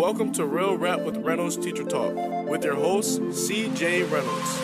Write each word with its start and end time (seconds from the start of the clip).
Welcome 0.00 0.32
to 0.32 0.46
Real 0.46 0.78
Rap 0.78 1.00
with 1.00 1.18
Reynolds 1.18 1.58
Teacher 1.58 1.84
Talk 1.84 2.14
with 2.48 2.64
your 2.64 2.74
host, 2.74 3.20
CJ 3.20 4.10
Reynolds. 4.10 4.58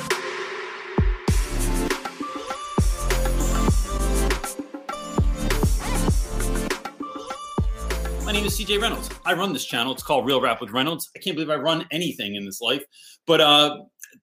My 8.24 8.32
name 8.32 8.46
is 8.46 8.58
CJ 8.58 8.80
Reynolds. 8.80 9.10
I 9.26 9.34
run 9.34 9.52
this 9.52 9.66
channel. 9.66 9.92
It's 9.92 10.02
called 10.02 10.24
Real 10.24 10.40
Rap 10.40 10.62
with 10.62 10.70
Reynolds. 10.70 11.10
I 11.14 11.18
can't 11.18 11.36
believe 11.36 11.50
I 11.50 11.56
run 11.56 11.84
anything 11.90 12.36
in 12.36 12.46
this 12.46 12.62
life. 12.62 12.82
But 13.26 13.42
uh, 13.42 13.76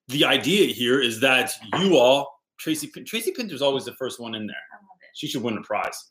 the 0.07 0.25
idea 0.25 0.73
here 0.73 1.00
is 1.00 1.20
that 1.20 1.52
you 1.77 1.95
all, 1.95 2.39
Tracy, 2.57 2.88
Tracy 2.88 3.32
Pinter's 3.34 3.61
always 3.61 3.86
the 3.86 3.93
first 3.93 4.20
one 4.20 4.34
in 4.34 4.48
there. 4.48 4.55
I 4.71 4.77
love 4.77 4.98
it. 5.00 5.09
She 5.14 5.27
should 5.27 5.43
win 5.43 5.59
a 5.59 5.61
prize. 5.61 6.09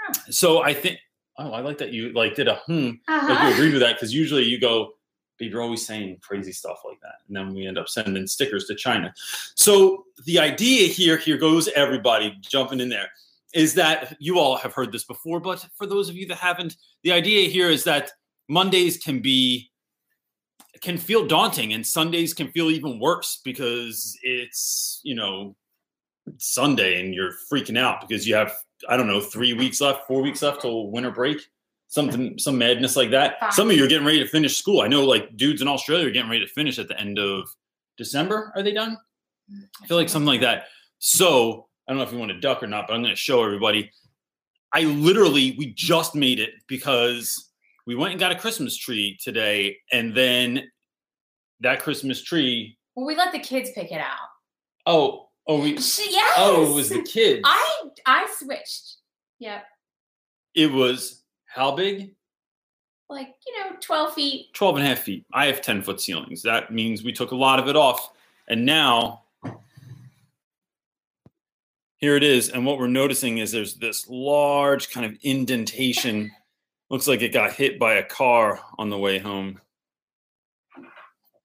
Huh. 0.00 0.14
So 0.30 0.64
I 0.64 0.74
think, 0.74 0.98
oh, 1.38 1.52
I 1.52 1.60
like 1.60 1.78
that 1.78 1.92
you 1.92 2.12
like 2.12 2.34
did 2.34 2.48
a 2.48 2.56
hmm, 2.66 2.86
like 2.86 2.96
Uh-huh. 3.08 3.46
you 3.48 3.54
agreed 3.54 3.72
with 3.72 3.82
that 3.82 3.94
because 3.94 4.14
usually 4.14 4.44
you 4.44 4.58
go, 4.60 4.92
but 5.38 5.48
you're 5.48 5.62
always 5.62 5.86
saying 5.86 6.18
crazy 6.20 6.52
stuff 6.52 6.80
like 6.84 7.00
that, 7.00 7.16
and 7.26 7.36
then 7.36 7.54
we 7.54 7.66
end 7.66 7.78
up 7.78 7.88
sending 7.88 8.26
stickers 8.26 8.66
to 8.66 8.74
China. 8.74 9.12
So 9.54 10.04
the 10.26 10.38
idea 10.38 10.88
here, 10.88 11.16
here 11.16 11.36
goes 11.36 11.68
everybody 11.68 12.36
jumping 12.40 12.80
in 12.80 12.88
there, 12.88 13.08
is 13.54 13.74
that 13.74 14.16
you 14.20 14.38
all 14.38 14.56
have 14.56 14.72
heard 14.74 14.92
this 14.92 15.04
before, 15.04 15.40
but 15.40 15.66
for 15.76 15.86
those 15.86 16.08
of 16.08 16.16
you 16.16 16.26
that 16.28 16.38
haven't, 16.38 16.76
the 17.02 17.12
idea 17.12 17.48
here 17.48 17.68
is 17.70 17.84
that 17.84 18.12
Mondays 18.48 18.98
can 18.98 19.20
be 19.20 19.70
can 20.80 20.98
feel 20.98 21.24
daunting 21.26 21.74
and 21.74 21.86
Sundays 21.86 22.34
can 22.34 22.48
feel 22.48 22.68
even 22.68 22.98
worse 22.98 23.40
because 23.44 24.18
it's 24.22 25.00
you 25.04 25.14
know 25.14 25.54
Sunday 26.38 27.00
and 27.00 27.14
you're 27.14 27.32
freaking 27.50 27.78
out 27.78 28.00
because 28.06 28.26
you 28.26 28.34
have 28.34 28.52
I 28.88 28.96
don't 28.96 29.06
know 29.06 29.20
three 29.20 29.52
weeks 29.52 29.80
left, 29.80 30.06
four 30.06 30.22
weeks 30.22 30.42
left 30.42 30.62
till 30.62 30.90
winter 30.90 31.10
break, 31.10 31.40
something 31.88 32.38
some 32.38 32.58
madness 32.58 32.96
like 32.96 33.10
that. 33.10 33.38
Five. 33.40 33.54
Some 33.54 33.70
of 33.70 33.76
you 33.76 33.84
are 33.84 33.88
getting 33.88 34.06
ready 34.06 34.20
to 34.20 34.28
finish 34.28 34.56
school. 34.56 34.80
I 34.80 34.88
know 34.88 35.04
like 35.04 35.36
dudes 35.36 35.62
in 35.62 35.68
Australia 35.68 36.08
are 36.08 36.10
getting 36.10 36.30
ready 36.30 36.44
to 36.44 36.52
finish 36.52 36.78
at 36.78 36.88
the 36.88 36.98
end 37.00 37.18
of 37.18 37.48
December. 37.96 38.52
Are 38.56 38.62
they 38.62 38.72
done? 38.72 38.96
I 39.82 39.86
feel 39.86 39.96
like 39.96 40.08
something 40.08 40.26
like 40.26 40.40
that. 40.40 40.66
So 40.98 41.66
I 41.86 41.92
don't 41.92 41.98
know 41.98 42.04
if 42.04 42.12
you 42.12 42.18
want 42.18 42.32
to 42.32 42.40
duck 42.40 42.62
or 42.62 42.66
not, 42.66 42.86
but 42.86 42.94
I'm 42.94 43.02
going 43.02 43.14
to 43.14 43.20
show 43.20 43.44
everybody. 43.44 43.90
I 44.72 44.82
literally 44.84 45.54
we 45.58 45.74
just 45.74 46.14
made 46.14 46.38
it 46.40 46.50
because 46.66 47.50
we 47.86 47.94
went 47.94 48.12
and 48.12 48.20
got 48.20 48.32
a 48.32 48.36
Christmas 48.36 48.76
tree 48.76 49.18
today, 49.22 49.76
and 49.90 50.14
then 50.14 50.70
that 51.60 51.80
Christmas 51.80 52.22
tree. 52.22 52.78
Well, 52.94 53.06
we 53.06 53.16
let 53.16 53.32
the 53.32 53.38
kids 53.38 53.70
pick 53.74 53.90
it 53.90 54.00
out. 54.00 54.28
Oh, 54.86 55.28
oh, 55.46 55.60
we. 55.60 55.78
She, 55.80 56.10
yes. 56.10 56.34
Oh, 56.38 56.70
it 56.70 56.74
was 56.74 56.88
the 56.88 57.02
kids. 57.02 57.42
I 57.44 57.82
I 58.06 58.34
switched. 58.38 58.96
Yep. 59.38 59.64
It 60.54 60.70
was 60.70 61.22
how 61.46 61.74
big? 61.74 62.14
Like 63.08 63.34
you 63.46 63.58
know, 63.58 63.76
twelve 63.80 64.14
feet. 64.14 64.52
12 64.54 64.76
and 64.76 64.84
a 64.84 64.88
half 64.88 65.00
feet. 65.00 65.26
I 65.32 65.46
have 65.46 65.60
10 65.60 65.82
foot 65.82 66.00
ceilings. 66.00 66.42
That 66.42 66.72
means 66.72 67.02
we 67.02 67.12
took 67.12 67.32
a 67.32 67.36
lot 67.36 67.58
of 67.58 67.68
it 67.68 67.76
off. 67.76 68.12
And 68.48 68.64
now 68.64 69.22
here 72.02 72.16
it 72.16 72.24
is. 72.24 72.48
And 72.48 72.66
what 72.66 72.78
we're 72.78 72.88
noticing 72.88 73.38
is 73.38 73.52
there's 73.52 73.74
this 73.74 74.08
large 74.08 74.90
kind 74.90 75.06
of 75.06 75.16
indentation. 75.22 76.32
Looks 76.90 77.06
like 77.06 77.22
it 77.22 77.32
got 77.32 77.52
hit 77.52 77.78
by 77.78 77.94
a 77.94 78.04
car 78.04 78.60
on 78.76 78.90
the 78.90 78.98
way 78.98 79.18
home. 79.18 79.60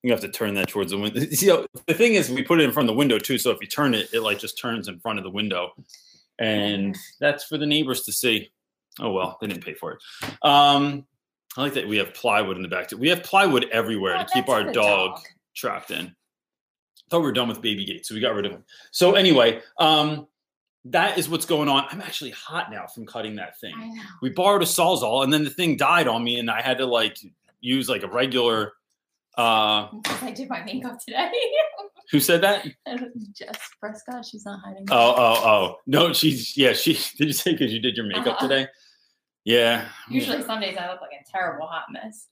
You 0.07 0.13
have 0.13 0.21
to 0.21 0.29
turn 0.29 0.53
that 0.53 0.69
towards 0.69 0.91
the 0.91 0.97
window. 0.97 1.19
See, 1.31 1.47
the 1.85 1.93
thing 1.93 2.13
is, 2.13 2.29
we 2.31 2.41
put 2.41 2.61
it 2.61 2.63
in 2.63 2.71
front 2.71 2.87
of 2.89 2.95
the 2.95 2.97
window 2.97 3.19
too. 3.19 3.37
So 3.37 3.51
if 3.51 3.57
you 3.59 3.67
turn 3.67 3.93
it, 3.93 4.07
it 4.13 4.21
like 4.21 4.39
just 4.39 4.57
turns 4.57 4.87
in 4.87 4.99
front 5.01 5.19
of 5.19 5.25
the 5.25 5.29
window. 5.29 5.71
And 6.39 6.95
that's 7.19 7.43
for 7.43 7.57
the 7.57 7.65
neighbors 7.65 8.03
to 8.03 8.13
see. 8.13 8.49
Oh, 9.01 9.11
well, 9.11 9.37
they 9.41 9.47
didn't 9.47 9.65
pay 9.65 9.73
for 9.73 9.91
it. 9.93 9.99
Um, 10.43 11.05
I 11.57 11.61
like 11.63 11.73
that 11.73 11.89
we 11.89 11.97
have 11.97 12.13
plywood 12.13 12.55
in 12.55 12.61
the 12.63 12.69
back. 12.69 12.87
too. 12.87 12.95
We 12.95 13.09
have 13.09 13.21
plywood 13.21 13.65
everywhere 13.69 14.15
Oh, 14.17 14.23
to 14.23 14.29
keep 14.31 14.47
our 14.47 14.63
the 14.63 14.71
dog, 14.71 15.19
trapped 15.55 15.91
in. 15.91 16.15
Thought 17.09 17.19
we 17.19 17.25
were 17.25 17.31
done 17.33 17.49
with 17.49 17.61
baby 17.61 17.83
gates, 17.83 18.07
so 18.07 18.15
we 18.15 18.21
got 18.21 18.33
rid 18.33 18.45
of 18.45 18.53
them. 18.53 18.63
So 18.91 19.15
anyway, 19.15 19.61
um, 19.77 20.27
that 20.85 21.17
is 21.17 21.27
what's 21.27 21.45
going 21.45 21.67
on. 21.67 21.85
I'm 21.89 21.99
actually 21.99 22.31
hot 22.31 22.71
now 22.71 22.85
from 22.87 23.05
cutting 23.05 23.35
that 23.35 23.59
thing. 23.59 23.73
I 23.77 23.87
know. 23.89 24.01
We 24.21 24.29
borrowed 24.29 24.61
a 24.61 24.65
sawzall, 24.65 25.23
and 25.25 25.33
then 25.33 25.43
the 25.43 25.49
thing 25.49 25.75
died 25.75 26.07
on 26.07 26.23
me, 26.23 26.39
and 26.39 26.49
I 26.49 26.61
had 26.61 26.77
to 26.77 26.85
like 26.85 27.17
use 27.59 27.89
like 27.89 28.03
a 28.03 28.07
regular. 28.07 28.71
Uh, 29.37 29.87
Because 30.03 30.23
I 30.23 30.31
did 30.31 30.49
my 30.49 30.63
makeup 30.63 30.97
today. 31.05 31.31
who 32.11 32.19
said 32.19 32.41
that? 32.41 32.65
Jess 33.33 33.59
Prescott, 33.79 34.25
she's 34.25 34.45
not 34.45 34.59
hiding. 34.65 34.85
Oh, 34.89 35.13
oh, 35.17 35.41
oh! 35.45 35.75
No, 35.85 36.11
she's 36.13 36.57
yeah. 36.57 36.73
She 36.73 36.93
did 37.17 37.27
you 37.27 37.33
say 37.33 37.51
because 37.51 37.71
you 37.71 37.79
did 37.79 37.95
your 37.95 38.05
makeup 38.07 38.27
Uh-huh. 38.37 38.47
today? 38.47 38.67
Yeah. 39.45 39.87
Usually 40.09 40.41
Sundays 40.43 40.77
I 40.77 40.91
look 40.91 41.01
like 41.01 41.11
a 41.11 41.31
terrible 41.31 41.67
hot 41.67 41.85
mess. 41.91 42.27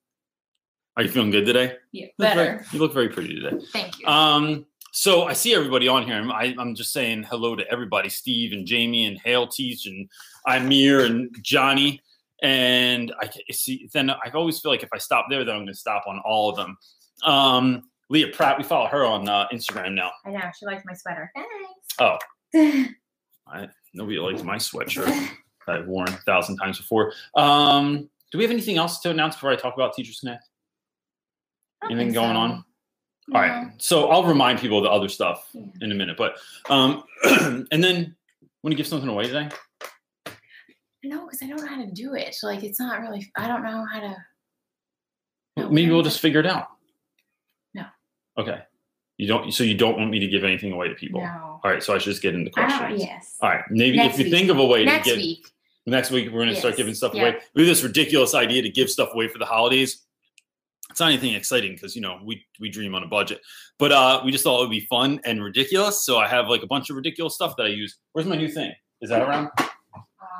Are 0.98 1.04
you 1.04 1.10
feeling 1.10 1.30
good 1.32 1.46
today? 1.46 1.76
Yeah, 1.92 2.06
You 2.06 2.12
look 2.18 2.34
very- 2.34 2.58
better. 2.58 2.66
you 2.72 2.80
look 2.80 2.94
very 2.94 3.10
pretty 3.10 3.36
today. 3.40 3.58
Thank 3.74 4.00
you. 4.00 4.08
Um, 4.08 4.66
so 4.92 5.24
I 5.26 5.34
see 5.34 5.54
everybody 5.54 5.88
on 5.90 6.04
here. 6.06 6.16
and 6.16 6.32
I, 6.32 6.56
I'm 6.58 6.74
just 6.74 6.92
saying 6.94 7.24
hello 7.24 7.56
to 7.56 7.70
everybody: 7.70 8.10
Steve 8.10 8.54
and 8.54 8.66
Jamie 8.66 9.06
and 9.06 9.20
Hale 9.24 9.48
Teach 9.48 9.86
and 9.86 10.10
Amir 10.48 11.06
and 11.06 11.36
Johnny. 11.42 12.02
And 12.42 13.14
I 13.22 13.30
see. 13.52 13.90
Then 13.94 14.10
I 14.10 14.30
always 14.34 14.60
feel 14.60 14.72
like 14.72 14.84
if 14.84 14.90
I 14.94 14.98
stop 14.98 15.28
there, 15.30 15.44
then 15.46 15.56
I'm 15.56 15.62
going 15.62 15.74
to 15.74 15.80
stop 15.80 16.04
on 16.08 16.20
all 16.26 16.50
of 16.50 16.56
them. 16.58 16.78
Um, 17.24 17.90
Leah 18.10 18.28
Pratt, 18.28 18.58
we 18.58 18.64
follow 18.64 18.88
her 18.88 19.06
on 19.06 19.28
uh, 19.28 19.48
Instagram 19.54 19.94
now. 19.94 20.12
I 20.26 20.32
know 20.32 20.40
she 20.60 20.66
likes 20.66 20.84
my 20.86 20.94
sweater. 20.94 21.32
Thanks. 21.36 21.96
Oh. 22.00 22.18
I, 23.48 23.70
nobody 23.94 24.20
likes 24.20 24.44
my 24.44 24.58
sweatshirt 24.58 25.06
that 25.66 25.76
I've 25.80 25.88
worn 25.88 26.10
a 26.10 26.18
thousand 26.26 26.58
times 26.58 26.78
before. 26.78 27.14
Um, 27.36 28.10
do 28.32 28.38
we 28.38 28.44
have 28.44 28.52
anything 28.52 28.78
else 28.78 29.00
to 29.02 29.10
announce 29.12 29.36
before 29.36 29.52
I 29.52 29.56
talk 29.56 29.76
about 29.76 29.94
Teachers 29.94 30.20
Connect? 30.20 30.44
Anything 31.90 32.14
going 32.14 32.34
so. 32.36 32.40
on? 32.40 32.66
All 33.34 33.42
right. 33.42 33.72
So 33.78 34.10
I'll 34.10 34.24
remind 34.24 34.60
people 34.60 34.78
of 34.78 34.84
the 34.84 34.90
other 34.90 35.10
stuff 35.10 35.50
Yeah. 35.54 35.62
in 35.82 35.92
a 35.92 35.96
minute. 35.96 36.18
But 36.18 36.38
um 36.70 37.04
and 37.72 37.84
then 37.84 38.16
want 38.64 38.72
to 38.72 38.76
give 38.76 38.88
something 38.88 39.10
away 39.10 39.26
today? 39.28 39.50
No, 41.06 41.26
because 41.26 41.42
I 41.44 41.48
don't 41.48 41.62
know 41.62 41.68
how 41.68 41.84
to 41.84 41.92
do 41.92 42.16
it. 42.16 42.36
Like 42.44 42.64
it's 42.64 42.80
not 42.80 43.00
really. 43.02 43.32
I 43.38 43.48
don't 43.48 43.64
know 43.64 43.86
how 43.92 44.00
to. 44.00 44.16
No, 45.58 45.70
Maybe 45.70 45.92
we'll 45.92 46.02
just 46.04 46.20
figure 46.20 46.40
it 46.40 46.46
out. 46.46 46.68
No. 47.74 47.84
Okay. 48.38 48.60
You 49.18 49.28
don't 49.28 49.52
so 49.54 49.64
you 49.64 49.76
don't 49.76 49.98
want 49.98 50.10
me 50.10 50.20
to 50.20 50.28
give 50.28 50.44
anything 50.44 50.72
away 50.74 50.90
to 50.90 50.96
people. 50.96 51.22
No. 51.22 51.60
All 51.64 51.72
right, 51.72 51.82
so 51.82 51.96
I 51.96 51.98
should 52.00 52.12
just 52.12 52.22
get 52.22 52.36
into 52.36 52.52
questions. 52.52 53.02
Yes. 53.02 53.38
All 53.42 53.50
right. 53.50 53.64
Maybe 53.70 53.98
Next 53.98 54.16
if 54.16 54.20
you 54.20 54.26
week. 54.26 54.34
think 54.34 54.50
of 54.50 54.58
a 54.60 54.66
way 54.66 54.84
Next 54.84 55.08
to 55.08 55.12
get 55.16 55.18
week. 55.22 55.48
next 55.86 56.12
week 56.12 56.32
we're 56.32 56.40
gonna 56.40 56.56
start 56.56 56.76
giving 56.76 56.94
stuff 56.94 57.14
Yeah. 57.14 57.22
away. 57.22 57.38
We 57.54 57.62
have 57.62 57.70
this 57.70 57.84
ridiculous 57.84 58.34
idea 58.36 58.62
to 58.64 58.70
give 58.70 58.90
stuff 58.90 59.10
away 59.14 59.28
for 59.30 59.38
the 59.38 59.46
holidays. 59.46 60.02
It's 60.90 61.00
not 61.00 61.08
anything 61.12 61.34
exciting 61.34 61.74
because 61.74 61.96
you 61.96 62.02
know 62.02 62.20
we 62.24 62.46
we 62.60 62.70
dream 62.70 62.94
on 62.96 63.04
a 63.04 63.08
budget, 63.08 63.42
but 63.80 63.92
uh 63.92 64.22
we 64.26 64.32
just 64.32 64.44
thought 64.44 64.60
it 64.60 64.64
would 64.64 64.72
be 64.72 64.82
fun 64.88 65.20
and 65.24 65.42
ridiculous. 65.44 66.06
So 66.06 66.18
I 66.18 66.28
have 66.28 66.48
like 66.50 66.64
a 66.64 66.68
bunch 66.68 66.90
of 66.90 66.96
ridiculous 66.98 67.36
stuff 67.36 67.56
that 67.58 67.64
I 67.68 67.70
use. 67.70 67.98
Where's 68.14 68.28
my 68.28 68.36
new 68.36 68.48
thing? 68.50 68.74
Is 69.02 69.10
that 69.12 69.22
around? 69.22 69.50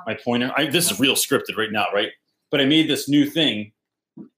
My 0.06 0.14
pointer. 0.14 0.52
I, 0.56 0.68
this 0.68 0.92
is 0.92 1.00
real 1.00 1.16
scripted 1.16 1.58
right 1.58 1.72
now, 1.72 1.86
right? 1.94 2.10
But 2.52 2.62
I 2.62 2.66
made 2.66 2.90
this 2.90 3.10
new 3.10 3.26
thing, 3.26 3.72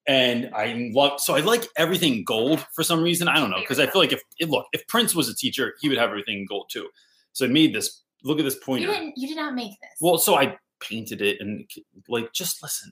and 0.08 0.50
I 0.56 0.90
love. 0.94 1.20
So 1.20 1.36
I 1.36 1.42
like 1.42 1.66
everything 1.78 2.24
gold 2.24 2.66
for 2.74 2.84
some 2.84 3.02
reason. 3.02 3.28
I 3.28 3.36
don't 3.36 3.50
know 3.50 3.60
because 3.60 3.80
I 3.80 3.88
feel 3.88 4.02
like 4.02 4.14
if 4.14 4.22
look, 4.50 4.66
if 4.74 4.88
Prince 4.88 5.14
was 5.14 5.30
a 5.30 5.36
teacher, 5.36 5.74
he 5.82 5.90
would 5.90 5.98
have 5.98 6.10
everything 6.10 6.46
gold 6.48 6.70
too. 6.72 6.90
So 7.34 7.46
I 7.46 7.50
made 7.50 7.74
this. 7.74 8.04
Look 8.24 8.40
at 8.40 8.46
this 8.46 8.56
you 8.56 8.62
pointer. 8.62 8.88
didn't. 8.88 9.14
You 9.16 9.28
did 9.28 9.38
not 9.38 9.54
make 9.54 9.72
this. 9.82 9.92
Well, 10.02 10.18
so 10.18 10.36
I 10.36 10.58
painted 10.80 11.22
it 11.22 11.38
and 11.40 11.70
like 12.08 12.34
just 12.34 12.64
listen. 12.64 12.92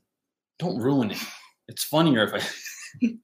Don't 0.60 0.78
ruin 0.78 1.12
it. 1.12 1.18
It's 1.68 1.84
funnier 1.84 2.24
if 2.24 2.34
I. 2.34 3.08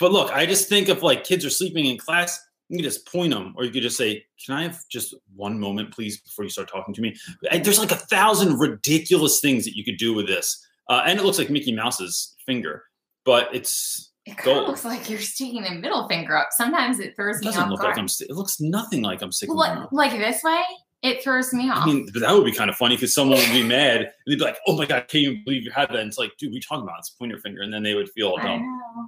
but 0.00 0.12
look, 0.12 0.32
I 0.32 0.46
just 0.46 0.68
think 0.68 0.88
if 0.88 1.02
like 1.02 1.24
kids 1.24 1.44
are 1.44 1.50
sleeping 1.50 1.86
in 1.86 1.96
class, 1.96 2.38
you 2.68 2.76
can 2.78 2.84
just 2.84 3.10
point 3.10 3.32
them, 3.32 3.54
or 3.56 3.64
you 3.64 3.70
could 3.70 3.82
just 3.82 3.96
say, 3.96 4.24
"Can 4.44 4.54
I 4.54 4.62
have 4.62 4.78
just 4.90 5.14
one 5.34 5.58
moment, 5.58 5.92
please, 5.92 6.20
before 6.20 6.44
you 6.44 6.50
start 6.50 6.68
talking 6.68 6.94
to 6.94 7.00
me?" 7.00 7.14
There's 7.62 7.78
like 7.78 7.92
a 7.92 7.96
thousand 7.96 8.58
ridiculous 8.58 9.40
things 9.40 9.64
that 9.64 9.74
you 9.76 9.84
could 9.84 9.96
do 9.96 10.12
with 10.14 10.26
this, 10.26 10.64
uh, 10.88 11.02
and 11.06 11.18
it 11.18 11.24
looks 11.24 11.38
like 11.38 11.50
Mickey 11.50 11.72
Mouse's 11.72 12.34
finger, 12.44 12.82
but 13.24 13.48
it's 13.54 14.12
it 14.26 14.36
kind 14.36 14.44
gold. 14.44 14.62
of 14.64 14.68
looks 14.68 14.84
like 14.84 15.08
you're 15.08 15.18
sticking 15.20 15.62
the 15.62 15.70
middle 15.70 16.06
finger 16.08 16.36
up. 16.36 16.48
Sometimes 16.50 17.00
it 17.00 17.14
throws 17.16 17.38
it 17.38 17.44
me 17.44 17.48
off 17.50 17.70
look 17.70 17.80
guard. 17.80 17.96
like 17.96 17.98
I'm. 17.98 18.08
It 18.20 18.34
looks 18.36 18.60
nothing 18.60 19.02
like 19.02 19.22
I'm 19.22 19.32
sticking. 19.32 19.56
Well, 19.56 19.88
like, 19.92 20.12
like 20.12 20.18
this 20.20 20.42
way, 20.42 20.62
it 21.02 21.22
throws 21.22 21.52
me 21.54 21.70
off. 21.70 21.84
I 21.84 21.86
mean, 21.86 22.08
but 22.12 22.20
that 22.20 22.32
would 22.34 22.44
be 22.44 22.52
kind 22.52 22.68
of 22.68 22.76
funny 22.76 22.96
because 22.96 23.14
someone 23.14 23.38
would 23.38 23.52
be 23.52 23.62
mad 23.62 23.98
and 24.02 24.08
they'd 24.26 24.36
be 24.36 24.44
like, 24.44 24.58
"Oh 24.66 24.76
my 24.76 24.84
god, 24.84 25.08
can 25.08 25.20
you 25.20 25.38
believe 25.44 25.62
you 25.64 25.70
had 25.70 25.88
that?" 25.90 25.96
And 26.00 26.08
it's 26.08 26.18
like, 26.18 26.32
"Dude, 26.38 26.52
we 26.52 26.60
talking 26.60 26.82
about? 26.82 26.98
It's 26.98 27.10
point 27.10 27.30
your 27.30 27.40
finger," 27.40 27.62
and 27.62 27.72
then 27.72 27.82
they 27.82 27.94
would 27.94 28.10
feel 28.10 28.36
dumb. 28.36 28.60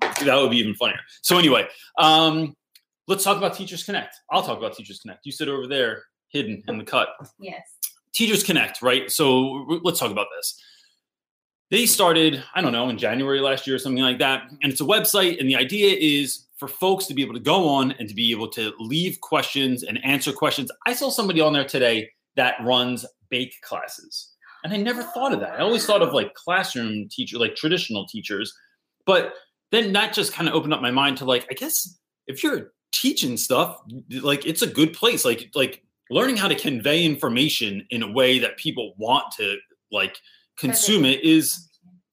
know. 0.02 0.10
That 0.24 0.36
would 0.36 0.50
be 0.52 0.58
even 0.58 0.74
funnier. 0.74 1.00
So 1.22 1.36
anyway, 1.36 1.66
um, 1.98 2.54
let's 3.10 3.24
talk 3.24 3.36
about 3.36 3.54
Teachers 3.54 3.82
Connect. 3.82 4.14
I'll 4.30 4.42
talk 4.42 4.56
about 4.56 4.74
Teachers 4.74 5.00
Connect. 5.00 5.26
You 5.26 5.32
sit 5.32 5.48
over 5.48 5.66
there, 5.66 6.04
hidden 6.28 6.62
in 6.68 6.78
the 6.78 6.84
cut. 6.84 7.08
Yes. 7.40 7.62
Teachers 8.14 8.44
Connect, 8.44 8.80
right? 8.82 9.10
So 9.10 9.66
let's 9.82 9.98
talk 9.98 10.12
about 10.12 10.28
this. 10.36 10.58
They 11.72 11.86
started, 11.86 12.42
I 12.54 12.60
don't 12.60 12.72
know, 12.72 12.88
in 12.88 12.98
January 12.98 13.40
last 13.40 13.66
year 13.66 13.76
or 13.76 13.78
something 13.80 14.02
like 14.02 14.20
that. 14.20 14.44
And 14.62 14.72
it's 14.72 14.80
a 14.80 14.84
website. 14.84 15.40
And 15.40 15.48
the 15.48 15.56
idea 15.56 15.96
is 15.98 16.46
for 16.56 16.68
folks 16.68 17.06
to 17.06 17.14
be 17.14 17.22
able 17.22 17.34
to 17.34 17.40
go 17.40 17.68
on 17.68 17.92
and 17.92 18.08
to 18.08 18.14
be 18.14 18.30
able 18.30 18.48
to 18.48 18.72
leave 18.78 19.20
questions 19.20 19.82
and 19.82 20.02
answer 20.04 20.32
questions. 20.32 20.70
I 20.86 20.92
saw 20.92 21.10
somebody 21.10 21.40
on 21.40 21.52
there 21.52 21.64
today 21.64 22.10
that 22.36 22.54
runs 22.62 23.04
bake 23.28 23.54
classes. 23.62 24.34
And 24.62 24.72
I 24.72 24.76
never 24.76 25.02
thought 25.02 25.32
of 25.32 25.40
that. 25.40 25.54
I 25.54 25.60
always 25.60 25.84
thought 25.84 26.02
of 26.02 26.12
like 26.12 26.34
classroom 26.34 27.08
teacher, 27.08 27.38
like 27.38 27.56
traditional 27.56 28.06
teachers. 28.06 28.52
But 29.04 29.32
then 29.72 29.92
that 29.94 30.12
just 30.12 30.32
kind 30.32 30.48
of 30.48 30.54
opened 30.54 30.74
up 30.74 30.82
my 30.82 30.90
mind 30.92 31.16
to 31.18 31.24
like, 31.24 31.46
I 31.50 31.54
guess 31.54 31.98
if 32.26 32.44
you're 32.44 32.72
teaching 32.92 33.36
stuff, 33.36 33.80
like 34.22 34.46
it's 34.46 34.62
a 34.62 34.66
good 34.66 34.92
place. 34.92 35.24
Like 35.24 35.50
like 35.54 35.82
learning 36.10 36.36
how 36.36 36.48
to 36.48 36.54
convey 36.54 37.04
information 37.04 37.86
in 37.90 38.02
a 38.02 38.10
way 38.10 38.38
that 38.38 38.56
people 38.56 38.94
want 38.98 39.24
to 39.36 39.56
like 39.92 40.20
consume 40.56 41.04
it 41.04 41.24
is 41.24 41.68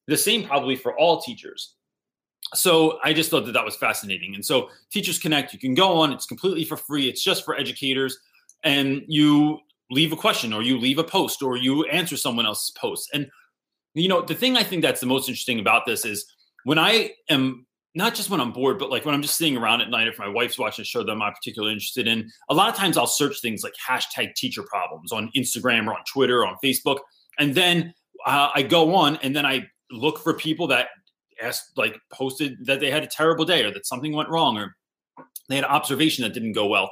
the 0.08 0.18
same 0.18 0.46
probably 0.46 0.76
for 0.76 0.98
all 0.98 1.22
teachers. 1.22 1.74
So 2.54 3.00
I 3.04 3.14
just 3.14 3.30
thought 3.30 3.46
that 3.46 3.52
that 3.54 3.66
was 3.66 3.76
fascinating. 3.76 4.34
And 4.34 4.46
so 4.46 4.70
Teachers 4.90 5.20
Connect, 5.20 5.52
you 5.52 5.60
can 5.60 5.76
go 5.76 5.98
on, 5.98 6.14
it's 6.14 6.26
completely 6.26 6.64
for 6.64 6.78
free. 6.78 7.10
It's 7.10 7.22
just 7.22 7.44
for 7.44 7.58
educators 7.58 8.18
and 8.64 9.04
you 9.08 9.60
leave 9.92 10.14
a 10.14 10.16
question 10.16 10.54
or 10.54 10.62
you 10.62 10.80
leave 10.80 10.98
a 10.98 11.04
post 11.04 11.44
or 11.44 11.58
you 11.58 11.86
answer 11.86 12.16
someone 12.16 12.46
else's 12.46 12.72
post. 12.72 13.10
And 13.14 13.30
you 13.94 14.08
know, 14.08 14.22
the 14.22 14.36
thing 14.36 14.56
I 14.56 14.64
think 14.64 14.82
that's 14.82 15.02
the 15.02 15.08
most 15.08 15.28
interesting 15.28 15.60
about 15.60 15.86
this 15.86 16.06
is 16.06 16.26
when 16.64 16.78
I 16.78 17.12
am 17.30 17.66
not 17.98 18.14
just 18.14 18.30
when 18.30 18.40
I'm 18.40 18.52
bored, 18.52 18.78
but 18.78 18.92
like 18.92 19.06
when 19.06 19.16
I'm 19.16 19.24
just 19.24 19.38
sitting 19.38 19.58
around 19.58 19.82
at 19.82 19.90
night, 19.90 20.08
if 20.08 20.20
my 20.20 20.28
wife's 20.28 20.60
watching 20.60 20.84
a 20.84 20.86
show 20.86 21.02
that 21.04 21.12
I'm 21.12 21.18
not 21.18 21.34
particularly 21.34 21.74
interested 21.74 22.08
in, 22.08 22.30
a 22.48 22.54
lot 22.54 22.70
of 22.70 22.76
times 22.76 22.96
I'll 22.96 23.08
search 23.08 23.42
things 23.42 23.64
like 23.64 23.74
hashtag 23.90 24.36
teacher 24.36 24.62
problems 24.62 25.12
on 25.12 25.32
Instagram 25.36 25.88
or 25.88 25.94
on 25.94 26.04
Twitter 26.06 26.44
or 26.44 26.46
on 26.46 26.58
Facebook. 26.64 27.00
And 27.40 27.56
then 27.56 27.96
uh, 28.24 28.50
I 28.54 28.62
go 28.62 28.94
on 28.94 29.16
and 29.24 29.36
then 29.36 29.48
I 29.48 29.66
look 29.90 30.20
for 30.20 30.36
people 30.36 30.68
that 30.68 30.90
asked, 31.42 31.72
like, 31.76 31.98
posted 32.14 32.64
that 32.68 32.80
they 32.82 32.92
had 32.92 33.04
a 33.04 33.08
terrible 33.08 33.46
day 33.46 33.64
or 33.64 33.72
that 33.72 33.88
something 33.88 34.14
went 34.14 34.30
wrong 34.30 34.60
or 34.60 34.76
they 35.50 35.56
had 35.56 35.64
an 35.64 35.72
observation 35.72 36.22
that 36.22 36.36
didn't 36.36 36.54
go 36.54 36.68
well. 36.68 36.92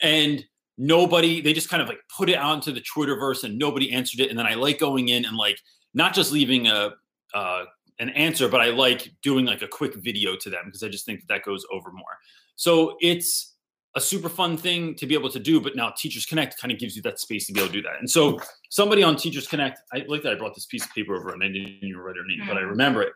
And 0.00 0.44
nobody, 0.78 1.40
they 1.40 1.52
just 1.52 1.70
kind 1.70 1.82
of 1.82 1.88
like 1.88 1.98
put 2.16 2.30
it 2.30 2.38
onto 2.38 2.70
the 2.70 2.82
Twitterverse 2.82 3.42
and 3.42 3.58
nobody 3.58 3.90
answered 3.90 4.20
it. 4.20 4.30
And 4.30 4.38
then 4.38 4.46
I 4.46 4.54
like 4.54 4.78
going 4.78 5.08
in 5.08 5.24
and 5.24 5.36
like 5.36 5.58
not 5.92 6.14
just 6.14 6.30
leaving 6.30 6.68
a, 6.68 6.90
uh, 7.34 7.64
an 8.00 8.08
answer, 8.10 8.48
but 8.48 8.60
I 8.60 8.70
like 8.70 9.12
doing 9.22 9.44
like 9.44 9.62
a 9.62 9.68
quick 9.68 9.94
video 9.94 10.34
to 10.34 10.50
them 10.50 10.62
because 10.64 10.82
I 10.82 10.88
just 10.88 11.06
think 11.06 11.20
that, 11.20 11.28
that 11.28 11.44
goes 11.44 11.64
over 11.70 11.92
more. 11.92 12.18
So 12.56 12.96
it's 13.00 13.54
a 13.96 14.00
super 14.00 14.28
fun 14.28 14.56
thing 14.56 14.94
to 14.94 15.06
be 15.06 15.14
able 15.14 15.30
to 15.30 15.38
do. 15.38 15.60
But 15.60 15.76
now 15.76 15.92
Teachers 15.96 16.26
Connect 16.26 16.58
kind 16.58 16.72
of 16.72 16.78
gives 16.78 16.96
you 16.96 17.02
that 17.02 17.20
space 17.20 17.46
to 17.46 17.52
be 17.52 17.60
able 17.60 17.68
to 17.68 17.74
do 17.74 17.82
that. 17.82 17.98
And 17.98 18.08
so 18.08 18.40
somebody 18.70 19.02
on 19.02 19.16
Teachers 19.16 19.46
Connect, 19.46 19.80
I 19.92 20.04
like 20.08 20.22
that 20.22 20.32
I 20.32 20.36
brought 20.36 20.54
this 20.54 20.66
piece 20.66 20.84
of 20.84 20.92
paper 20.92 21.14
over 21.14 21.32
and 21.32 21.42
I 21.42 21.48
didn't 21.48 21.78
even 21.82 22.00
write 22.00 22.16
her 22.16 22.26
name, 22.26 22.46
but 22.46 22.56
I 22.56 22.62
mm. 22.62 22.70
remember 22.70 23.02
it. 23.02 23.12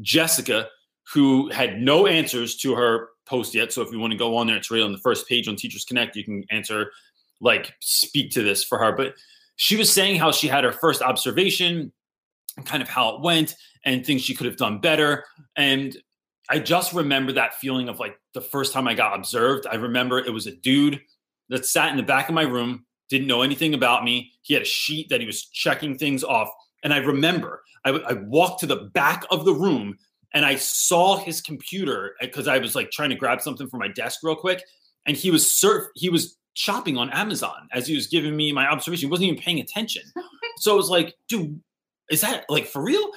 Jessica, 0.00 0.68
who 1.12 1.48
had 1.50 1.80
no 1.80 2.06
answers 2.06 2.56
to 2.56 2.74
her 2.74 3.08
post 3.26 3.54
yet. 3.54 3.72
So 3.72 3.82
if 3.82 3.90
you 3.92 3.98
want 3.98 4.12
to 4.12 4.18
go 4.18 4.36
on 4.36 4.46
there, 4.46 4.56
it's 4.56 4.70
right 4.70 4.82
on 4.82 4.92
the 4.92 4.98
first 4.98 5.28
page 5.28 5.48
on 5.48 5.56
Teachers 5.56 5.84
Connect. 5.84 6.16
You 6.16 6.24
can 6.24 6.44
answer, 6.50 6.90
like, 7.40 7.74
speak 7.80 8.32
to 8.32 8.42
this 8.42 8.64
for 8.64 8.78
her. 8.78 8.92
But 8.92 9.14
she 9.54 9.76
was 9.76 9.92
saying 9.92 10.18
how 10.18 10.32
she 10.32 10.48
had 10.48 10.64
her 10.64 10.72
first 10.72 11.02
observation 11.02 11.92
kind 12.64 12.82
of 12.82 12.88
how 12.88 13.14
it 13.14 13.20
went 13.20 13.54
and 13.84 14.04
things 14.04 14.22
she 14.22 14.34
could 14.34 14.46
have 14.46 14.56
done 14.56 14.80
better. 14.80 15.24
And 15.56 15.96
I 16.48 16.58
just 16.58 16.92
remember 16.92 17.32
that 17.32 17.54
feeling 17.54 17.88
of 17.88 17.98
like 17.98 18.18
the 18.34 18.40
first 18.40 18.72
time 18.72 18.88
I 18.88 18.94
got 18.94 19.16
observed. 19.16 19.66
I 19.66 19.76
remember 19.76 20.18
it 20.18 20.32
was 20.32 20.46
a 20.46 20.54
dude 20.54 21.00
that 21.48 21.66
sat 21.66 21.90
in 21.90 21.96
the 21.96 22.02
back 22.02 22.28
of 22.28 22.34
my 22.34 22.42
room, 22.42 22.86
didn't 23.08 23.26
know 23.26 23.42
anything 23.42 23.74
about 23.74 24.04
me. 24.04 24.32
He 24.42 24.54
had 24.54 24.62
a 24.62 24.66
sheet 24.66 25.08
that 25.10 25.20
he 25.20 25.26
was 25.26 25.44
checking 25.46 25.98
things 25.98 26.24
off. 26.24 26.48
And 26.82 26.92
I 26.92 26.98
remember 26.98 27.62
I, 27.84 27.90
I 27.90 28.12
walked 28.14 28.60
to 28.60 28.66
the 28.66 28.76
back 28.76 29.24
of 29.30 29.44
the 29.44 29.54
room 29.54 29.96
and 30.34 30.44
I 30.44 30.56
saw 30.56 31.16
his 31.16 31.40
computer 31.40 32.14
uh, 32.20 32.26
because 32.26 32.48
I 32.48 32.58
was 32.58 32.74
like 32.74 32.90
trying 32.90 33.10
to 33.10 33.16
grab 33.16 33.40
something 33.40 33.68
from 33.68 33.80
my 33.80 33.88
desk 33.88 34.20
real 34.22 34.36
quick. 34.36 34.62
And 35.06 35.16
he 35.16 35.30
was 35.30 35.50
surf, 35.50 35.86
he 35.94 36.10
was 36.10 36.36
shopping 36.54 36.96
on 36.96 37.10
Amazon 37.10 37.68
as 37.72 37.86
he 37.86 37.94
was 37.94 38.06
giving 38.06 38.36
me 38.36 38.52
my 38.52 38.66
observation. 38.66 39.08
He 39.08 39.10
wasn't 39.10 39.28
even 39.28 39.42
paying 39.42 39.60
attention. 39.60 40.02
So 40.58 40.72
I 40.72 40.74
was 40.74 40.88
like, 40.88 41.14
dude, 41.28 41.60
is 42.10 42.20
that 42.20 42.44
like 42.48 42.66
for 42.66 42.82
real? 42.82 43.10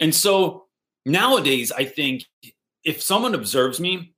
And 0.00 0.14
so 0.14 0.66
nowadays, 1.06 1.72
I 1.72 1.84
think 1.84 2.24
if 2.84 3.02
someone 3.02 3.34
observes 3.34 3.80
me, 3.80 4.14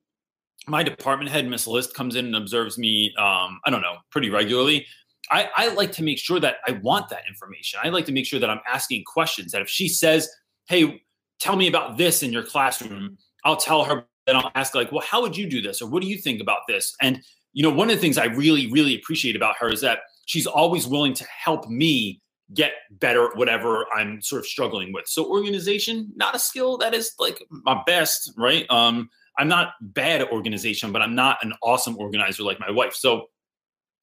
my 0.67 0.83
department 0.83 1.31
head, 1.31 1.47
Miss 1.47 1.67
List, 1.67 1.95
comes 1.95 2.17
in 2.17 2.27
and 2.27 2.37
observes 2.37 2.79
me, 2.79 3.15
um, 3.19 3.61
I 3.65 3.71
don't 3.71 3.83
know, 3.83 3.97
pretty 4.11 4.31
regularly. 4.31 4.87
I, 5.31 5.49
I 5.57 5.69
like 5.75 5.93
to 5.93 6.03
make 6.03 6.19
sure 6.19 6.41
that 6.41 6.57
I 6.67 6.73
want 6.73 7.09
that 7.11 7.23
information. 7.29 7.81
I 7.83 7.89
like 7.89 8.07
to 8.07 8.13
make 8.13 8.27
sure 8.27 8.41
that 8.41 8.51
I'm 8.51 8.61
asking 8.67 9.05
questions. 9.05 9.53
That 9.53 9.63
if 9.63 9.69
she 9.69 9.89
says, 9.89 10.29
Hey, 10.69 11.03
tell 11.41 11.57
me 11.57 11.69
about 11.69 11.99
this 11.99 12.23
in 12.23 12.33
your 12.33 12.43
classroom, 12.43 13.19
I'll 13.45 13.57
tell 13.57 13.85
her, 13.85 14.07
then 14.27 14.37
I'll 14.37 14.51
ask, 14.55 14.75
like, 14.75 14.91
well, 14.91 15.05
how 15.07 15.21
would 15.21 15.37
you 15.37 15.47
do 15.47 15.61
this? 15.61 15.83
Or 15.83 15.89
what 15.89 16.03
do 16.03 16.09
you 16.09 16.17
think 16.17 16.41
about 16.41 16.61
this? 16.67 16.95
And, 17.03 17.23
you 17.53 17.63
know, 17.63 17.71
one 17.71 17.91
of 17.91 17.97
the 17.97 18.01
things 18.01 18.17
I 18.17 18.27
really, 18.27 18.71
really 18.73 18.95
appreciate 18.95 19.37
about 19.37 19.57
her 19.59 19.71
is 19.71 19.83
that 19.83 20.01
she's 20.27 20.47
always 20.47 20.87
willing 20.87 21.13
to 21.15 21.25
help 21.25 21.69
me 21.69 22.23
get 22.53 22.73
better 22.91 23.27
at 23.27 23.37
whatever 23.37 23.87
I'm 23.95 24.21
sort 24.21 24.41
of 24.41 24.47
struggling 24.47 24.93
with. 24.93 25.07
So 25.07 25.25
organization, 25.25 26.13
not 26.15 26.35
a 26.35 26.39
skill 26.39 26.77
that 26.79 26.93
is 26.93 27.13
like 27.19 27.43
my 27.51 27.83
best, 27.87 28.33
right? 28.37 28.67
Um, 28.71 29.09
I'm 29.39 29.49
not 29.49 29.71
bad 29.81 30.21
at 30.21 30.31
organization, 30.31 30.93
but 30.93 31.03
I'm 31.03 31.15
not 31.15 31.39
an 31.43 31.55
awesome 31.63 31.97
organizer 31.97 32.43
like 32.43 32.61
my 32.61 32.71
wife. 32.71 32.95
So 32.95 33.27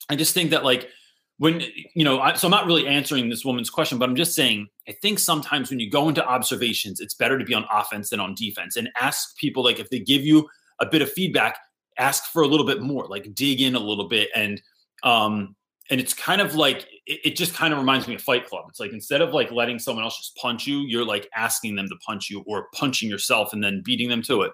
I 0.10 0.16
just 0.16 0.34
think 0.34 0.50
that 0.52 0.66
like 0.66 0.90
when 1.38 1.62
you 1.96 2.04
know, 2.04 2.20
I, 2.20 2.34
so 2.34 2.48
I'm 2.48 2.52
not 2.52 2.66
really 2.66 2.88
answering 2.88 3.30
this 3.30 3.46
woman's 3.46 3.70
question, 3.70 3.98
but 3.98 4.10
I'm 4.10 4.16
just 4.16 4.36
saying 4.36 4.68
I 4.88 4.94
think 5.02 5.20
sometimes 5.20 5.70
when 5.70 5.80
you 5.80 5.90
go 5.90 6.10
into 6.10 6.26
observations, 6.26 7.00
it's 7.00 7.14
better 7.14 7.38
to 7.38 7.46
be 7.46 7.54
on 7.54 7.66
offense 7.72 8.10
than 8.10 8.20
on 8.20 8.36
defense, 8.36 8.76
and 8.76 8.90
ask 9.00 9.38
people 9.38 9.64
like 9.64 9.80
if 9.80 9.90
they 9.90 10.00
give 10.00 10.24
you 10.24 10.50
a 10.80 10.86
bit 10.86 11.02
of 11.02 11.12
feedback, 11.12 11.58
ask 11.98 12.26
for 12.26 12.42
a 12.42 12.48
little 12.48 12.66
bit 12.66 12.82
more, 12.82 13.06
like 13.08 13.34
dig 13.34 13.62
in 13.62 13.76
a 13.76 13.80
little 13.80 14.08
bit 14.08 14.30
and 14.36 14.62
um 15.04 15.56
and 15.92 16.00
it's 16.00 16.14
kind 16.14 16.42
of 16.42 16.56
like 16.56 16.88
it, 17.06 17.36
just 17.36 17.54
kind 17.54 17.74
of 17.74 17.80
reminds 17.80 18.08
me 18.08 18.16
of 18.16 18.22
fight 18.22 18.48
club. 18.48 18.66
It's 18.70 18.80
like 18.80 18.94
instead 18.94 19.22
of 19.22 19.34
like 19.34 19.52
letting 19.52 19.78
someone 19.78 20.06
else 20.06 20.18
just 20.18 20.36
punch 20.38 20.66
you 20.66 20.80
you're 20.80 21.06
like 21.06 21.30
asking 21.36 21.76
them 21.76 21.88
to 21.90 21.96
punch 21.98 22.30
you 22.30 22.44
or 22.48 22.68
punching 22.74 23.10
yourself 23.10 23.54
and 23.54 23.64
then 23.64 23.82
beating 23.84 24.10
them 24.10 24.22
to 24.24 24.42
it. 24.44 24.54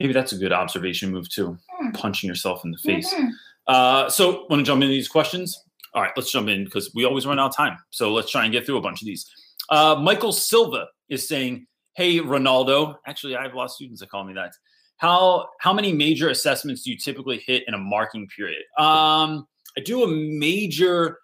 Maybe 0.00 0.12
that's 0.12 0.32
a 0.32 0.36
good 0.36 0.52
observation 0.52 1.12
move 1.12 1.30
too 1.30 1.56
mm. 1.80 1.94
punching 1.94 2.28
yourself 2.28 2.64
in 2.64 2.72
the 2.72 2.78
face. 2.78 3.14
Mm-hmm. 3.14 3.28
uh, 3.68 4.10
so 4.10 4.46
want 4.50 4.60
to 4.60 4.64
jump 4.64 4.82
into 4.82 4.92
these 4.92 5.08
questions? 5.08 5.58
All 5.94 6.02
right 6.02 6.12
let's 6.16 6.30
jump 6.30 6.48
in 6.48 6.64
because 6.64 6.92
we 6.94 7.04
always 7.04 7.24
run 7.26 7.38
out 7.38 7.50
of 7.50 7.56
time. 7.56 7.78
So 7.90 8.12
let's 8.12 8.30
try 8.30 8.42
and 8.42 8.52
get 8.52 8.66
through 8.66 8.76
a 8.76 8.82
bunch 8.82 9.00
of 9.00 9.06
these. 9.06 9.30
Uh, 9.70 9.94
michael 10.02 10.32
silva 10.32 10.88
is 11.08 11.26
saying 11.28 11.66
hey 11.94 12.18
ronaldo. 12.18 12.96
Actually 13.06 13.36
i 13.36 13.42
have 13.42 13.54
a 13.54 13.56
lot 13.56 13.66
of 13.66 13.70
students 13.70 14.00
that 14.00 14.10
call 14.10 14.24
me 14.24 14.34
that. 14.34 14.52
How 14.96 15.48
how 15.60 15.72
many 15.72 15.92
major 15.92 16.30
assessments 16.30 16.82
do 16.82 16.90
you 16.90 16.98
typically 16.98 17.38
hit 17.46 17.62
in 17.68 17.74
a 17.74 17.78
marking 17.78 18.26
period? 18.36 18.62
Um 18.78 19.46
I 19.76 19.80
do 19.80 20.04
a 20.04 20.08
major 20.08 21.18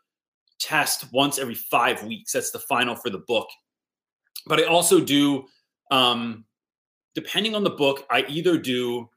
test 0.60 1.12
once 1.12 1.38
every 1.38 1.54
five 1.54 2.02
weeks. 2.04 2.32
That's 2.32 2.50
the 2.50 2.58
final 2.58 2.94
for 2.94 3.10
the 3.10 3.22
book. 3.26 3.48
But 4.46 4.60
I 4.60 4.64
also 4.64 5.00
do, 5.00 5.44
um, 5.90 6.44
depending 7.14 7.54
on 7.54 7.64
the 7.64 7.70
book, 7.70 8.06
I 8.10 8.24
either 8.28 8.58
do 8.58 9.08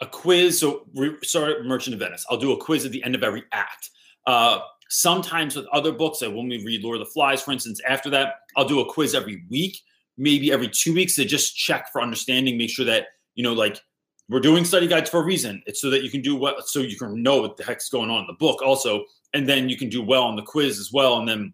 a 0.00 0.06
quiz. 0.06 0.60
So, 0.60 0.86
re- 0.94 1.16
sorry, 1.22 1.62
Merchant 1.62 1.94
of 1.94 2.00
Venice. 2.00 2.24
I'll 2.30 2.38
do 2.38 2.52
a 2.52 2.56
quiz 2.56 2.84
at 2.84 2.92
the 2.92 3.02
end 3.04 3.14
of 3.14 3.22
every 3.22 3.44
act. 3.52 3.90
Uh, 4.26 4.60
sometimes 4.88 5.56
with 5.56 5.66
other 5.72 5.92
books, 5.92 6.22
like 6.22 6.34
when 6.34 6.48
we 6.48 6.64
read 6.64 6.82
Lord 6.82 7.00
of 7.00 7.06
the 7.06 7.12
Flies, 7.12 7.42
for 7.42 7.52
instance, 7.52 7.80
after 7.88 8.10
that, 8.10 8.34
I'll 8.56 8.68
do 8.68 8.80
a 8.80 8.92
quiz 8.92 9.14
every 9.14 9.44
week, 9.50 9.78
maybe 10.18 10.52
every 10.52 10.68
two 10.68 10.94
weeks 10.94 11.16
to 11.16 11.24
just 11.24 11.56
check 11.56 11.90
for 11.92 12.02
understanding, 12.02 12.58
make 12.58 12.70
sure 12.70 12.84
that, 12.84 13.06
you 13.34 13.42
know, 13.42 13.52
like 13.52 13.80
we're 14.28 14.40
doing 14.40 14.64
study 14.64 14.86
guides 14.86 15.10
for 15.10 15.20
a 15.20 15.24
reason. 15.24 15.62
It's 15.66 15.80
so 15.80 15.90
that 15.90 16.02
you 16.02 16.10
can 16.10 16.22
do 16.22 16.36
what, 16.36 16.68
so 16.68 16.80
you 16.80 16.96
can 16.96 17.22
know 17.22 17.42
what 17.42 17.56
the 17.56 17.64
heck's 17.64 17.88
going 17.88 18.10
on 18.10 18.20
in 18.20 18.26
the 18.26 18.34
book 18.34 18.62
also, 18.62 19.04
and 19.34 19.48
then 19.48 19.68
you 19.68 19.76
can 19.76 19.88
do 19.88 20.02
well 20.02 20.24
on 20.24 20.36
the 20.36 20.42
quiz 20.42 20.78
as 20.78 20.90
well, 20.92 21.18
and 21.18 21.28
then 21.28 21.52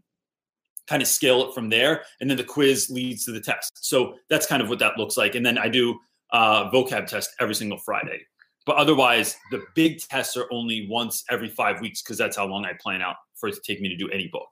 kind 0.87 1.03
of 1.03 1.09
scale 1.09 1.47
it 1.47 1.55
from 1.55 1.69
there. 1.69 2.03
And 2.21 2.31
then 2.31 2.37
the 2.37 2.45
quiz 2.45 2.89
leads 2.91 3.25
to 3.27 3.33
the 3.33 3.41
test. 3.41 3.85
So 3.85 4.15
that's 4.31 4.47
kind 4.47 4.63
of 4.63 4.69
what 4.69 4.79
that 4.79 4.97
looks 4.97 5.17
like. 5.17 5.35
And 5.35 5.45
then 5.45 5.59
I 5.59 5.69
do 5.69 5.99
uh, 6.33 6.71
vocab 6.71 7.07
test 7.07 7.35
every 7.41 7.55
single 7.55 7.79
Friday. 7.79 8.21
But 8.65 8.77
otherwise, 8.77 9.37
the 9.51 9.63
big 9.75 9.99
tests 9.99 10.37
are 10.37 10.47
only 10.51 10.87
once 10.91 11.25
every 11.31 11.49
five 11.49 11.81
weeks 11.81 12.03
because 12.03 12.19
that's 12.19 12.37
how 12.37 12.47
long 12.47 12.65
I 12.65 12.73
plan 12.81 13.01
out 13.01 13.17
for 13.35 13.49
it 13.49 13.55
to 13.55 13.61
take 13.67 13.81
me 13.81 13.89
to 13.89 13.97
do 13.97 14.09
any 14.11 14.29
book. 14.29 14.49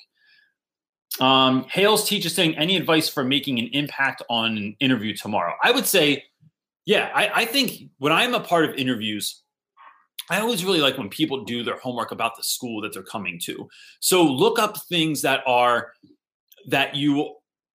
Um, 1.21 1.65
Hales 1.71 2.09
teacher 2.09 2.29
saying, 2.29 2.57
any 2.57 2.77
advice 2.77 3.09
for 3.09 3.25
making 3.25 3.59
an 3.59 3.69
impact 3.73 4.23
on 4.29 4.57
an 4.57 4.77
interview 4.81 5.15
tomorrow? 5.15 5.55
I 5.63 5.71
would 5.71 5.87
say 5.87 6.25
yeah, 6.87 7.11
I, 7.15 7.43
I 7.43 7.45
think 7.45 7.91
when 7.99 8.13
I'm 8.13 8.33
a 8.33 8.41
part 8.41 8.65
of 8.65 8.75
interviews, 8.77 9.43
I 10.31 10.41
always 10.41 10.65
really 10.65 10.81
like 10.81 10.97
when 10.97 11.09
people 11.09 11.45
do 11.45 11.63
their 11.63 11.79
homework 11.79 12.13
about 12.13 12.37
the 12.37 12.43
school 12.43 12.81
that 12.83 12.93
they're 12.93 13.03
coming 13.03 13.39
to. 13.45 13.69
So 14.01 14.23
look 14.25 14.59
up 14.59 14.77
things 14.89 15.23
that 15.23 15.43
are 15.47 15.93
that 16.69 16.95
you 16.95 17.35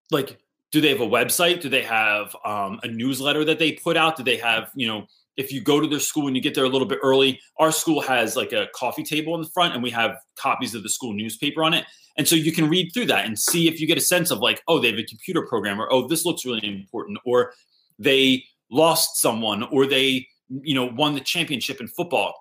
like. 0.10 0.40
Do 0.72 0.80
they 0.80 0.90
have 0.90 1.02
a 1.02 1.08
website? 1.08 1.60
Do 1.60 1.68
they 1.68 1.82
have 1.84 2.34
um, 2.46 2.80
a 2.84 2.88
newsletter 2.88 3.44
that 3.44 3.60
they 3.60 3.74
put 3.74 3.98
out? 3.98 4.16
Do 4.16 4.24
they 4.24 4.38
have 4.38 4.72
you 4.76 4.88
know? 4.88 5.06
If 5.38 5.52
you 5.52 5.62
go 5.62 5.80
to 5.80 5.88
their 5.88 6.02
school 6.02 6.28
and 6.28 6.36
you 6.36 6.42
get 6.42 6.56
there 6.56 6.66
a 6.66 6.70
little 6.70 6.88
bit 6.88 7.00
early, 7.02 7.40
our 7.58 7.72
school 7.72 8.02
has 8.02 8.36
like 8.36 8.52
a 8.52 8.68
coffee 8.76 9.02
table 9.02 9.34
in 9.34 9.42
the 9.42 9.48
front, 9.48 9.74
and 9.74 9.82
we 9.82 9.90
have 9.90 10.18
copies 10.36 10.76
of 10.76 10.84
the 10.84 10.90
school 10.90 11.14
newspaper 11.14 11.64
on 11.64 11.74
it. 11.74 11.86
And 12.18 12.28
so 12.28 12.36
you 12.36 12.52
can 12.52 12.70
read 12.70 12.92
through 12.94 13.06
that 13.06 13.26
and 13.26 13.40
see 13.40 13.70
if 13.70 13.80
you 13.80 13.88
get 13.88 13.98
a 13.98 14.02
sense 14.02 14.30
of 14.30 14.40
like, 14.40 14.62
oh, 14.68 14.80
they 14.80 14.90
have 14.90 15.00
a 15.00 15.04
computer 15.04 15.42
program, 15.48 15.82
or 15.82 15.92
oh, 15.92 16.08
this 16.08 16.26
looks 16.26 16.46
really 16.46 16.68
important, 16.68 17.18
or 17.26 17.54
they 17.98 18.44
lost 18.72 19.22
someone 19.22 19.64
or 19.64 19.86
they 19.86 20.28
you 20.50 20.74
know 20.76 20.86
won 20.86 21.14
the 21.14 21.22
championship 21.22 21.80
in 21.80 21.88
football. 21.88 22.34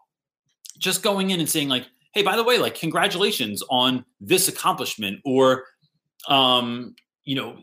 Just 0.78 1.02
going 1.02 1.30
in 1.30 1.40
and 1.40 1.48
saying 1.48 1.68
like 1.68 1.86
hey 2.14 2.22
by 2.22 2.36
the 2.36 2.44
way 2.44 2.58
like 2.58 2.74
congratulations 2.74 3.62
on 3.70 4.04
this 4.20 4.48
accomplishment 4.48 5.20
or 5.24 5.64
um 6.28 6.94
you 7.24 7.34
know 7.34 7.58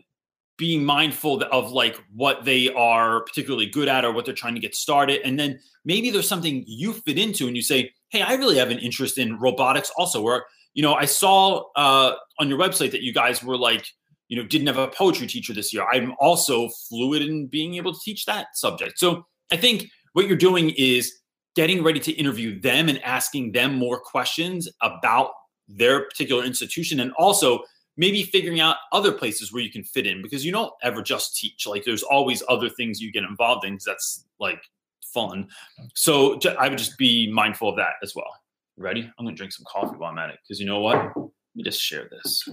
being 0.56 0.84
mindful 0.84 1.42
of 1.52 1.70
like 1.70 1.96
what 2.12 2.44
they 2.44 2.72
are 2.74 3.22
particularly 3.22 3.66
good 3.66 3.88
at 3.88 4.04
or 4.04 4.12
what 4.12 4.24
they're 4.24 4.34
trying 4.34 4.56
to 4.56 4.60
get 4.60 4.74
started. 4.74 5.20
And 5.24 5.38
then 5.38 5.60
maybe 5.88 6.10
there's 6.10 6.28
something 6.28 6.64
you 6.66 6.92
fit 6.92 7.18
into 7.18 7.48
and 7.48 7.56
you 7.56 7.62
say 7.62 7.90
hey 8.10 8.22
i 8.22 8.34
really 8.34 8.56
have 8.56 8.70
an 8.70 8.78
interest 8.78 9.18
in 9.18 9.38
robotics 9.38 9.90
also 9.96 10.22
or 10.22 10.44
you 10.74 10.82
know 10.82 10.94
i 10.94 11.04
saw 11.04 11.64
uh, 11.74 12.12
on 12.38 12.48
your 12.48 12.58
website 12.58 12.92
that 12.92 13.02
you 13.02 13.12
guys 13.12 13.42
were 13.42 13.56
like 13.56 13.86
you 14.28 14.36
know 14.36 14.46
didn't 14.46 14.66
have 14.66 14.78
a 14.78 14.88
poetry 14.88 15.26
teacher 15.26 15.52
this 15.52 15.72
year. 15.72 15.86
I'm 15.90 16.14
also 16.20 16.68
fluid 16.88 17.22
in 17.22 17.46
being 17.46 17.74
able 17.74 17.92
to 17.92 18.00
teach 18.04 18.24
that 18.26 18.56
subject. 18.56 18.98
So 18.98 19.26
i 19.50 19.56
think 19.56 19.88
what 20.12 20.26
you're 20.26 20.36
doing 20.36 20.70
is 20.76 21.20
getting 21.56 21.82
ready 21.82 22.00
to 22.00 22.12
interview 22.12 22.60
them 22.60 22.88
and 22.88 23.02
asking 23.02 23.52
them 23.52 23.74
more 23.74 23.98
questions 23.98 24.68
about 24.82 25.30
their 25.66 26.04
particular 26.04 26.44
institution 26.44 27.00
and 27.00 27.12
also 27.18 27.62
maybe 27.96 28.22
figuring 28.22 28.60
out 28.60 28.76
other 28.92 29.12
places 29.12 29.52
where 29.52 29.62
you 29.62 29.70
can 29.70 29.82
fit 29.82 30.06
in 30.06 30.22
because 30.22 30.44
you 30.44 30.52
don't 30.52 30.72
ever 30.82 31.02
just 31.02 31.36
teach. 31.36 31.66
Like 31.66 31.84
there's 31.84 32.02
always 32.02 32.42
other 32.48 32.68
things 32.68 33.00
you 33.00 33.10
get 33.10 33.24
involved 33.24 33.64
in 33.66 33.78
that's 33.84 34.24
like 34.38 34.62
fun. 35.02 35.48
So 35.94 36.38
i 36.58 36.68
would 36.68 36.78
just 36.78 36.96
be 36.96 37.30
mindful 37.32 37.70
of 37.70 37.76
that 37.76 37.94
as 38.02 38.14
well. 38.14 38.32
Ready? 38.76 39.10
I'm 39.18 39.24
gonna 39.24 39.36
drink 39.36 39.52
some 39.52 39.66
coffee 39.68 39.96
while 39.96 40.12
i'm 40.12 40.18
at 40.18 40.30
it 40.30 40.38
because 40.42 40.60
you 40.60 40.66
know 40.66 40.80
what? 40.80 40.96
Let 41.16 41.30
me 41.56 41.64
just 41.64 41.80
share 41.80 42.08
this 42.10 42.48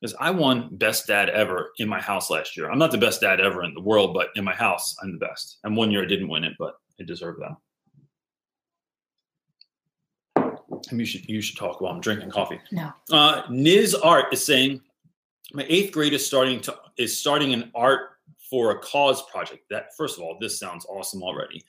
because 0.00 0.14
i 0.20 0.30
won 0.30 0.68
best 0.72 1.06
dad 1.06 1.28
ever 1.30 1.72
in 1.78 1.88
my 1.88 2.00
house 2.00 2.30
last 2.30 2.56
year 2.56 2.70
i'm 2.70 2.78
not 2.78 2.90
the 2.90 2.98
best 2.98 3.20
dad 3.20 3.40
ever 3.40 3.64
in 3.64 3.74
the 3.74 3.80
world 3.80 4.14
but 4.14 4.28
in 4.36 4.44
my 4.44 4.54
house 4.54 4.96
i'm 5.02 5.12
the 5.12 5.18
best 5.18 5.58
and 5.64 5.76
one 5.76 5.90
year 5.90 6.02
i 6.02 6.06
didn't 6.06 6.28
win 6.28 6.44
it 6.44 6.54
but 6.58 6.74
i 7.00 7.04
deserve 7.04 7.36
that 7.38 7.56
you 10.92 11.04
should 11.04 11.28
you 11.28 11.40
should 11.40 11.56
talk 11.56 11.80
while 11.80 11.92
I'm 11.92 12.00
drinking 12.00 12.30
coffee. 12.30 12.60
No. 12.70 12.92
Uh, 13.10 13.42
Nizar 13.44 14.32
is 14.32 14.44
saying 14.44 14.80
my 15.52 15.64
eighth 15.68 15.92
grade 15.92 16.12
is 16.12 16.26
starting 16.26 16.60
to 16.62 16.76
is 16.96 17.18
starting 17.18 17.52
an 17.52 17.70
art 17.74 18.10
for 18.50 18.72
a 18.72 18.78
cause 18.78 19.22
project. 19.30 19.64
That 19.70 19.94
first 19.96 20.16
of 20.16 20.24
all, 20.24 20.36
this 20.40 20.58
sounds 20.58 20.86
awesome 20.86 21.22
already. 21.22 21.64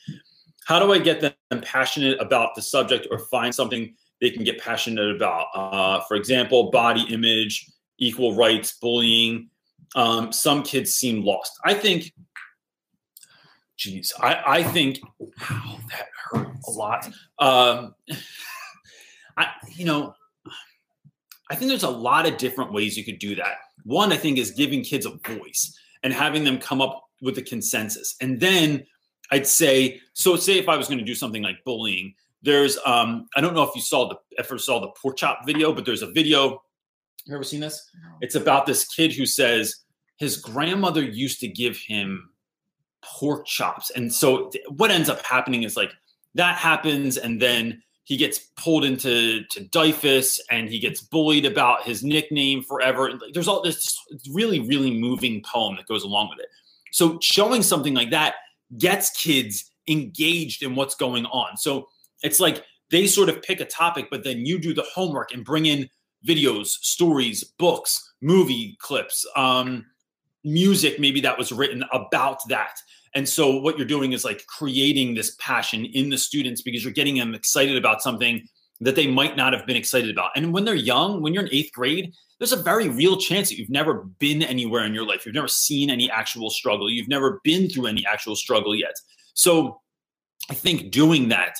How 0.66 0.80
do 0.80 0.92
I 0.92 1.00
get 1.00 1.22
them 1.22 1.62
passionate 1.62 2.20
about 2.20 2.56
the 2.56 2.62
subject 2.62 3.08
or 3.10 3.20
find 3.20 3.56
something 3.56 3.96
they 4.20 4.30
can 4.30 4.44
get 4.44 4.60
passionate 4.60 5.16
about? 5.16 5.48
Uh, 5.54 6.02
for 6.02 6.18
example, 6.18 6.72
body 6.72 7.06
image, 7.14 7.72
equal 7.98 8.36
rights, 8.36 8.78
bullying. 8.80 9.50
Um, 9.96 10.32
some 10.32 10.64
kids 10.64 10.94
seem 10.94 11.24
lost. 11.24 11.54
I 11.66 11.74
think. 11.74 12.14
Geez, 13.78 14.12
I, 14.20 14.44
I 14.48 14.64
think 14.64 15.00
wow, 15.20 15.78
that 15.90 16.08
hurt 16.32 16.48
a 16.68 16.72
lot. 16.72 17.08
Um, 17.38 17.94
I, 19.38 19.50
you 19.76 19.86
know, 19.86 20.16
I 21.50 21.56
think 21.56 21.70
there's 21.70 21.84
a 21.84 21.90
lot 21.90 22.28
of 22.28 22.38
different 22.38 22.74
ways 22.74 22.98
you 22.98 23.06
could 23.06 23.20
do 23.20 23.36
that. 23.36 23.58
One, 23.84 24.12
I 24.12 24.18
think, 24.18 24.40
is 24.40 24.52
giving 24.52 24.84
kids 24.84 25.06
a 25.06 25.12
voice 25.12 25.78
and 26.04 26.12
having 26.12 26.44
them 26.44 26.58
come 26.58 26.82
up 26.82 27.04
with 27.22 27.38
a 27.38 27.42
consensus. 27.42 28.16
And 28.20 28.40
then 28.40 28.86
I'd 29.32 29.48
say, 29.48 30.02
so 30.14 30.36
say 30.36 30.58
if 30.58 30.68
I 30.68 30.76
was 30.76 30.88
going 30.88 31.00
to 31.00 31.06
do 31.06 31.16
something 31.16 31.44
like 31.44 31.64
bullying, 31.64 32.16
there's, 32.42 32.78
um, 32.86 33.28
I 33.36 33.42
don't 33.42 33.54
know 33.54 33.64
if 33.64 33.76
you 33.76 33.82
saw 33.82 34.10
the, 34.10 34.16
ever 34.38 34.58
saw 34.58 34.80
the 34.80 34.90
pork 35.02 35.18
chop 35.18 35.46
video, 35.46 35.72
but 35.72 35.86
there's 35.86 36.02
a 36.02 36.12
video. 36.12 36.64
You 37.28 37.36
ever 37.36 37.44
seen 37.44 37.60
this? 37.60 37.90
It's 38.22 38.36
about 38.36 38.66
this 38.66 38.86
kid 38.86 39.14
who 39.14 39.26
says 39.26 39.76
his 40.18 40.38
grandmother 40.38 41.04
used 41.04 41.40
to 41.42 41.48
give 41.48 41.78
him 41.78 42.30
pork 43.04 43.46
chops. 43.46 43.90
And 43.92 44.12
so 44.14 44.50
what 44.70 44.92
ends 44.92 45.10
up 45.10 45.22
happening 45.24 45.64
is 45.64 45.76
like 45.76 45.92
that 46.36 46.58
happens. 46.58 47.18
And 47.18 47.42
then 47.42 47.82
he 48.06 48.16
gets 48.16 48.40
pulled 48.56 48.86
into 48.86 49.44
to 49.52 49.66
DYFS 49.66 50.40
and 50.50 50.70
he 50.70 50.80
gets 50.80 51.02
bullied 51.02 51.46
about 51.46 51.84
his 51.84 52.04
nickname 52.04 52.64
forever. 52.64 53.12
There's 53.34 53.50
all 53.50 53.62
this 53.62 54.00
really, 54.32 54.62
really 54.62 54.98
moving 54.98 55.44
poem 55.44 55.76
that 55.76 55.88
goes 55.88 56.04
along 56.04 56.30
with 56.30 56.40
it. 56.40 56.50
So 56.94 57.20
showing 57.22 57.62
something 57.62 57.94
like 57.94 58.12
that 58.12 58.36
gets 58.78 59.10
kids 59.22 59.70
engaged 59.90 60.64
in 60.64 60.76
what's 60.76 60.96
going 60.96 61.26
on. 61.26 61.58
So 61.58 61.90
it's 62.24 62.40
like 62.40 62.64
they 62.90 63.08
sort 63.08 63.28
of 63.28 63.42
pick 63.42 63.60
a 63.60 63.66
topic, 63.66 64.08
but 64.10 64.24
then 64.24 64.46
you 64.46 64.58
do 64.58 64.74
the 64.74 64.86
homework 64.94 65.34
and 65.34 65.44
bring 65.44 65.66
in 65.66 65.90
videos, 66.26 66.68
stories, 66.68 67.44
books, 67.44 68.14
movie 68.22 68.78
clips, 68.80 69.26
um, 69.36 69.86
music 70.44 70.98
maybe 70.98 71.20
that 71.20 71.38
was 71.38 71.52
written 71.52 71.84
about 71.92 72.40
that 72.48 72.78
and 73.18 73.28
so 73.28 73.58
what 73.60 73.78
you're 73.78 73.88
doing 73.88 74.14
is 74.14 74.24
like 74.24 74.46
creating 74.46 75.16
this 75.16 75.36
passion 75.40 75.86
in 75.86 76.12
the 76.12 76.20
students 76.20 76.62
because 76.62 76.84
you're 76.84 76.94
getting 76.94 77.18
them 77.18 77.34
excited 77.34 77.76
about 77.76 78.04
something 78.04 78.48
that 78.80 78.96
they 78.96 79.08
might 79.08 79.36
not 79.36 79.54
have 79.54 79.66
been 79.66 79.76
excited 79.76 80.12
about. 80.12 80.30
And 80.36 80.54
when 80.54 80.66
they're 80.66 80.76
young, 80.76 81.24
when 81.24 81.34
you're 81.34 81.44
in 81.44 81.52
eighth 81.52 81.72
grade, 81.74 82.14
there's 82.38 82.52
a 82.52 82.62
very 82.62 82.90
real 82.90 83.18
chance 83.18 83.50
that 83.50 83.58
you've 83.58 83.72
never 83.72 84.06
been 84.20 84.44
anywhere 84.44 84.86
in 84.86 84.94
your 84.94 85.04
life. 85.04 85.26
You've 85.26 85.34
never 85.34 85.48
seen 85.48 85.90
any 85.90 86.12
actual 86.12 86.52
struggle. 86.52 86.92
You've 86.92 87.08
never 87.08 87.42
been 87.44 87.70
through 87.70 87.88
any 87.88 88.06
actual 88.06 88.36
struggle 88.36 88.76
yet. 88.76 88.94
So 89.34 89.82
I 90.52 90.54
think 90.54 90.92
doing 90.92 91.30
that 91.30 91.56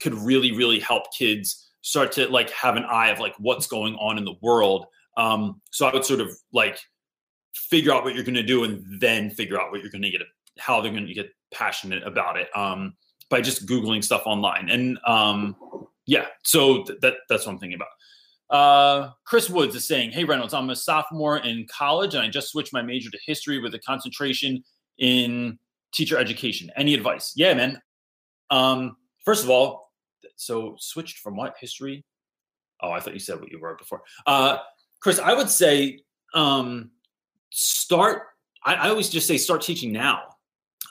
could 0.00 0.14
really, 0.14 0.52
really 0.52 0.78
help 0.78 1.12
kids 1.18 1.69
start 1.82 2.12
to 2.12 2.28
like 2.28 2.50
have 2.50 2.76
an 2.76 2.84
eye 2.84 3.08
of 3.08 3.18
like 3.18 3.34
what's 3.38 3.66
going 3.66 3.94
on 3.96 4.18
in 4.18 4.24
the 4.24 4.34
world. 4.42 4.86
Um, 5.16 5.60
so 5.70 5.86
I 5.86 5.92
would 5.92 6.04
sort 6.04 6.20
of 6.20 6.30
like 6.52 6.78
figure 7.54 7.92
out 7.92 8.04
what 8.04 8.14
you're 8.14 8.24
going 8.24 8.34
to 8.34 8.42
do 8.42 8.64
and 8.64 8.84
then 9.00 9.30
figure 9.30 9.60
out 9.60 9.70
what 9.70 9.80
you're 9.80 9.90
going 9.90 10.02
to 10.02 10.10
get 10.10 10.22
how 10.58 10.80
they're 10.80 10.92
going 10.92 11.06
to 11.06 11.14
get 11.14 11.30
passionate 11.52 12.06
about 12.06 12.36
it 12.36 12.48
um, 12.56 12.94
by 13.28 13.40
just 13.40 13.66
googling 13.66 14.04
stuff 14.04 14.22
online. 14.26 14.68
And 14.68 14.98
um, 15.06 15.56
yeah, 16.06 16.26
so 16.42 16.82
th- 16.84 17.00
that 17.00 17.14
that's 17.28 17.46
what 17.46 17.52
I'm 17.52 17.58
thinking 17.58 17.78
about. 17.78 17.88
Uh, 18.50 19.12
Chris 19.24 19.48
Woods 19.48 19.76
is 19.76 19.86
saying, 19.86 20.10
"Hey 20.10 20.24
Reynolds, 20.24 20.54
I'm 20.54 20.70
a 20.70 20.76
sophomore 20.76 21.38
in 21.38 21.66
college, 21.70 22.14
and 22.14 22.22
I 22.22 22.28
just 22.28 22.50
switched 22.50 22.72
my 22.72 22.82
major 22.82 23.10
to 23.10 23.18
history 23.24 23.60
with 23.60 23.74
a 23.74 23.78
concentration 23.78 24.64
in 24.98 25.58
teacher 25.92 26.18
education. 26.18 26.70
Any 26.76 26.94
advice? 26.94 27.32
Yeah, 27.36 27.54
man. 27.54 27.80
Um, 28.50 28.96
first 29.24 29.44
of 29.44 29.50
all, 29.50 29.89
so 30.40 30.74
switched 30.78 31.18
from 31.18 31.36
what 31.36 31.54
history? 31.60 32.04
Oh, 32.82 32.90
I 32.90 33.00
thought 33.00 33.12
you 33.12 33.20
said 33.20 33.40
what 33.40 33.52
you 33.52 33.58
were 33.58 33.74
before. 33.76 34.02
Uh, 34.26 34.58
Chris, 35.00 35.18
I 35.18 35.34
would 35.34 35.50
say 35.50 36.00
um, 36.34 36.90
start. 37.50 38.28
I, 38.64 38.74
I 38.74 38.88
always 38.88 39.10
just 39.10 39.26
say 39.26 39.36
start 39.36 39.62
teaching 39.62 39.92
now 39.92 40.22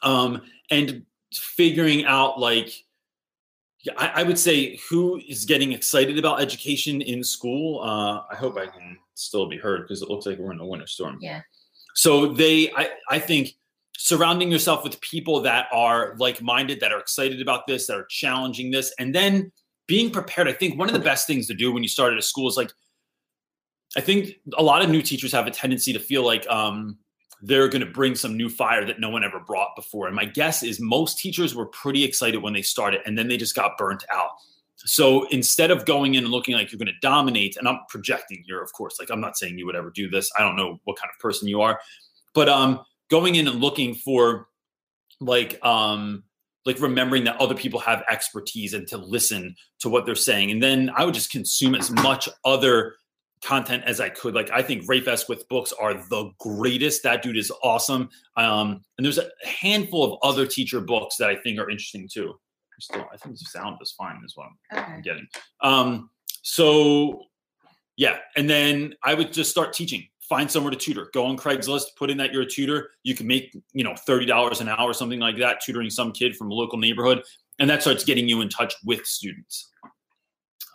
um, 0.03 0.41
and 0.69 1.03
figuring 1.33 2.05
out 2.05 2.39
like 2.39 2.71
I, 3.97 4.11
I, 4.15 4.23
would 4.23 4.37
say 4.37 4.79
who 4.89 5.21
is 5.27 5.45
getting 5.45 5.71
excited 5.71 6.19
about 6.19 6.41
education 6.41 7.01
in 7.01 7.23
school. 7.23 7.81
Uh, 7.81 8.21
I 8.31 8.35
hope 8.35 8.57
I 8.57 8.67
can 8.67 8.97
still 9.15 9.47
be 9.47 9.57
heard 9.57 9.83
because 9.83 10.01
it 10.01 10.09
looks 10.09 10.25
like 10.25 10.37
we're 10.37 10.51
in 10.51 10.59
a 10.59 10.65
winter 10.65 10.87
storm. 10.87 11.17
Yeah. 11.21 11.41
So 11.95 12.33
they, 12.33 12.71
I, 12.71 12.89
I 13.09 13.19
think 13.19 13.55
surrounding 14.01 14.49
yourself 14.49 14.81
with 14.81 14.99
people 15.01 15.41
that 15.41 15.67
are 15.73 16.15
like-minded, 16.19 16.79
that 16.79 16.93
are 16.93 16.99
excited 16.99 17.41
about 17.41 17.67
this, 17.67 17.85
that 17.85 17.97
are 17.97 18.05
challenging 18.05 18.71
this, 18.71 18.93
and 18.97 19.13
then 19.13 19.51
being 19.87 20.09
prepared. 20.09 20.47
I 20.47 20.53
think 20.53 20.79
one 20.79 20.87
of 20.87 20.93
the 20.93 21.01
best 21.01 21.27
things 21.27 21.47
to 21.47 21.53
do 21.53 21.73
when 21.73 21.83
you 21.83 21.89
start 21.89 22.13
at 22.13 22.17
a 22.17 22.21
school 22.21 22.47
is 22.47 22.55
like, 22.55 22.71
I 23.97 24.01
think 24.01 24.35
a 24.57 24.63
lot 24.63 24.81
of 24.81 24.89
new 24.89 25.01
teachers 25.01 25.33
have 25.33 25.47
a 25.47 25.51
tendency 25.51 25.91
to 25.91 25.99
feel 25.99 26.25
like 26.25 26.47
um, 26.47 26.97
they're 27.41 27.67
going 27.67 27.81
to 27.81 27.91
bring 27.91 28.15
some 28.15 28.37
new 28.37 28.47
fire 28.47 28.85
that 28.85 29.01
no 29.01 29.09
one 29.09 29.25
ever 29.25 29.41
brought 29.41 29.75
before. 29.75 30.07
And 30.07 30.15
my 30.15 30.23
guess 30.23 30.63
is 30.63 30.79
most 30.79 31.19
teachers 31.19 31.53
were 31.53 31.65
pretty 31.65 32.05
excited 32.05 32.41
when 32.41 32.53
they 32.53 32.61
started 32.61 33.01
and 33.05 33.17
then 33.17 33.27
they 33.27 33.35
just 33.35 33.53
got 33.53 33.77
burnt 33.77 34.05
out. 34.13 34.29
So 34.77 35.27
instead 35.27 35.71
of 35.71 35.85
going 35.85 36.15
in 36.15 36.23
and 36.23 36.31
looking 36.31 36.55
like 36.55 36.71
you're 36.71 36.79
going 36.79 36.87
to 36.87 36.99
dominate, 37.01 37.57
and 37.57 37.67
I'm 37.67 37.81
projecting 37.89 38.43
here, 38.47 38.63
of 38.63 38.71
course, 38.71 38.95
like 38.97 39.09
I'm 39.11 39.19
not 39.19 39.37
saying 39.37 39.57
you 39.57 39.65
would 39.65 39.75
ever 39.75 39.91
do 39.93 40.09
this. 40.09 40.31
I 40.39 40.41
don't 40.41 40.55
know 40.55 40.79
what 40.85 40.97
kind 40.97 41.09
of 41.13 41.19
person 41.19 41.49
you 41.49 41.59
are, 41.59 41.81
but 42.33 42.47
um, 42.47 42.79
going 43.09 43.35
in 43.35 43.47
and 43.47 43.59
looking 43.59 43.95
for 43.95 44.47
like 45.19 45.63
um, 45.65 46.23
like 46.65 46.79
remembering 46.79 47.23
that 47.25 47.37
other 47.37 47.55
people 47.55 47.79
have 47.79 48.03
expertise 48.09 48.73
and 48.73 48.87
to 48.87 48.97
listen 48.97 49.55
to 49.79 49.89
what 49.89 50.05
they're 50.05 50.15
saying, 50.15 50.51
and 50.51 50.61
then 50.61 50.91
I 50.95 51.05
would 51.05 51.13
just 51.13 51.31
consume 51.31 51.75
as 51.75 51.91
much 51.91 52.29
other 52.45 52.95
content 53.43 53.83
as 53.85 53.99
I 53.99 54.09
could. 54.09 54.33
Like 54.33 54.51
I 54.51 54.61
think 54.61 54.83
Rafe 54.87 55.05
Esquith 55.05 55.47
books 55.49 55.73
are 55.79 55.93
the 55.93 56.31
greatest. 56.39 57.03
That 57.03 57.21
dude 57.21 57.37
is 57.37 57.51
awesome. 57.63 58.09
Um, 58.35 58.81
and 58.97 59.05
there's 59.05 59.17
a 59.17 59.29
handful 59.45 60.03
of 60.03 60.19
other 60.23 60.45
teacher 60.45 60.81
books 60.81 61.17
that 61.17 61.29
I 61.29 61.35
think 61.37 61.59
are 61.59 61.69
interesting 61.69 62.07
too. 62.11 62.33
Still, 62.81 63.05
I 63.13 63.17
think 63.17 63.37
the 63.37 63.45
sound 63.45 63.77
is 63.81 63.91
fine. 63.91 64.21
Is 64.25 64.37
what 64.37 64.47
I'm, 64.71 64.83
okay. 64.83 65.01
getting. 65.01 65.27
Um, 65.61 66.09
so 66.43 67.23
yeah, 67.97 68.19
and 68.37 68.49
then 68.49 68.95
I 69.03 69.13
would 69.13 69.33
just 69.33 69.51
start 69.51 69.73
teaching. 69.73 70.07
Find 70.29 70.49
somewhere 70.49 70.69
to 70.69 70.77
tutor. 70.77 71.09
Go 71.11 71.25
on 71.25 71.37
Craigslist. 71.37 71.95
Put 71.97 72.11
in 72.11 72.17
that 72.17 72.31
you're 72.31 72.43
a 72.43 72.49
tutor. 72.49 72.91
You 73.03 73.15
can 73.15 73.25
make 73.25 73.51
you 73.73 73.83
know 73.83 73.95
thirty 73.95 74.25
dollars 74.25 74.61
an 74.61 74.69
hour, 74.69 74.89
or 74.89 74.93
something 74.93 75.19
like 75.19 75.37
that, 75.39 75.59
tutoring 75.65 75.89
some 75.89 76.11
kid 76.11 76.35
from 76.35 76.51
a 76.51 76.53
local 76.53 76.77
neighborhood, 76.77 77.23
and 77.57 77.69
that 77.69 77.81
starts 77.81 78.03
getting 78.03 78.29
you 78.29 78.41
in 78.41 78.49
touch 78.49 78.75
with 78.85 79.05
students. 79.05 79.69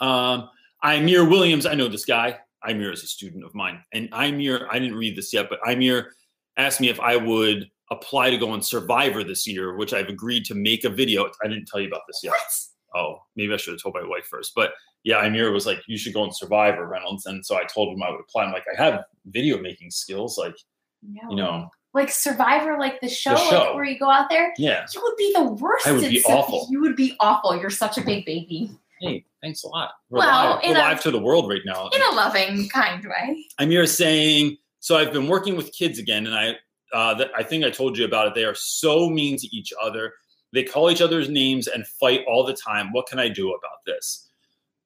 Um, 0.00 0.50
Amir 0.82 1.28
Williams, 1.28 1.66
I 1.66 1.74
know 1.74 1.88
this 1.88 2.04
guy. 2.04 2.38
Amir 2.66 2.92
is 2.92 3.02
a 3.02 3.06
student 3.06 3.44
of 3.44 3.54
mine. 3.54 3.82
And 3.92 4.08
Amir, 4.12 4.66
I 4.70 4.78
didn't 4.78 4.96
read 4.96 5.16
this 5.16 5.32
yet, 5.32 5.48
but 5.48 5.60
Amir 5.68 6.12
asked 6.56 6.80
me 6.80 6.88
if 6.88 6.98
I 6.98 7.16
would 7.16 7.70
apply 7.90 8.30
to 8.30 8.36
go 8.36 8.50
on 8.50 8.62
Survivor 8.62 9.22
this 9.22 9.46
year, 9.46 9.76
which 9.76 9.92
I've 9.92 10.08
agreed 10.08 10.44
to 10.46 10.54
make 10.54 10.84
a 10.84 10.90
video. 10.90 11.30
I 11.42 11.48
didn't 11.48 11.66
tell 11.66 11.80
you 11.80 11.88
about 11.88 12.02
this 12.06 12.20
yet. 12.22 12.32
What? 12.32 13.00
Oh, 13.00 13.22
maybe 13.36 13.52
I 13.52 13.56
should 13.56 13.74
have 13.74 13.82
told 13.82 13.94
my 13.94 14.06
wife 14.06 14.26
first. 14.26 14.52
But 14.54 14.72
yeah, 15.04 15.24
Amir 15.24 15.52
was 15.52 15.66
like, 15.66 15.78
you 15.86 15.96
should 15.96 16.14
go 16.14 16.22
on 16.22 16.32
Survivor, 16.32 16.86
Reynolds. 16.86 17.26
And 17.26 17.44
so 17.44 17.56
I 17.56 17.64
told 17.64 17.94
him 17.94 18.02
I 18.02 18.10
would 18.10 18.20
apply. 18.20 18.44
I'm 18.44 18.52
like, 18.52 18.64
I 18.76 18.82
have 18.82 19.04
video 19.26 19.58
making 19.58 19.90
skills. 19.90 20.36
Like, 20.38 20.56
no. 21.02 21.20
you 21.30 21.36
know, 21.36 21.68
like 21.92 22.10
Survivor, 22.10 22.78
like 22.78 23.00
the 23.00 23.08
show, 23.08 23.36
show. 23.36 23.58
Like 23.58 23.74
where 23.74 23.84
you 23.84 23.98
go 23.98 24.10
out 24.10 24.28
there, 24.30 24.52
Yeah. 24.58 24.84
you 24.92 25.00
would 25.02 25.16
be 25.16 25.32
the 25.34 25.44
worst. 25.44 25.86
I 25.86 25.92
would 25.92 26.00
be 26.08 26.24
awful. 26.24 26.66
You 26.70 26.80
would 26.80 26.96
be 26.96 27.14
awful. 27.20 27.56
You're 27.56 27.70
such 27.70 27.98
a 27.98 28.00
big 28.00 28.24
baby 28.26 28.70
Hey, 29.00 29.24
thanks 29.42 29.64
a 29.64 29.68
lot. 29.68 29.90
We're 30.08 30.20
Well, 30.20 30.50
live, 30.54 30.60
We're 30.64 30.70
a- 30.76 30.78
live 30.78 31.00
to 31.02 31.10
the 31.10 31.18
world 31.18 31.48
right 31.48 31.60
now. 31.66 31.88
in 31.88 32.00
a 32.00 32.14
loving, 32.14 32.68
kind 32.68 33.04
way. 33.04 33.44
Amir 33.58 33.82
is 33.82 33.96
saying, 33.96 34.56
so 34.80 34.96
I've 34.96 35.12
been 35.12 35.28
working 35.28 35.56
with 35.56 35.72
kids 35.72 35.98
again, 35.98 36.26
and 36.26 36.34
I, 36.34 36.56
uh, 36.92 37.14
that 37.14 37.30
I 37.36 37.42
think 37.42 37.64
I 37.64 37.70
told 37.70 37.98
you 37.98 38.04
about 38.04 38.28
it. 38.28 38.34
They 38.34 38.44
are 38.44 38.54
so 38.54 39.10
mean 39.10 39.36
to 39.38 39.46
each 39.54 39.72
other. 39.82 40.14
They 40.52 40.62
call 40.62 40.90
each 40.90 41.02
other's 41.02 41.28
names 41.28 41.66
and 41.66 41.86
fight 41.86 42.20
all 42.28 42.44
the 42.44 42.54
time. 42.54 42.92
What 42.92 43.06
can 43.06 43.18
I 43.18 43.28
do 43.28 43.48
about 43.50 43.78
this? 43.84 44.23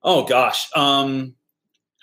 Oh 0.02 0.25
gosh. 0.25 0.69
Um, 0.76 1.35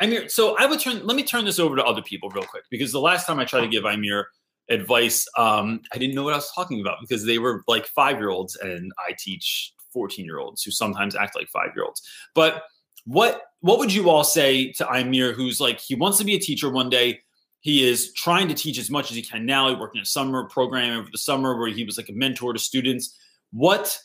Amir, 0.01 0.27
so 0.27 0.57
I 0.57 0.65
would 0.65 0.79
turn. 0.79 1.05
Let 1.05 1.15
me 1.15 1.23
turn 1.23 1.45
this 1.45 1.59
over 1.59 1.75
to 1.75 1.83
other 1.83 2.01
people 2.01 2.29
real 2.29 2.43
quick 2.43 2.63
because 2.69 2.91
the 2.91 2.99
last 2.99 3.25
time 3.25 3.39
I 3.39 3.45
tried 3.45 3.61
to 3.61 3.67
give 3.67 3.85
Amir 3.85 4.27
advice, 4.69 5.25
um, 5.37 5.81
I 5.93 5.97
didn't 5.97 6.15
know 6.15 6.23
what 6.23 6.33
I 6.33 6.37
was 6.37 6.51
talking 6.53 6.81
about 6.81 6.97
because 6.99 7.23
they 7.23 7.37
were 7.37 7.63
like 7.67 7.87
five 7.87 8.17
year 8.17 8.29
olds, 8.29 8.55
and 8.57 8.91
I 8.99 9.13
teach 9.17 9.73
fourteen 9.93 10.25
year 10.25 10.39
olds 10.39 10.63
who 10.63 10.71
sometimes 10.71 11.15
act 11.15 11.35
like 11.35 11.47
five 11.47 11.69
year 11.75 11.85
olds. 11.85 12.01
But 12.33 12.63
what 13.05 13.43
what 13.61 13.79
would 13.79 13.93
you 13.93 14.09
all 14.09 14.25
say 14.25 14.71
to 14.73 14.89
Amir, 14.89 15.31
who's 15.31 15.61
like 15.61 15.79
he 15.79 15.95
wants 15.95 16.17
to 16.17 16.25
be 16.25 16.35
a 16.35 16.39
teacher 16.39 16.69
one 16.69 16.89
day? 16.89 17.21
He 17.61 17.87
is 17.87 18.13
trying 18.13 18.47
to 18.49 18.53
teach 18.53 18.77
as 18.77 18.91
much 18.91 19.09
as 19.09 19.15
he 19.15 19.23
can 19.23 19.45
now. 19.45 19.69
He 19.69 19.75
worked 19.75 19.95
in 19.95 20.01
a 20.01 20.05
summer 20.05 20.43
program 20.49 20.99
over 20.99 21.09
the 21.11 21.17
summer 21.17 21.57
where 21.57 21.69
he 21.69 21.83
was 21.83 21.97
like 21.97 22.09
a 22.09 22.13
mentor 22.13 22.53
to 22.53 22.59
students. 22.59 23.17
What 23.51 23.97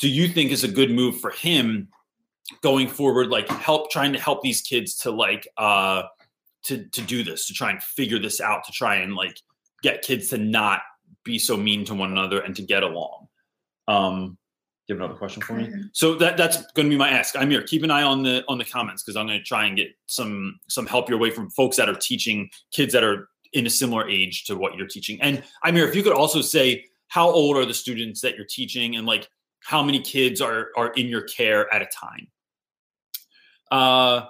do 0.00 0.08
you 0.08 0.26
think 0.26 0.50
is 0.50 0.64
a 0.64 0.68
good 0.68 0.90
move 0.90 1.20
for 1.20 1.30
him 1.30 1.88
going 2.62 2.88
forward? 2.88 3.28
Like 3.28 3.48
help 3.48 3.90
trying 3.90 4.12
to 4.12 4.20
help 4.20 4.42
these 4.42 4.60
kids 4.60 4.96
to 4.98 5.10
like 5.10 5.46
uh 5.56 6.02
to 6.64 6.84
to 6.84 7.02
do 7.02 7.22
this, 7.22 7.46
to 7.46 7.54
try 7.54 7.70
and 7.70 7.82
figure 7.82 8.18
this 8.18 8.40
out, 8.40 8.64
to 8.64 8.72
try 8.72 8.96
and 8.96 9.14
like 9.14 9.36
get 9.82 10.02
kids 10.02 10.28
to 10.28 10.38
not 10.38 10.82
be 11.24 11.38
so 11.38 11.56
mean 11.56 11.84
to 11.84 11.94
one 11.94 12.10
another 12.10 12.40
and 12.40 12.56
to 12.56 12.62
get 12.62 12.82
along. 12.82 13.28
Um, 13.88 14.38
you 14.86 14.96
have 14.96 15.04
another 15.04 15.18
question 15.18 15.40
for 15.40 15.54
me? 15.54 15.70
So 15.92 16.16
that 16.16 16.36
that's 16.36 16.56
going 16.72 16.86
to 16.86 16.90
be 16.90 16.96
my 16.96 17.10
ask. 17.10 17.36
I'm 17.36 17.50
here. 17.50 17.62
Keep 17.62 17.84
an 17.84 17.90
eye 17.90 18.02
on 18.02 18.22
the 18.22 18.44
on 18.48 18.58
the 18.58 18.64
comments 18.64 19.02
because 19.02 19.16
I'm 19.16 19.26
going 19.26 19.38
to 19.38 19.44
try 19.44 19.66
and 19.66 19.76
get 19.76 19.88
some 20.06 20.58
some 20.68 20.86
help 20.86 21.08
your 21.08 21.18
way 21.18 21.30
from 21.30 21.48
folks 21.50 21.76
that 21.76 21.88
are 21.88 21.94
teaching 21.94 22.50
kids 22.72 22.92
that 22.92 23.04
are 23.04 23.28
in 23.52 23.66
a 23.66 23.70
similar 23.70 24.08
age 24.08 24.44
to 24.44 24.56
what 24.56 24.76
you're 24.76 24.88
teaching. 24.88 25.20
And 25.22 25.42
I'm 25.62 25.76
here. 25.76 25.86
If 25.86 25.94
you 25.94 26.02
could 26.02 26.12
also 26.12 26.40
say 26.40 26.86
how 27.08 27.30
old 27.30 27.56
are 27.56 27.64
the 27.64 27.74
students 27.74 28.20
that 28.22 28.36
you're 28.36 28.46
teaching 28.46 28.96
and 28.96 29.06
like 29.06 29.28
how 29.60 29.82
many 29.82 30.00
kids 30.00 30.40
are 30.40 30.70
are 30.76 30.88
in 30.94 31.06
your 31.06 31.22
care 31.22 31.72
at 31.72 31.82
a 31.82 31.86
time. 31.86 32.26
Uh, 33.70 34.26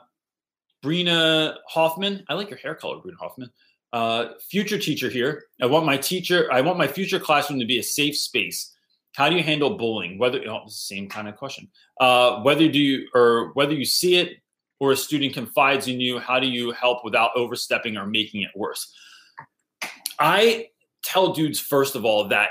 Brina 0.84 1.56
Hoffman, 1.68 2.24
I 2.28 2.34
like 2.34 2.50
your 2.50 2.58
hair 2.58 2.74
color, 2.74 2.96
Brina 2.96 3.16
Hoffman. 3.18 3.50
Uh, 3.92 4.34
future 4.48 4.78
teacher 4.78 5.08
here. 5.08 5.44
I 5.60 5.66
want 5.66 5.84
my 5.84 5.96
teacher. 5.96 6.50
I 6.52 6.60
want 6.60 6.78
my 6.78 6.86
future 6.86 7.18
classroom 7.18 7.58
to 7.60 7.66
be 7.66 7.78
a 7.78 7.82
safe 7.82 8.16
space. 8.16 8.74
How 9.16 9.28
do 9.28 9.36
you 9.36 9.42
handle 9.42 9.76
bullying? 9.76 10.18
Whether 10.18 10.48
oh, 10.48 10.62
same 10.68 11.08
kind 11.08 11.28
of 11.28 11.36
question. 11.36 11.68
Uh, 11.98 12.40
whether 12.42 12.68
do 12.68 12.78
you 12.78 13.08
or 13.14 13.50
whether 13.54 13.74
you 13.74 13.84
see 13.84 14.16
it 14.16 14.38
or 14.78 14.92
a 14.92 14.96
student 14.96 15.34
confides 15.34 15.88
in 15.88 16.00
you, 16.00 16.20
how 16.20 16.38
do 16.38 16.46
you 16.46 16.70
help 16.70 17.04
without 17.04 17.32
overstepping 17.34 17.96
or 17.96 18.06
making 18.06 18.42
it 18.42 18.50
worse? 18.54 18.94
I 20.18 20.68
tell 21.02 21.32
dudes 21.32 21.58
first 21.58 21.96
of 21.96 22.04
all 22.04 22.28
that 22.28 22.50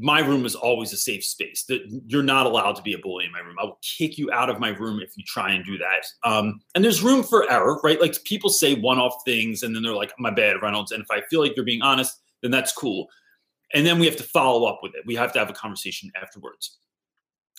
my 0.00 0.20
room 0.20 0.44
is 0.46 0.54
always 0.54 0.92
a 0.92 0.96
safe 0.96 1.24
space. 1.24 1.64
That 1.64 1.82
you're 2.06 2.22
not 2.22 2.46
allowed 2.46 2.76
to 2.76 2.82
be 2.82 2.94
a 2.94 2.98
bully 2.98 3.24
in 3.24 3.32
my 3.32 3.40
room. 3.40 3.56
I 3.60 3.64
will 3.64 3.78
kick 3.82 4.18
you 4.18 4.30
out 4.30 4.48
of 4.48 4.60
my 4.60 4.70
room 4.70 5.00
if 5.00 5.16
you 5.16 5.24
try 5.24 5.52
and 5.52 5.64
do 5.64 5.78
that. 5.78 6.06
Um, 6.24 6.60
and 6.74 6.84
there's 6.84 7.02
room 7.02 7.22
for 7.22 7.50
error, 7.50 7.80
right? 7.82 8.00
Like 8.00 8.22
people 8.24 8.50
say 8.50 8.74
one-off 8.74 9.14
things, 9.24 9.62
and 9.62 9.74
then 9.74 9.82
they're 9.82 9.94
like, 9.94 10.12
"My 10.18 10.30
bad, 10.30 10.62
Reynolds." 10.62 10.92
And 10.92 11.02
if 11.02 11.10
I 11.10 11.22
feel 11.28 11.40
like 11.40 11.54
you're 11.56 11.64
being 11.64 11.82
honest, 11.82 12.20
then 12.42 12.50
that's 12.50 12.72
cool. 12.72 13.08
And 13.74 13.86
then 13.86 13.98
we 13.98 14.06
have 14.06 14.16
to 14.16 14.22
follow 14.24 14.66
up 14.66 14.80
with 14.82 14.94
it. 14.94 15.02
We 15.06 15.14
have 15.14 15.32
to 15.32 15.38
have 15.38 15.50
a 15.50 15.54
conversation 15.54 16.10
afterwards. 16.20 16.78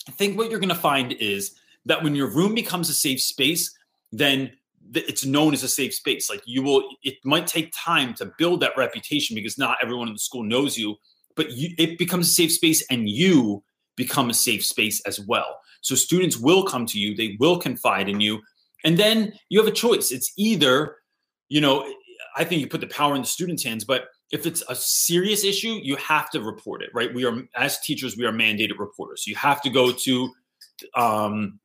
I 0.08 0.12
think 0.12 0.36
what 0.36 0.50
you're 0.50 0.60
going 0.60 0.68
to 0.68 0.74
find 0.74 1.12
is 1.12 1.54
that 1.86 2.02
when 2.02 2.14
your 2.14 2.28
room 2.28 2.54
becomes 2.54 2.88
a 2.88 2.94
safe 2.94 3.20
space, 3.20 3.76
then 4.12 4.52
it's 4.92 5.24
known 5.24 5.54
as 5.54 5.62
a 5.62 5.68
safe 5.68 5.94
space. 5.94 6.28
Like 6.28 6.42
you 6.44 6.62
will, 6.62 6.88
it 7.02 7.16
might 7.24 7.46
take 7.46 7.72
time 7.76 8.14
to 8.14 8.32
build 8.38 8.60
that 8.60 8.76
reputation 8.76 9.34
because 9.34 9.58
not 9.58 9.78
everyone 9.82 10.08
in 10.08 10.14
the 10.14 10.18
school 10.18 10.42
knows 10.42 10.76
you, 10.76 10.96
but 11.36 11.52
you, 11.52 11.74
it 11.78 11.98
becomes 11.98 12.28
a 12.28 12.32
safe 12.32 12.52
space 12.52 12.84
and 12.90 13.08
you 13.08 13.62
become 13.96 14.30
a 14.30 14.34
safe 14.34 14.64
space 14.64 15.00
as 15.06 15.20
well. 15.20 15.60
So 15.80 15.94
students 15.94 16.38
will 16.38 16.64
come 16.64 16.86
to 16.86 16.98
you, 16.98 17.14
they 17.14 17.36
will 17.38 17.58
confide 17.58 18.08
in 18.08 18.20
you, 18.20 18.40
and 18.84 18.98
then 18.98 19.32
you 19.48 19.58
have 19.58 19.68
a 19.68 19.74
choice. 19.74 20.10
It's 20.10 20.32
either, 20.36 20.96
you 21.48 21.60
know, 21.60 21.86
I 22.36 22.44
think 22.44 22.60
you 22.60 22.66
put 22.66 22.80
the 22.80 22.86
power 22.88 23.14
in 23.14 23.22
the 23.22 23.26
students' 23.26 23.62
hands, 23.62 23.84
but 23.84 24.06
if 24.32 24.46
it's 24.46 24.62
a 24.68 24.74
serious 24.74 25.44
issue, 25.44 25.78
you 25.82 25.96
have 25.96 26.30
to 26.30 26.40
report 26.40 26.82
it, 26.82 26.90
right? 26.92 27.14
We 27.14 27.24
are, 27.24 27.42
as 27.54 27.80
teachers, 27.80 28.16
we 28.16 28.24
are 28.24 28.32
mandated 28.32 28.78
reporters. 28.78 29.24
So 29.24 29.28
you 29.30 29.36
have 29.36 29.62
to 29.62 29.70
go 29.70 29.92
to, 29.92 30.30
um, 30.96 31.60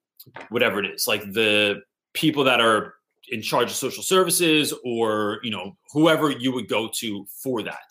whatever 0.49 0.83
it 0.83 0.85
is, 0.91 1.07
like 1.07 1.23
the 1.33 1.81
people 2.13 2.43
that 2.43 2.61
are 2.61 2.93
in 3.29 3.41
charge 3.41 3.69
of 3.69 3.75
social 3.75 4.03
services 4.03 4.73
or, 4.83 5.39
you 5.43 5.49
know, 5.49 5.77
whoever 5.91 6.29
you 6.29 6.51
would 6.51 6.67
go 6.67 6.89
to 6.95 7.25
for 7.41 7.63
that. 7.63 7.89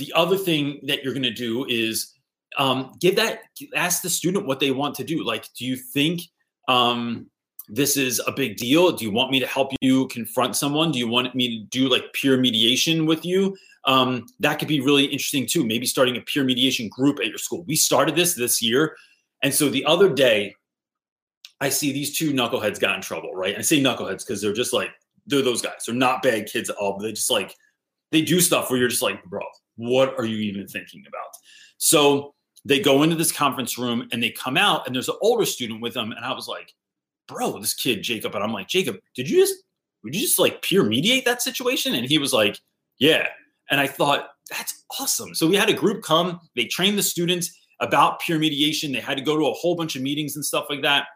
The 0.00 0.12
other 0.14 0.38
thing 0.38 0.80
that 0.84 1.04
you're 1.04 1.12
going 1.12 1.22
to 1.24 1.30
do 1.30 1.66
is 1.68 2.14
um, 2.56 2.92
give 3.00 3.16
that, 3.16 3.40
ask 3.76 4.00
the 4.00 4.08
student 4.08 4.46
what 4.46 4.58
they 4.58 4.70
want 4.70 4.94
to 4.94 5.04
do. 5.04 5.22
Like, 5.22 5.44
do 5.58 5.66
you 5.66 5.76
think 5.76 6.22
um, 6.68 7.26
this 7.68 7.98
is 7.98 8.18
a 8.26 8.32
big 8.32 8.56
deal? 8.56 8.90
Do 8.92 9.04
you 9.04 9.10
want 9.10 9.30
me 9.30 9.40
to 9.40 9.46
help 9.46 9.72
you 9.82 10.08
confront 10.08 10.56
someone? 10.56 10.90
Do 10.90 10.98
you 10.98 11.06
want 11.06 11.34
me 11.34 11.58
to 11.58 11.64
do 11.66 11.90
like 11.90 12.10
peer 12.14 12.38
mediation 12.38 13.04
with 13.04 13.26
you? 13.26 13.54
Um, 13.84 14.24
that 14.38 14.58
could 14.58 14.68
be 14.68 14.80
really 14.80 15.04
interesting 15.04 15.46
too. 15.46 15.66
Maybe 15.66 15.84
starting 15.84 16.16
a 16.16 16.22
peer 16.22 16.44
mediation 16.44 16.88
group 16.88 17.20
at 17.20 17.26
your 17.26 17.36
school. 17.36 17.62
We 17.68 17.76
started 17.76 18.16
this 18.16 18.34
this 18.34 18.62
year. 18.62 18.96
And 19.42 19.52
so 19.52 19.68
the 19.68 19.84
other 19.84 20.08
day, 20.08 20.54
I 21.60 21.68
see 21.68 21.92
these 21.92 22.16
two 22.16 22.32
knuckleheads 22.32 22.80
got 22.80 22.96
in 22.96 23.02
trouble, 23.02 23.34
right? 23.34 23.54
I 23.58 23.60
say 23.60 23.80
knuckleheads 23.80 24.26
because 24.26 24.40
they're 24.40 24.54
just 24.54 24.72
like, 24.72 24.90
they're 25.26 25.42
those 25.42 25.60
guys. 25.60 25.84
They're 25.86 25.94
not 25.94 26.22
bad 26.22 26.46
kids 26.46 26.70
at 26.70 26.76
all, 26.76 26.96
but 26.96 27.02
they 27.04 27.12
just 27.12 27.30
like, 27.30 27.54
they 28.12 28.22
do 28.22 28.40
stuff 28.40 28.70
where 28.70 28.78
you're 28.78 28.88
just 28.88 29.02
like, 29.02 29.22
bro, 29.26 29.42
what 29.80 30.14
are 30.18 30.26
you 30.26 30.36
even 30.36 30.66
thinking 30.66 31.04
about? 31.08 31.30
So 31.78 32.34
they 32.64 32.80
go 32.80 33.02
into 33.02 33.16
this 33.16 33.32
conference 33.32 33.78
room 33.78 34.06
and 34.12 34.22
they 34.22 34.30
come 34.30 34.58
out 34.58 34.86
and 34.86 34.94
there's 34.94 35.08
an 35.08 35.16
older 35.22 35.46
student 35.46 35.80
with 35.80 35.94
them. 35.94 36.12
And 36.12 36.24
I 36.24 36.34
was 36.34 36.46
like, 36.46 36.74
bro, 37.26 37.58
this 37.58 37.72
kid, 37.74 38.02
Jacob. 38.02 38.34
And 38.34 38.44
I'm 38.44 38.52
like, 38.52 38.68
Jacob, 38.68 38.98
did 39.14 39.28
you 39.28 39.38
just, 39.38 39.54
would 40.04 40.14
you 40.14 40.20
just 40.20 40.38
like 40.38 40.60
peer 40.60 40.82
mediate 40.82 41.24
that 41.24 41.40
situation? 41.40 41.94
And 41.94 42.06
he 42.06 42.18
was 42.18 42.32
like, 42.32 42.58
yeah. 42.98 43.28
And 43.70 43.80
I 43.80 43.86
thought, 43.86 44.28
that's 44.50 44.84
awesome. 45.00 45.34
So 45.34 45.46
we 45.46 45.56
had 45.56 45.70
a 45.70 45.74
group 45.74 46.02
come, 46.02 46.40
they 46.54 46.66
trained 46.66 46.98
the 46.98 47.02
students 47.02 47.56
about 47.80 48.20
peer 48.20 48.38
mediation. 48.38 48.92
They 48.92 49.00
had 49.00 49.16
to 49.16 49.24
go 49.24 49.38
to 49.38 49.46
a 49.46 49.52
whole 49.52 49.76
bunch 49.76 49.96
of 49.96 50.02
meetings 50.02 50.36
and 50.36 50.44
stuff 50.44 50.66
like 50.68 50.82
that. 50.82 51.06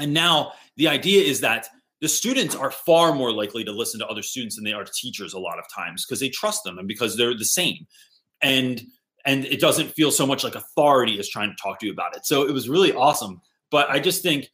And 0.00 0.12
now 0.12 0.52
the 0.76 0.88
idea 0.88 1.22
is 1.22 1.40
that 1.40 1.68
the 2.00 2.08
students 2.08 2.54
are 2.54 2.70
far 2.70 3.14
more 3.14 3.32
likely 3.32 3.64
to 3.64 3.72
listen 3.72 4.00
to 4.00 4.06
other 4.06 4.22
students 4.22 4.56
than 4.56 4.64
they 4.64 4.72
are 4.72 4.84
to 4.84 4.92
teachers 4.92 5.32
a 5.32 5.38
lot 5.38 5.58
of 5.58 5.64
times 5.74 6.04
because 6.04 6.20
they 6.20 6.28
trust 6.28 6.62
them 6.64 6.78
and 6.78 6.86
because 6.86 7.16
they're 7.16 7.36
the 7.36 7.44
same. 7.44 7.86
And 8.42 8.82
and 9.24 9.44
it 9.46 9.60
doesn't 9.60 9.90
feel 9.90 10.12
so 10.12 10.26
much 10.26 10.44
like 10.44 10.54
authority 10.54 11.18
is 11.18 11.28
trying 11.28 11.50
to 11.50 11.56
talk 11.60 11.80
to 11.80 11.86
you 11.86 11.92
about 11.92 12.16
it. 12.16 12.24
So 12.24 12.46
it 12.46 12.52
was 12.52 12.68
really 12.68 12.92
awesome. 12.92 13.40
But 13.70 13.90
I 13.90 13.98
just 13.98 14.22
think 14.22 14.48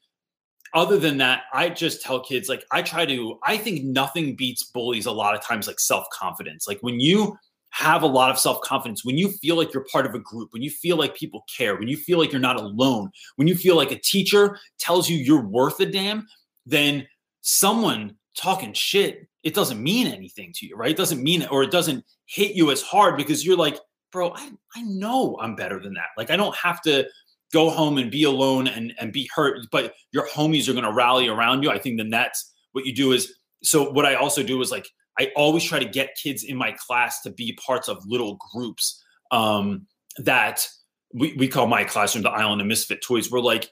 other 0.73 0.99
than 0.99 1.19
that, 1.19 1.43
I 1.53 1.69
just 1.69 2.01
tell 2.01 2.21
kids 2.21 2.49
like 2.49 2.65
I 2.71 2.83
try 2.83 3.05
to 3.07 3.39
I 3.45 3.57
think 3.57 3.85
nothing 3.85 4.37
beats 4.37 4.65
bullies 4.65 5.07
a 5.07 5.13
lot 5.13 5.35
of 5.35 5.43
times 5.43 5.67
like 5.67 5.81
self-confidence. 5.81 6.67
Like 6.67 6.79
when 6.81 7.01
you 7.01 7.37
have 7.71 8.03
a 8.03 8.07
lot 8.07 8.31
of 8.31 8.39
self-confidence, 8.39 9.05
when 9.05 9.19
you 9.19 9.31
feel 9.31 9.57
like 9.57 9.73
you're 9.73 9.87
part 9.91 10.07
of 10.07 10.15
a 10.15 10.19
group, 10.19 10.53
when 10.53 10.63
you 10.63 10.71
feel 10.71 10.97
like 10.97 11.15
people 11.15 11.45
care, 11.55 11.77
when 11.77 11.89
you 11.89 11.97
feel 11.97 12.19
like 12.19 12.31
you're 12.31 12.41
not 12.41 12.61
alone, 12.61 13.11
when 13.37 13.49
you 13.49 13.55
feel 13.55 13.77
like 13.77 13.91
a 13.91 13.99
teacher 13.99 14.59
tells 14.79 15.09
you 15.09 15.17
you're 15.17 15.47
worth 15.47 15.81
a 15.81 15.87
damn, 15.87 16.27
then 16.67 17.07
someone 17.43 18.17
talking 18.37 18.73
shit, 18.73 19.29
it 19.43 19.55
doesn't 19.55 19.83
mean 19.83 20.07
anything 20.07 20.53
to 20.55 20.67
you, 20.67 20.77
right? 20.77 20.91
It 20.91 20.97
doesn't 20.97 21.23
mean 21.23 21.43
it, 21.43 21.53
or 21.53 21.63
it 21.63 21.71
doesn't 21.71 22.05
hit 22.27 22.55
you 22.55 22.71
as 22.71 22.81
hard 22.81 23.17
because 23.17 23.45
you're 23.45 23.57
like, 23.57 23.79
bro, 24.11 24.33
I, 24.35 24.51
I 24.77 24.83
know 24.83 25.37
I'm 25.41 25.55
better 25.55 25.79
than 25.81 25.95
that. 25.95 26.09
Like 26.17 26.31
I 26.31 26.37
don't 26.37 26.57
have 26.57 26.81
to 26.83 27.07
go 27.53 27.69
home 27.69 27.99
and 27.99 28.11
be 28.11 28.25
alone 28.25 28.69
and, 28.69 28.95
and 28.99 29.13
be 29.13 29.29
hurt, 29.35 29.67
but 29.71 29.95
your 30.13 30.27
homies 30.29 30.69
are 30.69 30.73
gonna 30.73 30.93
rally 30.93 31.29
around 31.29 31.63
you. 31.63 31.71
I 31.71 31.79
think 31.79 31.99
then 31.99 32.11
that's 32.11 32.53
what 32.73 32.87
you 32.87 32.95
do 32.95 33.13
is 33.13 33.35
so 33.63 33.91
what 33.91 34.07
I 34.07 34.15
also 34.15 34.43
do 34.43 34.61
is 34.61 34.71
like 34.71 34.89
I 35.19 35.31
always 35.37 35.63
try 35.65 35.79
to 35.79 35.85
get 35.85 36.17
kids 36.21 36.45
in 36.45 36.57
my 36.57 36.73
class 36.73 37.21
to 37.23 37.31
be 37.31 37.59
parts 37.65 37.89
of 37.89 38.03
little 38.07 38.39
groups 38.53 39.03
um, 39.31 39.87
that 40.19 40.67
we, 41.13 41.35
we 41.35 41.49
call 41.49 41.67
my 41.67 41.85
classroom 41.85 42.23
the 42.23 42.31
Island 42.31 42.61
of 42.61 42.67
Misfit 42.67 43.03
Toys. 43.03 43.31
We're 43.31 43.41
like 43.41 43.71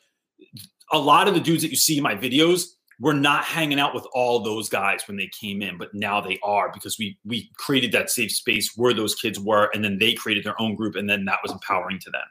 a 0.92 0.98
lot 0.98 1.28
of 1.28 1.34
the 1.34 1.40
dudes 1.40 1.62
that 1.62 1.70
you 1.70 1.76
see 1.76 1.96
in 1.96 2.02
my 2.02 2.14
videos 2.14 2.64
were 3.00 3.14
not 3.14 3.44
hanging 3.44 3.80
out 3.80 3.94
with 3.94 4.06
all 4.12 4.40
those 4.40 4.68
guys 4.68 5.08
when 5.08 5.16
they 5.16 5.28
came 5.28 5.62
in, 5.62 5.78
but 5.78 5.92
now 5.94 6.20
they 6.20 6.38
are 6.42 6.70
because 6.72 6.98
we 6.98 7.18
we 7.24 7.50
created 7.56 7.92
that 7.92 8.10
safe 8.10 8.30
space 8.30 8.76
where 8.76 8.92
those 8.92 9.14
kids 9.14 9.40
were, 9.40 9.70
and 9.74 9.82
then 9.82 9.98
they 9.98 10.12
created 10.12 10.44
their 10.44 10.60
own 10.60 10.74
group, 10.74 10.96
and 10.96 11.08
then 11.08 11.24
that 11.24 11.38
was 11.42 11.50
empowering 11.50 11.98
to 11.98 12.10
them. 12.10 12.22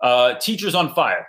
Uh, 0.00 0.34
teachers 0.34 0.74
on 0.74 0.94
fire. 0.94 1.28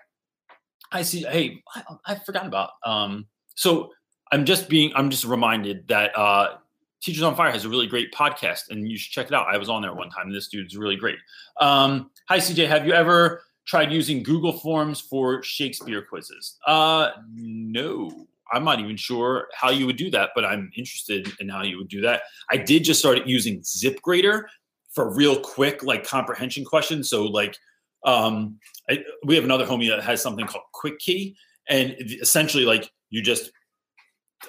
I 0.92 1.02
see. 1.02 1.24
Hey, 1.24 1.62
I, 1.76 1.84
I 2.06 2.16
forgot 2.16 2.48
about. 2.48 2.72
Um, 2.86 3.28
so 3.56 3.92
I'm 4.32 4.46
just 4.46 4.70
being. 4.70 4.92
I'm 4.96 5.10
just 5.10 5.26
reminded 5.26 5.88
that 5.90 6.18
uh, 6.18 6.56
Teachers 7.04 7.24
on 7.24 7.36
Fire 7.36 7.52
has 7.52 7.66
a 7.66 7.70
really 7.70 7.88
great 7.88 8.14
podcast, 8.14 8.70
and 8.70 8.90
you 8.90 8.98
should 8.98 9.12
check 9.12 9.28
it 9.28 9.34
out. 9.34 9.48
I 9.54 9.58
was 9.58 9.68
on 9.68 9.82
there 9.82 9.94
one 9.94 10.10
time, 10.10 10.28
and 10.28 10.36
this 10.36 10.48
dude's 10.48 10.78
really 10.78 10.96
great. 10.96 11.18
Um, 11.60 12.12
hi, 12.30 12.38
CJ. 12.38 12.68
Have 12.70 12.88
you 12.88 12.94
ever 12.94 13.44
tried 13.66 13.92
using 13.92 14.24
Google 14.24 14.54
Forms 14.54 15.02
for 15.02 15.44
Shakespeare 15.44 16.02
quizzes? 16.02 16.58
Uh, 16.66 17.12
no. 17.36 18.28
I'm 18.52 18.64
not 18.64 18.80
even 18.80 18.98
sure 18.98 19.48
how 19.56 19.70
you 19.70 19.86
would 19.86 19.98
do 19.98 20.12
that, 20.12 20.32
but 20.36 20.46
I'm 20.46 20.70
interested 20.76 21.32
in 21.40 21.50
how 21.50 21.64
you 21.64 21.78
would 21.78 21.88
do 21.88 22.02
that. 22.02 22.24
I 22.50 22.58
did 22.58 22.84
just 22.84 23.00
start 23.00 23.26
using 23.26 23.62
ZipGrader 23.62 24.44
for 24.92 25.16
real 25.16 25.40
quick, 25.40 25.84
like 25.84 26.06
comprehension 26.06 26.66
questions. 26.66 27.10
So, 27.10 27.24
like, 27.24 27.58
um, 28.06 28.60
I, 28.90 29.04
we 29.26 29.36
have 29.36 29.44
another 29.44 29.66
homie 29.66 29.90
that 29.90 30.04
has 30.04 30.22
something 30.22 30.46
called 30.46 30.66
Quick 30.74 31.00
Key, 31.00 31.36
and 31.70 31.96
essentially, 32.00 32.66
like, 32.66 32.92
you 33.10 33.22
just 33.22 33.52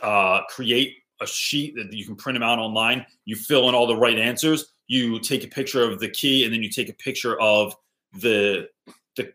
uh, 0.03 0.41
create 0.49 0.95
a 1.21 1.27
sheet 1.27 1.75
that 1.77 1.93
you 1.93 2.05
can 2.05 2.17
print 2.17 2.35
them 2.35 2.43
out 2.43 2.59
online. 2.59 3.07
You 3.25 3.37
fill 3.37 3.69
in 3.69 3.75
all 3.75 3.87
the 3.87 3.97
right 3.97 4.19
answers. 4.19 4.73
You 4.89 5.21
take 5.21 5.45
a 5.45 5.49
picture 5.49 5.89
of 5.89 6.01
the 6.01 6.09
key, 6.09 6.45
and 6.45 6.53
then 6.53 6.63
you 6.63 6.69
take 6.69 6.89
a 6.89 6.95
picture 6.95 7.41
of 7.41 7.75
the 8.13 8.69
the 9.17 9.33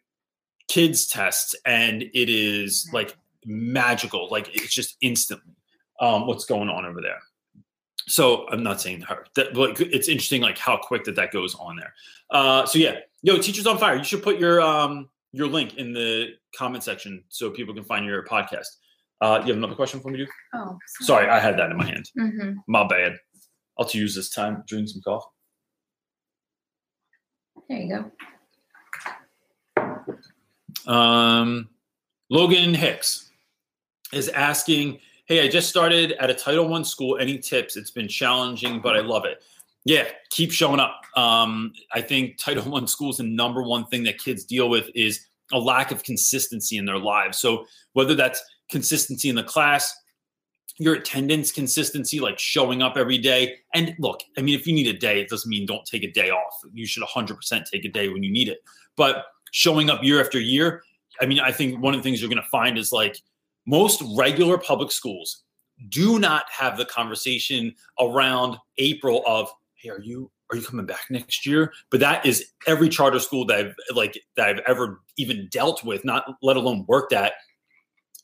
kids' 0.67 1.08
tests, 1.08 1.56
and 1.65 2.04
it 2.04 2.30
is 2.30 2.89
like 2.93 3.15
magical. 3.45 4.28
Like 4.30 4.49
it's 4.56 4.73
just 4.73 4.97
instantly 5.02 5.56
um, 5.99 6.28
what's 6.28 6.45
going 6.45 6.69
on 6.69 6.86
over 6.86 7.02
there. 7.02 7.19
So 8.08 8.47
I'm 8.49 8.63
not 8.63 8.82
saying 8.82 9.02
her. 9.02 9.25
That, 9.36 9.54
but 9.54 9.80
it's 9.80 10.08
interesting, 10.08 10.41
like 10.41 10.58
how 10.58 10.78
quick 10.78 11.04
that 11.04 11.15
that 11.15 11.32
goes 11.32 11.56
on 11.56 11.75
there. 11.75 11.93
Uh, 12.32 12.65
so 12.65 12.80
yeah, 12.80 12.99
yo, 13.21 13.38
teachers 13.38 13.67
on 13.67 13.78
fire. 13.78 13.95
You 13.95 14.04
should 14.04 14.23
put 14.23 14.39
your 14.39 14.62
um 14.62 15.10
your 15.32 15.47
link 15.47 15.78
in 15.78 15.93
the 15.93 16.30
comment 16.56 16.84
section 16.84 17.23
so 17.30 17.52
people 17.52 17.73
can 17.73 17.84
find 17.84 18.06
your 18.06 18.25
podcast. 18.25 18.67
Uh, 19.21 19.41
you 19.41 19.47
have 19.49 19.58
another 19.58 19.75
question 19.75 19.99
for 19.99 20.10
me, 20.10 20.17
dude? 20.19 20.30
Oh, 20.56 20.78
Sorry, 21.02 21.28
I 21.28 21.39
had 21.39 21.60
that 21.60 21.71
in 21.71 21.78
my 21.78 21.86
hand. 21.86 22.10
Mm-hmm. 22.17 22.60
My 22.67 22.88
bad. 22.88 23.17
I'll 23.78 23.86
to 23.86 23.97
use 23.97 24.15
this 24.15 24.30
time 24.30 24.63
drink 24.67 24.89
some 24.89 25.02
coffee. 25.02 25.28
There 27.69 27.78
you 27.80 28.12
go. 30.86 30.91
Um, 30.91 31.69
Logan 32.30 32.73
Hicks 32.73 33.28
is 34.13 34.30
asking, 34.30 35.00
"Hey, 35.26 35.43
I 35.43 35.48
just 35.48 35.69
started 35.69 36.13
at 36.13 36.30
a 36.30 36.34
Title 36.34 36.67
One 36.67 36.84
school. 36.84 37.17
Any 37.17 37.38
tips? 37.38 37.78
It's 37.78 37.91
been 37.91 38.08
challenging, 38.08 38.80
but 38.80 38.95
I 38.95 39.02
love 39.02 39.26
it. 39.26 39.43
Yeah, 39.86 40.06
keep 40.30 40.52
showing 40.52 40.80
up. 40.80 41.02
Um, 41.15 41.74
I 41.93 42.02
think 42.02 42.38
Title 42.38 42.69
One 42.69 42.88
schools, 42.88 43.17
the 43.17 43.24
number 43.24 43.63
one 43.63 43.86
thing 43.86 44.04
that 44.04 44.17
kids 44.17 44.43
deal 44.43 44.69
with 44.69 44.89
is 44.95 45.26
a 45.52 45.60
lack 45.60 45.91
of 45.91 46.04
consistency 46.04 46.78
in 46.78 46.86
their 46.86 47.00
lives. 47.00 47.39
So 47.39 47.65
whether 47.93 48.15
that's 48.15 48.43
consistency 48.69 49.30
in 49.30 49.36
the 49.36 49.43
class, 49.43 49.93
your 50.80 50.95
attendance 50.95 51.52
consistency, 51.52 52.19
like 52.19 52.39
showing 52.39 52.82
up 52.82 52.95
every 52.95 53.17
day. 53.17 53.58
And 53.74 53.93
look, 54.00 54.22
I 54.38 54.41
mean, 54.41 54.58
if 54.58 54.65
you 54.65 54.74
need 54.74 54.88
a 54.88 54.98
day, 54.98 55.19
it 55.19 55.28
doesn't 55.28 55.50
mean 55.50 55.65
don't 55.65 55.86
take 55.86 56.04
a 56.04 56.12
day 56.12 56.30
off. 56.30 56.54
You 56.74 56.86
should 56.86 57.04
100% 57.04 57.65
take 57.69 57.84
a 57.84 57.89
day 57.89 58.08
when 58.08 58.24
you 58.24 58.32
need 58.32 58.48
it. 58.48 58.60
But 58.95 59.26
showing 59.52 59.89
up 59.89 60.04
year 60.04 60.22
after 60.22 60.39
year, 60.39 60.84
I 61.19 61.26
mean, 61.26 61.41
I 61.41 61.52
think 61.52 61.82
one 61.82 61.93
of 61.93 62.00
the 62.00 62.04
things 62.04 62.22
you're 62.22 62.30
going 62.30 62.41
to 62.41 62.50
find 62.50 62.78
is 62.78 62.93
like 62.93 63.19
most 63.69 64.01
regular 64.17 64.58
public 64.58 64.91
schools 64.91 65.43
do 65.89 66.19
not 66.19 66.45
have 66.51 66.77
the 66.77 66.86
conversation 66.86 67.73
around 67.99 68.58
April 68.79 69.23
of, 69.27 69.49
hey, 69.75 69.89
are 69.89 70.01
you 70.01 70.32
are 70.51 70.58
you 70.58 70.63
coming 70.63 70.86
back 70.88 71.01
next 71.12 71.45
year? 71.45 71.71
But 71.91 71.99
that 71.99 72.25
is 72.25 72.43
every 72.65 72.89
charter 72.89 73.19
school 73.19 73.45
that 73.45 73.58
I've 73.60 73.75
like 73.95 74.19
that 74.36 74.49
I've 74.49 74.62
ever 74.67 75.01
even 75.17 75.47
dealt 75.51 75.84
with, 75.84 76.03
not 76.03 76.25
let 76.41 76.58
alone 76.58 76.86
worked 76.88 77.13
at. 77.13 77.34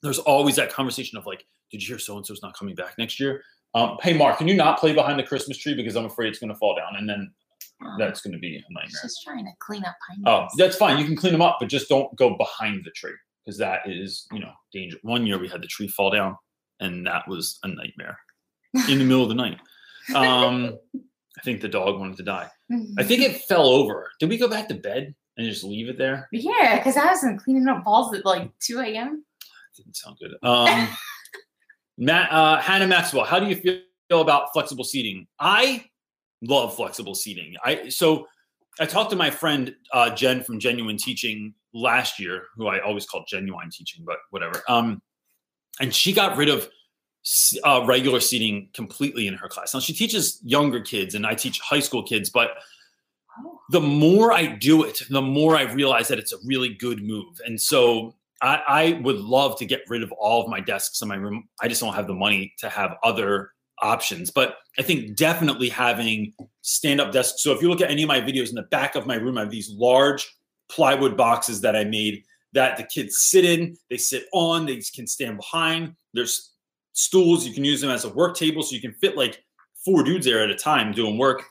There's 0.01 0.19
always 0.19 0.55
that 0.55 0.71
conversation 0.73 1.17
of 1.17 1.25
like, 1.25 1.45
did 1.71 1.81
you 1.81 1.87
hear 1.87 1.99
so 1.99 2.17
and 2.17 2.25
so's 2.25 2.41
not 2.41 2.57
coming 2.57 2.75
back 2.75 2.95
next 2.97 3.19
year? 3.19 3.41
Um, 3.75 3.97
hey, 4.01 4.13
Mark, 4.13 4.37
can 4.37 4.47
you 4.47 4.55
not 4.55 4.79
play 4.79 4.93
behind 4.93 5.19
the 5.19 5.23
Christmas 5.23 5.57
tree 5.57 5.75
because 5.75 5.95
I'm 5.95 6.05
afraid 6.05 6.29
it's 6.29 6.39
going 6.39 6.51
to 6.51 6.57
fall 6.57 6.75
down, 6.75 6.95
and 6.97 7.07
then 7.09 7.31
Um, 7.81 7.95
that's 7.99 8.21
going 8.21 8.33
to 8.33 8.39
be 8.39 8.55
a 8.57 8.61
nightmare. 8.73 9.01
just 9.03 9.21
trying 9.23 9.45
to 9.45 9.51
clean 9.59 9.83
up 9.83 9.95
pine 10.07 10.23
Oh, 10.25 10.47
that's 10.57 10.77
fine. 10.77 10.97
You 10.97 11.05
can 11.05 11.15
clean 11.15 11.33
them 11.33 11.41
up, 11.41 11.57
but 11.59 11.69
just 11.69 11.89
don't 11.89 12.13
go 12.15 12.35
behind 12.37 12.83
the 12.85 12.91
tree 12.91 13.13
because 13.45 13.57
that 13.59 13.81
is, 13.85 14.27
you 14.31 14.39
know, 14.39 14.51
danger. 14.73 14.97
One 15.03 15.25
year 15.25 15.37
we 15.37 15.47
had 15.47 15.61
the 15.61 15.67
tree 15.67 15.87
fall 15.87 16.11
down, 16.11 16.35
and 16.79 17.05
that 17.05 17.27
was 17.27 17.59
a 17.63 17.67
nightmare 17.67 18.17
in 18.89 18.97
the 18.99 19.05
middle 19.05 19.23
of 19.23 19.29
the 19.29 19.35
night. 19.35 19.59
Um, 20.13 20.77
I 20.93 21.41
think 21.41 21.61
the 21.61 21.67
dog 21.67 21.99
wanted 21.99 22.17
to 22.17 22.23
die. 22.23 22.47
I 22.99 23.03
think 23.03 23.23
it 23.23 23.41
fell 23.41 23.65
over. 23.65 24.11
Did 24.19 24.29
we 24.29 24.37
go 24.37 24.47
back 24.47 24.67
to 24.67 24.75
bed 24.75 25.15
and 25.35 25.49
just 25.49 25.63
leave 25.63 25.89
it 25.89 25.97
there? 25.97 26.27
Yeah, 26.31 26.77
because 26.77 26.95
I 26.95 27.07
wasn't 27.07 27.43
cleaning 27.43 27.67
up 27.67 27.83
balls 27.83 28.13
at 28.13 28.23
like 28.23 28.51
2 28.59 28.81
a.m. 28.81 29.25
Didn't 29.75 29.95
sound 29.95 30.17
good. 30.19 30.35
Um, 30.43 30.87
Matt, 31.97 32.31
uh, 32.31 32.61
Hannah 32.61 32.85
Maxwell, 32.85 33.25
how 33.25 33.39
do 33.39 33.47
you 33.47 33.55
feel 33.55 34.21
about 34.21 34.53
flexible 34.53 34.83
seating? 34.83 35.25
I 35.39 35.85
love 36.41 36.75
flexible 36.75 37.15
seating. 37.15 37.55
I 37.63 37.89
so 37.89 38.27
I 38.79 38.85
talked 38.85 39.09
to 39.11 39.15
my 39.15 39.29
friend 39.29 39.75
uh, 39.93 40.09
Jen 40.09 40.43
from 40.43 40.59
Genuine 40.59 40.97
Teaching 40.97 41.53
last 41.73 42.19
year, 42.19 42.47
who 42.55 42.67
I 42.67 42.79
always 42.79 43.05
called 43.05 43.25
Genuine 43.27 43.69
Teaching, 43.69 44.03
but 44.05 44.17
whatever. 44.31 44.61
Um, 44.67 45.01
and 45.79 45.93
she 45.93 46.13
got 46.13 46.37
rid 46.37 46.49
of 46.49 46.69
uh, 47.63 47.83
regular 47.85 48.19
seating 48.19 48.69
completely 48.73 49.27
in 49.27 49.33
her 49.33 49.47
class. 49.47 49.73
Now 49.73 49.79
she 49.79 49.93
teaches 49.93 50.39
younger 50.43 50.81
kids, 50.81 51.15
and 51.15 51.25
I 51.25 51.35
teach 51.35 51.59
high 51.59 51.79
school 51.79 52.03
kids, 52.03 52.29
but 52.29 52.51
the 53.71 53.81
more 53.81 54.31
I 54.31 54.45
do 54.45 54.83
it, 54.83 55.01
the 55.09 55.21
more 55.21 55.55
I 55.55 55.63
realize 55.63 56.07
that 56.09 56.19
it's 56.19 56.33
a 56.33 56.37
really 56.45 56.73
good 56.73 57.03
move. 57.03 57.39
And 57.45 57.59
so 57.59 58.15
I, 58.41 58.61
I 58.67 59.01
would 59.01 59.17
love 59.17 59.57
to 59.59 59.65
get 59.65 59.81
rid 59.89 60.03
of 60.03 60.11
all 60.13 60.43
of 60.43 60.49
my 60.49 60.59
desks 60.59 61.01
in 61.01 61.07
my 61.07 61.15
room. 61.15 61.49
I 61.61 61.67
just 61.67 61.81
don't 61.81 61.93
have 61.93 62.07
the 62.07 62.13
money 62.13 62.53
to 62.59 62.69
have 62.69 62.95
other 63.03 63.51
options. 63.81 64.31
But 64.31 64.57
I 64.77 64.81
think 64.81 65.15
definitely 65.15 65.69
having 65.69 66.33
stand 66.61 67.01
up 67.01 67.11
desks. 67.11 67.43
So 67.43 67.51
if 67.51 67.61
you 67.61 67.69
look 67.69 67.81
at 67.81 67.91
any 67.91 68.03
of 68.03 68.07
my 68.07 68.21
videos 68.21 68.49
in 68.49 68.55
the 68.55 68.63
back 68.63 68.95
of 68.95 69.07
my 69.07 69.15
room, 69.15 69.37
I 69.37 69.41
have 69.41 69.51
these 69.51 69.69
large 69.71 70.27
plywood 70.69 71.15
boxes 71.15 71.61
that 71.61 71.75
I 71.75 71.83
made 71.83 72.23
that 72.53 72.77
the 72.77 72.83
kids 72.83 73.17
sit 73.19 73.43
in, 73.43 73.75
they 73.89 73.97
sit 73.97 74.25
on, 74.33 74.65
they 74.65 74.81
can 74.93 75.07
stand 75.07 75.37
behind. 75.37 75.93
There's 76.13 76.53
stools, 76.93 77.45
you 77.45 77.53
can 77.53 77.65
use 77.65 77.81
them 77.81 77.91
as 77.91 78.05
a 78.05 78.09
work 78.09 78.37
table. 78.37 78.63
So 78.63 78.75
you 78.75 78.81
can 78.81 78.93
fit 78.93 79.17
like 79.17 79.43
four 79.83 80.03
dudes 80.03 80.25
there 80.25 80.41
at 80.41 80.49
a 80.49 80.55
time 80.55 80.91
doing 80.91 81.17
work 81.17 81.43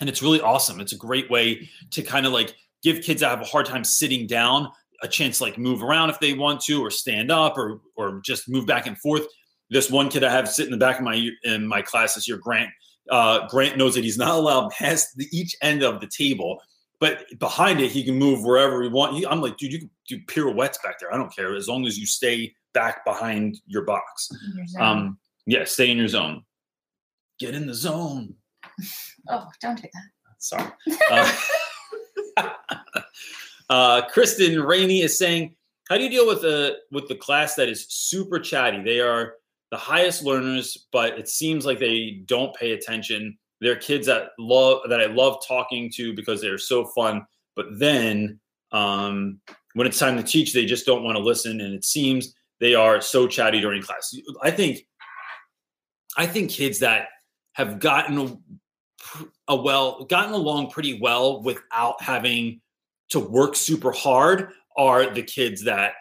and 0.00 0.08
it's 0.08 0.22
really 0.22 0.40
awesome. 0.40 0.80
It's 0.80 0.92
a 0.92 0.96
great 0.96 1.30
way 1.30 1.68
to 1.90 2.02
kind 2.02 2.26
of 2.26 2.32
like 2.32 2.54
give 2.82 3.02
kids 3.02 3.20
that 3.20 3.30
have 3.30 3.40
a 3.40 3.44
hard 3.44 3.66
time 3.66 3.84
sitting 3.84 4.26
down 4.26 4.70
a 5.02 5.08
chance 5.08 5.38
to 5.38 5.44
like 5.44 5.58
move 5.58 5.82
around 5.82 6.10
if 6.10 6.18
they 6.18 6.34
want 6.34 6.60
to, 6.62 6.84
or 6.84 6.90
stand 6.90 7.30
up, 7.30 7.56
or 7.56 7.80
or 7.96 8.20
just 8.24 8.48
move 8.48 8.66
back 8.66 8.86
and 8.86 8.98
forth. 8.98 9.26
This 9.70 9.90
one 9.90 10.08
kid 10.08 10.24
I 10.24 10.30
have 10.32 10.48
sit 10.48 10.66
in 10.66 10.72
the 10.72 10.78
back 10.78 10.98
of 10.98 11.04
my 11.04 11.28
in 11.44 11.66
my 11.66 11.82
class 11.82 12.14
this 12.14 12.26
year, 12.26 12.38
Grant. 12.38 12.70
Uh, 13.10 13.46
Grant 13.48 13.76
knows 13.76 13.94
that 13.94 14.04
he's 14.04 14.18
not 14.18 14.34
allowed 14.34 14.70
past 14.70 15.16
the, 15.16 15.26
each 15.32 15.56
end 15.62 15.82
of 15.82 16.00
the 16.00 16.06
table, 16.06 16.60
but 17.00 17.24
behind 17.38 17.80
it 17.80 17.90
he 17.90 18.04
can 18.04 18.18
move 18.18 18.44
wherever 18.44 18.82
he 18.82 18.88
want. 18.88 19.14
He, 19.14 19.26
I'm 19.26 19.40
like, 19.40 19.56
dude, 19.56 19.72
you 19.72 19.78
can 19.80 19.90
do 20.08 20.20
pirouettes 20.26 20.78
back 20.82 20.98
there. 20.98 21.12
I 21.12 21.16
don't 21.16 21.34
care 21.34 21.54
as 21.54 21.68
long 21.68 21.86
as 21.86 21.98
you 21.98 22.06
stay 22.06 22.54
back 22.74 23.04
behind 23.04 23.60
your 23.66 23.82
box. 23.82 24.30
your. 24.56 24.82
Um, 24.82 25.18
yeah, 25.46 25.64
stay 25.64 25.90
in 25.90 25.96
your 25.96 26.08
zone. 26.08 26.44
Get 27.38 27.54
in 27.54 27.66
the 27.66 27.74
zone. 27.74 28.34
oh, 29.28 29.48
don't 29.60 29.80
do 29.80 29.88
that. 29.92 30.02
Sorry. 30.38 30.70
Uh, 31.10 31.32
uh, 33.70 34.02
Kristen 34.08 34.60
Rainey 34.62 35.02
is 35.02 35.18
saying, 35.18 35.56
"How 35.88 35.96
do 35.96 36.04
you 36.04 36.10
deal 36.10 36.26
with 36.26 36.42
the 36.42 36.76
with 36.90 37.08
the 37.08 37.16
class 37.16 37.54
that 37.56 37.68
is 37.68 37.86
super 37.88 38.38
chatty? 38.38 38.82
They 38.82 39.00
are 39.00 39.34
the 39.70 39.76
highest 39.76 40.22
learners, 40.22 40.86
but 40.92 41.18
it 41.18 41.28
seems 41.28 41.66
like 41.66 41.78
they 41.78 42.22
don't 42.26 42.54
pay 42.54 42.72
attention. 42.72 43.36
They're 43.60 43.76
kids 43.76 44.06
that 44.06 44.30
love 44.38 44.82
that 44.88 45.00
I 45.00 45.06
love 45.06 45.44
talking 45.46 45.90
to 45.96 46.14
because 46.14 46.40
they're 46.40 46.58
so 46.58 46.86
fun, 46.86 47.26
but 47.56 47.66
then 47.78 48.40
um, 48.72 49.40
when 49.74 49.86
it's 49.86 49.98
time 49.98 50.16
to 50.16 50.22
teach, 50.22 50.52
they 50.52 50.64
just 50.64 50.86
don't 50.86 51.04
want 51.04 51.16
to 51.16 51.22
listen, 51.22 51.60
and 51.60 51.74
it 51.74 51.84
seems 51.84 52.34
they 52.60 52.74
are 52.74 53.00
so 53.00 53.26
chatty 53.26 53.60
during 53.60 53.82
class. 53.82 54.14
I 54.42 54.50
think, 54.50 54.86
I 56.16 56.26
think 56.26 56.50
kids 56.50 56.78
that 56.80 57.08
have 57.52 57.80
gotten 57.80 58.42
a 59.48 59.56
well 59.56 60.04
gotten 60.04 60.32
along 60.32 60.70
pretty 60.70 60.98
well 61.00 61.42
without 61.42 62.00
having 62.02 62.60
to 63.10 63.20
work 63.20 63.56
super 63.56 63.92
hard 63.92 64.50
are 64.76 65.12
the 65.12 65.22
kids 65.22 65.64
that 65.64 65.92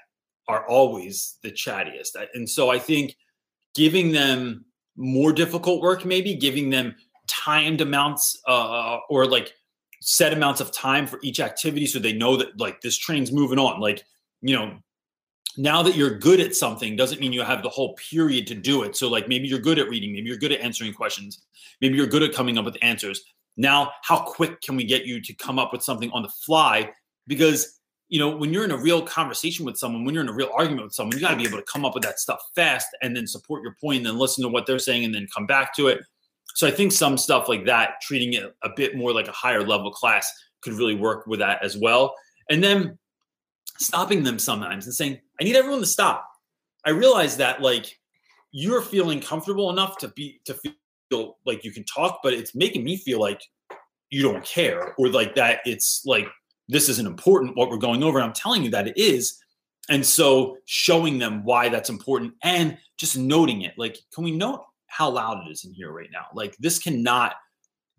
are 0.47 0.67
always 0.67 1.37
the 1.43 1.51
chattiest 1.51 2.15
and 2.33 2.49
so 2.49 2.69
i 2.69 2.79
think 2.79 3.15
giving 3.77 4.11
them 4.11 4.65
more 4.97 5.31
difficult 5.31 5.81
work 5.81 6.03
maybe 6.03 6.33
giving 6.35 6.69
them 6.69 6.95
timed 7.27 7.81
amounts 7.81 8.41
uh, 8.47 8.97
or 9.09 9.25
like 9.25 9.53
set 10.01 10.33
amounts 10.33 10.61
of 10.61 10.71
time 10.71 11.05
for 11.07 11.19
each 11.23 11.39
activity 11.39 11.85
so 11.85 11.99
they 11.99 12.13
know 12.13 12.37
that 12.37 12.59
like 12.59 12.81
this 12.81 12.97
train's 12.97 13.31
moving 13.31 13.59
on. 13.59 13.79
Like 13.79 14.03
you 14.41 14.55
know 14.55 14.77
now 15.57 15.81
that 15.81 15.95
you're 15.95 16.17
good 16.17 16.39
at 16.39 16.55
something 16.55 16.95
doesn't 16.95 17.19
mean 17.19 17.33
you 17.33 17.41
have 17.41 17.63
the 17.63 17.69
whole 17.69 17.95
period 17.95 18.47
to 18.47 18.55
do 18.55 18.83
it. 18.83 18.95
So 18.95 19.09
like 19.09 19.27
maybe 19.27 19.47
you're 19.47 19.59
good 19.59 19.79
at 19.79 19.89
reading 19.89 20.13
maybe 20.13 20.27
you're 20.27 20.37
good 20.37 20.51
at 20.51 20.61
answering 20.61 20.93
questions 20.93 21.43
maybe 21.81 21.95
you're 21.95 22.07
good 22.07 22.23
at 22.23 22.33
coming 22.33 22.57
up 22.57 22.65
with 22.65 22.77
answers. 22.81 23.23
Now 23.57 23.91
how 24.03 24.19
quick 24.19 24.61
can 24.61 24.75
we 24.75 24.83
get 24.83 25.05
you 25.05 25.21
to 25.21 25.33
come 25.33 25.59
up 25.59 25.73
with 25.73 25.83
something 25.83 26.11
on 26.11 26.23
the 26.23 26.29
fly? 26.29 26.91
Because 27.27 27.76
you 28.09 28.19
know 28.19 28.35
when 28.35 28.53
you're 28.53 28.63
in 28.63 28.71
a 28.71 28.77
real 28.77 29.01
conversation 29.01 29.65
with 29.65 29.77
someone 29.77 30.05
when 30.05 30.13
you're 30.13 30.23
in 30.23 30.29
a 30.29 30.33
real 30.33 30.51
argument 30.55 30.83
with 30.83 30.93
someone 30.93 31.15
you 31.15 31.21
got 31.21 31.31
to 31.31 31.37
be 31.37 31.45
able 31.45 31.57
to 31.57 31.65
come 31.71 31.85
up 31.85 31.93
with 31.93 32.03
that 32.03 32.19
stuff 32.19 32.39
fast 32.55 32.87
and 33.01 33.15
then 33.15 33.27
support 33.27 33.61
your 33.63 33.75
point 33.81 33.97
and 33.97 34.05
then 34.05 34.17
listen 34.17 34.43
to 34.43 34.49
what 34.49 34.65
they're 34.65 34.79
saying 34.79 35.03
and 35.03 35.13
then 35.13 35.27
come 35.33 35.45
back 35.45 35.75
to 35.75 35.87
it 35.87 35.99
So 36.55 36.67
I 36.67 36.71
think 36.71 36.91
some 36.91 37.17
stuff 37.17 37.47
like 37.47 37.65
that, 37.65 38.01
treating 38.01 38.33
it 38.33 38.55
a 38.63 38.69
bit 38.75 38.95
more 38.95 39.13
like 39.13 39.27
a 39.27 39.31
higher 39.31 39.63
level 39.63 39.91
class, 39.91 40.27
could 40.61 40.73
really 40.73 40.95
work 40.95 41.27
with 41.27 41.39
that 41.39 41.63
as 41.63 41.77
well. 41.77 42.15
And 42.49 42.63
then 42.63 42.97
stopping 43.77 44.23
them 44.23 44.39
sometimes 44.39 44.87
and 44.87 44.95
saying, 44.95 45.19
I 45.39 45.43
need 45.43 45.55
everyone 45.55 45.81
to 45.81 45.85
stop. 45.85 46.27
I 46.83 46.91
realize 46.91 47.37
that 47.37 47.61
like 47.61 47.99
you're 48.51 48.81
feeling 48.81 49.19
comfortable 49.19 49.69
enough 49.69 49.97
to 49.99 50.07
be 50.07 50.41
to 50.45 50.55
feel 50.55 51.37
like 51.45 51.63
you 51.63 51.71
can 51.71 51.83
talk, 51.83 52.21
but 52.23 52.33
it's 52.33 52.55
making 52.55 52.83
me 52.83 52.97
feel 52.97 53.19
like 53.19 53.41
you 54.09 54.23
don't 54.23 54.43
care 54.43 54.95
or 54.97 55.09
like 55.09 55.35
that 55.35 55.59
it's 55.65 56.01
like 56.05 56.27
this 56.67 56.89
isn't 56.89 57.07
important 57.07 57.55
what 57.55 57.69
we're 57.69 57.77
going 57.77 58.03
over. 58.03 58.21
I'm 58.21 58.33
telling 58.33 58.63
you 58.63 58.69
that 58.71 58.87
it 58.87 58.97
is. 58.97 59.39
And 59.89 60.05
so 60.05 60.57
showing 60.65 61.17
them 61.17 61.43
why 61.43 61.69
that's 61.69 61.89
important 61.89 62.33
and 62.43 62.77
just 62.97 63.17
noting 63.17 63.61
it. 63.61 63.73
Like, 63.77 63.97
can 64.13 64.23
we 64.23 64.31
note 64.31 64.65
how 64.87 65.09
loud 65.09 65.47
it 65.47 65.51
is 65.51 65.63
in 65.63 65.73
here 65.73 65.91
right 65.91 66.09
now? 66.11 66.25
Like, 66.33 66.57
this 66.57 66.77
cannot 66.79 67.35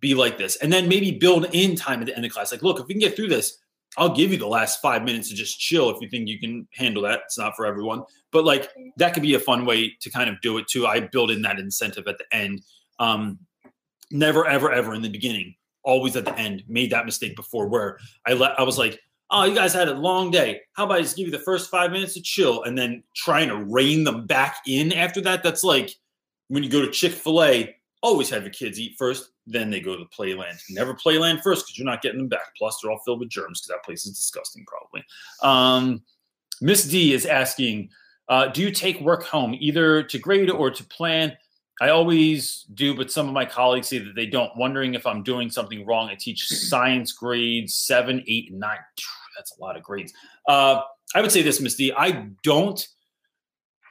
be 0.00 0.14
like 0.14 0.38
this. 0.38 0.56
And 0.56 0.72
then 0.72 0.88
maybe 0.88 1.12
build 1.12 1.46
in 1.52 1.76
time 1.76 2.00
at 2.00 2.06
the 2.06 2.14
end 2.14 2.24
of 2.24 2.32
class. 2.32 2.52
Like, 2.52 2.62
look, 2.62 2.78
if 2.78 2.86
we 2.86 2.94
can 2.94 3.00
get 3.00 3.16
through 3.16 3.28
this, 3.28 3.58
I'll 3.96 4.14
give 4.14 4.30
you 4.30 4.36
the 4.36 4.46
last 4.46 4.82
five 4.82 5.02
minutes 5.02 5.28
to 5.30 5.34
just 5.34 5.58
chill 5.58 5.88
if 5.90 6.00
you 6.00 6.08
think 6.08 6.28
you 6.28 6.38
can 6.38 6.68
handle 6.74 7.02
that. 7.02 7.20
It's 7.24 7.38
not 7.38 7.56
for 7.56 7.64
everyone, 7.64 8.04
but 8.32 8.44
like 8.44 8.70
that 8.96 9.14
could 9.14 9.22
be 9.22 9.34
a 9.34 9.40
fun 9.40 9.64
way 9.64 9.96
to 10.00 10.10
kind 10.10 10.28
of 10.28 10.40
do 10.42 10.58
it 10.58 10.66
too. 10.68 10.86
I 10.86 11.00
build 11.00 11.30
in 11.30 11.42
that 11.42 11.58
incentive 11.58 12.06
at 12.06 12.18
the 12.18 12.24
end. 12.36 12.60
Um, 12.98 13.38
never, 14.10 14.46
ever, 14.46 14.70
ever 14.70 14.94
in 14.94 15.02
the 15.02 15.08
beginning, 15.08 15.54
always 15.82 16.16
at 16.16 16.24
the 16.24 16.38
end. 16.38 16.64
Made 16.68 16.90
that 16.90 17.06
mistake 17.06 17.36
before 17.36 17.68
where 17.68 17.98
I 18.26 18.34
let 18.34 18.58
I 18.58 18.62
was 18.62 18.78
like, 18.78 19.00
oh, 19.30 19.44
you 19.44 19.54
guys 19.54 19.72
had 19.72 19.88
a 19.88 19.94
long 19.94 20.30
day. 20.30 20.60
How 20.74 20.84
about 20.84 20.98
I 20.98 21.02
just 21.02 21.16
give 21.16 21.26
you 21.26 21.32
the 21.32 21.38
first 21.38 21.70
five 21.70 21.92
minutes 21.92 22.14
to 22.14 22.22
chill 22.22 22.62
and 22.64 22.76
then 22.76 23.02
trying 23.14 23.48
to 23.48 23.56
rein 23.56 24.04
them 24.04 24.26
back 24.26 24.58
in 24.66 24.92
after 24.92 25.20
that? 25.22 25.42
That's 25.42 25.64
like 25.64 25.94
when 26.48 26.62
you 26.62 26.70
go 26.70 26.80
to 26.80 26.90
Chick 26.90 27.12
fil 27.12 27.42
A, 27.42 27.74
always 28.02 28.30
have 28.30 28.42
your 28.42 28.52
kids 28.52 28.78
eat 28.80 28.94
first, 28.98 29.30
then 29.46 29.70
they 29.70 29.80
go 29.80 29.96
to 29.96 30.04
playland. 30.06 30.58
Never 30.70 30.94
playland 30.94 31.42
first 31.42 31.66
because 31.66 31.78
you're 31.78 31.86
not 31.86 32.02
getting 32.02 32.18
them 32.18 32.28
back. 32.28 32.54
Plus, 32.56 32.78
they're 32.80 32.90
all 32.90 33.00
filled 33.04 33.20
with 33.20 33.28
germs 33.28 33.60
because 33.60 33.68
that 33.68 33.84
place 33.84 34.06
is 34.06 34.16
disgusting, 34.16 34.64
probably. 34.66 35.04
Um, 35.42 36.02
Miss 36.60 36.84
D 36.84 37.12
is 37.12 37.26
asking, 37.26 37.90
uh, 38.28 38.48
do 38.48 38.62
you 38.62 38.70
take 38.70 39.00
work 39.00 39.24
home 39.24 39.56
either 39.58 40.02
to 40.02 40.18
grade 40.18 40.50
or 40.50 40.70
to 40.70 40.84
plan? 40.84 41.36
I 41.80 41.90
always 41.90 42.66
do, 42.74 42.96
but 42.96 43.10
some 43.10 43.28
of 43.28 43.34
my 43.34 43.44
colleagues 43.44 43.88
say 43.88 43.98
that 43.98 44.14
they 44.16 44.26
don't. 44.26 44.50
Wondering 44.56 44.94
if 44.94 45.06
I'm 45.06 45.22
doing 45.22 45.50
something 45.50 45.86
wrong. 45.86 46.08
I 46.08 46.16
teach 46.16 46.48
science 46.48 47.12
grades 47.12 47.74
seven, 47.74 48.22
eight, 48.26 48.50
and 48.50 48.60
nine. 48.60 48.78
That's 49.36 49.56
a 49.56 49.60
lot 49.60 49.76
of 49.76 49.82
grades. 49.82 50.12
Uh, 50.48 50.80
I 51.14 51.20
would 51.20 51.30
say 51.30 51.42
this, 51.42 51.60
Miss 51.60 51.76
D. 51.76 51.92
I 51.96 52.28
don't 52.42 52.86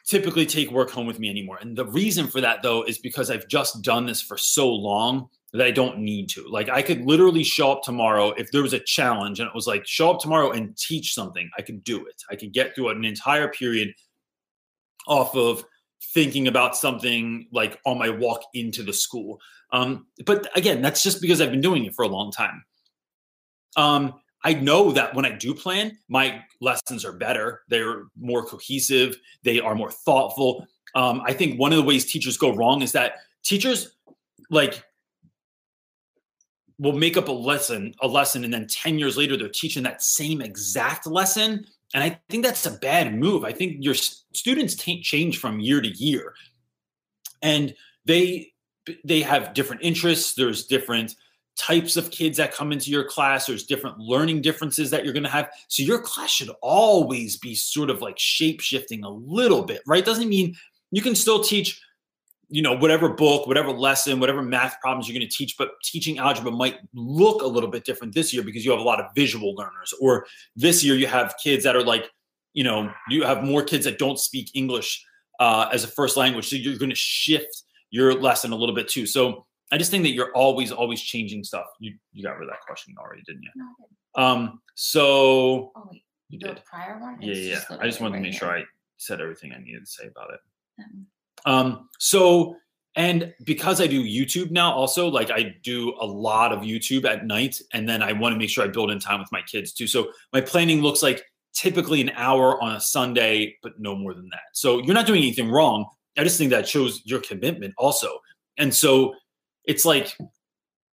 typically 0.08 0.46
take 0.46 0.72
work 0.72 0.90
home 0.90 1.06
with 1.06 1.20
me 1.20 1.30
anymore. 1.30 1.60
And 1.62 1.78
the 1.78 1.86
reason 1.86 2.28
for 2.28 2.42
that, 2.42 2.64
though, 2.64 2.84
is 2.84 2.98
because 2.98 3.30
I've 3.30 3.48
just 3.48 3.82
done 3.82 4.06
this 4.06 4.22
for 4.22 4.38
so 4.38 4.70
long 4.70 5.30
that 5.54 5.66
I 5.66 5.72
don't 5.72 6.00
need 6.00 6.30
to. 6.30 6.48
Like, 6.48 6.70
I 6.70 6.82
could 6.82 7.06
literally 7.06 7.44
show 7.44 7.72
up 7.72 7.84
tomorrow 7.84 8.32
if 8.32 8.52
there 8.52 8.62
was 8.62 8.74
a 8.74 8.80
challenge 8.80 9.40
and 9.40 9.48
it 9.48 9.56
was 9.56 9.68
like, 9.68 9.86
show 9.86 10.12
up 10.12 10.20
tomorrow 10.20 10.52
and 10.52 10.76
teach 10.78 11.14
something. 11.14 11.50
I 11.58 11.62
could 11.62 11.84
do 11.84 12.06
it. 12.06 12.22
I 12.30 12.36
could 12.36 12.54
get 12.54 12.74
through 12.74 12.90
an 12.90 13.04
entire 13.04 13.50
period 13.50 13.94
off 15.08 15.36
of 15.36 15.66
thinking 16.02 16.48
about 16.48 16.76
something 16.76 17.48
like 17.52 17.80
on 17.86 17.98
my 17.98 18.10
walk 18.10 18.42
into 18.54 18.84
the 18.84 18.94
school. 18.94 19.40
Um, 19.72 20.08
but 20.26 20.50
again, 20.56 20.82
that's 20.82 21.04
just 21.04 21.22
because 21.22 21.42
I've 21.42 21.52
been 21.52 21.62
doing 21.62 21.86
it 21.86 21.96
for 21.96 22.04
a 22.04 22.08
long 22.08 22.32
time. 22.32 22.64
Um, 23.76 24.14
I 24.44 24.54
know 24.54 24.92
that 24.92 25.14
when 25.14 25.26
I 25.26 25.32
do 25.32 25.54
plan, 25.54 25.98
my 26.08 26.44
lessons 26.62 27.04
are 27.04 27.12
better. 27.12 27.62
They're 27.68 28.06
more 28.20 28.46
cohesive. 28.46 29.18
They 29.44 29.60
are 29.60 29.76
more 29.76 29.92
thoughtful. 29.92 30.68
Um, 30.96 31.22
I 31.26 31.34
think 31.34 31.60
one 31.60 31.74
of 31.74 31.78
the 31.78 31.84
ways 31.84 32.06
teachers 32.06 32.38
go 32.38 32.54
wrong 32.54 32.82
is 32.82 32.92
that 32.94 33.16
teachers 33.44 33.98
like 34.50 34.84
will 36.80 36.94
make 36.94 37.18
up 37.18 37.28
a 37.28 37.32
lesson, 37.32 37.94
a 38.02 38.08
lesson, 38.08 38.44
and 38.44 38.54
then 38.54 38.68
10 38.68 39.00
years 39.00 39.18
later 39.18 39.36
they're 39.36 39.50
teaching 39.50 39.84
that 39.84 40.02
same 40.02 40.42
exact 40.42 41.08
lesson. 41.08 41.66
And 41.94 42.04
I 42.04 42.20
think 42.30 42.44
that's 42.44 42.66
a 42.66 42.72
bad 42.72 43.16
move. 43.16 43.44
I 43.44 43.54
think 43.54 43.78
your 43.80 43.94
students 43.94 44.76
t- 44.76 45.02
change 45.02 45.40
from 45.40 45.60
year 45.60 45.82
to 45.82 45.90
year. 45.90 46.34
And 47.42 47.74
they 48.06 48.54
they 49.04 49.22
have 49.22 49.54
different 49.54 49.82
interests, 49.84 50.34
there's 50.34 50.66
different 50.66 51.16
types 51.58 51.98
of 51.98 52.12
kids 52.12 52.38
that 52.38 52.54
come 52.54 52.72
into 52.72 52.92
your 52.92 53.04
class 53.04 53.48
there's 53.48 53.66
different 53.66 53.98
learning 53.98 54.42
differences 54.42 54.92
that 54.92 55.04
you're 55.04 55.14
going 55.14 55.24
to 55.24 55.30
have 55.30 55.50
so 55.68 55.82
your 55.82 56.00
class 56.00 56.30
should 56.30 56.52
always 56.62 57.36
be 57.38 57.56
sort 57.56 57.90
of 57.90 58.00
like 58.00 58.18
shape 58.20 58.62
shifting 58.62 59.04
a 59.04 59.10
little 59.10 59.64
bit 59.64 59.82
right 59.88 60.06
doesn't 60.06 60.30
mean 60.30 60.56
you 60.92 61.02
can 61.02 61.16
still 61.16 61.44
teach 61.44 61.82
you 62.50 62.62
know 62.62 62.76
whatever 62.78 63.10
book 63.10 63.46
whatever 63.46 63.72
lesson 63.72 64.20
whatever 64.20 64.42
math 64.42 64.80
problems 64.80 65.08
you're 65.08 65.18
going 65.18 65.28
to 65.28 65.36
teach 65.36 65.56
but 65.58 65.72
teaching 65.84 66.18
algebra 66.18 66.52
might 66.52 66.78
look 66.94 67.42
a 67.42 67.48
little 67.48 67.70
bit 67.70 67.84
different 67.84 68.14
this 68.14 68.34
year 68.34 68.42
because 68.44 68.64
you 68.64 68.72
have 68.72 68.80
a 68.80 68.84
lot 68.84 69.00
of 69.00 69.06
visual 69.16 69.54
learners 69.56 69.94
or 70.00 70.26
this 70.56 70.84
year 70.84 70.96
you 70.96 71.08
have 71.08 71.36
kids 71.44 71.64
that 71.64 71.76
are 71.76 71.84
like 71.84 72.10
you 72.54 72.64
know 72.64 72.92
you 73.10 73.24
have 73.24 73.44
more 73.44 73.64
kids 73.64 73.84
that 73.84 74.00
don't 74.00 74.20
speak 74.20 74.50
english 74.54 75.04
uh, 75.40 75.70
as 75.72 75.84
a 75.84 75.88
first 75.88 76.18
language 76.18 76.48
so 76.48 76.56
you're 76.56 76.78
going 76.78 76.90
to 76.90 76.96
shift 76.96 77.64
your 77.92 78.20
lesson 78.20 78.52
a 78.52 78.56
little 78.56 78.74
bit 78.74 78.88
too 78.88 79.06
so 79.06 79.46
I 79.72 79.78
just 79.78 79.92
think 79.92 80.04
that 80.04 80.12
you're 80.12 80.32
always, 80.34 80.72
always 80.72 81.02
changing 81.02 81.44
stuff. 81.44 81.66
You 81.80 81.94
you 82.14 82.24
got 82.24 82.38
rid 82.38 82.48
of 82.48 82.54
that 82.54 82.62
question 82.66 82.96
already, 82.98 83.22
didn't 83.26 83.44
you? 83.44 83.50
No. 83.56 84.24
Um, 84.24 84.62
so 84.76 85.72
Oh 85.76 85.88
wait, 85.92 86.04
you 86.30 86.40
the 86.40 86.48
did. 86.48 86.64
prior 86.66 86.98
one. 87.00 87.22
Yeah, 87.22 87.34
yeah. 87.34 87.56
just 87.56 87.72
I 87.72 87.86
just 87.86 88.00
wanted 88.00 88.16
to 88.16 88.22
make 88.22 88.32
right 88.34 88.40
sure. 88.40 88.50
I 88.50 88.64
said 88.98 89.20
everything 89.22 89.52
I 89.54 89.60
needed 89.60 89.82
to 89.82 89.92
say 89.92 90.08
about 90.08 90.34
it. 90.34 90.40
Um, 90.80 91.06
Um, 91.48 91.90
so 91.98 92.56
and 92.98 93.32
because 93.44 93.80
I 93.80 93.86
do 93.86 94.04
YouTube 94.04 94.50
now, 94.50 94.74
also 94.74 95.08
like 95.08 95.30
I 95.30 95.56
do 95.62 95.96
a 96.00 96.06
lot 96.06 96.52
of 96.52 96.62
YouTube 96.62 97.06
at 97.06 97.26
night, 97.26 97.62
and 97.72 97.88
then 97.88 98.02
I 98.02 98.12
want 98.12 98.34
to 98.34 98.40
make 98.40 98.50
sure 98.50 98.64
I 98.64 98.68
build 98.68 98.92
in 98.92 99.00
time 99.00 99.20
with 99.20 99.32
my 99.32 99.42
kids 99.44 99.72
too. 99.72 99.88
So 99.88 100.12
my 100.34 100.42
planning 100.42 100.82
looks 100.82 101.04
like 101.04 101.24
typically 101.54 102.02
an 102.02 102.10
hour 102.16 102.62
on 102.62 102.76
a 102.76 102.82
Sunday, 102.82 103.56
but 103.62 103.80
no 103.80 103.96
more 103.96 104.14
than 104.16 104.28
that. 104.30 104.42
So 104.54 104.80
you're 104.80 104.96
not 104.96 105.06
doing 105.06 105.20
anything 105.20 105.50
wrong. 105.50 105.86
I 106.18 106.24
just 106.24 106.40
think 106.40 106.50
that 106.50 106.68
shows 106.68 107.02
your 107.06 107.20
commitment 107.20 107.76
also. 107.78 108.20
And 108.58 108.74
so 108.74 109.14
it's 109.66 109.86
like, 109.86 110.18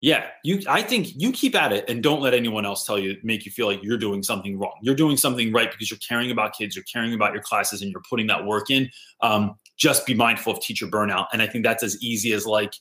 yeah, 0.02 0.26
you 0.44 0.64
I 0.68 0.82
think 0.82 1.10
you 1.16 1.32
keep 1.32 1.54
at 1.54 1.72
it 1.72 1.88
and 1.88 2.02
don't 2.02 2.22
let 2.22 2.34
anyone 2.34 2.66
else 2.66 2.84
tell 2.84 2.98
you, 2.98 3.18
make 3.22 3.46
you 3.46 3.52
feel 3.52 3.68
like 3.68 3.84
you're 3.84 4.00
doing 4.00 4.24
something 4.24 4.58
wrong. 4.58 4.74
You're 4.82 4.96
doing 4.96 5.18
something 5.18 5.54
right 5.54 5.70
because 5.72 5.92
you're 5.92 6.00
caring 6.00 6.32
about 6.32 6.54
kids, 6.58 6.76
you're 6.76 6.86
caring 6.92 7.14
about 7.14 7.34
your 7.34 7.44
classes, 7.44 7.84
and 7.84 7.92
you're 7.92 8.02
putting 8.10 8.26
that 8.28 8.44
work 8.44 8.72
in. 8.72 8.90
Um, 9.22 9.56
just 9.82 10.06
be 10.06 10.13
mindful 10.13 10.54
of 10.54 10.60
teacher 10.60 10.86
burnout. 10.86 11.26
And 11.34 11.41
I 11.41 11.48
think 11.48 11.63
that's 11.65 11.82
as 11.82 12.00
easy 12.04 12.34
as 12.34 12.46
like 12.46 12.72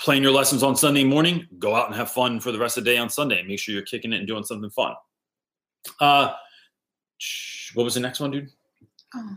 playing 0.00 0.24
your 0.24 0.32
lessons 0.32 0.64
on 0.64 0.74
Sunday 0.74 1.04
morning, 1.04 1.46
go 1.60 1.72
out 1.76 1.86
and 1.86 1.94
have 1.94 2.10
fun 2.10 2.40
for 2.40 2.50
the 2.50 2.58
rest 2.58 2.76
of 2.76 2.84
the 2.84 2.90
day 2.90 2.98
on 2.98 3.08
Sunday. 3.08 3.44
Make 3.44 3.60
sure 3.60 3.72
you're 3.72 3.84
kicking 3.84 4.12
it 4.12 4.16
and 4.18 4.26
doing 4.26 4.42
something 4.42 4.68
fun. 4.70 4.94
Uh, 6.00 6.32
what 7.74 7.84
was 7.84 7.94
the 7.94 8.00
next 8.00 8.18
one, 8.18 8.32
dude? 8.32 8.48
oh, 9.14 9.36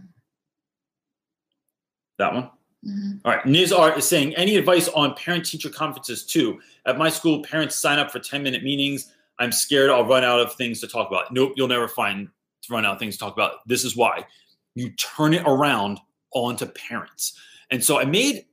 That 2.18 2.34
one? 2.34 2.50
mhm. 2.84 3.22
All 3.24 3.34
right. 3.36 3.44
Nizar 3.44 3.96
is 3.96 4.08
saying, 4.08 4.36
any 4.36 4.56
advice 4.56 4.88
on 4.88 5.14
parent 5.14 5.46
teacher 5.46 5.70
conferences 5.70 6.26
too? 6.26 6.60
At 6.88 6.98
my 6.98 7.10
school, 7.10 7.44
parents 7.44 7.76
sign 7.76 8.00
up 8.00 8.10
for 8.10 8.18
10 8.18 8.42
minute 8.42 8.64
meetings. 8.64 9.14
I'm 9.38 9.52
scared 9.52 9.92
I'll 9.92 10.06
run 10.08 10.24
out 10.24 10.40
of 10.40 10.54
things 10.56 10.80
to 10.82 10.88
talk 10.88 11.08
about. 11.08 11.32
Nope, 11.32 11.54
you'll 11.56 11.68
never 11.68 11.88
find 11.88 12.28
to 12.64 12.74
run 12.74 12.84
out 12.84 12.94
of 12.94 13.00
things 13.00 13.14
to 13.16 13.20
talk 13.20 13.34
about. 13.34 13.58
This 13.68 13.86
is 13.86 13.96
why 13.96 14.26
you 14.74 14.90
turn 14.94 15.36
it 15.36 15.44
around 15.46 16.00
onto 16.34 16.66
parents. 16.66 17.40
And 17.72 17.84
so 17.84 18.00
I 18.00 18.06
made 18.06 18.46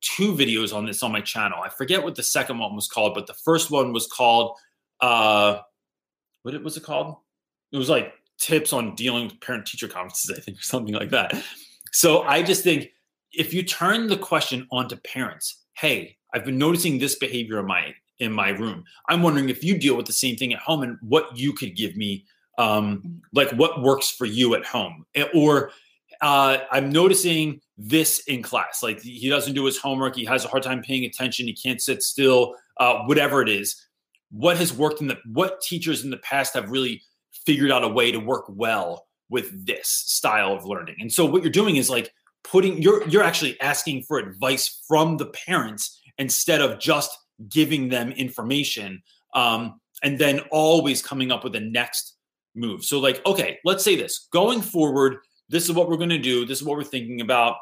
two 0.00 0.34
videos 0.34 0.74
on 0.74 0.86
this 0.86 1.02
on 1.02 1.12
my 1.12 1.20
channel. 1.20 1.58
I 1.64 1.68
forget 1.68 2.02
what 2.02 2.14
the 2.14 2.22
second 2.22 2.58
one 2.58 2.74
was 2.74 2.88
called, 2.88 3.14
but 3.14 3.26
the 3.26 3.34
first 3.34 3.70
one 3.70 3.92
was 3.92 4.06
called 4.06 4.56
uh 5.00 5.58
what 6.42 6.62
was 6.62 6.76
it 6.76 6.82
called? 6.82 7.16
It 7.72 7.78
was 7.78 7.88
like 7.88 8.14
tips 8.38 8.72
on 8.72 8.94
dealing 8.94 9.24
with 9.24 9.40
parent 9.40 9.66
teacher 9.66 9.88
conferences, 9.88 10.36
I 10.36 10.40
think, 10.40 10.58
or 10.58 10.62
something 10.62 10.94
like 10.94 11.10
that. 11.10 11.34
So 11.92 12.22
I 12.22 12.42
just 12.42 12.62
think 12.62 12.90
if 13.32 13.52
you 13.52 13.62
turn 13.62 14.06
the 14.06 14.16
question 14.16 14.66
onto 14.70 14.96
parents, 14.96 15.64
hey, 15.74 16.16
I've 16.32 16.44
been 16.44 16.58
noticing 16.58 16.98
this 16.98 17.16
behavior 17.16 17.58
in 17.60 17.66
my 17.66 17.94
in 18.18 18.32
my 18.32 18.50
room. 18.50 18.84
I'm 19.08 19.22
wondering 19.22 19.48
if 19.48 19.62
you 19.62 19.78
deal 19.78 19.96
with 19.96 20.06
the 20.06 20.12
same 20.12 20.36
thing 20.36 20.52
at 20.52 20.60
home 20.60 20.82
and 20.82 20.98
what 21.00 21.36
you 21.36 21.52
could 21.52 21.76
give 21.76 21.96
me, 21.96 22.24
um, 22.58 23.22
like 23.32 23.50
what 23.52 23.82
works 23.82 24.10
for 24.10 24.24
you 24.26 24.54
at 24.54 24.64
home, 24.64 25.06
or 25.34 25.70
uh, 26.20 26.58
I'm 26.70 26.90
noticing 26.90 27.60
this 27.76 28.20
in 28.26 28.42
class. 28.42 28.82
Like 28.82 29.00
he 29.00 29.28
doesn't 29.28 29.54
do 29.54 29.64
his 29.64 29.78
homework, 29.78 30.16
he 30.16 30.24
has 30.24 30.44
a 30.44 30.48
hard 30.48 30.62
time 30.62 30.82
paying 30.82 31.04
attention, 31.04 31.46
he 31.46 31.54
can't 31.54 31.80
sit 31.80 32.02
still, 32.02 32.54
uh, 32.78 33.04
whatever 33.04 33.42
it 33.42 33.48
is. 33.48 33.76
What 34.30 34.58
has 34.58 34.72
worked 34.72 35.00
in 35.00 35.06
the 35.06 35.18
what 35.26 35.60
teachers 35.62 36.04
in 36.04 36.10
the 36.10 36.18
past 36.18 36.54
have 36.54 36.70
really 36.70 37.02
figured 37.46 37.70
out 37.70 37.84
a 37.84 37.88
way 37.88 38.12
to 38.12 38.18
work 38.18 38.44
well 38.48 39.06
with 39.30 39.66
this 39.66 39.88
style 39.88 40.52
of 40.52 40.64
learning. 40.64 40.96
And 41.00 41.12
so 41.12 41.24
what 41.24 41.42
you're 41.42 41.52
doing 41.52 41.76
is 41.76 41.88
like 41.88 42.12
putting 42.44 42.80
you're 42.82 43.06
you're 43.08 43.22
actually 43.22 43.60
asking 43.60 44.02
for 44.02 44.18
advice 44.18 44.82
from 44.86 45.16
the 45.16 45.26
parents 45.26 46.00
instead 46.18 46.60
of 46.60 46.78
just 46.78 47.16
giving 47.48 47.88
them 47.88 48.10
information 48.12 49.02
um, 49.34 49.80
and 50.02 50.18
then 50.18 50.40
always 50.50 51.02
coming 51.02 51.30
up 51.30 51.44
with 51.44 51.52
the 51.52 51.60
next 51.60 52.16
move. 52.54 52.84
So 52.84 52.98
like 52.98 53.24
okay, 53.24 53.58
let's 53.64 53.84
say 53.84 53.96
this. 53.96 54.28
Going 54.32 54.60
forward, 54.60 55.18
this 55.48 55.64
is 55.64 55.72
what 55.72 55.88
we're 55.88 55.96
going 55.96 56.08
to 56.10 56.18
do. 56.18 56.44
This 56.44 56.58
is 56.60 56.64
what 56.64 56.76
we're 56.76 56.84
thinking 56.84 57.20
about. 57.20 57.56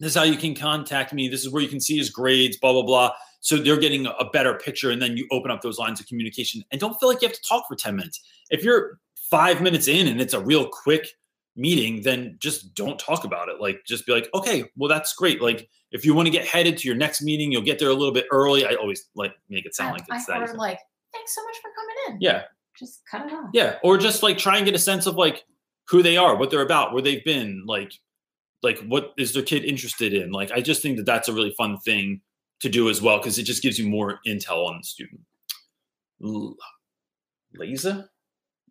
this 0.00 0.10
is 0.12 0.16
how 0.16 0.24
you 0.24 0.36
can 0.36 0.54
contact 0.54 1.12
me. 1.12 1.28
This 1.28 1.44
is 1.44 1.50
where 1.50 1.62
you 1.62 1.68
can 1.68 1.80
see 1.80 1.96
his 1.96 2.10
grades, 2.10 2.56
blah, 2.58 2.72
blah, 2.72 2.82
blah. 2.82 3.12
So 3.40 3.56
they're 3.58 3.78
getting 3.78 4.06
a 4.06 4.24
better 4.32 4.54
picture. 4.54 4.90
And 4.90 5.00
then 5.00 5.16
you 5.16 5.26
open 5.30 5.50
up 5.50 5.60
those 5.62 5.78
lines 5.78 6.00
of 6.00 6.06
communication 6.06 6.62
and 6.70 6.80
don't 6.80 6.98
feel 6.98 7.08
like 7.08 7.22
you 7.22 7.28
have 7.28 7.36
to 7.36 7.42
talk 7.48 7.64
for 7.68 7.76
10 7.76 7.94
minutes. 7.96 8.20
If 8.50 8.64
you're 8.64 8.98
five 9.30 9.60
minutes 9.62 9.88
in 9.88 10.08
and 10.08 10.20
it's 10.20 10.34
a 10.34 10.40
real 10.40 10.68
quick 10.68 11.06
meeting, 11.54 12.02
then 12.02 12.36
just 12.40 12.74
don't 12.74 12.98
talk 12.98 13.24
about 13.24 13.48
it. 13.48 13.60
Like, 13.60 13.80
just 13.86 14.04
be 14.06 14.12
like, 14.12 14.28
okay, 14.34 14.64
well, 14.76 14.88
that's 14.88 15.14
great. 15.14 15.40
Like, 15.40 15.68
if 15.92 16.04
you 16.04 16.12
want 16.14 16.26
to 16.26 16.32
get 16.32 16.44
headed 16.46 16.76
to 16.78 16.88
your 16.88 16.96
next 16.96 17.22
meeting, 17.22 17.50
you'll 17.52 17.62
get 17.62 17.78
there 17.78 17.88
a 17.88 17.94
little 17.94 18.12
bit 18.12 18.26
early. 18.30 18.66
I 18.66 18.74
always 18.74 19.06
like 19.14 19.32
make 19.48 19.64
it 19.64 19.74
sound 19.74 19.90
I, 19.90 19.92
like 19.92 20.04
I 20.10 20.16
it's 20.16 20.26
that. 20.26 20.38
heard 20.40 20.56
like, 20.56 20.78
thanks 21.14 21.34
so 21.34 21.42
much 21.44 21.56
for 21.62 21.70
coming 21.76 22.16
in. 22.16 22.20
Yeah, 22.20 22.42
Just 22.78 23.02
cut 23.10 23.26
it 23.26 23.32
off. 23.32 23.50
yeah, 23.54 23.76
or 23.82 23.96
just 23.96 24.22
like 24.22 24.36
try 24.36 24.56
and 24.56 24.66
get 24.66 24.74
a 24.74 24.78
sense 24.78 25.06
of 25.06 25.14
like 25.14 25.44
who 25.88 26.02
they 26.02 26.16
are, 26.16 26.36
what 26.36 26.50
they're 26.50 26.62
about, 26.62 26.92
where 26.92 27.02
they've 27.02 27.24
been, 27.24 27.62
like, 27.66 27.92
like 28.62 28.78
what 28.86 29.12
is 29.16 29.32
their 29.32 29.42
kid 29.42 29.64
interested 29.64 30.12
in? 30.12 30.30
Like, 30.32 30.50
I 30.50 30.60
just 30.60 30.82
think 30.82 30.96
that 30.96 31.06
that's 31.06 31.28
a 31.28 31.32
really 31.32 31.54
fun 31.56 31.78
thing 31.78 32.20
to 32.60 32.68
do 32.68 32.88
as 32.88 33.02
well 33.02 33.18
because 33.18 33.38
it 33.38 33.44
just 33.44 33.62
gives 33.62 33.78
you 33.78 33.88
more 33.88 34.20
intel 34.26 34.66
on 34.66 34.78
the 34.78 34.84
student. 34.84 35.20
L- 36.24 36.56
Lisa? 37.54 38.08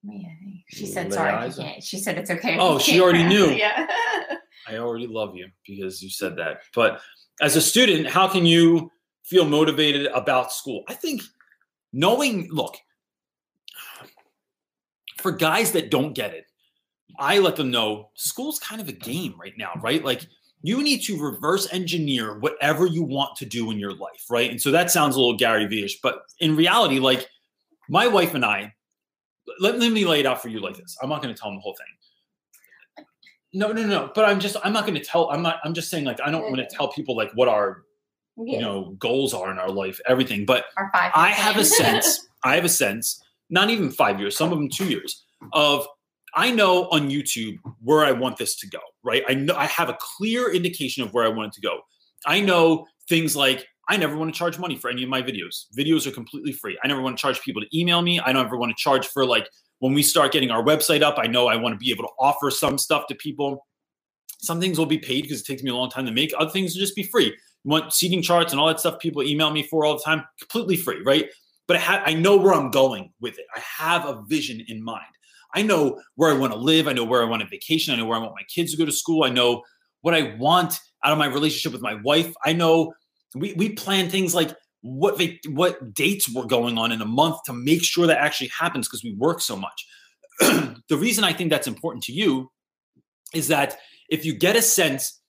Yeah, 0.04 0.30
she 0.70 0.86
said 0.86 1.12
sorry. 1.14 1.32
I 1.34 1.50
can't. 1.50 1.84
She 1.84 1.98
said 1.98 2.18
it's 2.18 2.30
okay. 2.30 2.58
Oh, 2.60 2.78
she 2.78 3.02
already 3.02 3.24
knew. 3.28 3.48
Yeah. 3.48 3.88
I 4.68 4.78
already 4.78 5.08
love 5.08 5.36
you 5.36 5.48
because 5.66 6.02
you 6.02 6.10
said 6.10 6.38
that. 6.38 6.62
But 6.74 7.02
as 7.42 7.56
a 7.56 7.62
student, 7.62 8.08
how 8.08 8.28
can 8.28 8.46
you 8.46 8.92
feel 9.24 9.46
motivated 9.46 10.08
about 10.08 10.52
school? 10.52 10.84
I 10.88 10.94
think 10.94 11.22
knowing, 11.94 12.50
look, 12.52 12.76
for 15.18 15.32
guys 15.32 15.72
that 15.72 15.90
don't 15.90 16.14
get 16.14 16.34
it, 16.34 16.45
I 17.20 17.40
let 17.40 17.56
them 17.56 17.72
know 17.72 18.10
school's 18.16 18.60
kind 18.60 18.82
of 18.82 18.90
a 18.90 18.94
game 18.94 19.36
right 19.40 19.54
now, 19.58 19.72
right? 19.82 20.04
Like 20.04 20.26
you 20.62 20.82
need 20.82 21.02
to 21.04 21.18
reverse 21.18 21.72
engineer 21.72 22.40
whatever 22.40 22.86
you 22.86 23.04
want 23.04 23.36
to 23.38 23.46
do 23.46 23.72
in 23.72 23.80
your 23.80 23.94
life, 23.94 24.26
right? 24.30 24.50
And 24.50 24.62
so 24.62 24.72
that 24.72 24.92
sounds 24.92 25.16
a 25.16 25.20
little 25.20 25.38
Gary 25.38 25.66
Vee-ish, 25.68 26.02
but 26.02 26.24
in 26.40 26.56
reality, 26.56 27.00
like 27.00 27.30
my 27.88 28.08
wife 28.08 28.34
and 28.34 28.44
I, 28.44 28.74
let, 29.60 29.80
let 29.80 29.92
me 29.92 30.06
lay 30.06 30.22
it 30.22 30.26
out 30.26 30.42
for 30.42 30.50
you 30.50 30.60
like 30.60 30.76
this. 30.76 30.98
I'm 31.02 31.10
not 31.10 31.22
going 31.22 31.34
to 31.34 31.40
tell 31.40 31.50
them 31.50 31.58
the 31.58 31.62
whole 31.62 31.76
thing. 31.78 33.06
No, 33.54 33.72
no, 33.72 33.86
no. 33.86 34.12
But 34.14 34.26
I'm 34.26 34.40
just, 34.40 34.58
I'm 34.64 34.74
not 34.74 34.86
going 34.86 35.00
to 35.00 35.04
tell. 35.06 35.30
I'm 35.30 35.42
not. 35.42 35.60
I'm 35.64 35.74
just 35.74 35.90
saying, 35.90 36.04
like, 36.04 36.20
I 36.20 36.30
don't 36.30 36.44
want 36.44 36.58
to 36.58 36.68
tell 36.68 36.92
people 36.92 37.16
like 37.16 37.32
what 37.36 37.48
our, 37.48 37.84
you 38.38 38.60
know, 38.60 38.96
goals 39.00 39.34
are 39.34 39.50
in 39.50 39.58
our 39.60 39.70
life, 39.70 40.02
everything. 40.08 40.46
But 40.46 40.66
I 40.78 41.30
have 41.30 41.56
a 41.56 41.64
sense. 41.64 42.28
I 42.44 42.56
have 42.56 42.66
a 42.66 42.70
sense. 42.70 43.24
Not 43.50 43.70
even 43.70 43.92
five 43.92 44.20
years. 44.20 44.36
Some 44.36 44.52
of 44.52 44.58
them 44.58 44.68
two 44.68 44.90
years. 44.90 45.24
Of 45.54 45.88
I 46.36 46.52
know 46.52 46.90
on 46.90 47.10
YouTube 47.10 47.58
where 47.82 48.04
I 48.04 48.12
want 48.12 48.38
this 48.38 48.56
to 48.58 48.68
go. 48.68 48.80
Right. 49.04 49.24
I 49.28 49.34
know 49.34 49.56
I 49.56 49.66
have 49.68 49.90
a 49.90 49.98
clear 50.00 50.52
indication 50.52 51.04
of 51.04 51.14
where 51.14 51.24
I 51.24 51.30
want 51.30 51.48
it 51.48 51.54
to 51.54 51.62
go. 51.62 51.80
I 52.26 52.42
know 52.42 52.86
things 53.08 53.36
like 53.36 53.66
I 53.88 53.98
never 53.98 54.18
want 54.18 54.34
to 54.34 54.38
charge 54.38 54.58
money 54.58 54.78
for 54.78 54.90
any 54.90 55.04
of 55.04 55.10
my 55.10 55.22
videos. 55.22 55.66
Videos 55.78 56.08
are 56.08 56.12
completely 56.12 56.52
free. 56.52 56.78
I 56.84 56.88
never 56.88 57.02
want 57.02 57.18
to 57.18 57.22
charge 57.22 57.42
people 57.42 57.62
to 57.62 57.78
email 57.78 58.02
me. 58.02 58.20
I 58.20 58.34
don't 58.34 58.46
ever 58.46 58.58
want 58.58 58.76
to 58.76 58.82
charge 58.82 59.08
for 59.08 59.26
like 59.26 59.48
when 59.80 59.94
we 59.94 60.02
start 60.02 60.32
getting 60.32 60.52
our 60.52 60.64
website 60.64 61.02
up. 61.02 61.16
I 61.18 61.28
know 61.28 61.48
I 61.48 61.56
want 61.56 61.74
to 61.74 61.78
be 61.78 61.92
able 61.92 62.04
to 62.04 62.12
offer 62.20 62.50
some 62.50 62.78
stuff 62.78 63.06
to 63.08 63.16
people. 63.16 63.66
Some 64.40 64.60
things 64.60 64.78
will 64.78 64.86
be 64.86 64.98
paid 64.98 65.24
because 65.24 65.42
it 65.42 65.46
takes 65.46 65.64
me 65.64 65.70
a 65.70 65.76
long 65.76 65.90
time 65.90 66.06
to 66.06 66.12
make. 66.12 66.34
Other 66.38 66.52
things 66.52 66.74
will 66.74 66.82
just 66.82 66.96
be 66.96 67.04
free. 67.04 67.28
You 67.28 67.72
want 67.72 67.94
seating 67.94 68.22
charts 68.22 68.52
and 68.52 68.60
all 68.60 68.68
that 68.68 68.80
stuff 68.80 69.00
people 69.00 69.24
email 69.24 69.52
me 69.52 69.64
for 69.64 69.86
all 69.86 69.98
the 69.98 70.04
time, 70.04 70.24
completely 70.40 70.78
free, 70.78 71.02
right? 71.04 71.30
But 71.68 71.78
I, 71.78 71.80
ha- 71.80 72.04
I 72.06 72.14
know 72.14 72.38
where 72.38 72.54
I'm 72.54 72.70
going 72.70 73.12
with 73.22 73.40
it. 73.40 73.46
I 73.56 73.60
have 73.60 74.06
a 74.06 74.22
vision 74.28 74.64
in 74.68 74.84
mind. 74.84 75.06
I 75.56 75.62
know 75.62 76.00
where 76.16 76.30
I 76.30 76.38
want 76.38 76.54
to 76.54 76.60
live. 76.60 76.88
I 76.88 76.94
know 76.94 77.06
where 77.06 77.24
I 77.24 77.26
want 77.26 77.42
to 77.42 77.48
vacation. 77.48 77.94
I 77.94 77.98
know 77.98 78.06
where 78.06 78.18
I 78.18 78.22
want 78.22 78.34
my 78.36 78.46
kids 78.54 78.72
to 78.72 78.78
go 78.78 78.86
to 78.86 78.92
school. 78.92 79.24
I 79.24 79.30
know 79.30 79.64
what 80.02 80.14
I 80.14 80.36
want 80.38 80.78
out 81.04 81.14
of 81.14 81.18
my 81.18 81.28
relationship 81.28 81.72
with 81.72 81.82
my 81.82 81.96
wife. 82.04 82.34
I 82.46 82.54
know 82.54 82.94
we, 83.34 83.54
we 83.54 83.70
plan 83.70 84.10
things 84.10 84.36
like 84.36 84.54
what 84.82 85.18
vac- 85.18 85.40
what 85.50 85.94
dates 85.94 86.32
we're 86.32 86.46
going 86.46 86.78
on 86.78 86.92
in 86.92 87.02
a 87.02 87.06
month 87.06 87.38
to 87.46 87.54
make 87.54 87.84
sure 87.84 88.06
that 88.06 88.20
actually 88.20 88.50
happens 88.58 88.88
because 88.88 89.04
we 89.04 89.16
work 89.16 89.42
so 89.42 89.56
much. 89.56 89.88
the 90.40 90.98
reason 90.98 91.24
I 91.24 91.34
think 91.34 91.50
that's 91.50 91.68
important 91.68 92.04
to 92.04 92.12
you 92.12 92.52
is 93.34 93.48
that 93.48 93.78
if 94.10 94.26
you 94.26 94.34
get 94.38 94.56
a 94.56 94.62
sense 94.62 95.22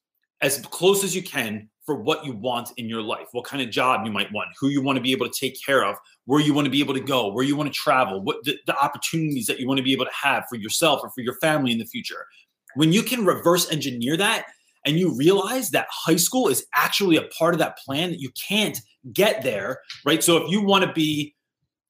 as 0.43 0.61
close 0.67 1.05
as 1.05 1.15
you 1.15 1.23
can 1.23 1.71
for 1.87 1.95
what 1.95 2.27
you 2.27 2.33
want 2.33 2.73
in 2.77 2.89
your 2.89 3.01
life, 3.01 3.29
what 3.31 3.45
kind 3.45 3.63
of 3.63 3.71
job 3.71 4.05
you 4.05 4.13
might 4.13 4.31
want, 4.33 4.49
who 4.61 4.69
you 4.69 4.83
want 4.83 4.97
to 4.97 5.03
be 5.03 5.13
able 5.13 5.29
to 5.29 5.33
take 5.41 5.57
care 5.65 5.85
of, 5.85 5.97
where 6.25 6.41
you 6.41 6.53
want 6.53 6.67
to 6.67 6.71
be 6.71 6.81
able 6.81 6.93
to 6.93 7.01
go, 7.01 7.33
where 7.33 7.45
you 7.45 7.57
want 7.57 7.73
to 7.73 7.79
travel, 7.79 8.21
what 8.21 8.43
the, 8.45 8.59
the 8.67 8.77
opportunities 8.77 9.47
that 9.47 9.61
you 9.61 9.69
want 9.69 9.79
to 9.79 9.85
be 9.85 9.93
able 9.93 10.05
to 10.05 10.11
have 10.13 10.45
for 10.51 10.57
yourself 10.57 11.01
or 11.03 11.11
for 11.11 11.21
your 11.21 11.35
family 11.41 11.71
in 11.71 11.79
the 11.79 11.87
future. 11.87 12.27
When 12.75 12.93
you 12.93 13.03
can 13.03 13.25
reverse 13.25 13.71
engineer 13.71 14.17
that 14.17 14.47
and 14.85 14.99
you 14.99 15.17
realize 15.17 15.71
that 15.71 15.87
high 15.91 16.17
school 16.17 16.49
is 16.49 16.67
actually 16.75 17.17
a 17.17 17.23
part 17.39 17.55
of 17.55 17.61
that 17.61 17.79
plan 17.79 18.11
that 18.11 18.21
you 18.21 18.31
can't 18.49 18.79
get 19.13 19.43
there, 19.43 19.81
right? 20.05 20.23
So 20.23 20.37
if 20.39 20.51
you 20.51 20.63
want 20.63 20.85
to 20.85 20.93
be 20.93 21.35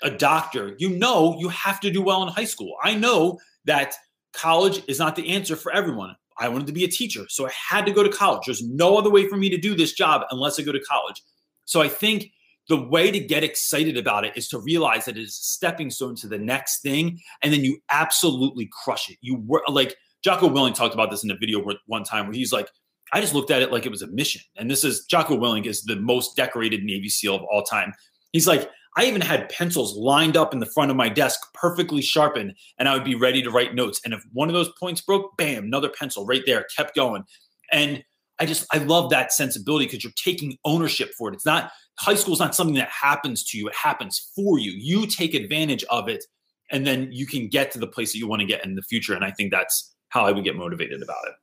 a 0.03 0.11
doctor, 0.11 0.77
you 0.79 0.91
know 0.91 1.37
you 1.39 1.49
have 1.49 1.81
to 1.81 1.91
do 1.91 2.03
well 2.03 2.23
in 2.23 2.29
high 2.29 2.45
school. 2.45 2.77
I 2.83 2.95
know 2.95 3.39
that 3.65 3.95
college 4.35 4.83
is 4.87 4.99
not 4.99 5.17
the 5.17 5.31
answer 5.31 5.57
for 5.57 5.73
everyone. 5.73 6.15
I 6.39 6.49
wanted 6.49 6.67
to 6.67 6.73
be 6.73 6.85
a 6.85 6.89
teacher, 6.89 7.25
so 7.29 7.47
I 7.47 7.51
had 7.71 7.87
to 7.87 7.93
go 7.93 8.03
to 8.03 8.11
college. 8.11 8.43
There's 8.47 8.63
no 8.63 8.99
other 8.99 9.11
way 9.11 9.29
for 9.29 9.37
me 9.37 9.49
to 9.51 9.57
do 9.57 9.75
this 9.75 9.93
job 9.93 10.23
unless 10.31 10.59
I 10.61 10.63
go 10.63 10.73
to 10.73 10.81
college. 10.81 11.23
So 11.65 11.81
I 11.81 11.89
think 11.89 12.31
the 12.69 12.83
way 12.89 13.11
to 13.11 13.21
get 13.21 13.45
excited 13.45 13.97
about 13.97 14.25
it 14.25 14.37
is 14.37 14.49
to 14.49 14.59
realize 14.59 15.05
that 15.05 15.17
it 15.17 15.23
is 15.23 15.31
a 15.31 15.45
stepping 15.45 15.91
stone 15.91 16.15
to 16.17 16.29
the 16.29 16.39
next 16.39 16.81
thing, 16.81 17.21
and 17.43 17.53
then 17.53 17.65
you 17.65 17.79
absolutely 17.91 18.69
crush 18.85 19.09
it. 19.09 19.19
You 19.21 19.43
were 19.47 19.63
like 19.69 19.97
Jocko 20.23 20.49
Willink 20.49 20.75
talked 20.75 20.95
about 20.95 21.11
this 21.11 21.23
in 21.23 21.31
a 21.31 21.37
video 21.37 21.65
one 21.87 22.05
time 22.05 22.27
where 22.27 22.35
he's 22.35 22.53
like, 22.53 22.69
I 23.13 23.21
just 23.21 23.35
looked 23.35 23.53
at 23.53 23.63
it 23.63 23.71
like 23.71 23.87
it 23.87 23.91
was 23.91 24.03
a 24.03 24.09
mission. 24.09 24.43
And 24.57 24.69
this 24.71 24.83
is 24.83 25.05
Jocko 25.05 25.39
Willink 25.39 25.67
is 25.67 25.83
the 25.83 25.97
most 25.97 26.37
decorated 26.37 26.83
Navy 26.83 27.09
SEAL 27.09 27.37
of 27.37 27.43
all 27.45 27.63
time. 27.63 27.93
He's 28.33 28.49
like, 28.49 28.69
I 28.97 29.05
even 29.05 29.21
had 29.21 29.51
pencils 29.51 29.95
lined 29.95 30.37
up 30.37 30.55
in 30.55 30.61
the 30.61 30.67
front 30.67 30.91
of 30.91 30.97
my 30.97 31.11
desk, 31.11 31.41
perfectly 31.53 32.01
sharpened, 32.01 32.55
and 32.79 32.89
I 32.89 32.95
would 32.95 33.05
be 33.05 33.15
ready 33.15 33.43
to 33.43 33.51
write 33.51 33.75
notes. 33.75 34.01
And 34.05 34.15
if 34.15 34.23
one 34.33 34.49
of 34.49 34.55
those 34.55 34.71
points 34.81 35.03
broke, 35.03 35.37
bam, 35.37 35.65
another 35.65 35.91
pencil 35.91 36.25
right 36.25 36.43
there, 36.47 36.67
kept 36.75 36.95
going. 36.95 37.25
And 37.71 38.03
I 38.39 38.47
just, 38.47 38.67
I 38.73 38.79
love 38.79 39.11
that 39.11 39.33
sensibility 39.33 39.85
because 39.85 40.03
you're 40.03 40.13
taking 40.17 40.57
ownership 40.65 41.13
for 41.19 41.29
it. 41.29 41.35
It's 41.35 41.47
not, 41.47 41.73
high 41.99 42.15
school 42.15 42.35
is 42.35 42.41
not 42.41 42.55
something 42.55 42.77
that 42.77 42.89
happens 42.89 43.45
to 43.51 43.59
you, 43.59 43.69
it 43.69 43.75
happens 43.75 44.31
for 44.35 44.59
you. 44.59 44.73
You 44.73 45.07
take 45.07 45.35
advantage 45.35 45.85
of 45.91 46.09
it, 46.09 46.25
and 46.71 46.87
then 46.87 47.11
you 47.13 47.27
can 47.27 47.49
get 47.49 47.71
to 47.73 47.79
the 47.79 47.87
place 47.87 48.13
that 48.13 48.19
you 48.19 48.27
want 48.27 48.41
to 48.41 48.47
get 48.47 48.65
in 48.65 48.77
the 48.77 48.83
future. 48.83 49.15
And 49.15 49.25
I 49.25 49.31
think 49.31 49.53
that's 49.53 49.95
how 50.09 50.25
I 50.25 50.33
would 50.33 50.45
get 50.45 50.57
motivated 50.57 51.03
about 51.03 51.27
it. 51.27 51.35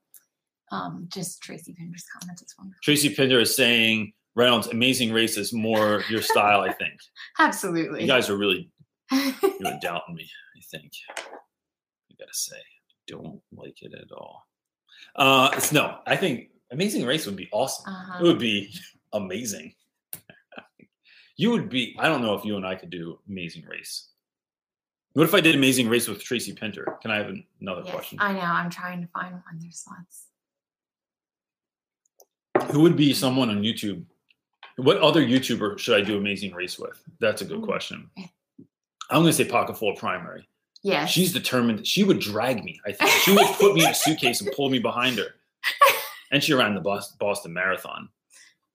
Um, 0.72 1.08
just 1.14 1.42
Tracy 1.44 1.74
Pinder's 1.74 2.06
comment 2.18 2.42
is 2.42 2.54
wonderful. 2.58 2.80
Tracy 2.84 3.14
Pinder 3.14 3.40
is 3.40 3.56
saying, 3.56 4.14
Reynolds, 4.36 4.68
Amazing 4.68 5.12
Race 5.14 5.38
is 5.38 5.54
more 5.54 6.04
your 6.10 6.22
style, 6.22 6.62
I 6.62 6.74
think. 6.74 6.94
Absolutely. 7.40 8.02
You 8.02 8.08
guys 8.08 8.30
are 8.30 8.38
really 8.38 8.72
you're 9.12 9.80
doubting 9.82 10.16
me, 10.16 10.30
I 10.58 10.62
think. 10.72 10.92
I 11.18 12.16
gotta 12.20 12.34
say, 12.34 12.58
don't 13.08 13.42
like 13.52 13.82
it 13.82 13.94
at 13.94 14.12
all. 14.12 14.48
Uh 15.16 15.60
no, 15.72 16.00
I 16.08 16.16
think 16.16 16.50
Amazing 16.72 17.06
Race 17.06 17.26
would 17.26 17.36
be 17.36 17.50
awesome. 17.52 17.94
Uh-huh. 17.94 18.20
It 18.20 18.24
would 18.24 18.40
be 18.40 18.74
amazing. 19.14 19.76
you 21.38 21.52
would 21.52 21.70
be, 21.70 21.96
I 22.00 22.08
don't 22.08 22.22
know 22.24 22.34
if 22.34 22.44
you 22.46 22.56
and 22.58 22.66
I 22.66 22.74
could 22.76 22.90
do 22.90 23.20
Amazing 23.30 23.66
Race. 23.66 24.10
What 25.14 25.26
if 25.26 25.36
I 25.36 25.42
did 25.42 25.54
Amazing 25.54 25.90
Race 25.90 26.08
with 26.08 26.24
Tracy 26.24 26.54
Pinter? 26.54 26.98
Can 27.04 27.12
I 27.12 27.18
have 27.18 27.28
an- 27.28 27.46
another 27.62 27.84
Yes, 27.86 27.94
question? 27.94 28.18
I 28.20 28.34
know. 28.34 28.40
I'm 28.40 28.72
trying 28.72 29.02
to 29.02 29.08
find 29.10 29.34
one. 29.34 29.60
There's 29.60 29.84
lots. 29.88 30.26
Who 32.72 32.80
would 32.82 32.96
be 32.96 33.14
someone 33.14 33.52
on 33.52 33.62
YouTube? 33.62 34.06
What 34.78 34.98
other 34.98 35.22
YouTuber 35.26 35.78
should 35.80 35.96
I 36.00 36.04
do 36.04 36.18
Amazing 36.18 36.54
Race 36.54 36.80
with? 36.80 37.02
That's 37.20 37.42
a 37.42 37.46
good 37.46 37.60
Ooh. 37.60 37.66
question. 37.66 38.10
I'm 38.18 39.22
gonna 39.22 39.34
say 39.34 39.46
Pocket 39.46 39.78
Full 39.78 39.96
Primary. 39.96 40.48
Yeah. 40.82 41.06
She's 41.06 41.32
determined. 41.32 41.86
She 41.88 42.04
would 42.04 42.20
drag 42.20 42.64
me. 42.64 42.80
I 42.86 42.92
think 42.92 43.10
she 43.12 43.32
would 43.34 43.46
put 43.58 43.74
me 43.76 43.84
in 43.86 43.92
a 43.92 43.94
suitcase 43.94 44.42
and 44.42 44.52
pull 44.54 44.70
me 44.70 44.80
behind 44.80 45.18
her. 45.18 45.36
And 46.32 46.44
she 46.44 46.56
ran 46.56 46.74
the 46.74 46.82
Boston, 47.20 47.54
Marathon. 47.54 48.10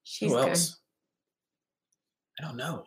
She's 0.04 0.30
Who 0.30 0.36
good. 0.36 0.50
else? 0.50 0.76
I 2.40 2.44
don't 2.44 2.56
know. 2.56 2.84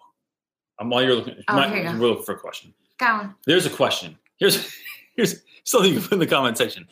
Um, 0.79 0.89
while 0.89 1.03
you're 1.03 1.13
looking, 1.15 1.43
Oh, 1.49 1.55
my- 1.55 1.75
you 1.91 1.99
we're 1.99 2.07
looking 2.07 2.23
for 2.23 2.35
a 2.35 2.39
question. 2.39 2.73
Go 2.97 3.05
on. 3.05 3.35
There's 3.45 3.65
a 3.65 3.69
question. 3.69 4.17
Here's 4.37 4.73
here's 5.17 5.41
something 5.65 5.93
you 5.93 5.99
can 5.99 6.07
put 6.07 6.13
in 6.13 6.19
the 6.19 6.25
comment 6.27 6.57
section. 6.57 6.87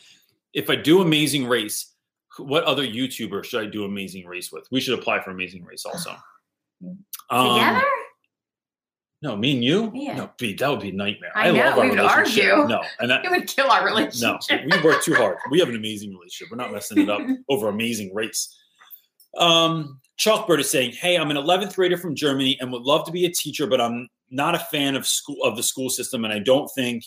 If 0.52 0.68
I 0.68 0.76
do 0.76 1.00
Amazing 1.00 1.46
Race, 1.46 1.94
what 2.38 2.64
other 2.64 2.86
YouTuber 2.86 3.44
should 3.44 3.62
I 3.62 3.70
do 3.70 3.84
Amazing 3.84 4.26
Race 4.26 4.52
with? 4.52 4.66
We 4.70 4.80
should 4.80 4.98
apply 4.98 5.22
for 5.22 5.30
Amazing 5.30 5.64
Race 5.64 5.84
also. 5.84 6.14
Um, 7.28 7.58
Together? 7.58 7.82
No, 9.22 9.36
me 9.36 9.52
and 9.52 9.62
you? 9.62 9.92
Yeah. 9.94 10.16
No, 10.16 10.30
be, 10.38 10.54
that 10.54 10.68
would 10.68 10.80
be 10.80 10.88
a 10.88 10.92
nightmare. 10.92 11.30
I 11.34 11.50
know, 11.52 11.58
love 11.58 11.78
our 11.78 11.84
we 11.84 11.90
would 11.90 11.98
relationship. 11.98 12.52
argue. 12.54 12.68
No, 12.68 12.82
and 13.00 13.10
that, 13.10 13.24
It 13.24 13.30
would 13.30 13.46
kill 13.46 13.70
our 13.70 13.84
relationship. 13.84 14.40
no, 14.50 14.76
we 14.76 14.82
work 14.82 15.02
too 15.04 15.14
hard. 15.14 15.36
We 15.50 15.58
have 15.60 15.68
an 15.68 15.76
amazing 15.76 16.10
relationship. 16.10 16.50
We're 16.50 16.56
not 16.56 16.72
messing 16.72 16.98
it 17.02 17.10
up 17.10 17.20
over 17.50 17.68
amazing 17.68 18.14
race. 18.14 18.56
Um, 19.36 20.00
Chalkbird 20.18 20.58
is 20.58 20.70
saying, 20.70 20.92
"Hey, 20.92 21.16
I'm 21.16 21.30
an 21.30 21.36
11th 21.36 21.74
grader 21.76 21.98
from 21.98 22.14
Germany 22.16 22.56
and 22.60 22.72
would 22.72 22.82
love 22.82 23.04
to 23.06 23.12
be 23.12 23.26
a 23.26 23.30
teacher, 23.30 23.66
but 23.66 23.80
I'm 23.80 24.08
not 24.30 24.54
a 24.54 24.58
fan 24.58 24.96
of 24.96 25.06
school 25.06 25.36
of 25.44 25.54
the 25.56 25.62
school 25.62 25.90
system, 25.90 26.24
and 26.24 26.32
I 26.32 26.38
don't 26.38 26.68
think 26.74 27.04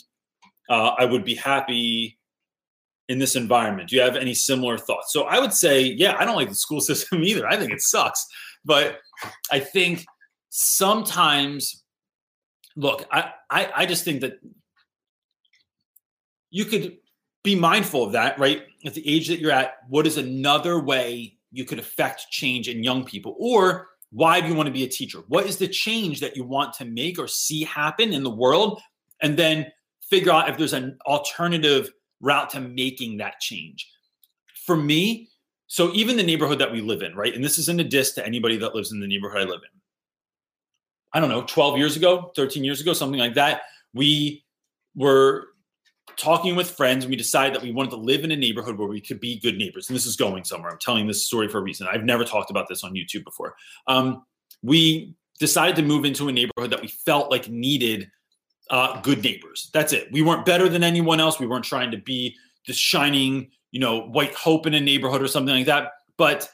uh, 0.70 0.92
I 0.98 1.06
would 1.06 1.26
be 1.26 1.36
happy 1.36 2.18
in 3.14 3.20
this 3.20 3.36
environment? 3.36 3.90
Do 3.90 3.96
you 3.96 4.02
have 4.02 4.16
any 4.16 4.34
similar 4.34 4.76
thoughts? 4.76 5.14
So 5.14 5.24
I 5.24 5.40
would 5.40 5.54
say, 5.54 5.84
yeah, 5.84 6.16
I 6.18 6.26
don't 6.26 6.36
like 6.36 6.50
the 6.50 6.56
school 6.56 6.82
system 6.90 7.24
either. 7.24 7.48
I 7.48 7.56
think 7.56 7.72
it 7.72 7.82
sucks. 7.82 8.26
But 8.66 8.98
I 9.52 9.60
think 9.60 10.06
sometimes, 10.50 11.84
look, 12.76 13.06
I, 13.12 13.32
I, 13.50 13.72
I 13.76 13.86
just 13.86 14.04
think 14.04 14.22
that 14.22 14.40
you 16.50 16.66
could 16.66 16.98
be 17.44 17.56
mindful 17.56 18.04
of 18.04 18.14
that, 18.14 18.40
right? 18.40 18.64
At 18.84 18.96
the 18.96 19.08
age 19.08 19.28
that 19.28 19.40
you're 19.40 19.52
at, 19.52 19.76
what 19.90 20.08
is 20.08 20.18
another 20.18 20.80
way 20.80 21.38
you 21.52 21.66
could 21.66 21.80
affect 21.80 22.32
change 22.32 22.68
in 22.68 22.84
young 22.84 23.06
people? 23.06 23.36
Or 23.38 23.90
why 24.12 24.42
do 24.42 24.48
you 24.48 24.56
want 24.56 24.68
to 24.68 24.74
be 24.74 24.84
a 24.84 24.90
teacher? 24.90 25.20
What 25.28 25.46
is 25.46 25.58
the 25.58 25.68
change 25.68 26.20
that 26.22 26.36
you 26.36 26.46
want 26.46 26.74
to 26.76 26.86
make 26.86 27.20
or 27.20 27.28
see 27.28 27.64
happen 27.64 28.14
in 28.14 28.24
the 28.24 28.30
world? 28.30 28.82
And 29.22 29.38
then 29.38 29.68
figure 30.10 30.32
out 30.32 30.50
if 30.50 30.58
there's 30.58 30.74
an 30.74 30.98
alternative 31.06 31.92
route 32.24 32.50
to 32.52 32.60
making 32.60 33.18
that 33.18 33.40
change. 33.40 33.90
For 34.66 34.76
me, 34.76 35.30
so 35.68 35.92
even 35.94 36.18
the 36.18 36.24
neighborhood 36.24 36.60
that 36.60 36.72
we 36.72 36.82
live 36.82 37.02
in, 37.02 37.16
right? 37.16 37.34
And 37.36 37.44
this 37.44 37.60
isn't 37.60 37.80
a 37.80 37.84
diss 37.84 38.14
to 38.14 38.26
anybody 38.26 38.58
that 38.58 38.74
lives 38.74 38.92
in 38.92 39.00
the 39.00 39.08
neighborhood 39.08 39.42
I 39.42 39.46
live 39.46 39.62
in. 39.62 39.80
I 41.14 41.20
don't 41.20 41.30
know, 41.30 41.44
12 41.44 41.78
years 41.78 41.96
ago, 41.96 42.32
13 42.36 42.64
years 42.64 42.82
ago, 42.82 42.94
something 42.94 43.20
like 43.20 43.36
that, 43.36 43.62
we 43.94 44.44
were 44.96 45.50
talking 46.18 46.56
with 46.56 46.72
friends 46.72 47.04
and 47.04 47.12
we 47.12 47.16
decided 47.16 47.56
that 47.56 47.64
we 47.64 47.72
wanted 47.72 47.92
to 47.92 47.98
live 47.98 48.24
in 48.24 48.32
a 48.32 48.36
neighborhood 48.36 48.78
where 48.78 48.88
we 48.88 49.02
could 49.02 49.20
be 49.20 49.40
good 49.40 49.58
neighbors. 49.58 49.90
And 49.90 49.96
this 49.96 50.06
is 50.06 50.16
going 50.16 50.44
somewhere. 50.44 50.72
I'm 50.72 50.80
telling 50.80 51.08
this 51.08 51.26
story 51.26 51.48
for 51.48 51.60
a 51.60 51.62
reason. 51.62 51.88
I've 51.92 52.04
never 52.04 52.24
talked 52.24 52.50
about 52.50 52.68
this 52.70 52.84
on 52.84 52.94
YouTube 52.94 53.24
before. 53.24 53.56
Um, 53.88 54.26
we 54.62 55.14
decided 55.40 55.76
to 55.76 55.82
move 55.82 56.06
into 56.06 56.30
a 56.30 56.32
neighborhood 56.32 56.72
that 56.72 56.82
we 56.82 56.88
felt 56.88 57.30
like 57.30 57.50
needed 57.50 58.10
uh, 58.70 59.00
good 59.02 59.24
neighbors. 59.24 59.70
That's 59.74 59.94
it. 59.94 60.12
We 60.12 60.22
weren't 60.22 60.46
better 60.46 60.70
than 60.70 60.84
anyone 60.84 61.20
else. 61.20 61.40
We 61.40 61.48
weren't 61.48 61.66
trying 61.66 61.92
to 61.92 61.98
be 61.98 62.36
the 62.68 62.74
shining, 62.74 63.52
you 63.72 63.80
know, 63.80 64.02
white 64.08 64.34
hope 64.34 64.66
in 64.66 64.74
a 64.74 64.82
neighborhood 64.82 65.22
or 65.22 65.28
something 65.28 65.54
like 65.54 65.66
that. 65.66 65.92
But 66.18 66.50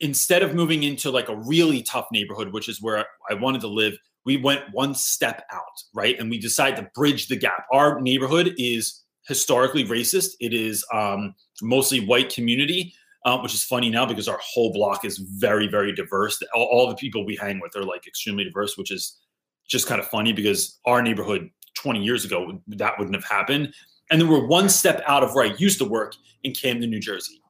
instead 0.00 0.42
of 0.42 0.54
moving 0.54 0.82
into 0.82 1.10
like 1.10 1.28
a 1.28 1.36
really 1.36 1.82
tough 1.82 2.06
neighborhood, 2.12 2.52
which 2.52 2.68
is 2.68 2.82
where 2.82 3.06
I 3.30 3.34
wanted 3.34 3.60
to 3.62 3.68
live, 3.68 3.96
we 4.24 4.36
went 4.36 4.62
one 4.72 4.94
step 4.94 5.44
out, 5.52 5.82
right? 5.94 6.18
And 6.18 6.30
we 6.30 6.38
decided 6.38 6.76
to 6.76 6.90
bridge 6.94 7.28
the 7.28 7.36
gap. 7.36 7.66
Our 7.72 8.00
neighborhood 8.00 8.54
is 8.56 9.02
historically 9.26 9.84
racist. 9.84 10.32
It 10.40 10.54
is 10.54 10.84
um, 10.92 11.34
mostly 11.62 12.00
white 12.00 12.32
community, 12.32 12.94
um, 13.24 13.42
which 13.42 13.54
is 13.54 13.62
funny 13.62 13.90
now 13.90 14.06
because 14.06 14.28
our 14.28 14.40
whole 14.42 14.72
block 14.72 15.04
is 15.04 15.18
very, 15.18 15.66
very 15.66 15.94
diverse. 15.94 16.42
All, 16.54 16.68
all, 16.70 16.88
the 16.88 16.96
people 16.96 17.24
we 17.24 17.36
hang 17.36 17.60
with 17.60 17.76
are 17.76 17.84
like 17.84 18.06
extremely 18.06 18.44
diverse, 18.44 18.76
which 18.76 18.90
is 18.90 19.18
just 19.68 19.86
kind 19.86 20.00
of 20.00 20.06
funny 20.08 20.32
because 20.32 20.78
our 20.84 21.02
neighborhood 21.02 21.50
20 21.74 22.02
years 22.02 22.24
ago 22.24 22.60
that 22.68 22.98
wouldn't 22.98 23.16
have 23.16 23.24
happened. 23.24 23.74
And 24.10 24.20
then 24.20 24.28
we're 24.28 24.46
one 24.46 24.68
step 24.68 25.02
out 25.06 25.22
of 25.22 25.34
where 25.34 25.44
I 25.44 25.54
used 25.56 25.78
to 25.78 25.84
work 25.84 26.14
in 26.42 26.52
Camden, 26.52 26.90
New 26.90 27.00
Jersey. 27.00 27.40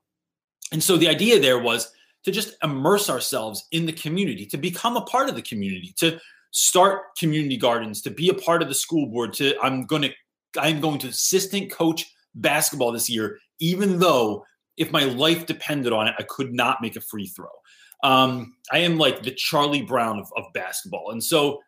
And 0.73 0.83
so 0.83 0.97
the 0.97 1.09
idea 1.09 1.41
there 1.41 1.59
was 1.59 1.91
to 2.25 2.31
just 2.31 2.57
immerse 2.63 3.11
ourselves 3.11 3.67
in 3.73 3.87
the 3.87 3.93
community, 3.93 4.47
to 4.47 4.57
become 4.57 4.97
a 4.97 5.03
part 5.03 5.29
of 5.29 5.35
the 5.35 5.43
community, 5.43 5.93
to 5.99 6.19
start 6.53 7.17
community 7.19 7.57
gardens, 7.57 8.01
to 8.03 8.11
be 8.11 8.29
a 8.29 8.35
part 8.35 8.63
of 8.63 8.69
the 8.69 8.75
school 8.75 9.07
board, 9.07 9.33
to 9.35 9.55
I'm 9.63 9.85
going 9.85 10.03
to 10.03 10.11
I'm 10.59 10.81
going 10.81 11.01
to 11.01 11.09
assistant 11.09 11.71
coach 11.71 12.07
basketball 12.35 12.93
this 12.93 13.11
year, 13.11 13.39
even 13.59 13.99
though 13.99 14.45
if 14.77 14.91
my 14.91 15.05
life 15.05 15.47
depended 15.47 15.93
on 15.93 16.09
it, 16.09 16.15
I 16.19 16.23
could 16.23 16.53
not 16.53 16.81
make 16.81 16.97
a 16.97 17.01
free 17.01 17.27
throw. 17.27 17.49
Um, 18.03 18.57
I 18.73 18.79
am 18.79 18.99
like 18.99 19.23
the 19.23 19.33
Charlie 19.33 19.83
Brown 19.83 20.19
of, 20.19 20.33
of 20.37 20.45
basketball. 20.53 21.11
And 21.11 21.23
so 21.23 21.61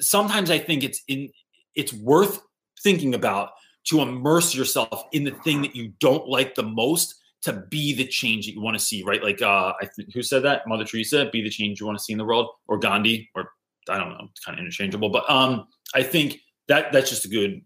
sometimes 0.00 0.50
I 0.50 0.58
think 0.58 0.84
it's 0.84 1.02
in 1.08 1.30
it's 1.74 1.92
worth 1.92 2.40
thinking 2.82 3.14
about 3.14 3.50
to 3.88 4.00
immerse 4.00 4.54
yourself 4.54 5.04
in 5.12 5.24
the 5.24 5.30
thing 5.30 5.62
that 5.62 5.74
you 5.74 5.92
don't 6.00 6.28
like 6.28 6.54
the 6.54 6.62
most 6.62 7.14
to 7.42 7.64
be 7.70 7.94
the 7.94 8.06
change 8.06 8.46
that 8.46 8.52
you 8.52 8.60
want 8.60 8.76
to 8.76 8.84
see, 8.84 9.02
right? 9.02 9.22
Like 9.22 9.42
uh 9.42 9.72
I 9.80 9.86
think 9.86 10.12
who 10.12 10.22
said 10.22 10.42
that? 10.44 10.66
Mother 10.66 10.84
Teresa, 10.84 11.28
be 11.32 11.42
the 11.42 11.50
change 11.50 11.80
you 11.80 11.86
want 11.86 11.98
to 11.98 12.04
see 12.04 12.12
in 12.12 12.18
the 12.18 12.24
world, 12.24 12.48
or 12.68 12.78
Gandhi, 12.78 13.30
or 13.34 13.50
I 13.88 13.98
don't 13.98 14.10
know, 14.10 14.28
it's 14.30 14.44
kind 14.44 14.58
of 14.58 14.60
interchangeable. 14.62 15.10
But 15.10 15.28
um 15.30 15.66
I 15.94 16.02
think 16.02 16.40
that 16.68 16.92
that's 16.92 17.10
just 17.10 17.24
a 17.24 17.28
good 17.28 17.62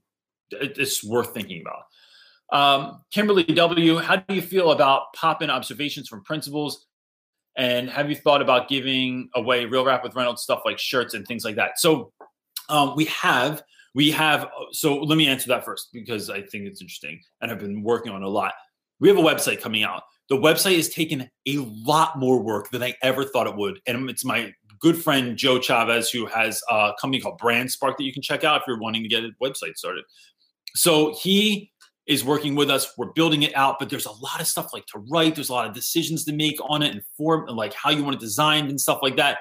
it's 0.50 1.02
worth 1.04 1.34
thinking 1.34 1.62
about. 1.62 1.84
Um, 2.52 3.02
Kimberly 3.10 3.44
W, 3.44 3.98
how 3.98 4.16
do 4.16 4.34
you 4.34 4.42
feel 4.42 4.70
about 4.70 5.12
pop-in 5.14 5.50
observations 5.50 6.08
from 6.08 6.22
principals? 6.22 6.86
And 7.56 7.88
have 7.88 8.10
you 8.10 8.16
thought 8.16 8.42
about 8.42 8.68
giving 8.68 9.28
away 9.34 9.64
real 9.64 9.84
rap 9.84 10.02
with 10.02 10.14
Reynolds 10.14 10.42
stuff 10.42 10.62
like 10.64 10.78
shirts 10.78 11.14
and 11.14 11.26
things 11.26 11.44
like 11.44 11.56
that? 11.56 11.78
So 11.78 12.12
um, 12.68 12.94
we 12.96 13.04
have, 13.06 13.62
we 13.94 14.10
have. 14.10 14.48
So 14.72 14.96
let 14.96 15.16
me 15.16 15.28
answer 15.28 15.48
that 15.48 15.64
first 15.64 15.90
because 15.92 16.30
I 16.30 16.42
think 16.42 16.64
it's 16.64 16.80
interesting 16.80 17.20
and 17.40 17.50
I've 17.50 17.60
been 17.60 17.82
working 17.82 18.12
on 18.12 18.22
a 18.22 18.28
lot. 18.28 18.54
We 19.00 19.08
have 19.08 19.18
a 19.18 19.22
website 19.22 19.60
coming 19.60 19.84
out. 19.84 20.02
The 20.30 20.36
website 20.36 20.76
has 20.76 20.88
taken 20.88 21.28
a 21.46 21.58
lot 21.58 22.18
more 22.18 22.42
work 22.42 22.70
than 22.70 22.82
I 22.82 22.94
ever 23.02 23.24
thought 23.24 23.46
it 23.46 23.54
would, 23.54 23.78
and 23.86 24.08
it's 24.08 24.24
my 24.24 24.54
good 24.80 25.02
friend 25.02 25.36
Joe 25.36 25.60
Chavez 25.60 26.10
who 26.10 26.26
has 26.26 26.62
a 26.70 26.92
company 27.00 27.20
called 27.20 27.38
Brand 27.38 27.70
Spark 27.70 27.98
that 27.98 28.04
you 28.04 28.12
can 28.12 28.22
check 28.22 28.42
out 28.42 28.60
if 28.60 28.66
you're 28.66 28.78
wanting 28.78 29.02
to 29.02 29.08
get 29.08 29.24
a 29.24 29.30
website 29.42 29.76
started. 29.76 30.04
So 30.74 31.14
he 31.20 31.70
is 32.06 32.24
working 32.24 32.54
with 32.54 32.70
us. 32.70 32.92
We're 32.98 33.12
building 33.12 33.42
it 33.42 33.56
out, 33.56 33.76
but 33.78 33.88
there's 33.88 34.06
a 34.06 34.12
lot 34.12 34.40
of 34.40 34.46
stuff 34.46 34.72
like 34.72 34.86
to 34.86 34.98
write. 35.10 35.34
There's 35.34 35.48
a 35.48 35.54
lot 35.54 35.66
of 35.66 35.74
decisions 35.74 36.24
to 36.24 36.32
make 36.32 36.56
on 36.68 36.82
it 36.82 36.92
and 36.92 37.02
form 37.16 37.48
and 37.48 37.56
like 37.56 37.72
how 37.72 37.90
you 37.90 38.04
want 38.04 38.16
it 38.16 38.20
designed 38.20 38.68
and 38.68 38.80
stuff 38.80 38.98
like 39.02 39.16
that. 39.16 39.38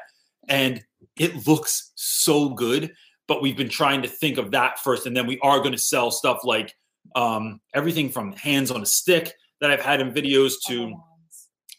And 0.48 0.84
it 1.18 1.46
looks 1.46 1.92
so 1.96 2.50
good, 2.50 2.94
but 3.28 3.42
we've 3.42 3.58
been 3.58 3.70
trying 3.70 4.02
to 4.02 4.08
think 4.08 4.38
of 4.38 4.52
that 4.52 4.80
first. 4.80 5.06
And 5.06 5.16
then 5.16 5.28
we 5.28 5.40
are 5.40 5.60
going 5.60 5.74
to 5.74 5.78
sell 5.78 6.10
stuff 6.10 6.40
like 6.44 6.74
um, 7.16 7.60
everything 7.74 8.10
from 8.10 8.32
hands 8.34 8.72
on 8.72 8.82
a 8.82 8.86
stick 8.86 9.34
that 9.60 9.70
I've 9.70 9.82
had 9.82 10.00
in 10.00 10.14
videos 10.14 10.54
to 10.68 10.94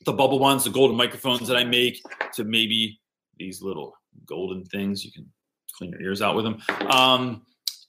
the 0.05 0.13
bubble 0.13 0.39
ones, 0.39 0.65
the 0.65 0.71
golden 0.71 0.97
microphones 0.97 1.49
that 1.49 1.57
I 1.57 1.65
make 1.65 2.03
to 2.35 2.45
maybe 2.45 3.01
these 3.39 3.63
little 3.63 3.95
golden 4.27 4.65
things. 4.65 5.05
You 5.05 5.13
can 5.13 5.31
clean 5.77 5.93
your 5.93 6.03
ears 6.03 6.23
out 6.23 6.37
with 6.37 6.45
them. 6.45 6.59
Um, 6.89 7.43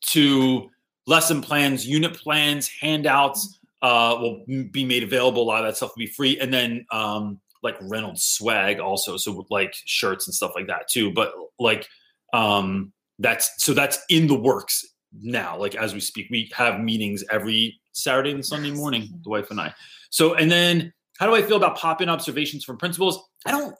to 0.07 0.69
lesson 1.07 1.41
plans, 1.41 1.87
unit 1.87 2.13
plans, 2.13 2.67
handouts 2.67 3.59
uh, 3.81 4.17
will 4.19 4.43
be 4.71 4.85
made 4.85 5.03
available. 5.03 5.43
A 5.43 5.45
lot 5.45 5.63
of 5.63 5.69
that 5.69 5.77
stuff 5.77 5.91
will 5.95 6.05
be 6.05 6.11
free, 6.11 6.39
and 6.39 6.53
then 6.53 6.85
um, 6.91 7.39
like 7.61 7.75
Reynolds 7.81 8.23
swag 8.23 8.79
also, 8.79 9.17
so 9.17 9.45
like 9.49 9.73
shirts 9.85 10.27
and 10.27 10.33
stuff 10.33 10.53
like 10.55 10.67
that 10.67 10.87
too. 10.89 11.11
But 11.11 11.33
like 11.59 11.87
um, 12.33 12.93
that's 13.19 13.63
so 13.63 13.73
that's 13.73 13.99
in 14.09 14.27
the 14.27 14.35
works 14.35 14.85
now. 15.21 15.57
Like 15.57 15.75
as 15.75 15.93
we 15.93 15.99
speak, 15.99 16.27
we 16.29 16.51
have 16.55 16.79
meetings 16.79 17.23
every 17.31 17.79
Saturday 17.93 18.31
and 18.31 18.45
Sunday 18.45 18.71
morning, 18.71 19.09
the 19.23 19.29
wife 19.29 19.51
and 19.51 19.59
I. 19.59 19.73
So 20.09 20.33
and 20.33 20.51
then 20.51 20.93
how 21.17 21.27
do 21.27 21.35
I 21.35 21.41
feel 21.41 21.57
about 21.57 21.77
pop-in 21.77 22.09
observations 22.09 22.63
from 22.63 22.77
principals? 22.77 23.23
I 23.45 23.51
don't 23.51 23.75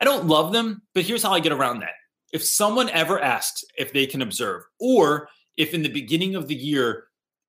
I 0.00 0.04
don't 0.04 0.26
love 0.26 0.52
them, 0.52 0.82
but 0.94 1.04
here's 1.04 1.22
how 1.22 1.32
I 1.32 1.40
get 1.40 1.52
around 1.52 1.80
that. 1.80 1.92
If 2.32 2.42
someone 2.44 2.88
ever 2.90 3.20
asks 3.20 3.64
if 3.78 3.92
they 3.92 4.06
can 4.06 4.22
observe, 4.22 4.64
or 4.80 5.28
if 5.56 5.74
in 5.74 5.82
the 5.82 5.88
beginning 5.88 6.34
of 6.34 6.48
the 6.48 6.54
year, 6.54 7.04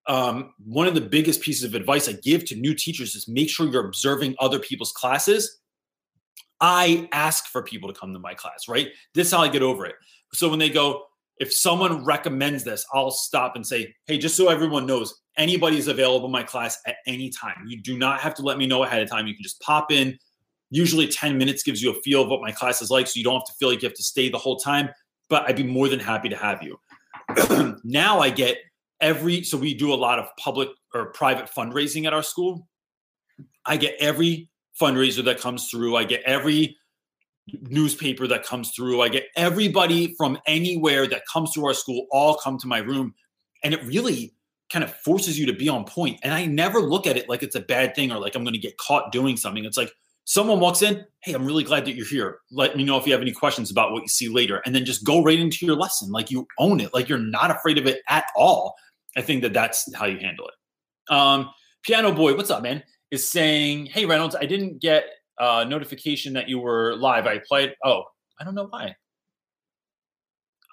um, 0.07 0.53
one 0.63 0.87
of 0.87 0.93
the 0.93 1.01
biggest 1.01 1.41
pieces 1.41 1.63
of 1.63 1.73
advice 1.73 2.07
I 2.07 2.13
give 2.13 2.45
to 2.45 2.55
new 2.55 2.75
teachers 2.75 3.15
is 3.15 3.27
make 3.27 3.49
sure 3.49 3.67
you're 3.67 3.85
observing 3.85 4.35
other 4.39 4.59
people's 4.59 4.91
classes. 4.91 5.59
I 6.61 7.09
ask 7.11 7.47
for 7.47 7.63
people 7.63 7.91
to 7.91 7.99
come 7.99 8.13
to 8.13 8.19
my 8.19 8.33
class, 8.33 8.67
right? 8.69 8.89
This 9.13 9.27
is 9.27 9.33
how 9.33 9.41
I 9.41 9.47
get 9.47 9.61
over 9.61 9.85
it. 9.85 9.95
So 10.33 10.49
when 10.49 10.59
they 10.59 10.69
go, 10.69 11.05
if 11.39 11.51
someone 11.51 12.05
recommends 12.05 12.63
this, 12.63 12.85
I'll 12.93 13.11
stop 13.11 13.55
and 13.55 13.65
say, 13.65 13.93
hey, 14.07 14.17
just 14.17 14.37
so 14.37 14.47
everyone 14.49 14.85
knows, 14.85 15.21
anybody 15.37 15.77
is 15.77 15.87
available 15.87 16.27
in 16.27 16.31
my 16.31 16.43
class 16.43 16.79
at 16.87 16.97
any 17.07 17.29
time. 17.29 17.65
You 17.67 17.81
do 17.81 17.97
not 17.97 18.21
have 18.21 18.33
to 18.35 18.41
let 18.41 18.57
me 18.57 18.67
know 18.67 18.83
ahead 18.83 19.01
of 19.01 19.09
time. 19.09 19.27
You 19.27 19.33
can 19.33 19.43
just 19.43 19.59
pop 19.59 19.91
in. 19.91 20.17
Usually 20.69 21.07
10 21.07 21.37
minutes 21.37 21.63
gives 21.63 21.81
you 21.81 21.91
a 21.91 22.01
feel 22.01 22.23
of 22.23 22.29
what 22.29 22.41
my 22.41 22.51
class 22.51 22.81
is 22.81 22.89
like. 22.89 23.07
So 23.07 23.17
you 23.17 23.23
don't 23.23 23.35
have 23.35 23.45
to 23.45 23.53
feel 23.53 23.69
like 23.69 23.81
you 23.81 23.87
have 23.87 23.97
to 23.97 24.03
stay 24.03 24.29
the 24.29 24.37
whole 24.37 24.57
time, 24.57 24.89
but 25.29 25.43
I'd 25.47 25.57
be 25.57 25.63
more 25.63 25.89
than 25.89 25.99
happy 25.99 26.29
to 26.29 26.37
have 26.37 26.63
you. 26.63 26.79
now 27.83 28.19
I 28.19 28.29
get 28.29 28.57
every 29.01 29.43
so 29.43 29.57
we 29.57 29.73
do 29.73 29.93
a 29.93 29.95
lot 29.95 30.19
of 30.19 30.27
public 30.37 30.69
or 30.93 31.07
private 31.07 31.49
fundraising 31.49 32.05
at 32.05 32.13
our 32.13 32.23
school. 32.23 32.67
I 33.65 33.77
get 33.77 33.95
every 33.99 34.49
fundraiser 34.79 35.23
that 35.25 35.39
comes 35.39 35.69
through. 35.69 35.95
I 35.95 36.03
get 36.03 36.21
every 36.25 36.77
newspaper 37.61 38.27
that 38.27 38.43
comes 38.43 38.71
through. 38.71 39.01
I 39.01 39.09
get 39.09 39.27
everybody 39.35 40.15
from 40.15 40.37
anywhere 40.47 41.07
that 41.07 41.23
comes 41.31 41.53
to 41.53 41.65
our 41.65 41.73
school 41.73 42.07
all 42.11 42.35
come 42.35 42.57
to 42.59 42.67
my 42.67 42.79
room. 42.79 43.13
And 43.63 43.73
it 43.73 43.83
really 43.83 44.33
kind 44.71 44.83
of 44.83 44.93
forces 44.93 45.37
you 45.37 45.45
to 45.45 45.53
be 45.53 45.69
on 45.69 45.85
point. 45.85 46.19
And 46.23 46.33
I 46.33 46.45
never 46.45 46.79
look 46.79 47.07
at 47.07 47.17
it 47.17 47.29
like 47.29 47.43
it's 47.43 47.55
a 47.55 47.61
bad 47.61 47.95
thing 47.95 48.11
or 48.11 48.19
like 48.19 48.35
I'm 48.35 48.43
going 48.43 48.53
to 48.53 48.59
get 48.59 48.77
caught 48.77 49.11
doing 49.11 49.37
something. 49.37 49.63
It's 49.63 49.77
like, 49.77 49.91
someone 50.25 50.59
walks 50.59 50.81
in, 50.81 51.05
hey, 51.23 51.33
I'm 51.33 51.45
really 51.45 51.63
glad 51.63 51.85
that 51.85 51.95
you're 51.95 52.05
here. 52.05 52.39
Let 52.51 52.75
me 52.75 52.83
know 52.83 52.97
if 52.97 53.05
you 53.05 53.13
have 53.13 53.21
any 53.21 53.31
questions 53.31 53.71
about 53.71 53.91
what 53.91 54.01
you 54.01 54.09
see 54.09 54.27
later. 54.27 54.61
And 54.65 54.75
then 54.75 54.83
just 54.83 55.05
go 55.05 55.23
right 55.23 55.39
into 55.39 55.65
your 55.65 55.75
lesson. 55.75 56.11
Like 56.11 56.29
you 56.29 56.47
own 56.59 56.81
it, 56.81 56.93
like 56.93 57.07
you're 57.07 57.17
not 57.17 57.51
afraid 57.51 57.77
of 57.77 57.85
it 57.85 58.01
at 58.09 58.25
all. 58.35 58.75
I 59.15 59.21
think 59.21 59.43
that 59.43 59.53
that's 59.53 59.93
how 59.95 60.05
you 60.07 60.19
handle 60.19 60.47
it. 60.47 61.13
Um, 61.13 61.51
Piano 61.83 62.11
Boy, 62.11 62.35
what's 62.35 62.49
up, 62.49 62.63
man? 62.63 62.83
Is 63.11 63.27
saying, 63.27 63.85
hey, 63.85 64.05
Reynolds, 64.05 64.35
I 64.35 64.45
didn't 64.45 64.81
get 64.81 65.05
a 65.39 65.63
notification 65.63 66.33
that 66.33 66.49
you 66.49 66.59
were 66.59 66.95
live. 66.95 67.27
I 67.27 67.39
played. 67.47 67.75
Oh, 67.83 68.03
I 68.39 68.43
don't 68.43 68.55
know 68.55 68.67
why. 68.69 68.95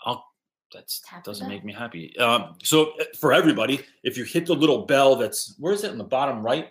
I'll 0.05 0.25
that 0.73 0.91
doesn't 1.23 1.49
make 1.49 1.67
me 1.67 1.73
happy. 1.75 2.17
Um, 2.19 2.55
so 2.63 2.93
uh, 2.99 3.05
for 3.21 3.35
everybody, 3.35 3.83
if 4.05 4.17
you 4.17 4.25
hit 4.25 4.47
the 4.47 4.55
little 4.55 4.87
bell 4.87 5.17
that's 5.17 5.55
where 5.59 5.75
is 5.75 5.85
it 5.85 5.93
in 5.93 5.99
the 5.99 6.05
bottom 6.05 6.43
right 6.43 6.71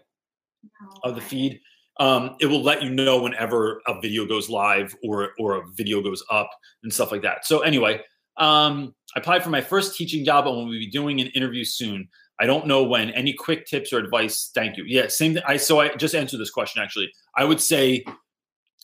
of 1.03 1.13
the 1.13 1.21
feed, 1.21 1.61
um, 1.99 2.35
it 2.39 2.45
will 2.45 2.63
let 2.63 2.81
you 2.81 2.89
know 2.89 3.21
whenever 3.21 3.81
a 3.87 3.99
video 4.01 4.25
goes 4.25 4.49
live 4.49 4.95
or 5.03 5.31
or 5.39 5.57
a 5.57 5.63
video 5.75 6.01
goes 6.01 6.23
up 6.29 6.49
and 6.83 6.93
stuff 6.93 7.11
like 7.11 7.21
that. 7.21 7.45
So 7.45 7.59
anyway, 7.59 8.01
um, 8.37 8.95
I 9.15 9.19
applied 9.19 9.43
for 9.43 9.49
my 9.49 9.61
first 9.61 9.95
teaching 9.95 10.25
job 10.25 10.47
and 10.47 10.55
we'll 10.55 10.69
be 10.69 10.89
doing 10.89 11.21
an 11.21 11.27
interview 11.27 11.63
soon. 11.63 12.07
I 12.39 12.45
don't 12.47 12.65
know 12.65 12.83
when. 12.83 13.11
Any 13.11 13.33
quick 13.33 13.67
tips 13.67 13.93
or 13.93 13.99
advice? 13.99 14.49
Thank 14.55 14.77
you. 14.77 14.83
Yeah, 14.87 15.07
same. 15.09 15.33
Th- 15.33 15.45
I 15.47 15.57
so 15.57 15.79
I 15.79 15.89
just 15.95 16.15
answered 16.15 16.39
this 16.39 16.49
question 16.49 16.81
actually. 16.81 17.11
I 17.35 17.43
would 17.43 17.61
say 17.61 18.03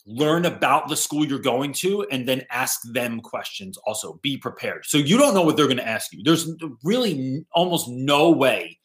learn 0.08 0.46
about 0.46 0.88
the 0.88 0.96
school 0.96 1.26
you're 1.26 1.38
going 1.38 1.74
to 1.74 2.08
and 2.12 2.28
then 2.28 2.42
ask 2.50 2.80
them 2.94 3.20
questions 3.20 3.78
also 3.86 4.18
be 4.24 4.38
prepared 4.38 4.86
so 4.86 4.98
you 4.98 5.18
don't 5.18 5.34
know 5.34 5.42
what 5.42 5.58
they're 5.58 5.68
going 5.68 5.76
to 5.76 5.88
ask 5.88 6.14
you 6.14 6.24
there's 6.24 6.50
really 6.82 7.46
almost 7.54 7.90
no 7.90 8.32
way 8.32 8.80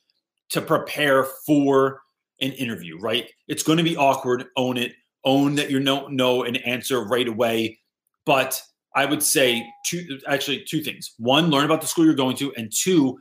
to 0.51 0.61
prepare 0.61 1.25
for 1.47 2.02
an 2.43 2.53
interview 2.53 2.99
right? 2.99 3.31
It's 3.49 3.63
going 3.63 3.79
to 3.79 3.85
be 3.85 3.97
awkward 3.97 4.45
own 4.57 4.77
it 4.77 4.93
own 5.25 5.55
that 5.55 5.71
you 5.71 5.81
don't 5.81 6.13
know 6.13 6.43
an 6.43 6.57
answer 6.57 7.05
right 7.05 7.29
away. 7.29 7.79
But 8.27 8.61
i 8.95 9.07
would 9.07 9.23
say 9.23 9.67
two 9.87 10.21
actually 10.27 10.65
two 10.69 10.83
things. 10.83 11.15
One 11.19 11.51
learn 11.51 11.65
about 11.65 11.81
the 11.81 11.87
school 11.87 12.05
you're 12.05 12.15
going 12.15 12.37
to 12.37 12.53
and 12.57 12.71
two 12.73 13.19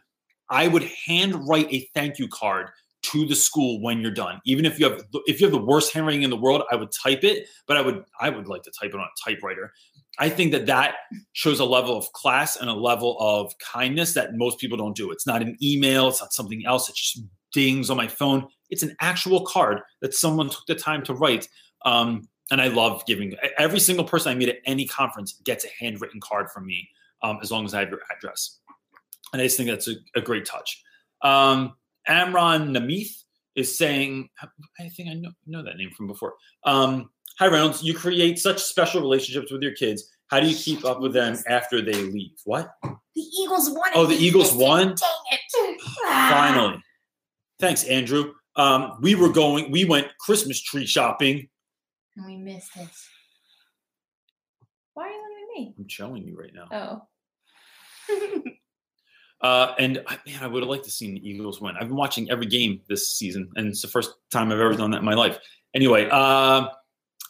i 0.49 0.67
would 0.67 0.83
hand 1.05 1.47
write 1.47 1.71
a 1.71 1.87
thank 1.93 2.19
you 2.19 2.27
card 2.27 2.69
to 3.03 3.25
the 3.25 3.35
school 3.35 3.81
when 3.81 3.99
you're 3.99 4.11
done. 4.11 4.39
Even 4.45 4.65
if 4.65 4.79
you 4.79 4.89
have 4.89 5.03
if 5.25 5.39
you 5.39 5.47
have 5.47 5.53
the 5.53 5.65
worst 5.65 5.93
handwriting 5.93 6.23
in 6.23 6.29
the 6.29 6.37
world 6.37 6.63
i 6.71 6.75
would 6.75 6.91
type 6.91 7.23
it 7.23 7.47
but 7.67 7.77
i 7.77 7.81
would 7.81 8.03
i 8.19 8.29
would 8.29 8.47
like 8.47 8.63
to 8.63 8.71
type 8.71 8.93
it 8.93 8.99
on 8.99 9.01
a 9.01 9.29
typewriter. 9.29 9.71
I 10.19 10.27
think 10.29 10.51
that 10.51 10.65
that 10.65 10.95
shows 11.31 11.61
a 11.61 11.65
level 11.65 11.97
of 11.97 12.11
class 12.11 12.57
and 12.57 12.69
a 12.69 12.73
level 12.73 13.15
of 13.19 13.53
kindness 13.59 14.13
that 14.15 14.35
most 14.35 14.59
people 14.59 14.77
don't 14.77 14.95
do. 14.95 15.09
It's 15.09 15.25
not 15.25 15.41
an 15.41 15.57
email 15.63 16.09
it's 16.09 16.21
not 16.21 16.33
something 16.33 16.63
else 16.65 16.89
it 16.89 16.95
just 16.95 17.21
dings 17.53 17.89
on 17.89 17.97
my 17.97 18.07
phone 18.07 18.47
it's 18.71 18.83
an 18.83 18.95
actual 19.01 19.45
card 19.45 19.81
that 20.01 20.13
someone 20.13 20.49
took 20.49 20.65
the 20.67 20.75
time 20.75 21.03
to 21.03 21.13
write 21.13 21.47
um, 21.85 22.27
and 22.49 22.61
i 22.61 22.67
love 22.67 23.05
giving 23.05 23.35
every 23.57 23.79
single 23.79 24.05
person 24.05 24.31
i 24.31 24.35
meet 24.35 24.49
at 24.49 24.57
any 24.65 24.87
conference 24.87 25.33
gets 25.43 25.65
a 25.65 25.69
handwritten 25.79 26.19
card 26.19 26.49
from 26.49 26.65
me 26.65 26.87
um, 27.23 27.39
as 27.41 27.51
long 27.51 27.65
as 27.65 27.73
i 27.73 27.79
have 27.79 27.89
your 27.89 28.01
address 28.15 28.59
and 29.33 29.41
i 29.41 29.45
just 29.45 29.57
think 29.57 29.69
that's 29.69 29.87
a, 29.87 29.95
a 30.15 30.21
great 30.21 30.45
touch 30.45 30.81
um, 31.23 31.73
Amron 32.09 32.75
Namith 32.75 33.23
is 33.55 33.77
saying, 33.77 34.29
I 34.79 34.89
think 34.89 35.09
I 35.09 35.13
know, 35.13 35.31
know 35.45 35.63
that 35.63 35.77
name 35.77 35.91
from 35.91 36.07
before. 36.07 36.33
Um, 36.63 37.11
Hi, 37.39 37.47
Reynolds. 37.47 37.81
You 37.81 37.93
create 37.93 38.39
such 38.39 38.61
special 38.61 39.01
relationships 39.01 39.51
with 39.51 39.61
your 39.61 39.73
kids. 39.73 40.09
How 40.27 40.39
do 40.39 40.47
you 40.47 40.55
keep 40.55 40.85
up 40.85 41.01
with 41.01 41.13
them 41.13 41.37
after 41.47 41.81
they 41.81 41.93
leave? 41.93 42.37
What? 42.45 42.71
The 42.83 43.21
Eagles 43.21 43.69
won. 43.69 43.91
Oh, 43.95 44.05
the 44.05 44.15
Eagles 44.15 44.53
won? 44.53 44.87
Dang 44.89 44.95
it! 45.31 45.81
Ah. 46.05 46.29
Finally. 46.31 46.83
Thanks, 47.59 47.83
Andrew. 47.85 48.33
Um, 48.55 48.97
we 49.01 49.15
were 49.15 49.29
going, 49.29 49.71
we 49.71 49.85
went 49.85 50.07
Christmas 50.19 50.61
tree 50.61 50.85
shopping. 50.85 51.47
And 52.17 52.25
we 52.25 52.37
missed 52.37 52.75
it. 52.75 52.89
Why 54.93 55.05
are 55.05 55.09
you 55.09 55.15
looking 55.15 55.37
at 55.43 55.59
me? 55.59 55.75
I'm 55.77 55.87
showing 55.87 56.27
you 56.27 56.37
right 56.37 56.53
now. 56.53 57.07
Oh. 58.09 58.41
Uh, 59.41 59.73
and 59.79 59.93
man, 60.27 60.39
I 60.39 60.47
would 60.47 60.61
have 60.61 60.69
liked 60.69 60.85
to 60.85 60.91
see 60.91 61.11
the 61.13 61.29
Eagles 61.29 61.59
win. 61.59 61.75
I've 61.75 61.87
been 61.87 61.97
watching 61.97 62.29
every 62.29 62.45
game 62.45 62.81
this 62.87 63.09
season, 63.09 63.49
and 63.55 63.67
it's 63.67 63.81
the 63.81 63.87
first 63.87 64.13
time 64.31 64.51
I've 64.51 64.59
ever 64.59 64.75
done 64.75 64.91
that 64.91 64.99
in 64.99 65.05
my 65.05 65.15
life. 65.15 65.39
Anyway, 65.73 66.07
uh, 66.11 66.69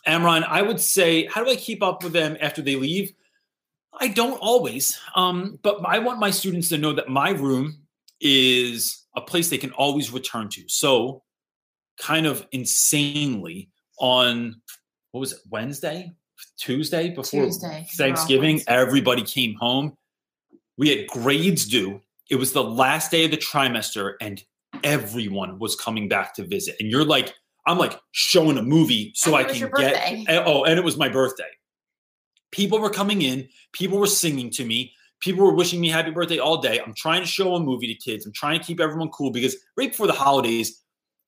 Amron, 0.07 0.43
I 0.43 0.61
would 0.61 0.80
say, 0.80 1.26
how 1.28 1.43
do 1.43 1.49
I 1.49 1.55
keep 1.55 1.82
up 1.82 2.03
with 2.03 2.11
them 2.11 2.36
after 2.41 2.61
they 2.61 2.76
leave? 2.76 3.13
I 3.97 4.09
don't 4.09 4.38
always, 4.39 4.99
um, 5.15 5.59
but 5.61 5.86
I 5.86 5.99
want 5.99 6.19
my 6.19 6.32
students 6.32 6.69
to 6.69 6.78
know 6.78 6.93
that 6.93 7.07
my 7.07 7.30
room 7.32 7.84
is 8.19 9.01
a 9.16 9.22
place 9.22 9.49
they 9.49 9.57
can 9.57 9.72
always 9.72 10.12
return 10.12 10.49
to. 10.49 10.64
So, 10.68 11.24
kind 11.99 12.26
of 12.26 12.47
insanely, 12.51 13.70
on 13.99 14.62
what 15.12 15.20
was 15.20 15.34
it, 15.34 15.39
Wednesday, 15.49 16.12
Tuesday 16.57 17.09
before 17.09 17.45
Tuesday, 17.45 17.88
Thanksgiving, 17.97 18.62
everybody 18.68 19.24
came 19.24 19.55
home. 19.55 19.97
We 20.78 20.89
had 20.89 21.07
grades 21.07 21.66
due. 21.66 22.01
It 22.30 22.36
was 22.36 22.53
the 22.53 22.64
last 22.64 23.12
day 23.12 23.26
of 23.26 23.32
the 23.32 23.38
trimester, 23.38 24.14
and 24.22 24.41
everyone 24.84 25.59
was 25.59 25.76
coming 25.76 26.07
back 26.07 26.34
to 26.36 26.45
visit. 26.45 26.76
And 26.80 26.89
you're 26.89 27.05
like, 27.05 27.34
I'm 27.68 27.78
like 27.78 27.99
showing 28.12 28.57
a 28.57 28.64
movie 28.64 29.12
so 29.16 29.36
And 29.36 29.47
I 29.47 29.51
can 29.51 29.72
get. 29.78 30.45
oh, 30.47 30.64
and 30.64 30.80
it 30.80 30.84
was 30.84 30.97
my 30.97 31.09
birthday. 31.09 31.49
People 32.51 32.80
were 32.80 32.89
coming 32.89 33.22
in. 33.22 33.47
People 33.72 33.99
were 33.99 34.07
singing 34.07 34.49
to 34.51 34.66
me. 34.66 34.93
People 35.22 35.45
were 35.45 35.53
wishing 35.53 35.80
me 35.80 35.89
happy 35.89 36.11
birthday 36.11 36.39
all 36.39 36.57
day. 36.57 36.80
I'm 36.80 36.93
trying 36.95 37.22
to 37.22 37.28
show 37.28 37.55
a 37.55 37.59
movie 37.59 37.88
to 37.88 37.95
kids. 37.95 38.26
I'm 38.26 38.34
trying 38.34 38.59
to 38.59 38.65
keep 38.65 38.80
everyone 38.80 39.09
cool 39.09 39.32
because 39.32 39.55
right 39.78 39.91
before 39.91 40.07
the 40.07 40.13
holidays, 40.13 40.82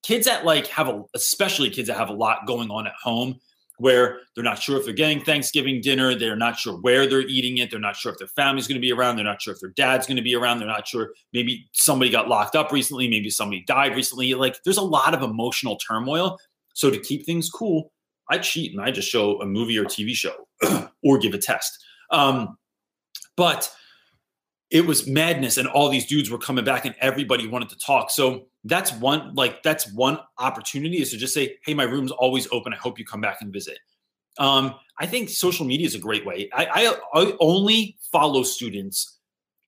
kids 0.04 0.26
that 0.26 0.46
like 0.46 0.68
have 0.68 0.88
a, 0.88 1.04
especially 1.16 1.70
kids 1.70 1.88
that 1.88 1.98
have 1.98 2.10
a 2.10 2.14
lot 2.14 2.48
going 2.48 2.70
on 2.70 2.88
at 2.88 2.94
home, 3.02 3.40
where 3.78 4.20
they're 4.36 4.44
not 4.44 4.62
sure 4.62 4.78
if 4.78 4.86
they're 4.86 4.94
getting 4.94 5.20
Thanksgiving 5.22 5.82
dinner, 5.82 6.16
they're 6.16 6.36
not 6.36 6.58
sure 6.58 6.76
where 6.82 7.08
they're 7.08 7.22
eating 7.22 7.58
it, 7.58 7.72
they're 7.72 7.80
not 7.80 7.96
sure 7.96 8.12
if 8.12 8.20
their 8.20 8.28
family's 8.28 8.68
going 8.68 8.76
to 8.76 8.82
be 8.82 8.92
around, 8.92 9.16
they're 9.16 9.26
not 9.26 9.42
sure 9.42 9.54
if 9.54 9.60
their 9.60 9.72
dad's 9.72 10.06
going 10.06 10.18
to 10.18 10.24
be 10.24 10.36
around, 10.36 10.60
they're 10.60 10.68
not 10.68 10.88
sure 10.88 11.14
maybe 11.34 11.68
somebody 11.74 12.12
got 12.12 12.30
locked 12.30 12.56
up 12.56 12.72
recently, 12.72 13.08
maybe 13.08 13.30
somebody 13.30 13.64
died 13.68 13.96
recently. 13.96 14.34
Like 14.36 14.58
there's 14.64 14.78
a 14.78 14.84
lot 14.84 15.14
of 15.14 15.24
emotional 15.24 15.78
turmoil. 15.78 16.38
So 16.74 16.90
to 16.90 17.00
keep 17.00 17.26
things 17.26 17.50
cool, 17.50 17.92
I 18.30 18.38
cheat 18.38 18.72
and 18.74 18.82
I 18.82 18.92
just 18.92 19.10
show 19.10 19.42
a 19.42 19.46
movie 19.46 19.78
or 19.78 19.86
TV 19.86 20.14
show 20.14 20.48
or 21.04 21.18
give 21.18 21.34
a 21.34 21.38
test. 21.38 21.78
Um, 22.12 22.58
but 23.36 23.72
it 24.74 24.88
was 24.88 25.06
madness 25.06 25.58
and 25.58 25.68
all 25.68 25.88
these 25.88 26.08
dudes 26.08 26.32
were 26.32 26.40
coming 26.40 26.66
back 26.66 26.84
and 26.84 26.96
everybody 27.00 27.48
wanted 27.48 27.70
to 27.70 27.78
talk. 27.78 28.10
So 28.10 28.48
that's 28.64 28.92
one 28.94 29.36
like 29.36 29.62
that's 29.62 29.94
one 29.94 30.18
opportunity 30.40 31.00
is 31.00 31.12
to 31.12 31.18
just 31.18 31.34
say, 31.34 31.58
"Hey, 31.64 31.76
my 31.76 31.84
room's 31.84 32.12
always 32.12 32.48
open. 32.52 32.74
I 32.74 32.78
hope 32.78 32.98
you 32.98 33.06
come 33.06 33.22
back 33.22 33.38
and 33.42 33.54
visit." 33.54 33.78
Um, 34.40 34.74
I 35.00 35.06
think 35.06 35.30
social 35.30 35.64
media 35.64 35.86
is 35.86 35.94
a 35.94 36.00
great 36.00 36.26
way. 36.26 36.50
I, 36.52 36.66
I, 36.66 37.22
I 37.22 37.34
only 37.40 37.98
follow 38.12 38.42
students 38.42 39.20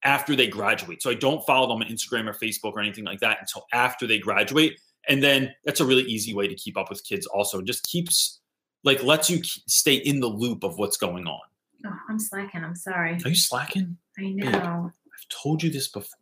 after 0.04 0.36
they 0.36 0.48
graduate, 0.48 1.04
so 1.04 1.12
I 1.12 1.14
don't 1.14 1.46
follow 1.46 1.68
them 1.68 1.84
on 1.84 1.94
Instagram 1.94 2.28
or 2.28 2.34
Facebook 2.34 2.74
or 2.74 2.80
anything 2.80 3.06
like 3.06 3.20
that 3.20 3.38
until 3.40 3.68
after 3.74 4.08
they 4.08 4.18
graduate. 4.18 4.80
And 5.08 5.22
then 5.22 5.54
that's 5.66 5.82
a 5.82 5.86
really 5.86 6.04
easy 6.04 6.34
way 6.34 6.48
to 6.48 6.56
keep 6.56 6.78
up 6.78 6.90
with 6.90 7.04
kids. 7.04 7.28
Also, 7.28 7.62
just 7.62 7.84
keeps 7.84 8.40
like 8.84 9.04
lets 9.04 9.30
you 9.30 9.44
stay 9.44 9.96
in 9.96 10.20
the 10.20 10.28
loop 10.28 10.64
of 10.64 10.80
what's 10.80 10.98
going 10.98 11.28
on. 11.28 11.42
Oh, 11.86 11.96
I'm 12.10 12.18
slacking. 12.18 12.64
I'm 12.64 12.76
sorry. 12.76 13.20
Are 13.24 13.30
you 13.30 13.36
slacking? 13.36 13.98
I 14.18 14.30
know. 14.30 14.92
I've 14.92 15.30
told 15.30 15.64
you 15.64 15.70
this 15.70 15.88
before. 15.88 16.20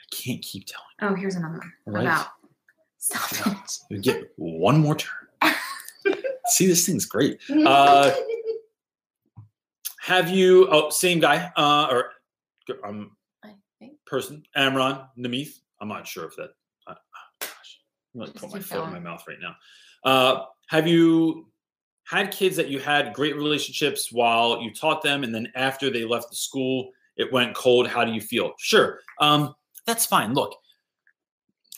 I 0.00 0.14
can't 0.14 0.42
keep 0.42 0.66
telling. 0.66 1.12
Oh, 1.12 1.14
here's 1.14 1.36
another 1.36 1.58
one. 1.58 1.72
Right. 1.86 2.04
About. 2.04 2.28
Stop 2.98 3.46
it. 3.46 3.78
You 3.90 3.98
get 4.00 4.32
one 4.36 4.80
more 4.80 4.96
turn. 4.96 5.28
See, 6.46 6.66
this 6.66 6.86
thing's 6.86 7.04
great. 7.04 7.40
Uh, 7.50 8.12
Have 10.00 10.30
you? 10.30 10.68
Oh, 10.70 10.90
same 10.90 11.20
guy. 11.20 11.52
Uh, 11.56 11.88
or 11.90 12.10
um, 12.84 13.16
I 13.44 13.54
think. 13.78 13.92
person, 14.06 14.42
Amron 14.56 15.06
Namith. 15.18 15.60
I'm 15.80 15.88
not 15.88 16.06
sure 16.06 16.24
if 16.24 16.34
that. 16.36 16.50
Uh, 16.86 16.94
oh, 16.94 16.96
gosh, 17.40 17.80
I'm 18.14 18.20
gonna 18.20 18.32
Just 18.32 18.44
put 18.44 18.52
my 18.52 18.60
foot 18.60 18.84
in 18.84 18.92
my 18.92 18.98
mouth 18.98 19.22
right 19.28 19.38
now. 19.40 19.54
Uh, 20.04 20.44
have 20.68 20.86
you 20.86 21.48
had 22.04 22.30
kids 22.30 22.56
that 22.56 22.68
you 22.68 22.78
had 22.78 23.12
great 23.12 23.36
relationships 23.36 24.10
while 24.10 24.62
you 24.62 24.72
taught 24.72 25.02
them, 25.02 25.24
and 25.24 25.34
then 25.34 25.52
after 25.54 25.90
they 25.90 26.04
left 26.04 26.30
the 26.30 26.36
school, 26.36 26.90
it 27.18 27.32
went 27.32 27.54
cold? 27.54 27.88
How 27.88 28.04
do 28.04 28.12
you 28.12 28.20
feel? 28.20 28.52
Sure, 28.58 29.00
um, 29.20 29.54
that's 29.86 30.06
fine. 30.06 30.32
Look, 30.32 30.54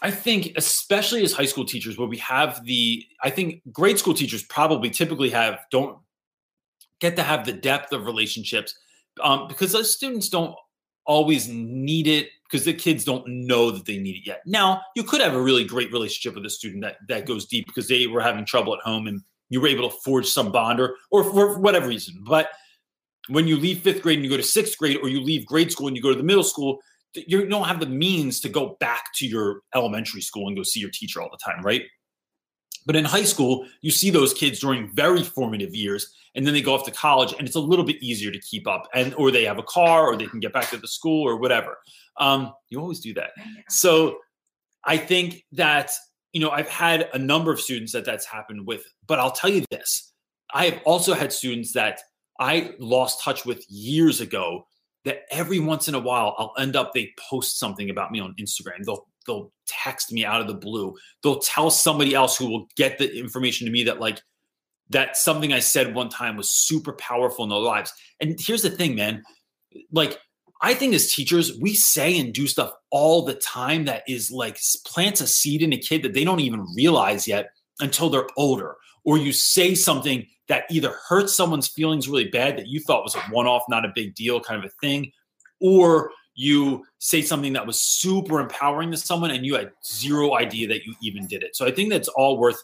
I 0.03 0.11
think, 0.11 0.53
especially 0.57 1.23
as 1.23 1.33
high 1.33 1.45
school 1.45 1.65
teachers, 1.65 1.99
where 1.99 2.09
we 2.09 2.19
have 2.19 2.65
the, 2.65 3.05
I 3.23 3.31
think 3.31 3.61
grade 3.71 3.99
school 3.99 4.15
teachers 4.15 4.43
probably 4.45 4.91
typically 4.91 5.31
have 5.31 5.61
don't 5.71 5.99
get 7.01 7.17
to 7.17 7.23
have 7.23 7.45
the 7.45 7.53
depth 7.53 7.93
of 7.93 8.07
relationships 8.07 8.75
um, 9.23 9.49
because 9.49 9.73
those 9.73 9.95
students 9.95 10.29
don't 10.29 10.55
always 11.07 11.49
need 11.49 12.07
it 12.07 12.29
because 12.45 12.65
the 12.65 12.73
kids 12.73 13.05
don't 13.05 13.27
know 13.27 13.71
that 13.71 13.85
they 13.85 13.99
need 13.99 14.17
it 14.17 14.27
yet. 14.27 14.43
Now, 14.47 14.83
you 14.97 15.03
could 15.03 15.21
have 15.21 15.35
a 15.35 15.41
really 15.41 15.65
great 15.65 15.93
relationship 15.93 16.35
with 16.35 16.47
a 16.47 16.51
student 16.51 16.83
that 16.83 16.97
that 17.09 17.27
goes 17.27 17.47
deep 17.47 17.67
because 17.67 17.89
they 17.89 18.07
were 18.07 18.21
having 18.21 18.45
trouble 18.45 18.75
at 18.75 18.81
home 18.81 19.07
and 19.07 19.21
you 19.49 19.61
were 19.61 19.69
able 19.69 19.91
to 19.91 19.97
forge 20.05 20.27
some 20.27 20.53
bond 20.53 20.81
or 20.81 20.97
or 21.11 21.25
for 21.25 21.59
whatever 21.59 21.89
reason. 21.89 22.23
But 22.27 22.51
when 23.29 23.47
you 23.47 23.57
leave 23.57 23.81
fifth 23.81 24.03
grade 24.03 24.19
and 24.19 24.25
you 24.25 24.31
go 24.31 24.37
to 24.37 24.43
sixth 24.43 24.79
grade, 24.79 24.99
or 25.03 25.09
you 25.09 25.21
leave 25.21 25.47
grade 25.47 25.71
school 25.71 25.89
and 25.89 25.97
you 25.97 26.03
go 26.03 26.11
to 26.11 26.17
the 26.17 26.23
middle 26.23 26.45
school, 26.45 26.81
you 27.15 27.47
don't 27.47 27.67
have 27.67 27.81
the 27.81 27.87
means 27.87 28.41
to 28.41 28.49
go 28.49 28.77
back 28.81 29.13
to 29.17 29.27
your 29.27 29.63
elementary 29.75 30.21
school 30.21 30.47
and 30.47 30.57
go 30.57 30.63
see 30.63 30.81
your 30.81 30.91
teacher 30.91 31.21
all 31.21 31.31
the 31.31 31.39
time, 31.45 31.63
right? 31.63 31.83
But 32.87 32.97
in 32.97 33.05
high 33.05 33.25
school, 33.25 33.67
you 33.83 33.91
see 33.91 34.11
those 34.11 34.33
kids 34.33 34.61
during 34.61 34.91
very 34.95 35.23
formative 35.23 35.75
years, 35.75 36.13
and 36.35 36.47
then 36.47 36.55
they 36.55 36.63
go 36.63 36.75
off 36.75 36.85
to 36.85 36.91
college, 36.91 37.35
and 37.39 37.47
it's 37.47 37.57
a 37.57 37.61
little 37.61 37.85
bit 37.85 38.03
easier 38.03 38.31
to 38.31 38.41
keep 38.41 38.67
up, 38.67 38.89
and 38.95 39.13
or 39.15 39.31
they 39.31 39.45
have 39.45 39.59
a 39.59 39.63
car, 39.65 40.07
or 40.07 40.17
they 40.17 40.27
can 40.27 40.41
get 40.41 40.53
back 40.53 40.71
to 40.71 40.77
the 40.77 40.89
school, 40.89 41.23
or 41.23 41.37
whatever. 41.37 41.77
Um, 42.17 42.53
you 42.71 42.81
always 42.81 43.01
do 43.01 43.13
that. 43.15 43.31
So 43.69 44.19
I 44.85 44.97
think 44.97 45.45
that, 45.53 45.91
you 46.33 46.41
know, 46.41 46.51
I've 46.51 46.69
had 46.69 47.11
a 47.13 47.19
number 47.19 47.53
of 47.53 47.61
students 47.61 47.93
that 47.93 48.05
that's 48.05 48.25
happened 48.25 48.67
with, 48.67 48.85
but 49.07 49.19
I'll 49.19 49.31
tell 49.31 49.51
you 49.51 49.65
this 49.71 50.13
I 50.53 50.67
have 50.67 50.81
also 50.85 51.15
had 51.15 51.33
students 51.33 51.73
that 51.75 52.01
I 52.41 52.75
lost 52.79 53.23
touch 53.23 53.45
with 53.45 53.65
years 53.71 54.21
ago 54.21 54.67
that 55.05 55.23
every 55.31 55.61
once 55.61 55.89
in 55.89 55.95
a 55.95 56.01
while 56.01 56.35
I'll 56.39 56.55
end 56.59 56.75
up 56.75 56.93
they 56.93 57.13
post 57.31 57.59
something 57.59 57.91
about 57.91 58.11
me 58.11 58.19
on 58.21 58.35
Instagram. 58.41 58.85
They'll 58.85 59.07
they'll 59.27 59.53
text 59.67 60.11
me 60.11 60.25
out 60.25 60.41
of 60.41 60.47
the 60.47 60.55
blue. 60.55 60.97
They'll 61.23 61.39
tell 61.39 61.71
somebody 61.71 62.15
else 62.15 62.37
who 62.37 62.49
will 62.51 62.67
get 62.77 62.99
the 62.99 63.15
information 63.17 63.67
to 63.67 63.73
me 63.73 63.85
that 63.85 64.01
like 64.01 64.21
that 64.89 65.17
something 65.17 65.53
I 65.53 65.61
said 65.61 65.95
one 65.95 66.09
time 66.09 66.37
was 66.37 66.51
super 66.51 66.95
powerful 66.95 67.45
in 67.45 67.51
their 67.51 67.59
lives. 67.59 67.93
And 68.21 68.37
here's 68.41 68.63
the 68.63 68.71
thing, 68.71 68.95
man. 68.95 69.23
Like 69.93 70.19
I 70.63 70.75
think 70.75 70.95
as 70.95 71.13
teachers, 71.13 71.59
we 71.59 71.75
say 71.75 72.19
and 72.19 72.33
do 72.33 72.47
stuff 72.47 72.73
all 72.91 73.23
the 73.23 73.35
time 73.35 73.85
that 73.85 74.03
is 74.09 74.31
like 74.31 74.59
plants 74.87 75.21
a 75.21 75.27
seed 75.27 75.63
in 75.63 75.73
a 75.73 75.79
kid 75.79 76.03
that 76.03 76.15
they 76.15 76.25
don't 76.25 76.41
even 76.41 76.67
realize 76.75 77.29
yet 77.29 77.51
until 77.81 78.11
they're 78.11 78.29
older. 78.37 78.77
Or 79.05 79.19
you 79.19 79.33
say 79.33 79.75
something 79.75 80.27
that 80.49 80.65
either 80.71 80.95
hurts 81.09 81.35
someone's 81.35 81.69
feelings 81.69 82.09
really 82.09 82.29
bad 82.29 82.59
that 82.59 82.67
you 82.67 82.81
thought 82.81 83.05
was 83.05 83.15
a 83.15 83.21
one 83.31 83.47
off, 83.47 83.63
not 83.69 83.85
a 83.85 83.93
big 83.95 84.15
deal 84.15 84.41
kind 84.41 84.63
of 84.63 84.71
a 84.71 84.75
thing, 84.81 85.13
or 85.61 86.11
you 86.35 86.85
say 86.99 87.23
something 87.23 87.53
that 87.53 87.67
was 87.67 87.81
super 87.81 88.41
empowering 88.41 88.91
to 88.91 88.97
someone 88.97 89.31
and 89.31 89.45
you 89.45 89.55
had 89.55 89.73
zero 89.85 90.37
idea 90.37 90.67
that 90.69 90.85
you 90.85 90.95
even 91.03 91.27
did 91.27 91.43
it. 91.43 91.55
So 91.55 91.67
I 91.67 91.71
think 91.71 91.91
that's 91.91 92.09
all 92.09 92.39
worth 92.39 92.63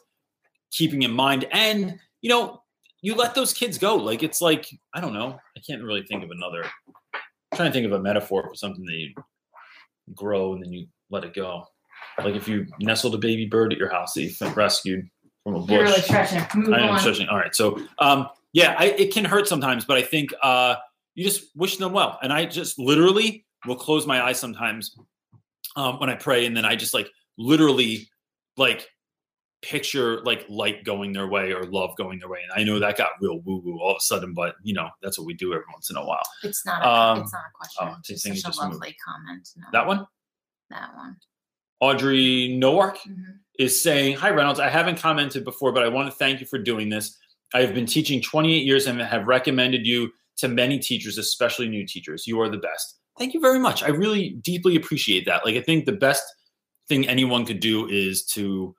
keeping 0.70 1.02
in 1.02 1.12
mind. 1.12 1.46
And, 1.52 1.98
you 2.22 2.30
know, 2.30 2.62
you 3.02 3.14
let 3.14 3.34
those 3.34 3.52
kids 3.52 3.78
go. 3.78 3.96
Like 3.96 4.22
it's 4.22 4.40
like, 4.40 4.66
I 4.94 5.00
don't 5.00 5.12
know, 5.12 5.38
I 5.56 5.60
can't 5.60 5.82
really 5.82 6.02
think 6.04 6.24
of 6.24 6.30
another. 6.30 6.64
I'm 7.14 7.56
trying 7.56 7.68
to 7.68 7.72
think 7.72 7.86
of 7.86 7.92
a 7.92 8.00
metaphor 8.00 8.48
for 8.48 8.54
something 8.54 8.84
that 8.84 8.94
you 8.94 9.14
grow 10.14 10.54
and 10.54 10.64
then 10.64 10.72
you 10.72 10.86
let 11.10 11.24
it 11.24 11.34
go. 11.34 11.66
Like 12.18 12.34
if 12.34 12.48
you 12.48 12.66
nestled 12.80 13.14
a 13.14 13.18
baby 13.18 13.46
bird 13.46 13.72
at 13.72 13.78
your 13.78 13.90
house 13.90 14.14
that 14.14 14.22
you 14.22 14.48
rescued 14.54 15.08
from 15.46 15.54
a 15.54 15.60
bush. 15.60 15.70
You're 15.70 15.82
really 15.84 16.00
stretching. 16.00 16.44
Move 16.60 16.72
I 16.74 16.80
am 16.80 16.88
on. 16.90 16.98
stretching. 16.98 17.28
All 17.28 17.36
right. 17.36 17.54
So, 17.54 17.80
um, 18.00 18.28
yeah, 18.52 18.74
I, 18.78 18.86
it 18.86 19.12
can 19.14 19.24
hurt 19.24 19.46
sometimes, 19.46 19.84
but 19.84 19.96
I 19.96 20.02
think 20.02 20.34
uh, 20.42 20.74
you 21.14 21.22
just 21.22 21.54
wish 21.54 21.76
them 21.76 21.92
well. 21.92 22.18
And 22.20 22.32
I 22.32 22.46
just 22.46 22.78
literally 22.80 23.46
will 23.64 23.76
close 23.76 24.06
my 24.08 24.22
eyes 24.22 24.40
sometimes 24.40 24.96
um, 25.76 26.00
when 26.00 26.10
I 26.10 26.14
pray, 26.16 26.46
and 26.46 26.56
then 26.56 26.64
I 26.64 26.74
just 26.74 26.92
like 26.94 27.08
literally 27.38 28.08
like 28.56 28.88
picture 29.62 30.20
like 30.22 30.44
light 30.48 30.84
going 30.84 31.12
their 31.12 31.26
way 31.28 31.52
or 31.52 31.62
love 31.64 31.90
going 31.96 32.18
their 32.18 32.28
way. 32.28 32.40
And 32.42 32.60
I 32.60 32.64
know 32.64 32.78
that 32.80 32.96
got 32.96 33.10
real 33.20 33.38
woo 33.40 33.62
woo 33.64 33.78
all 33.80 33.90
of 33.92 33.96
a 33.98 34.00
sudden, 34.00 34.34
but 34.34 34.56
you 34.64 34.74
know 34.74 34.88
that's 35.00 35.16
what 35.18 35.26
we 35.26 35.34
do 35.34 35.52
every 35.52 35.64
once 35.72 35.90
in 35.90 35.96
a 35.96 36.04
while. 36.04 36.22
It's 36.42 36.66
not. 36.66 36.82
A, 36.82 36.88
Um, 36.88 37.20
it's 37.20 37.32
not 37.32 37.40
a 37.42 37.52
question. 37.54 37.88
oh, 37.88 37.96
it's 38.00 38.08
just 38.08 38.08
just 38.08 38.24
think 38.24 38.36
it 38.36 38.40
such 38.40 38.48
a 38.48 38.52
just 38.52 38.62
moved. 38.62 38.74
lovely 38.74 38.96
comment. 39.06 39.48
No, 39.56 39.64
That 39.72 39.86
one, 39.86 40.06
That 40.70 40.90
one. 40.96 41.16
Audrey 41.80 42.56
Nowak. 42.58 42.96
Mhm. 43.06 43.38
Is 43.58 43.80
saying, 43.80 44.16
Hi, 44.16 44.30
Reynolds. 44.30 44.60
I 44.60 44.68
haven't 44.68 44.98
commented 44.98 45.44
before, 45.44 45.72
but 45.72 45.82
I 45.82 45.88
want 45.88 46.10
to 46.10 46.16
thank 46.16 46.40
you 46.40 46.46
for 46.46 46.58
doing 46.58 46.88
this. 46.88 47.18
I 47.54 47.60
have 47.60 47.74
been 47.74 47.86
teaching 47.86 48.20
28 48.20 48.64
years 48.64 48.86
and 48.86 49.00
have 49.00 49.26
recommended 49.26 49.86
you 49.86 50.10
to 50.38 50.48
many 50.48 50.78
teachers, 50.78 51.18
especially 51.18 51.68
new 51.68 51.86
teachers. 51.86 52.26
You 52.26 52.40
are 52.40 52.48
the 52.48 52.58
best. 52.58 52.98
Thank 53.18 53.34
you 53.34 53.40
very 53.40 53.58
much. 53.58 53.82
I 53.82 53.88
really 53.88 54.30
deeply 54.30 54.76
appreciate 54.76 55.24
that. 55.26 55.44
Like, 55.44 55.56
I 55.56 55.62
think 55.62 55.86
the 55.86 55.92
best 55.92 56.22
thing 56.88 57.08
anyone 57.08 57.46
could 57.46 57.60
do 57.60 57.88
is 57.88 58.24
to 58.26 58.74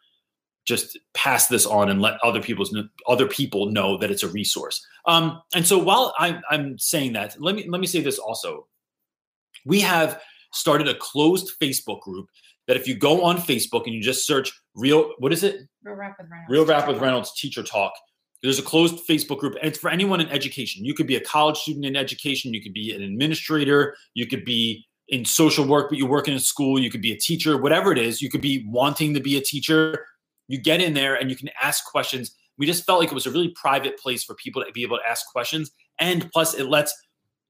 just 0.65 0.99
pass 1.13 1.47
this 1.47 1.65
on 1.65 1.89
and 1.89 2.01
let 2.01 2.19
other 2.23 2.41
people's 2.41 2.75
other 3.07 3.25
people 3.25 3.71
know 3.71 3.97
that 3.97 4.11
it's 4.11 4.23
a 4.23 4.27
resource. 4.27 4.85
Um, 5.05 5.41
and 5.55 5.65
so 5.65 5.77
while 5.77 6.13
I'm, 6.19 6.41
I'm 6.51 6.77
saying 6.77 7.13
that, 7.13 7.41
let 7.41 7.55
me 7.55 7.65
let 7.69 7.79
me 7.79 7.87
say 7.87 8.01
this 8.01 8.19
also. 8.19 8.67
We 9.65 9.79
have 9.81 10.21
started 10.51 10.87
a 10.87 10.95
closed 10.95 11.53
Facebook 11.59 12.01
group 12.01 12.27
that 12.67 12.77
if 12.77 12.87
you 12.87 12.95
go 12.95 13.23
on 13.23 13.37
Facebook 13.37 13.85
and 13.85 13.93
you 13.93 14.01
just 14.01 14.25
search 14.25 14.51
real, 14.75 15.13
what 15.19 15.33
is 15.33 15.43
it? 15.43 15.61
Real 15.83 15.95
rap 15.95 16.17
with 16.19 16.29
Reynolds. 16.29 16.51
Real 16.51 16.65
Rap 16.65 16.87
with 16.87 16.97
Reynolds 16.99 17.33
Teacher 17.39 17.63
Talk. 17.63 17.93
There's 18.43 18.59
a 18.59 18.63
closed 18.63 19.07
Facebook 19.07 19.39
group, 19.39 19.55
and 19.55 19.65
it's 19.67 19.79
for 19.79 19.89
anyone 19.89 20.21
in 20.21 20.29
education. 20.29 20.85
You 20.85 20.93
could 20.93 21.07
be 21.07 21.15
a 21.15 21.21
college 21.21 21.57
student 21.57 21.85
in 21.85 21.95
education, 21.95 22.53
you 22.53 22.61
could 22.61 22.73
be 22.73 22.93
an 22.93 23.01
administrator, 23.01 23.95
you 24.13 24.27
could 24.27 24.45
be 24.45 24.85
in 25.07 25.25
social 25.25 25.65
work, 25.65 25.89
but 25.89 25.97
you 25.97 26.05
work 26.05 26.27
in 26.27 26.33
a 26.33 26.39
school, 26.39 26.79
you 26.79 26.91
could 26.91 27.01
be 27.01 27.11
a 27.11 27.17
teacher, 27.17 27.57
whatever 27.57 27.91
it 27.91 27.97
is, 27.97 28.21
you 28.21 28.29
could 28.29 28.41
be 28.41 28.65
wanting 28.67 29.13
to 29.13 29.19
be 29.19 29.37
a 29.37 29.41
teacher. 29.41 30.05
You 30.47 30.59
get 30.59 30.81
in 30.81 30.93
there 30.93 31.15
and 31.15 31.29
you 31.29 31.35
can 31.35 31.49
ask 31.61 31.85
questions. 31.85 32.35
We 32.57 32.65
just 32.65 32.85
felt 32.85 32.99
like 32.99 33.11
it 33.11 33.15
was 33.15 33.25
a 33.25 33.31
really 33.31 33.53
private 33.55 33.97
place 33.97 34.23
for 34.23 34.35
people 34.35 34.63
to 34.63 34.71
be 34.71 34.83
able 34.83 34.97
to 34.97 35.09
ask 35.09 35.25
questions. 35.31 35.71
And 35.99 36.29
plus, 36.31 36.53
it 36.53 36.65
lets 36.65 36.93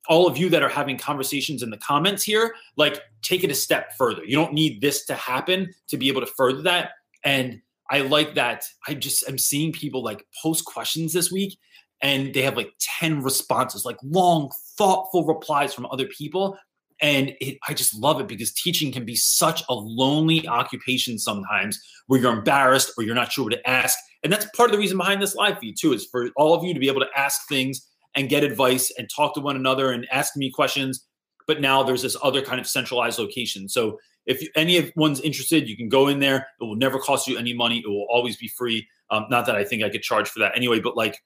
all 0.07 0.27
of 0.27 0.37
you 0.37 0.49
that 0.49 0.63
are 0.63 0.69
having 0.69 0.97
conversations 0.97 1.63
in 1.63 1.69
the 1.69 1.77
comments 1.77 2.23
here, 2.23 2.55
like 2.75 3.01
take 3.21 3.43
it 3.43 3.51
a 3.51 3.55
step 3.55 3.93
further. 3.97 4.23
You 4.23 4.35
don't 4.35 4.53
need 4.53 4.81
this 4.81 5.05
to 5.05 5.15
happen 5.15 5.73
to 5.89 5.97
be 5.97 6.07
able 6.07 6.21
to 6.21 6.27
further 6.27 6.61
that. 6.63 6.91
And 7.23 7.61
I 7.89 8.01
like 8.01 8.35
that. 8.35 8.65
I 8.87 8.93
just 8.93 9.27
am 9.27 9.37
seeing 9.37 9.71
people 9.71 10.03
like 10.03 10.25
post 10.41 10.65
questions 10.65 11.13
this 11.13 11.31
week 11.31 11.57
and 12.01 12.33
they 12.33 12.41
have 12.41 12.57
like 12.57 12.73
10 12.79 13.23
responses, 13.23 13.85
like 13.85 13.97
long, 14.03 14.51
thoughtful 14.77 15.25
replies 15.25 15.73
from 15.73 15.87
other 15.87 16.05
people. 16.07 16.57
And 16.99 17.33
it, 17.39 17.57
I 17.67 17.73
just 17.73 17.95
love 17.95 18.19
it 18.19 18.27
because 18.27 18.53
teaching 18.53 18.91
can 18.91 19.05
be 19.05 19.15
such 19.15 19.63
a 19.69 19.73
lonely 19.73 20.47
occupation 20.47 21.19
sometimes 21.19 21.79
where 22.07 22.19
you're 22.19 22.33
embarrassed 22.33 22.91
or 22.97 23.03
you're 23.03 23.15
not 23.15 23.31
sure 23.31 23.45
what 23.45 23.53
to 23.53 23.69
ask. 23.69 23.97
And 24.23 24.33
that's 24.33 24.47
part 24.55 24.69
of 24.69 24.73
the 24.73 24.79
reason 24.79 24.97
behind 24.97 25.21
this 25.21 25.35
live 25.35 25.59
feed, 25.59 25.75
too, 25.79 25.93
is 25.93 26.05
for 26.05 26.29
all 26.35 26.53
of 26.53 26.63
you 26.63 26.73
to 26.73 26.79
be 26.79 26.87
able 26.87 27.01
to 27.01 27.09
ask 27.15 27.47
things 27.47 27.87
and 28.18 28.28
get 28.28 28.43
advice 28.43 28.91
and 28.97 29.09
talk 29.09 29.34
to 29.36 29.39
one 29.39 29.55
another 29.55 29.91
and 29.91 30.05
ask 30.11 30.36
me 30.36 30.51
questions. 30.51 31.05
But 31.47 31.61
now 31.61 31.84
there's 31.84 32.01
this 32.01 32.18
other 32.22 32.41
kind 32.41 32.59
of 32.59 32.68
centralized 32.68 33.20
location. 33.20 33.70
So 33.70 33.97
if 34.26 34.41
you- 34.41 34.49
anyone's 34.55 35.22
interested, 35.22 35.70
you 35.70 35.78
can 35.78 35.88
go 35.88 36.09
in 36.09 36.20
there. 36.20 36.47
It 36.59 36.65
will 36.65 36.76
never 36.76 36.99
cost 36.99 37.28
you 37.28 37.38
any 37.38 37.53
money. 37.53 37.80
It 37.80 37.88
will 37.88 38.07
always 38.09 38.36
be 38.36 38.49
free. 38.49 38.86
Um, 39.09 39.28
not 39.30 39.45
that 39.45 39.55
I 39.55 39.63
think 39.63 39.84
I 39.84 39.89
could 39.89 40.01
charge 40.01 40.28
for 40.28 40.39
that 40.39 40.57
anyway, 40.57 40.82
but 40.82 40.97
like, 40.97 41.24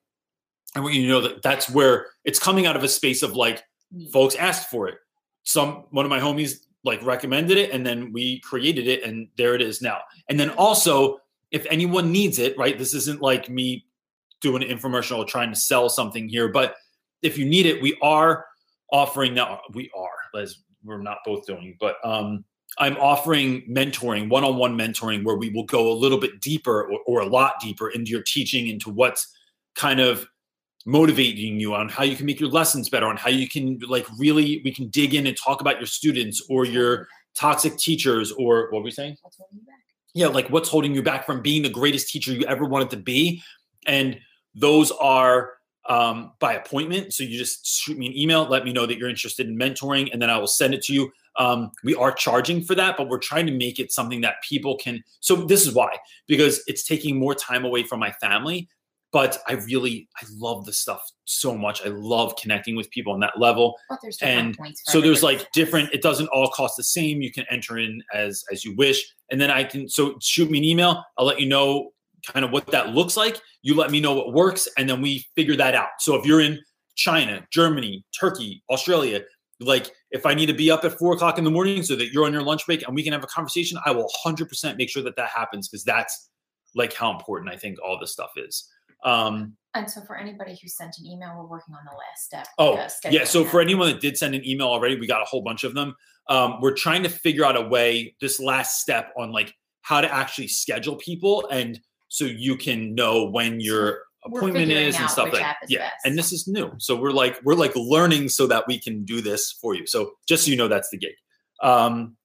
I 0.75 0.79
want 0.79 0.93
you 0.93 1.01
to 1.03 1.07
know 1.07 1.21
that 1.21 1.41
that's 1.41 1.67
where 1.69 2.07
it's 2.23 2.37
coming 2.37 2.67
out 2.67 2.75
of 2.75 2.83
a 2.83 2.87
space 2.87 3.23
of 3.23 3.35
like, 3.35 3.63
folks 4.13 4.35
asked 4.35 4.69
for 4.69 4.87
it. 4.87 4.95
Some 5.43 5.85
one 5.89 6.05
of 6.05 6.09
my 6.09 6.19
homies 6.19 6.57
like 6.83 7.03
recommended 7.03 7.57
it, 7.57 7.71
and 7.71 7.85
then 7.85 8.13
we 8.13 8.39
created 8.41 8.87
it, 8.87 9.03
and 9.03 9.27
there 9.37 9.55
it 9.55 9.61
is 9.61 9.81
now. 9.81 9.99
And 10.29 10.39
then 10.39 10.49
also, 10.51 11.19
if 11.51 11.65
anyone 11.69 12.11
needs 12.11 12.39
it, 12.39 12.57
right? 12.57 12.77
This 12.77 12.93
isn't 12.93 13.21
like 13.21 13.49
me 13.49 13.85
doing 14.41 14.63
an 14.63 14.69
infomercial 14.69 15.17
or 15.17 15.25
trying 15.25 15.49
to 15.53 15.59
sell 15.59 15.89
something 15.89 16.29
here, 16.29 16.47
but 16.47 16.75
if 17.21 17.37
you 17.37 17.45
need 17.45 17.65
it, 17.65 17.81
we 17.81 17.97
are 18.01 18.45
offering 18.91 19.35
that 19.35 19.59
We 19.73 19.89
are, 19.95 20.39
as 20.41 20.57
we're 20.83 21.01
not 21.01 21.19
both 21.25 21.45
doing, 21.45 21.77
but 21.79 21.95
um, 22.03 22.43
I'm 22.77 22.97
offering 22.97 23.61
mentoring, 23.69 24.29
one-on-one 24.29 24.77
mentoring, 24.77 25.23
where 25.23 25.37
we 25.37 25.49
will 25.49 25.65
go 25.65 25.91
a 25.91 25.93
little 25.93 26.17
bit 26.17 26.41
deeper 26.41 26.91
or, 26.91 26.99
or 27.05 27.21
a 27.21 27.25
lot 27.25 27.55
deeper 27.61 27.89
into 27.89 28.11
your 28.11 28.23
teaching, 28.23 28.67
into 28.67 28.89
what's 28.89 29.33
kind 29.75 29.99
of 29.99 30.27
motivating 30.85 31.59
you 31.59 31.75
on 31.75 31.87
how 31.87 32.03
you 32.03 32.15
can 32.15 32.25
make 32.25 32.39
your 32.39 32.49
lessons 32.49 32.89
better, 32.89 33.05
on 33.05 33.15
how 33.15 33.29
you 33.29 33.47
can 33.47 33.79
like 33.87 34.07
really 34.17 34.61
we 34.65 34.73
can 34.73 34.87
dig 34.89 35.13
in 35.13 35.27
and 35.27 35.37
talk 35.37 35.61
about 35.61 35.77
your 35.77 35.85
students 35.85 36.41
or 36.49 36.65
your 36.65 37.07
toxic 37.35 37.77
teachers 37.77 38.31
or 38.31 38.69
what 38.71 38.79
were 38.79 38.85
we 38.85 38.91
saying? 38.91 39.15
What's 39.21 39.37
holding 39.37 39.59
you 39.59 39.65
back? 39.65 39.81
yeah, 40.13 40.27
like 40.27 40.49
what's 40.49 40.69
holding 40.69 40.93
you 40.93 41.01
back 41.01 41.25
from 41.25 41.41
being 41.41 41.61
the 41.61 41.69
greatest 41.69 42.09
teacher 42.09 42.33
you 42.33 42.45
ever 42.45 42.65
wanted 42.65 42.89
to 42.91 42.97
be. 42.97 43.41
And 43.87 44.19
those 44.53 44.91
are 44.91 45.51
um, 45.89 46.31
by 46.39 46.53
appointment. 46.53 47.13
So 47.13 47.23
you 47.23 47.37
just 47.37 47.65
shoot 47.65 47.97
me 47.97 48.07
an 48.07 48.17
email, 48.17 48.45
let 48.45 48.65
me 48.65 48.73
know 48.73 48.85
that 48.85 48.97
you're 48.97 49.09
interested 49.09 49.47
in 49.47 49.57
mentoring, 49.57 50.09
and 50.13 50.21
then 50.21 50.29
I 50.29 50.37
will 50.37 50.47
send 50.47 50.73
it 50.73 50.81
to 50.83 50.93
you. 50.93 51.11
Um, 51.37 51.71
we 51.83 51.95
are 51.95 52.11
charging 52.11 52.63
for 52.63 52.75
that, 52.75 52.97
but 52.97 53.07
we're 53.07 53.17
trying 53.19 53.45
to 53.47 53.53
make 53.53 53.79
it 53.79 53.91
something 53.91 54.21
that 54.21 54.35
people 54.47 54.77
can. 54.77 55.03
So 55.21 55.35
this 55.35 55.65
is 55.65 55.73
why, 55.73 55.95
because 56.27 56.61
it's 56.67 56.83
taking 56.85 57.17
more 57.17 57.33
time 57.33 57.65
away 57.65 57.83
from 57.83 57.99
my 57.99 58.11
family. 58.13 58.67
But 59.13 59.39
I 59.45 59.53
really, 59.53 60.07
I 60.21 60.25
love 60.37 60.65
the 60.65 60.71
stuff 60.71 61.01
so 61.25 61.57
much. 61.57 61.85
I 61.85 61.89
love 61.89 62.33
connecting 62.37 62.77
with 62.77 62.89
people 62.91 63.11
on 63.11 63.19
that 63.21 63.37
level 63.37 63.75
But 63.89 63.99
there's 64.01 64.15
different 64.17 64.39
and 64.39 64.57
points. 64.57 64.81
so 64.85 65.01
there's 65.01 65.21
like 65.21 65.51
different 65.51 65.89
it 65.93 66.01
doesn't 66.01 66.27
all 66.27 66.47
cost 66.49 66.77
the 66.77 66.83
same 66.83 67.21
you 67.21 67.29
can 67.31 67.45
enter 67.49 67.77
in 67.77 68.01
as 68.13 68.45
as 68.53 68.63
you 68.63 68.73
wish 68.77 69.05
and 69.29 69.39
then 69.41 69.51
i 69.51 69.63
can 69.65 69.89
so 69.89 70.15
shoot 70.21 70.49
me 70.49 70.59
an 70.59 70.63
email 70.63 71.03
i'll 71.17 71.25
let 71.25 71.41
you 71.41 71.45
know 71.45 71.91
kind 72.25 72.45
of 72.45 72.51
what 72.51 72.65
that 72.67 72.89
looks 72.89 73.17
like 73.17 73.39
you 73.61 73.75
let 73.75 73.91
me 73.91 73.99
know 73.99 74.13
what 74.13 74.33
works 74.33 74.67
and 74.77 74.89
then 74.89 75.01
we 75.01 75.25
figure 75.35 75.55
that 75.55 75.75
out 75.75 75.89
so 75.99 76.15
if 76.15 76.25
you're 76.25 76.41
in 76.41 76.59
china 76.95 77.45
germany 77.51 78.03
turkey 78.17 78.63
australia 78.69 79.21
like 79.59 79.91
if 80.11 80.25
i 80.25 80.33
need 80.33 80.47
to 80.47 80.53
be 80.53 80.69
up 80.69 80.83
at 80.83 80.97
four 80.97 81.13
o'clock 81.13 81.37
in 81.37 81.43
the 81.43 81.51
morning 81.51 81.83
so 81.83 81.95
that 81.95 82.11
you're 82.11 82.25
on 82.25 82.33
your 82.33 82.43
lunch 82.43 82.65
break 82.65 82.85
and 82.85 82.95
we 82.95 83.03
can 83.03 83.13
have 83.13 83.23
a 83.23 83.27
conversation 83.27 83.77
i 83.85 83.91
will 83.91 84.09
100% 84.25 84.77
make 84.77 84.89
sure 84.89 85.03
that 85.03 85.15
that 85.15 85.29
happens 85.29 85.67
because 85.67 85.83
that's 85.83 86.29
like 86.75 86.93
how 86.93 87.11
important 87.11 87.51
i 87.51 87.55
think 87.55 87.77
all 87.83 87.99
this 87.99 88.11
stuff 88.11 88.31
is 88.37 88.69
um 89.03 89.55
And 89.73 89.89
so 89.89 90.01
for 90.01 90.17
anybody 90.17 90.57
who 90.61 90.67
sent 90.67 90.97
an 90.99 91.05
email, 91.05 91.33
we're 91.37 91.45
working 91.45 91.73
on 91.73 91.81
the 91.85 91.91
last 91.91 92.25
step. 92.25 92.47
Oh, 92.57 92.75
uh, 92.75 92.89
yeah. 93.09 93.23
So 93.23 93.43
that. 93.43 93.49
for 93.49 93.61
anyone 93.61 93.89
that 93.89 94.01
did 94.01 94.17
send 94.17 94.35
an 94.35 94.45
email 94.45 94.67
already, 94.67 94.99
we 94.99 95.07
got 95.07 95.21
a 95.21 95.25
whole 95.25 95.41
bunch 95.41 95.63
of 95.63 95.73
them. 95.73 95.95
Um, 96.29 96.59
we're 96.61 96.75
trying 96.75 97.03
to 97.03 97.09
figure 97.09 97.45
out 97.45 97.55
a 97.55 97.61
way, 97.61 98.15
this 98.21 98.39
last 98.39 98.81
step 98.81 99.13
on 99.17 99.31
like 99.31 99.53
how 99.81 100.01
to 100.01 100.13
actually 100.13 100.47
schedule 100.47 100.97
people, 100.97 101.47
and 101.49 101.79
so 102.11 102.25
you 102.25 102.57
can 102.57 102.93
know 102.93 103.23
when 103.23 103.61
your 103.61 103.99
appointment 104.25 104.69
is 104.69 104.99
and 104.99 105.09
stuff 105.09 105.31
like 105.31 105.45
is 105.63 105.71
yeah. 105.71 105.79
best. 105.79 105.95
And 106.03 106.17
this 106.17 106.33
is 106.33 106.45
new, 106.45 106.73
so 106.77 106.93
we're 106.93 107.11
like 107.11 107.39
we're 107.45 107.55
like 107.55 107.73
learning 107.73 108.27
so 108.27 108.47
that 108.47 108.67
we 108.67 108.77
can 108.77 109.05
do 109.05 109.21
this 109.21 109.53
for 109.53 109.75
you. 109.75 109.87
So 109.87 110.11
just 110.27 110.43
so 110.43 110.51
you 110.51 110.57
know, 110.57 110.67
that's 110.67 110.89
the 110.89 110.97
gig. 110.97 111.13
Um, 111.63 112.17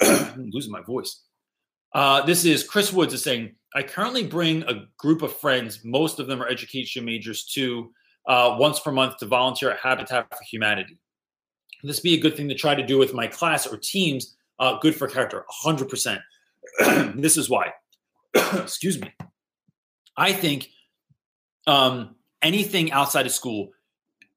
have 0.00 0.32
I'm 0.38 0.50
losing 0.50 0.72
my 0.72 0.80
voice. 0.80 1.20
Uh, 1.92 2.24
this 2.24 2.46
is 2.46 2.64
Chris 2.64 2.90
Woods 2.90 3.12
is 3.12 3.22
saying, 3.22 3.54
I 3.74 3.82
currently 3.82 4.24
bring 4.24 4.62
a 4.62 4.86
group 4.96 5.20
of 5.20 5.36
friends, 5.36 5.84
most 5.84 6.18
of 6.18 6.26
them 6.26 6.42
are 6.42 6.48
education 6.48 7.04
majors, 7.04 7.44
to 7.54 7.92
uh, 8.26 8.56
once 8.58 8.80
per 8.80 8.90
month 8.90 9.18
to 9.18 9.26
volunteer 9.26 9.70
at 9.70 9.80
Habitat 9.80 10.28
for 10.30 10.44
Humanity. 10.50 10.98
this 11.82 12.00
be 12.00 12.14
a 12.14 12.20
good 12.20 12.36
thing 12.36 12.48
to 12.48 12.54
try 12.54 12.74
to 12.74 12.86
do 12.86 12.96
with 12.96 13.12
my 13.12 13.26
class 13.26 13.66
or 13.66 13.76
teams? 13.76 14.36
Uh, 14.58 14.78
good 14.78 14.94
for 14.94 15.08
character, 15.08 15.44
100%. 15.62 16.20
this 17.16 17.36
is 17.36 17.50
why. 17.50 17.72
Excuse 18.54 19.00
me. 19.00 19.12
I 20.16 20.32
think 20.32 20.70
um, 21.66 22.16
anything 22.42 22.92
outside 22.92 23.26
of 23.26 23.32
school 23.32 23.70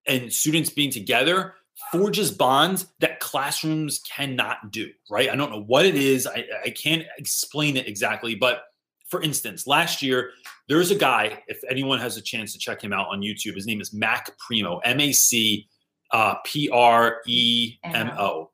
and 0.07 0.31
students 0.31 0.69
being 0.69 0.91
together 0.91 1.55
forges 1.91 2.31
bonds 2.31 2.87
that 2.99 3.19
classrooms 3.19 3.99
cannot 3.99 4.71
do, 4.71 4.89
right? 5.09 5.29
I 5.29 5.35
don't 5.35 5.51
know 5.51 5.63
what 5.63 5.85
it 5.85 5.95
is. 5.95 6.27
I, 6.27 6.45
I 6.65 6.69
can't 6.69 7.03
explain 7.17 7.77
it 7.77 7.87
exactly. 7.87 8.35
But 8.35 8.63
for 9.09 9.21
instance, 9.21 9.65
last 9.67 10.01
year, 10.01 10.31
there's 10.69 10.91
a 10.91 10.95
guy, 10.95 11.43
if 11.47 11.59
anyone 11.69 11.99
has 11.99 12.17
a 12.17 12.21
chance 12.21 12.53
to 12.53 12.59
check 12.59 12.81
him 12.81 12.93
out 12.93 13.07
on 13.07 13.21
YouTube, 13.21 13.55
his 13.55 13.65
name 13.65 13.81
is 13.81 13.93
Mac 13.93 14.29
Premo, 14.37 14.79
M 14.83 14.99
A 14.99 15.11
C 15.11 15.67
uh, 16.11 16.35
P 16.45 16.69
R 16.69 17.17
E 17.27 17.77
M 17.83 18.11
O. 18.17 18.50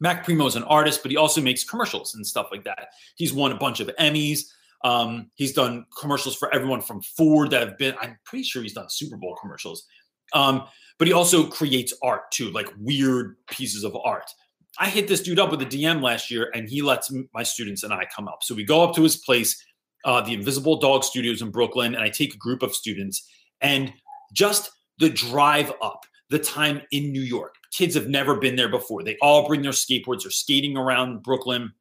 Mac 0.00 0.26
Premo 0.26 0.46
is 0.46 0.56
an 0.56 0.64
artist, 0.64 1.02
but 1.02 1.10
he 1.10 1.16
also 1.16 1.40
makes 1.40 1.62
commercials 1.62 2.14
and 2.14 2.26
stuff 2.26 2.48
like 2.50 2.64
that. 2.64 2.88
He's 3.16 3.32
won 3.32 3.52
a 3.52 3.56
bunch 3.56 3.80
of 3.80 3.90
Emmys. 3.98 4.40
Um, 4.82 5.30
he's 5.34 5.52
done 5.52 5.84
commercials 5.98 6.36
for 6.36 6.52
everyone 6.54 6.80
from 6.80 7.02
Ford 7.02 7.50
that 7.50 7.60
have 7.60 7.78
been, 7.78 7.94
I'm 8.00 8.18
pretty 8.24 8.44
sure 8.44 8.62
he's 8.62 8.72
done 8.72 8.88
Super 8.88 9.16
Bowl 9.16 9.36
commercials. 9.40 9.86
Um, 10.32 10.64
but 10.98 11.06
he 11.06 11.12
also 11.12 11.46
creates 11.46 11.92
art 12.02 12.30
too, 12.30 12.50
like 12.50 12.68
weird 12.78 13.36
pieces 13.50 13.84
of 13.84 13.96
art. 14.04 14.30
I 14.78 14.88
hit 14.88 15.08
this 15.08 15.22
dude 15.22 15.38
up 15.38 15.50
with 15.50 15.60
a 15.62 15.66
DM 15.66 16.00
last 16.00 16.30
year, 16.30 16.50
and 16.54 16.68
he 16.68 16.80
lets 16.80 17.12
my 17.34 17.42
students 17.42 17.82
and 17.82 17.92
I 17.92 18.06
come 18.14 18.28
up. 18.28 18.42
So 18.42 18.54
we 18.54 18.64
go 18.64 18.82
up 18.82 18.94
to 18.94 19.02
his 19.02 19.16
place, 19.16 19.62
uh, 20.04 20.20
the 20.20 20.32
Invisible 20.32 20.78
Dog 20.78 21.04
Studios 21.04 21.42
in 21.42 21.50
Brooklyn, 21.50 21.94
and 21.94 22.04
I 22.04 22.08
take 22.08 22.34
a 22.34 22.38
group 22.38 22.62
of 22.62 22.74
students. 22.74 23.28
And 23.60 23.92
just 24.32 24.70
the 24.98 25.10
drive 25.10 25.72
up, 25.82 26.06
the 26.30 26.38
time 26.38 26.82
in 26.92 27.12
New 27.12 27.22
York, 27.22 27.54
kids 27.70 27.94
have 27.94 28.08
never 28.08 28.36
been 28.36 28.56
there 28.56 28.68
before. 28.68 29.02
They 29.02 29.16
all 29.20 29.46
bring 29.46 29.62
their 29.62 29.72
skateboards, 29.72 30.22
they're 30.22 30.30
skating 30.30 30.76
around 30.76 31.22
Brooklyn. 31.22 31.72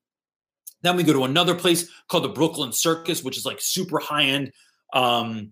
Then 0.81 0.95
we 0.95 1.03
go 1.03 1.13
to 1.13 1.25
another 1.25 1.55
place 1.55 1.89
called 2.07 2.23
the 2.23 2.29
Brooklyn 2.29 2.71
Circus, 2.71 3.23
which 3.23 3.37
is 3.37 3.45
like 3.45 3.57
super 3.59 3.99
high 3.99 4.23
end 4.23 4.51
um, 4.93 5.51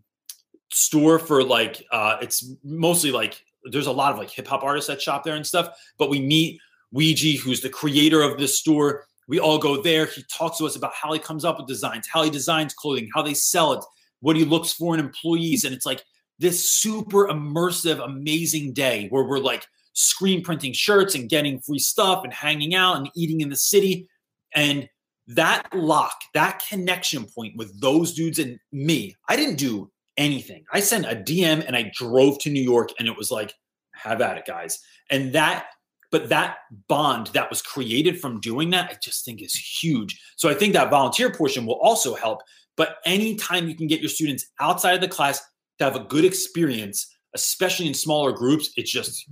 store 0.72 1.20
for 1.20 1.44
like 1.44 1.84
uh, 1.92 2.18
it's 2.22 2.50
mostly 2.64 3.12
like 3.12 3.44
there's 3.66 3.88
a 3.88 3.92
lot 3.92 4.14
of 4.14 4.18
like 4.18 4.30
hip 4.30 4.48
hop 4.48 4.64
artists 4.64 4.88
that 4.88 5.02
shop 5.02 5.24
there 5.24 5.36
and 5.36 5.46
stuff. 5.46 5.70
But 5.98 6.10
we 6.10 6.22
meet 6.22 6.60
Ouigi, 6.94 7.38
who's 7.38 7.62
the 7.62 7.70
creator 7.70 8.22
of 8.22 8.38
this 8.38 8.60
store. 8.60 9.06
We 9.28 9.40
all 9.40 9.58
go 9.58 9.82
there. 9.82 10.06
He 10.06 10.24
talks 10.32 10.58
to 10.60 10.66
us 10.66 10.78
about 10.78 10.94
how 10.94 11.12
he 11.12 11.20
comes 11.20 11.44
up 11.44 11.58
with 11.58 11.68
designs, 11.68 12.08
how 12.08 12.24
he 12.24 12.30
designs 12.30 12.74
clothing, 12.74 13.10
how 13.14 13.22
they 13.22 13.34
sell 13.34 13.74
it, 13.74 13.84
what 14.22 14.38
he 14.38 14.46
looks 14.46 14.72
for 14.72 14.94
in 14.94 15.02
employees. 15.02 15.66
And 15.66 15.76
it's 15.76 15.86
like 15.86 16.04
this 16.40 16.70
super 16.70 17.28
immersive, 17.28 18.04
amazing 18.04 18.74
day 18.74 19.08
where 19.10 19.26
we're 19.26 19.40
like 19.40 19.68
screen 19.98 20.44
printing 20.44 20.74
shirts 20.74 21.16
and 21.16 21.28
getting 21.28 21.60
free 21.60 21.80
stuff 21.80 22.24
and 22.24 22.32
hanging 22.32 22.76
out 22.76 22.98
and 22.98 23.10
eating 23.16 23.42
in 23.42 23.50
the 23.50 23.56
city. 23.56 24.08
And 24.54 24.88
that 25.28 25.68
lock, 25.74 26.16
that 26.36 26.64
connection 26.70 27.26
point 27.26 27.58
with 27.58 27.82
those 27.82 28.14
dudes 28.14 28.38
and 28.38 28.60
me, 28.72 29.16
I 29.28 29.36
didn't 29.36 29.58
do 29.58 29.92
anything. 30.16 30.66
I 30.72 30.82
sent 30.82 31.06
a 31.06 31.16
DM 31.16 31.66
and 31.66 31.76
I 31.76 31.92
drove 31.96 32.38
to 32.40 32.52
New 32.52 32.62
York 32.62 32.90
and 33.00 33.08
it 33.08 33.18
was 33.18 33.32
like, 33.32 33.54
have 33.94 34.22
at 34.22 34.38
it, 34.38 34.46
guys. 34.46 34.80
And 35.10 35.34
that, 35.34 35.66
but 36.12 36.30
that 36.30 36.58
bond 36.88 37.28
that 37.34 37.50
was 37.50 37.64
created 37.64 38.22
from 38.22 38.40
doing 38.40 38.70
that, 38.70 38.92
I 38.92 38.98
just 39.02 39.26
think 39.26 39.42
is 39.42 39.56
huge. 39.56 40.22
So 40.36 40.48
I 40.48 40.54
think 40.54 40.74
that 40.74 40.92
volunteer 40.92 41.32
portion 41.32 41.66
will 41.66 41.80
also 41.80 42.14
help. 42.14 42.42
But 42.76 42.98
anytime 43.04 43.68
you 43.68 43.76
can 43.76 43.88
get 43.88 44.00
your 44.00 44.10
students 44.10 44.46
outside 44.60 44.94
of 44.94 45.02
the 45.02 45.08
class 45.08 45.42
to 45.80 45.86
have 45.86 45.96
a 45.96 46.06
good 46.06 46.24
experience, 46.24 47.12
especially 47.34 47.88
in 47.88 47.96
smaller 47.96 48.32
groups, 48.32 48.70
it's 48.78 48.92
just, 48.92 49.28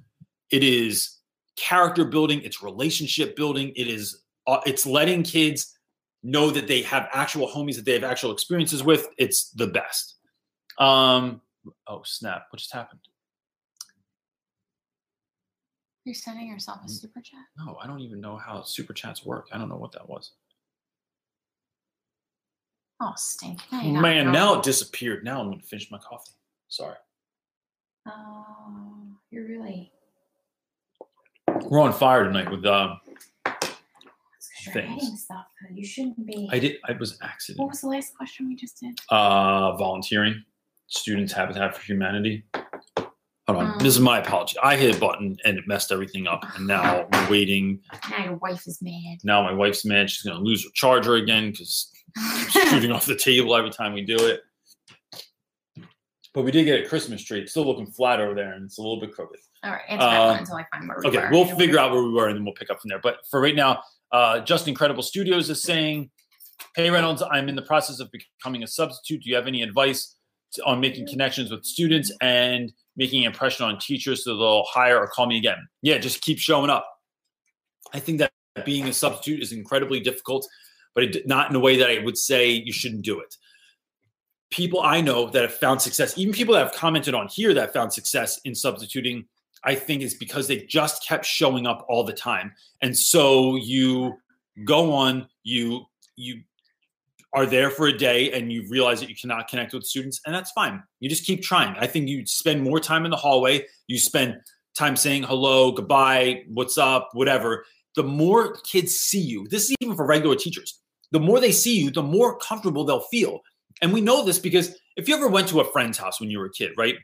it 0.52 0.64
is 0.64 1.20
character 1.56 2.06
building, 2.06 2.42
it's 2.44 2.62
relationship 2.62 3.36
building, 3.36 3.72
it 3.76 3.88
is, 3.88 4.24
uh, 4.48 4.60
it's 4.66 4.86
letting 4.86 5.24
kids 5.24 5.76
know 6.24 6.50
that 6.50 6.68
they 6.68 6.82
have 6.82 7.08
actual 7.14 7.48
homies 7.48 7.76
that 7.76 7.86
they 7.86 7.94
have 7.94 8.04
actual 8.04 8.32
experiences 8.32 8.84
with. 8.84 9.08
It's 9.18 9.52
the 9.52 9.68
best. 9.68 10.16
Um, 10.78 11.42
oh 11.88 12.02
snap! 12.04 12.48
What 12.50 12.60
just 12.60 12.74
happened? 12.74 13.00
You're 16.04 16.16
sending 16.16 16.48
yourself 16.48 16.82
a 16.86 16.90
super 16.90 17.22
chat. 17.22 17.40
No, 17.58 17.78
I 17.82 17.88
don't 17.88 18.02
even 18.02 18.20
know 18.20 18.38
how 18.38 18.62
super 18.64 18.94
chats 18.94 19.26
work. 19.26 19.48
I 19.52 19.58
don't 19.58 19.70
know 19.70 19.78
what 19.78 19.92
that 19.94 20.08
was. 20.08 20.34
Oh, 23.02 23.14
stink! 23.16 23.62
Now 23.72 24.02
Man, 24.02 24.32
now 24.32 24.56
it 24.56 24.64
disappeared. 24.64 25.24
Now 25.24 25.42
I'm 25.42 25.50
gonna 25.50 25.62
finish 25.62 25.90
my 25.92 26.00
coffee. 26.00 26.32
Sorry. 26.68 26.96
Oh, 28.08 29.08
you're 29.32 29.48
really. 29.48 29.92
We're 31.64 31.80
on 31.82 31.94
fire 31.94 32.24
tonight 32.26 32.50
with 32.52 32.66
um. 32.66 33.00
It's 33.46 33.46
'cause 33.46 34.66
you're 34.66 34.74
Things. 34.74 35.24
stuff. 35.24 35.46
You 35.74 35.86
shouldn't 35.86 36.26
be. 36.26 36.50
I 36.52 36.60
did. 36.60 36.78
I 36.88 36.94
was 36.94 37.18
accident. 37.22 37.60
What 37.60 37.70
was 37.70 37.82
the 37.82 37.88
last 37.88 38.16
question 38.16 38.48
we 38.48 38.56
just 38.56 38.80
did? 38.80 39.00
Uh, 39.10 39.76
volunteering, 39.78 40.44
students 40.88 41.34
Habitat 41.34 41.76
for 41.76 41.82
Humanity. 41.84 42.44
Hold 43.48 43.60
on. 43.60 43.66
Um. 43.74 43.78
this 43.80 43.94
is 43.96 44.00
my 44.00 44.20
apology. 44.20 44.58
I 44.62 44.76
hit 44.76 44.96
a 44.96 45.00
button 45.00 45.38
and 45.46 45.58
it 45.58 45.66
messed 45.68 45.92
everything 45.92 46.28
up, 46.28 46.44
and 46.56 46.68
now 46.68 47.08
we're 47.14 47.30
waiting. 47.30 47.80
Now 48.12 48.24
your 48.26 48.36
wife 48.36 48.68
is 48.68 48.80
mad. 48.82 49.20
Now 49.24 49.44
my 49.44 49.54
wife's 49.54 49.86
mad. 49.86 50.10
She's 50.10 50.24
gonna 50.24 50.40
lose 50.44 50.64
her 50.64 50.70
charger 50.74 51.16
again 51.16 51.52
because 51.52 51.92
shooting 52.52 52.92
off 52.92 53.06
the 53.06 53.16
table 53.18 53.56
every 53.56 53.72
time 53.72 53.94
we 53.94 54.02
do 54.02 54.16
it. 54.18 54.42
But 56.36 56.44
we 56.44 56.52
did 56.52 56.66
get 56.66 56.84
a 56.84 56.88
Christmas 56.88 57.24
tree. 57.24 57.40
It's 57.40 57.52
still 57.52 57.66
looking 57.66 57.88
flat 57.88 58.20
over 58.20 58.36
there, 58.36 58.52
and 58.54 58.66
it's 58.66 58.78
a 58.78 58.82
little 58.82 59.00
bit 59.00 59.14
crooked. 59.14 59.40
All 59.64 59.72
right, 59.72 59.82
answer 59.88 60.06
that 60.06 60.20
one 60.20 60.30
Um, 60.32 60.40
until 60.40 60.56
I 60.58 60.66
find 60.70 60.88
where 60.90 60.98
we 61.02 61.08
Okay, 61.08 61.18
were. 61.20 61.30
we'll 61.32 61.58
figure 61.58 61.80
out 61.80 61.94
where 61.94 62.04
we 62.04 62.12
were, 62.12 62.28
and 62.28 62.36
then 62.36 62.44
we'll 62.44 62.54
pick 62.54 62.70
up 62.70 62.82
from 62.82 62.90
there. 62.90 63.00
But 63.00 63.20
for 63.32 63.40
right 63.40 63.56
now, 63.56 63.82
uh, 64.12 64.42
Just 64.42 64.68
Incredible 64.68 65.02
Studios 65.02 65.50
is 65.50 65.64
saying, 65.64 66.12
"Hey 66.76 66.90
Reynolds, 66.90 67.24
I'm 67.32 67.48
in 67.48 67.56
the 67.56 67.62
process 67.62 68.02
of 68.02 68.10
becoming 68.12 68.64
a 68.64 68.68
substitute. 68.68 69.24
Do 69.24 69.30
you 69.30 69.36
have 69.38 69.48
any 69.48 69.62
advice 69.62 70.18
to, 70.56 70.64
on 70.66 70.82
making 70.82 71.08
connections 71.08 71.52
with 71.52 71.64
students 71.64 72.12
and 72.20 72.74
making 72.98 73.22
an 73.26 73.32
impression 73.32 73.66
on 73.66 73.80
teachers 73.80 74.26
so 74.26 74.36
they'll 74.38 74.66
hire 74.66 75.00
or 75.00 75.08
call 75.08 75.28
me 75.28 75.38
again?" 75.38 75.66
Yeah, 75.84 76.00
just 76.00 76.22
keep 76.22 76.38
showing 76.38 76.70
up. 76.70 76.86
I 77.94 78.00
think 78.02 78.20
that 78.20 78.34
being 78.66 78.90
a 78.90 78.94
substitute 78.94 79.42
is 79.42 79.54
incredibly 79.54 80.02
difficult, 80.02 80.46
but 80.94 81.06
it, 81.16 81.28
not 81.28 81.50
in 81.50 81.56
a 81.56 81.62
way 81.62 81.78
that 81.78 81.90
I 81.90 82.00
would 82.04 82.18
say 82.18 82.50
you 82.52 82.74
shouldn't 82.74 83.06
do 83.06 83.22
it. 83.22 83.38
People 84.52 84.82
I 84.82 85.02
know 85.02 85.30
that 85.30 85.42
have 85.42 85.54
found 85.54 85.82
success, 85.82 86.18
even 86.18 86.34
people 86.34 86.54
that 86.54 86.64
have 86.64 86.74
commented 86.74 87.14
on 87.14 87.28
here 87.28 87.54
that 87.54 87.74
found 87.74 87.92
success 87.92 88.40
in 88.46 88.56
substituting, 88.56 89.26
I 89.64 89.76
think 89.76 90.02
is 90.02 90.14
because 90.14 90.48
they 90.48 90.66
just 90.66 91.06
kept 91.06 91.26
showing 91.26 91.66
up 91.66 91.86
all 91.90 92.04
the 92.04 92.14
time. 92.14 92.54
And 92.82 92.96
so 92.96 93.56
you 93.56 94.18
go 94.64 94.94
on, 94.94 95.28
you 95.44 95.86
you 96.16 96.42
are 97.34 97.46
there 97.46 97.70
for 97.70 97.88
a 97.88 97.98
day 97.98 98.32
and 98.32 98.52
you 98.52 98.66
realize 98.70 99.02
that 99.02 99.10
you 99.10 99.16
cannot 99.16 99.50
connect 99.50 99.74
with 99.74 99.84
students, 99.84 100.22
and 100.26 100.34
that's 100.34 100.52
fine. 100.52 100.82
You 101.02 101.10
just 101.10 101.26
keep 101.26 101.44
trying. 101.44 101.76
I 101.78 101.86
think 101.86 102.08
you 102.08 102.26
spend 102.26 102.64
more 102.64 102.80
time 102.80 103.04
in 103.04 103.12
the 103.12 103.18
hallway, 103.18 103.66
you 103.88 104.00
spend 104.00 104.38
time 104.78 104.96
saying 104.96 105.24
hello, 105.24 105.72
goodbye, 105.72 106.44
what's 106.48 106.78
up, 106.78 107.10
whatever. 107.14 107.66
The 107.96 108.04
more 108.04 108.56
kids 108.64 108.96
see 108.96 109.20
you, 109.20 109.48
this 109.50 109.70
is 109.70 109.76
even 109.82 109.96
for 109.96 110.06
regular 110.06 110.36
teachers, 110.36 110.80
the 111.12 111.20
more 111.20 111.42
they 111.42 111.52
see 111.52 111.78
you, 111.78 111.92
the 111.92 112.04
more 112.04 112.38
comfortable 112.38 112.86
they'll 112.86 113.02
feel. 113.02 113.42
And 113.82 113.94
we 113.94 114.02
know 114.02 114.24
this 114.24 114.40
because 114.40 114.78
if 114.96 115.08
you 115.08 115.16
ever 115.16 115.28
went 115.28 115.48
to 115.50 115.60
a 115.60 115.72
friend's 115.72 115.98
house 115.98 116.20
when 116.20 116.30
you 116.30 116.40
were 116.40 116.46
a 116.46 116.52
kid, 116.52 116.72
right? 116.78 116.96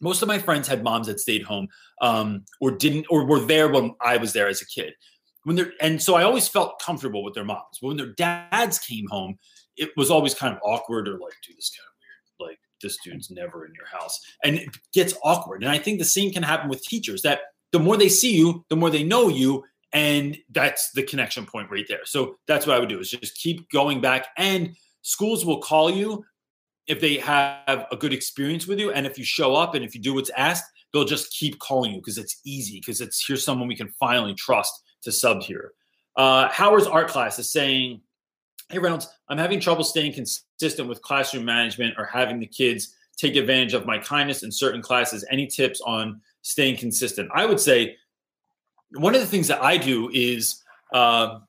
Most 0.00 0.22
of 0.22 0.28
my 0.28 0.38
friends 0.38 0.66
had 0.66 0.82
moms 0.82 1.06
that 1.06 1.20
stayed 1.20 1.42
home 1.42 1.68
um, 2.00 2.44
or 2.60 2.72
didn't, 2.72 3.06
or 3.10 3.24
were 3.24 3.40
there 3.40 3.68
when 3.68 3.94
I 4.00 4.16
was 4.16 4.32
there 4.32 4.48
as 4.48 4.60
a 4.60 4.66
kid. 4.66 4.92
When 5.44 5.56
they're, 5.56 5.72
and 5.80 6.02
so 6.02 6.14
I 6.14 6.24
always 6.24 6.48
felt 6.48 6.80
comfortable 6.80 7.22
with 7.22 7.34
their 7.34 7.44
moms. 7.44 7.78
But 7.80 7.88
when 7.88 7.96
their 7.96 8.12
dads 8.16 8.78
came 8.78 9.06
home, 9.08 9.38
it 9.76 9.90
was 9.96 10.10
always 10.10 10.34
kind 10.34 10.54
of 10.54 10.60
awkward 10.64 11.08
or 11.08 11.18
like, 11.18 11.34
dude, 11.46 11.56
this 11.56 11.70
kind 11.70 11.86
of 11.86 11.94
weird. 12.00 12.50
Like, 12.50 12.58
this 12.82 12.98
dude's 13.04 13.30
never 13.30 13.66
in 13.66 13.72
your 13.74 13.86
house. 13.86 14.20
And 14.42 14.56
it 14.56 14.68
gets 14.92 15.14
awkward. 15.22 15.62
And 15.62 15.70
I 15.70 15.78
think 15.78 15.98
the 15.98 16.04
same 16.04 16.32
can 16.32 16.42
happen 16.42 16.68
with 16.68 16.82
teachers 16.82 17.22
that 17.22 17.40
the 17.72 17.78
more 17.78 17.96
they 17.96 18.08
see 18.08 18.36
you, 18.36 18.64
the 18.68 18.76
more 18.76 18.90
they 18.90 19.04
know 19.04 19.28
you. 19.28 19.64
And 19.92 20.36
that's 20.50 20.90
the 20.92 21.02
connection 21.04 21.46
point 21.46 21.70
right 21.70 21.86
there. 21.88 22.04
So 22.04 22.36
that's 22.48 22.66
what 22.66 22.76
I 22.76 22.80
would 22.80 22.88
do 22.88 22.98
is 22.98 23.10
just 23.10 23.36
keep 23.36 23.70
going 23.70 24.00
back. 24.00 24.26
And 24.36 24.76
schools 25.04 25.44
will 25.44 25.60
call 25.60 25.90
you 25.90 26.24
if 26.86 27.00
they 27.00 27.18
have 27.18 27.86
a 27.92 27.96
good 27.96 28.12
experience 28.12 28.66
with 28.66 28.80
you. 28.80 28.90
And 28.90 29.06
if 29.06 29.18
you 29.18 29.24
show 29.24 29.54
up 29.54 29.74
and 29.74 29.84
if 29.84 29.94
you 29.94 30.00
do 30.00 30.14
what's 30.14 30.30
asked, 30.30 30.64
they'll 30.92 31.04
just 31.04 31.32
keep 31.32 31.58
calling 31.58 31.92
you 31.92 31.98
because 31.98 32.18
it's 32.18 32.40
easy, 32.44 32.80
because 32.80 33.00
it's 33.00 33.24
here's 33.24 33.44
someone 33.44 33.68
we 33.68 33.76
can 33.76 33.90
finally 34.00 34.34
trust 34.34 34.82
to 35.02 35.12
sub 35.12 35.42
here. 35.42 35.72
Uh, 36.16 36.48
Howard's 36.48 36.86
art 36.86 37.08
class 37.08 37.38
is 37.38 37.52
saying, 37.52 38.00
Hey 38.70 38.78
Reynolds, 38.78 39.08
I'm 39.28 39.38
having 39.38 39.60
trouble 39.60 39.84
staying 39.84 40.14
consistent 40.14 40.88
with 40.88 41.02
classroom 41.02 41.44
management 41.44 41.94
or 41.98 42.06
having 42.06 42.40
the 42.40 42.46
kids 42.46 42.94
take 43.16 43.36
advantage 43.36 43.74
of 43.74 43.84
my 43.84 43.98
kindness 43.98 44.42
in 44.42 44.50
certain 44.50 44.80
classes. 44.80 45.24
Any 45.30 45.46
tips 45.46 45.80
on 45.82 46.20
staying 46.42 46.78
consistent? 46.78 47.28
I 47.34 47.44
would 47.44 47.60
say 47.60 47.96
one 48.92 49.14
of 49.14 49.20
the 49.20 49.26
things 49.26 49.48
that 49.48 49.62
I 49.62 49.76
do 49.76 50.10
is 50.14 50.62
uh, 50.94 51.40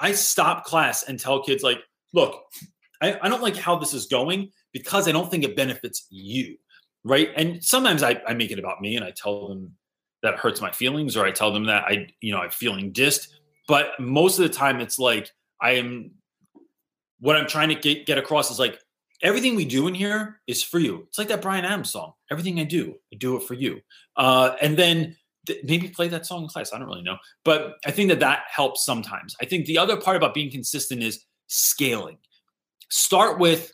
I 0.00 0.12
stop 0.12 0.64
class 0.64 1.04
and 1.04 1.18
tell 1.18 1.42
kids, 1.42 1.62
like, 1.62 1.78
look, 2.12 2.42
I, 3.04 3.18
I 3.22 3.28
don't 3.28 3.42
like 3.42 3.56
how 3.56 3.76
this 3.76 3.94
is 3.94 4.06
going 4.06 4.50
because 4.72 5.06
I 5.08 5.12
don't 5.12 5.30
think 5.30 5.44
it 5.44 5.56
benefits 5.56 6.06
you. 6.10 6.56
Right. 7.04 7.30
And 7.36 7.62
sometimes 7.62 8.02
I, 8.02 8.20
I 8.26 8.34
make 8.34 8.50
it 8.50 8.58
about 8.58 8.80
me 8.80 8.96
and 8.96 9.04
I 9.04 9.10
tell 9.10 9.48
them 9.48 9.72
that 10.22 10.36
hurts 10.36 10.60
my 10.60 10.72
feelings 10.72 11.16
or 11.16 11.26
I 11.26 11.30
tell 11.30 11.52
them 11.52 11.66
that 11.66 11.84
I, 11.84 12.08
you 12.20 12.32
know, 12.32 12.38
I'm 12.38 12.50
feeling 12.50 12.92
dissed. 12.92 13.28
But 13.68 13.88
most 14.00 14.38
of 14.38 14.42
the 14.42 14.54
time 14.54 14.80
it's 14.80 14.98
like 14.98 15.30
I 15.60 15.72
am 15.72 16.12
what 17.20 17.36
I'm 17.36 17.46
trying 17.46 17.68
to 17.68 17.74
get, 17.74 18.06
get 18.06 18.18
across 18.18 18.50
is 18.50 18.58
like 18.58 18.78
everything 19.22 19.54
we 19.54 19.64
do 19.64 19.86
in 19.86 19.94
here 19.94 20.40
is 20.46 20.62
for 20.62 20.78
you. 20.78 21.04
It's 21.08 21.18
like 21.18 21.28
that 21.28 21.42
Bryan 21.42 21.64
Adams 21.64 21.90
song. 21.90 22.12
Everything 22.30 22.58
I 22.58 22.64
do, 22.64 22.94
I 23.12 23.16
do 23.16 23.36
it 23.36 23.44
for 23.44 23.54
you. 23.54 23.80
Uh, 24.16 24.56
and 24.60 24.76
then 24.76 25.16
th- 25.46 25.60
maybe 25.64 25.88
play 25.88 26.08
that 26.08 26.26
song 26.26 26.42
in 26.42 26.48
class. 26.48 26.72
I 26.72 26.78
don't 26.78 26.88
really 26.88 27.02
know, 27.02 27.16
but 27.44 27.76
I 27.86 27.90
think 27.90 28.08
that 28.10 28.20
that 28.20 28.44
helps 28.48 28.84
sometimes. 28.84 29.36
I 29.40 29.44
think 29.44 29.66
the 29.66 29.78
other 29.78 29.98
part 29.98 30.16
about 30.16 30.34
being 30.34 30.50
consistent 30.50 31.02
is 31.02 31.24
scaling. 31.48 32.18
Start 32.90 33.38
with, 33.38 33.72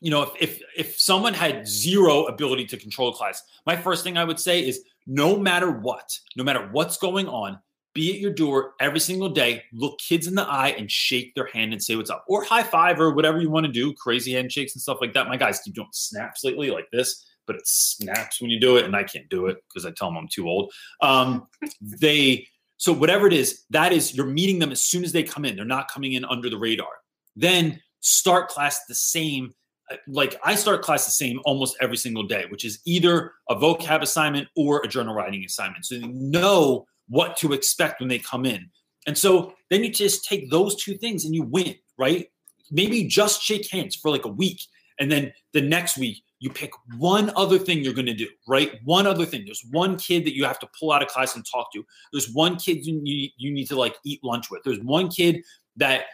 you 0.00 0.10
know, 0.10 0.22
if 0.22 0.30
if, 0.40 0.60
if 0.76 1.00
someone 1.00 1.34
had 1.34 1.66
zero 1.66 2.24
ability 2.24 2.66
to 2.66 2.76
control 2.76 3.12
class, 3.12 3.42
my 3.66 3.76
first 3.76 4.04
thing 4.04 4.16
I 4.16 4.24
would 4.24 4.40
say 4.40 4.66
is 4.66 4.82
no 5.06 5.38
matter 5.38 5.70
what, 5.70 6.18
no 6.36 6.44
matter 6.44 6.68
what's 6.72 6.96
going 6.96 7.28
on, 7.28 7.58
be 7.94 8.12
at 8.12 8.20
your 8.20 8.32
door 8.32 8.74
every 8.78 9.00
single 9.00 9.30
day, 9.30 9.64
look 9.72 9.98
kids 9.98 10.26
in 10.26 10.34
the 10.34 10.42
eye 10.42 10.74
and 10.78 10.90
shake 10.90 11.34
their 11.34 11.46
hand 11.46 11.72
and 11.72 11.82
say 11.82 11.96
what's 11.96 12.10
up, 12.10 12.24
or 12.28 12.44
high 12.44 12.62
five 12.62 13.00
or 13.00 13.12
whatever 13.14 13.40
you 13.40 13.50
want 13.50 13.64
to 13.64 13.72
do, 13.72 13.94
crazy 13.94 14.32
handshakes 14.32 14.74
and 14.74 14.82
stuff 14.82 14.98
like 15.00 15.14
that. 15.14 15.28
My 15.28 15.36
guys 15.36 15.60
keep 15.60 15.74
doing 15.74 15.88
snaps 15.92 16.44
lately 16.44 16.70
like 16.70 16.88
this, 16.92 17.24
but 17.46 17.56
it 17.56 17.66
snaps 17.66 18.40
when 18.40 18.50
you 18.50 18.60
do 18.60 18.76
it, 18.76 18.84
and 18.84 18.94
I 18.94 19.02
can't 19.02 19.28
do 19.30 19.46
it 19.46 19.56
because 19.68 19.86
I 19.86 19.92
tell 19.92 20.08
them 20.08 20.18
I'm 20.18 20.28
too 20.28 20.46
old. 20.46 20.72
Um, 21.00 21.48
they 21.80 22.46
so 22.76 22.92
whatever 22.92 23.26
it 23.26 23.32
is, 23.32 23.64
that 23.70 23.92
is 23.92 24.14
you're 24.14 24.26
meeting 24.26 24.58
them 24.58 24.70
as 24.70 24.84
soon 24.84 25.02
as 25.02 25.12
they 25.12 25.22
come 25.22 25.44
in. 25.44 25.56
They're 25.56 25.64
not 25.64 25.90
coming 25.90 26.12
in 26.12 26.24
under 26.24 26.50
the 26.50 26.58
radar. 26.58 26.86
Then 27.34 27.80
start 28.06 28.48
class 28.48 28.84
the 28.86 28.94
same 28.94 29.52
uh, 29.90 29.96
like 30.08 30.38
I 30.44 30.54
start 30.54 30.82
class 30.82 31.04
the 31.04 31.12
same 31.12 31.40
almost 31.44 31.76
every 31.80 31.96
single 31.96 32.24
day, 32.24 32.46
which 32.48 32.64
is 32.64 32.80
either 32.86 33.32
a 33.48 33.54
vocab 33.54 34.02
assignment 34.02 34.48
or 34.56 34.80
a 34.84 34.88
journal 34.88 35.14
writing 35.14 35.44
assignment. 35.44 35.84
So 35.84 35.96
you 35.96 36.08
know 36.08 36.86
what 37.08 37.36
to 37.38 37.52
expect 37.52 38.00
when 38.00 38.08
they 38.08 38.18
come 38.18 38.44
in. 38.44 38.68
And 39.06 39.16
so 39.16 39.54
then 39.70 39.84
you 39.84 39.90
just 39.90 40.24
take 40.24 40.50
those 40.50 40.74
two 40.82 40.96
things 40.96 41.24
and 41.24 41.34
you 41.34 41.44
win, 41.44 41.76
right? 41.98 42.26
Maybe 42.70 43.04
just 43.04 43.42
shake 43.42 43.70
hands 43.70 43.94
for 43.94 44.10
like 44.10 44.24
a 44.24 44.28
week. 44.28 44.60
And 44.98 45.10
then 45.10 45.32
the 45.52 45.60
next 45.60 45.96
week, 45.96 46.22
you 46.40 46.50
pick 46.50 46.70
one 46.98 47.32
other 47.36 47.58
thing 47.58 47.82
you're 47.82 47.94
going 47.94 48.06
to 48.06 48.14
do, 48.14 48.28
right? 48.46 48.72
One 48.84 49.06
other 49.06 49.24
thing. 49.24 49.44
There's 49.44 49.64
one 49.70 49.96
kid 49.96 50.24
that 50.26 50.34
you 50.34 50.44
have 50.44 50.58
to 50.58 50.68
pull 50.78 50.92
out 50.92 51.02
of 51.02 51.08
class 51.08 51.36
and 51.36 51.44
talk 51.50 51.72
to. 51.72 51.84
There's 52.12 52.30
one 52.32 52.56
kid 52.56 52.84
you 52.84 53.00
need, 53.00 53.32
you 53.36 53.52
need 53.52 53.68
to 53.68 53.76
like 53.76 53.96
eat 54.04 54.22
lunch 54.24 54.50
with. 54.50 54.62
There's 54.64 54.80
one 54.80 55.08
kid 55.08 55.42
that 55.76 56.04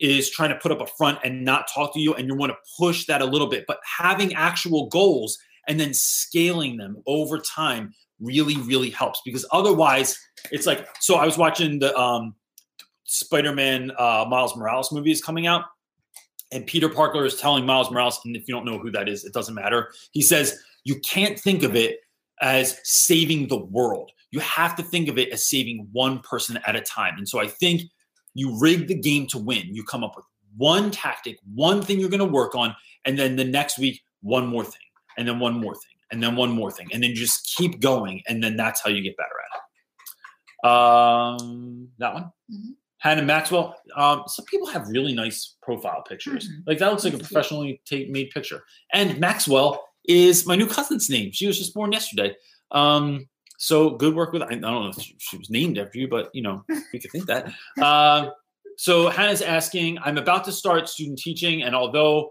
is 0.00 0.30
trying 0.30 0.50
to 0.50 0.56
put 0.56 0.72
up 0.72 0.80
a 0.80 0.86
front 0.86 1.18
and 1.24 1.44
not 1.44 1.68
talk 1.72 1.94
to 1.94 2.00
you, 2.00 2.14
and 2.14 2.26
you 2.28 2.34
want 2.34 2.52
to 2.52 2.58
push 2.78 3.06
that 3.06 3.22
a 3.22 3.24
little 3.24 3.48
bit. 3.48 3.64
But 3.66 3.78
having 3.98 4.34
actual 4.34 4.88
goals 4.88 5.38
and 5.68 5.78
then 5.78 5.94
scaling 5.94 6.76
them 6.76 7.02
over 7.06 7.38
time 7.38 7.92
really, 8.20 8.56
really 8.58 8.90
helps 8.90 9.20
because 9.24 9.46
otherwise, 9.52 10.18
it's 10.50 10.66
like 10.66 10.88
so. 11.00 11.16
I 11.16 11.26
was 11.26 11.38
watching 11.38 11.78
the 11.78 11.96
um, 11.98 12.34
Spider-Man 13.04 13.92
uh, 13.98 14.26
Miles 14.28 14.56
Morales 14.56 14.92
movie 14.92 15.12
is 15.12 15.22
coming 15.22 15.46
out, 15.46 15.64
and 16.50 16.66
Peter 16.66 16.88
Parker 16.88 17.24
is 17.24 17.36
telling 17.36 17.66
Miles 17.66 17.90
Morales, 17.90 18.20
and 18.24 18.36
if 18.36 18.48
you 18.48 18.54
don't 18.54 18.64
know 18.64 18.78
who 18.78 18.90
that 18.90 19.08
is, 19.08 19.24
it 19.24 19.32
doesn't 19.32 19.54
matter. 19.54 19.92
He 20.12 20.22
says 20.22 20.58
you 20.84 20.98
can't 21.00 21.38
think 21.38 21.62
of 21.62 21.76
it 21.76 22.00
as 22.40 22.78
saving 22.82 23.48
the 23.48 23.58
world. 23.58 24.10
You 24.30 24.40
have 24.40 24.74
to 24.76 24.82
think 24.82 25.08
of 25.08 25.18
it 25.18 25.30
as 25.30 25.48
saving 25.48 25.88
one 25.92 26.20
person 26.20 26.58
at 26.66 26.74
a 26.74 26.80
time. 26.80 27.14
And 27.16 27.28
so 27.28 27.38
I 27.38 27.46
think 27.46 27.82
you 28.34 28.58
rig 28.58 28.88
the 28.88 28.94
game 28.94 29.26
to 29.28 29.38
win. 29.38 29.74
You 29.74 29.84
come 29.84 30.04
up 30.04 30.16
with 30.16 30.24
one 30.56 30.90
tactic, 30.90 31.38
one 31.54 31.82
thing 31.82 31.98
you're 31.98 32.10
going 32.10 32.20
to 32.20 32.24
work 32.24 32.54
on, 32.54 32.74
and 33.04 33.18
then 33.18 33.36
the 33.36 33.44
next 33.44 33.78
week, 33.78 34.00
one 34.20 34.46
more 34.46 34.64
thing, 34.64 34.80
and 35.16 35.26
then 35.26 35.38
one 35.38 35.54
more 35.54 35.74
thing 35.74 35.92
and 36.12 36.22
then 36.22 36.36
one 36.36 36.50
more 36.50 36.70
thing, 36.70 36.88
and 36.92 37.02
then 37.02 37.14
just 37.14 37.54
keep 37.56 37.80
going, 37.80 38.22
and 38.28 38.44
then 38.44 38.54
that's 38.54 38.82
how 38.82 38.90
you 38.90 39.02
get 39.02 39.16
better 39.16 39.30
at 39.30 39.56
it. 39.56 40.70
Um, 40.70 41.88
that 41.98 42.14
one. 42.14 42.24
Mm-hmm. 42.52 42.72
Hannah 42.98 43.22
Maxwell. 43.22 43.74
Um, 43.96 44.22
some 44.28 44.44
people 44.44 44.68
have 44.68 44.86
really 44.86 45.12
nice 45.12 45.56
profile 45.60 46.04
pictures. 46.06 46.48
Mm-hmm. 46.48 46.60
Like 46.66 46.78
that 46.78 46.90
looks 46.90 47.02
like 47.02 47.14
a 47.14 47.18
professionally 47.18 47.80
take, 47.84 48.10
made 48.10 48.30
picture. 48.30 48.62
And 48.92 49.18
Maxwell 49.18 49.82
is 50.04 50.46
my 50.46 50.54
new 50.54 50.66
cousin's 50.66 51.10
name. 51.10 51.32
She 51.32 51.48
was 51.48 51.58
just 51.58 51.74
born 51.74 51.90
yesterday. 51.90 52.36
Um, 52.70 53.28
so 53.62 53.90
good 53.90 54.16
work 54.16 54.32
with. 54.32 54.42
I 54.42 54.48
don't 54.48 54.60
know 54.60 54.88
if 54.88 55.00
she, 55.18 55.38
was 55.38 55.48
named 55.48 55.78
after 55.78 55.96
you, 55.96 56.08
but 56.08 56.34
you 56.34 56.42
know 56.42 56.64
we 56.92 56.98
could 56.98 57.12
think 57.12 57.26
that. 57.26 57.52
Uh, 57.80 58.30
so 58.76 59.08
Hannah's 59.08 59.40
asking, 59.40 59.98
I'm 60.00 60.18
about 60.18 60.44
to 60.46 60.52
start 60.52 60.88
student 60.88 61.18
teaching, 61.18 61.62
and 61.62 61.74
although 61.74 62.30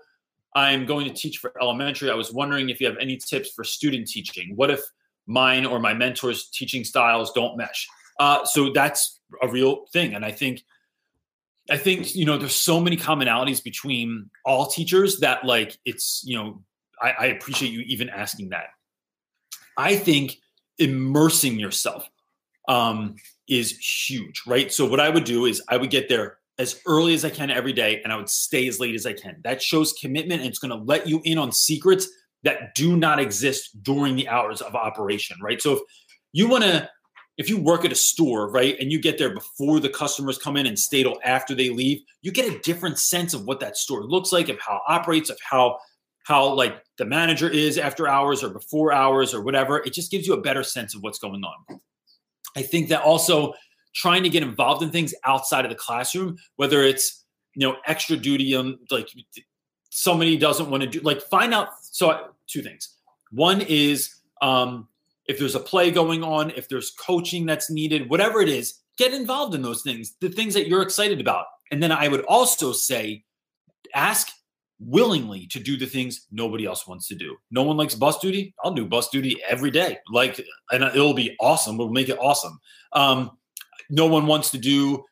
I'm 0.54 0.86
going 0.86 1.08
to 1.08 1.14
teach 1.14 1.38
for 1.38 1.54
elementary. 1.62 2.12
I 2.12 2.16
was 2.16 2.34
wondering 2.34 2.70
if 2.70 2.82
you 2.82 2.88
have 2.88 2.98
any 3.00 3.16
tips 3.16 3.52
for 3.52 3.64
student 3.64 4.08
teaching. 4.08 4.58
What 4.58 4.70
if 4.70 4.82
mine 5.26 5.66
or 5.66 5.80
my 5.80 5.94
mentor's 5.94 6.50
teaching 6.50 6.84
styles 6.84 7.32
don't 7.32 7.56
mesh? 7.56 7.88
Uh, 8.20 8.44
so 8.44 8.74
that's 8.74 9.22
a 9.42 9.48
real 9.48 9.86
thing, 9.94 10.14
and 10.14 10.26
I 10.26 10.32
think, 10.34 10.64
I 11.70 11.78
think 11.78 12.14
you 12.14 12.26
know, 12.26 12.38
there's 12.38 12.58
so 12.58 12.82
many 12.82 12.98
commonalities 12.98 13.64
between 13.64 14.30
all 14.44 14.68
teachers 14.68 15.20
that 15.20 15.46
like 15.46 15.78
it's 15.86 16.24
you 16.26 16.38
know, 16.38 16.62
I, 17.02 17.12
I 17.12 17.26
appreciate 17.28 17.72
you 17.72 17.80
even 17.88 18.10
asking 18.10 18.50
that. 18.50 18.66
I 19.78 19.96
think 19.96 20.38
immersing 20.78 21.60
yourself 21.60 22.10
um, 22.68 23.16
is 23.48 23.78
huge, 23.78 24.42
right? 24.48 24.72
So 24.72 24.88
what 24.88 25.00
I 25.00 25.10
would 25.10 25.24
do 25.24 25.46
is 25.46 25.62
I 25.68 25.78
would 25.78 25.90
get 25.90 26.10
there 26.10 26.38
as 26.58 26.82
early 26.86 27.14
as 27.14 27.26
I 27.26 27.30
can 27.30 27.50
every 27.50 27.74
day 27.74 28.02
and 28.04 28.14
I 28.14 28.16
would 28.16 28.30
stay 28.30 28.68
as 28.68 28.80
late 28.80 28.96
as 28.96 29.06
I 29.06 29.14
can. 29.14 29.38
That 29.44 29.62
shows 29.62 29.94
commitment 29.94 30.42
and 30.42 30.50
it's 30.50 30.60
going 30.60 30.78
to 30.78 30.84
let 30.86 31.08
you 31.08 31.22
in 31.24 31.38
on 31.38 31.52
secrets 31.52 32.08
that 32.44 32.76
do 32.76 32.98
not 32.98 33.20
exist 33.20 33.84
during 33.84 34.16
the 34.16 34.28
hours 34.28 34.62
of 34.62 34.76
operation, 34.76 35.38
right? 35.42 35.62
So 35.62 35.74
if 35.74 35.82
you 36.34 36.48
want 36.48 36.64
to 36.64 36.90
if 37.38 37.50
you 37.50 37.58
work 37.58 37.86
at 37.86 37.92
a 37.92 37.96
store, 37.96 38.52
right, 38.52 38.78
and 38.80 38.92
you 38.92 39.02
get 39.02 39.18
there 39.18 39.34
before 39.34 39.80
the 39.80 39.90
customers 39.90 40.38
come 40.38 40.58
in 40.58 40.68
and 40.68 40.78
stay 40.78 41.02
till 41.02 41.20
after 41.24 41.56
they 41.56 41.70
leave, 41.70 42.02
you 42.22 42.32
get 42.32 42.54
a 42.54 42.60
different 42.60 43.00
sense 43.00 43.34
of 43.34 43.46
what 43.46 43.60
that 43.62 43.78
store 43.78 44.04
looks 44.04 44.32
like, 44.32 44.50
of 44.50 44.60
how 44.60 44.76
it 44.76 44.82
operates, 44.88 45.30
of 45.30 45.40
how 45.42 45.80
how 46.32 46.54
like 46.54 46.84
the 46.98 47.06
manager 47.06 47.50
is 47.50 47.78
after 47.78 48.08
hours 48.08 48.44
or 48.44 48.50
before 48.50 48.94
hours 48.94 49.34
or 49.34 49.42
whatever. 49.42 49.80
It 49.80 49.94
just 49.94 50.10
gives 50.12 50.26
you 50.26 50.34
a 50.34 50.42
better 50.42 50.64
sense 50.64 50.96
of 50.96 51.04
what's 51.04 51.20
going 51.20 51.44
on. 51.44 51.80
I 52.56 52.62
think 52.62 52.90
that 52.90 53.02
also 53.02 53.54
trying 53.94 54.24
to 54.24 54.30
get 54.30 54.42
involved 54.42 54.82
in 54.82 54.92
things 54.92 55.14
outside 55.26 55.66
of 55.66 55.70
the 55.70 55.76
classroom, 55.76 56.38
whether 56.56 56.84
it's 56.84 57.26
you 57.54 57.68
know 57.68 57.76
extra 57.86 58.16
duty 58.16 58.56
on 58.56 58.80
like 58.90 59.10
somebody 59.90 60.38
doesn't 60.38 60.70
want 60.70 60.84
to 60.84 60.90
do 60.90 61.02
like 61.02 61.22
find 61.22 61.54
out. 61.54 61.70
So 61.82 62.30
two 62.48 62.62
things. 62.62 62.96
One 63.32 63.62
is 63.62 64.16
um, 64.42 64.88
if 65.28 65.38
there's 65.38 65.56
a 65.56 65.60
play 65.60 65.92
going 65.92 66.24
on, 66.24 66.52
if 66.52 66.70
there's 66.70 66.92
coaching 66.92 67.46
that's 67.46 67.70
needed, 67.70 68.10
whatever 68.10 68.42
it 68.42 68.50
is, 68.50 68.80
get 68.98 69.14
involved 69.14 69.54
in 69.54 69.62
those 69.62 69.82
things, 69.82 70.16
the 70.22 70.30
things 70.30 70.54
that 70.54 70.68
you're 70.68 70.82
excited 70.82 71.20
about. 71.20 71.46
And 71.72 71.82
then 71.84 71.92
I 71.92 72.08
would 72.08 72.22
also 72.22 72.74
say, 72.74 73.24
ask 73.94 74.28
willingly 74.84 75.48
to 75.48 75.60
do 75.60 75.78
the 75.78 75.86
things 75.86 76.28
nobody 76.32 76.66
else 76.66 76.88
wants 76.88 77.08
to 77.08 77.16
do. 77.16 77.38
No 77.52 77.64
one 77.64 77.78
likes 77.78 77.96
bus 77.96 78.20
duty. 78.20 78.54
I'll 78.64 78.74
do 78.74 78.86
bus 78.86 79.10
duty 79.10 79.42
every 79.48 79.72
day. 79.72 80.00
Like, 80.12 80.44
and 80.72 80.84
it'll 80.84 81.14
be 81.14 81.36
awesome. 81.40 81.78
We'll 81.78 81.90
make 81.90 82.10
it 82.10 82.18
awesome. 82.20 82.60
Um, 82.94 83.32
no 83.90 84.08
one 84.08 84.26
wants 84.26 84.50
to 84.52 84.58
do 84.58 85.04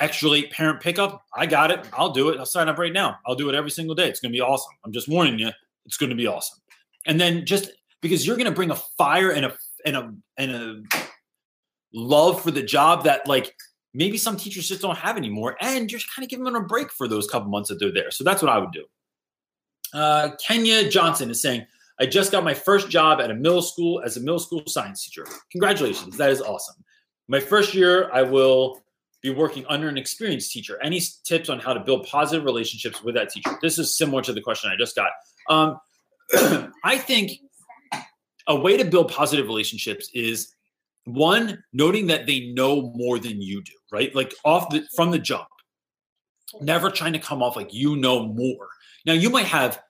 extra 0.00 0.28
late 0.30 0.50
parent 0.50 0.80
pickup. 0.80 1.24
I 1.36 1.46
got 1.46 1.70
it. 1.70 1.86
I'll 1.92 2.12
do 2.12 2.30
it. 2.30 2.38
I'll 2.38 2.46
sign 2.46 2.68
up 2.68 2.78
right 2.78 2.92
now. 2.92 3.18
I'll 3.26 3.34
do 3.34 3.48
it 3.48 3.54
every 3.54 3.70
single 3.70 3.94
day. 3.94 4.08
It's 4.08 4.20
going 4.20 4.32
to 4.32 4.36
be 4.36 4.40
awesome. 4.40 4.72
I'm 4.84 4.92
just 4.92 5.08
warning 5.08 5.38
you. 5.38 5.50
It's 5.84 5.96
going 5.96 6.10
to 6.10 6.16
be 6.16 6.26
awesome. 6.26 6.58
And 7.06 7.20
then 7.20 7.44
just 7.44 7.70
because 8.00 8.26
you're 8.26 8.36
going 8.36 8.48
to 8.48 8.54
bring 8.54 8.70
a 8.70 8.76
fire 8.96 9.30
and 9.30 9.44
a 9.44 9.56
and 9.84 9.96
a 9.96 10.14
and 10.38 10.50
a 10.52 10.82
love 11.92 12.40
for 12.40 12.50
the 12.50 12.62
job 12.62 13.04
that 13.04 13.26
like 13.26 13.54
maybe 13.92 14.16
some 14.16 14.36
teachers 14.36 14.68
just 14.68 14.80
don't 14.80 14.96
have 14.96 15.16
anymore, 15.16 15.56
and 15.60 15.90
you're 15.90 16.00
kind 16.14 16.24
of 16.24 16.30
giving 16.30 16.44
them 16.44 16.54
a 16.54 16.62
break 16.62 16.90
for 16.90 17.08
those 17.08 17.28
couple 17.28 17.50
months 17.50 17.68
that 17.68 17.78
they're 17.78 17.92
there. 17.92 18.10
So 18.10 18.24
that's 18.24 18.40
what 18.40 18.50
I 18.50 18.58
would 18.58 18.72
do. 18.72 18.84
Uh, 19.92 20.30
Kenya 20.44 20.88
Johnson 20.88 21.30
is 21.30 21.42
saying, 21.42 21.66
I 22.00 22.06
just 22.06 22.32
got 22.32 22.44
my 22.44 22.54
first 22.54 22.88
job 22.88 23.20
at 23.20 23.30
a 23.30 23.34
middle 23.34 23.62
school 23.62 24.02
as 24.04 24.16
a 24.16 24.20
middle 24.20 24.38
school 24.38 24.62
science 24.66 25.04
teacher. 25.04 25.26
Congratulations. 25.50 26.16
That 26.16 26.30
is 26.30 26.40
awesome. 26.40 26.76
My 27.28 27.40
first 27.40 27.74
year, 27.74 28.10
I 28.12 28.22
will 28.22 28.82
be 29.22 29.30
working 29.30 29.64
under 29.68 29.88
an 29.88 29.96
experienced 29.96 30.52
teacher. 30.52 30.82
Any 30.82 31.00
tips 31.24 31.48
on 31.48 31.60
how 31.60 31.72
to 31.72 31.80
build 31.80 32.06
positive 32.06 32.44
relationships 32.44 33.02
with 33.02 33.14
that 33.14 33.30
teacher? 33.30 33.50
This 33.62 33.78
is 33.78 33.96
similar 33.96 34.22
to 34.22 34.32
the 34.32 34.40
question 34.40 34.70
I 34.70 34.76
just 34.76 34.96
got. 34.96 35.10
Um, 35.48 35.78
I 36.84 36.98
think 36.98 37.38
a 38.48 38.56
way 38.56 38.76
to 38.76 38.84
build 38.84 39.12
positive 39.12 39.46
relationships 39.46 40.10
is 40.12 40.54
one 41.04 41.62
noting 41.72 42.06
that 42.08 42.26
they 42.26 42.48
know 42.48 42.92
more 42.94 43.18
than 43.18 43.40
you 43.40 43.62
do, 43.62 43.72
right? 43.90 44.14
Like 44.14 44.34
off 44.44 44.70
the 44.70 44.84
from 44.94 45.10
the 45.10 45.18
jump, 45.18 45.46
never 46.60 46.90
trying 46.90 47.12
to 47.12 47.18
come 47.18 47.42
off 47.42 47.56
like 47.56 47.72
you 47.72 47.96
know 47.96 48.26
more. 48.26 48.68
Now 49.06 49.12
you 49.12 49.30
might 49.30 49.46
have 49.46 49.80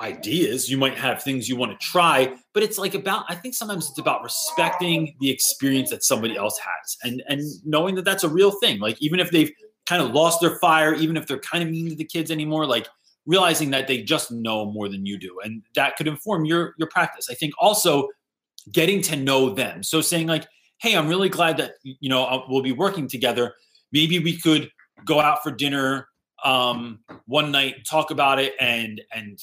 ideas 0.00 0.70
you 0.70 0.78
might 0.78 0.96
have 0.96 1.22
things 1.22 1.46
you 1.46 1.54
want 1.56 1.70
to 1.70 1.86
try 1.86 2.34
but 2.54 2.62
it's 2.62 2.78
like 2.78 2.94
about 2.94 3.22
i 3.28 3.34
think 3.34 3.54
sometimes 3.54 3.90
it's 3.90 3.98
about 3.98 4.22
respecting 4.22 5.14
the 5.20 5.28
experience 5.28 5.90
that 5.90 6.02
somebody 6.02 6.34
else 6.38 6.58
has 6.58 6.96
and 7.04 7.22
and 7.28 7.42
knowing 7.66 7.94
that 7.94 8.02
that's 8.02 8.24
a 8.24 8.28
real 8.28 8.50
thing 8.50 8.80
like 8.80 8.96
even 9.02 9.20
if 9.20 9.30
they've 9.30 9.52
kind 9.84 10.00
of 10.00 10.12
lost 10.12 10.40
their 10.40 10.56
fire 10.58 10.94
even 10.94 11.18
if 11.18 11.26
they're 11.26 11.40
kind 11.40 11.62
of 11.62 11.68
mean 11.68 11.86
to 11.90 11.94
the 11.96 12.04
kids 12.04 12.30
anymore 12.30 12.64
like 12.64 12.88
realizing 13.26 13.68
that 13.68 13.86
they 13.88 14.00
just 14.00 14.30
know 14.30 14.64
more 14.72 14.88
than 14.88 15.04
you 15.04 15.18
do 15.18 15.38
and 15.44 15.62
that 15.74 15.96
could 15.96 16.08
inform 16.08 16.46
your 16.46 16.72
your 16.78 16.88
practice 16.88 17.28
i 17.28 17.34
think 17.34 17.52
also 17.58 18.08
getting 18.70 19.02
to 19.02 19.16
know 19.16 19.50
them. 19.50 19.82
So 19.82 20.00
saying 20.00 20.26
like, 20.26 20.46
"Hey, 20.78 20.96
I'm 20.96 21.08
really 21.08 21.28
glad 21.28 21.56
that 21.58 21.74
you 21.82 22.08
know 22.08 22.24
uh, 22.24 22.44
we'll 22.48 22.62
be 22.62 22.72
working 22.72 23.08
together. 23.08 23.54
Maybe 23.92 24.18
we 24.18 24.36
could 24.36 24.70
go 25.04 25.20
out 25.20 25.42
for 25.42 25.50
dinner 25.50 26.08
um, 26.44 27.00
one 27.26 27.50
night, 27.50 27.86
talk 27.88 28.10
about 28.10 28.38
it, 28.38 28.54
and 28.60 29.00
and 29.12 29.38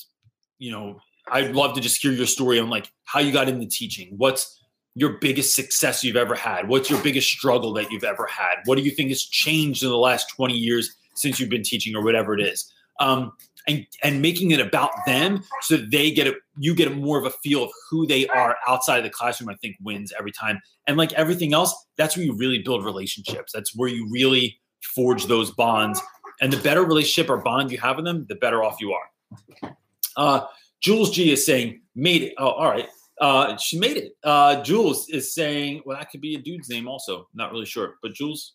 you 0.59 0.71
know, 0.71 0.99
I'd 1.31 1.55
love 1.55 1.75
to 1.75 1.81
just 1.81 2.01
hear 2.01 2.11
your 2.11 2.25
story 2.25 2.59
on 2.59 2.69
like 2.69 2.91
how 3.05 3.19
you 3.19 3.31
got 3.31 3.49
into 3.49 3.67
teaching. 3.67 4.13
What's 4.17 4.61
your 4.95 5.17
biggest 5.19 5.55
success 5.55 6.03
you've 6.03 6.15
ever 6.15 6.35
had? 6.35 6.67
What's 6.67 6.89
your 6.89 7.01
biggest 7.03 7.29
struggle 7.29 7.73
that 7.73 7.91
you've 7.91 8.03
ever 8.03 8.25
had? 8.25 8.55
What 8.65 8.77
do 8.77 8.83
you 8.83 8.91
think 8.91 9.09
has 9.09 9.23
changed 9.23 9.83
in 9.83 9.89
the 9.89 9.97
last 9.97 10.29
20 10.35 10.55
years 10.55 10.95
since 11.13 11.39
you've 11.39 11.51
been 11.51 11.63
teaching 11.63 11.95
or 11.95 12.03
whatever 12.03 12.33
it 12.33 12.41
is? 12.41 12.71
Um, 12.99 13.33
and 13.67 13.85
and 14.03 14.21
making 14.21 14.51
it 14.51 14.59
about 14.59 14.91
them 15.05 15.43
so 15.61 15.77
that 15.77 15.91
they 15.91 16.09
get 16.09 16.25
a 16.27 16.33
you 16.57 16.73
get 16.73 16.95
more 16.95 17.19
of 17.19 17.25
a 17.25 17.31
feel 17.43 17.63
of 17.63 17.71
who 17.89 18.07
they 18.07 18.27
are 18.27 18.55
outside 18.67 18.97
of 18.97 19.03
the 19.03 19.09
classroom, 19.09 19.49
I 19.49 19.55
think 19.55 19.75
wins 19.81 20.11
every 20.17 20.31
time. 20.31 20.59
And 20.87 20.97
like 20.97 21.13
everything 21.13 21.53
else, 21.53 21.75
that's 21.97 22.17
where 22.17 22.25
you 22.25 22.33
really 22.35 22.59
build 22.59 22.83
relationships. 22.83 23.51
That's 23.53 23.75
where 23.75 23.89
you 23.89 24.09
really 24.09 24.57
forge 24.81 25.25
those 25.25 25.51
bonds. 25.51 26.01
And 26.41 26.53
the 26.53 26.57
better 26.57 26.83
relationship 26.83 27.29
or 27.29 27.37
bond 27.37 27.71
you 27.71 27.77
have 27.79 27.95
with 27.95 28.05
them, 28.05 28.25
the 28.29 28.35
better 28.35 28.63
off 28.63 28.77
you 28.79 28.93
are. 28.93 29.75
Uh, 30.15 30.45
Jules 30.81 31.11
G 31.11 31.31
is 31.31 31.45
saying, 31.45 31.81
made 31.95 32.23
it. 32.23 32.33
Oh, 32.37 32.49
all 32.49 32.69
right. 32.69 32.87
Uh, 33.19 33.57
she 33.57 33.79
made 33.79 33.97
it. 33.97 34.13
Uh, 34.23 34.61
Jules 34.61 35.09
is 35.09 35.33
saying, 35.33 35.81
well, 35.85 35.97
that 35.97 36.11
could 36.11 36.21
be 36.21 36.35
a 36.35 36.39
dude's 36.39 36.69
name 36.69 36.87
also. 36.87 37.27
Not 37.33 37.51
really 37.51 37.65
sure, 37.65 37.95
but 38.03 38.13
Jules, 38.13 38.53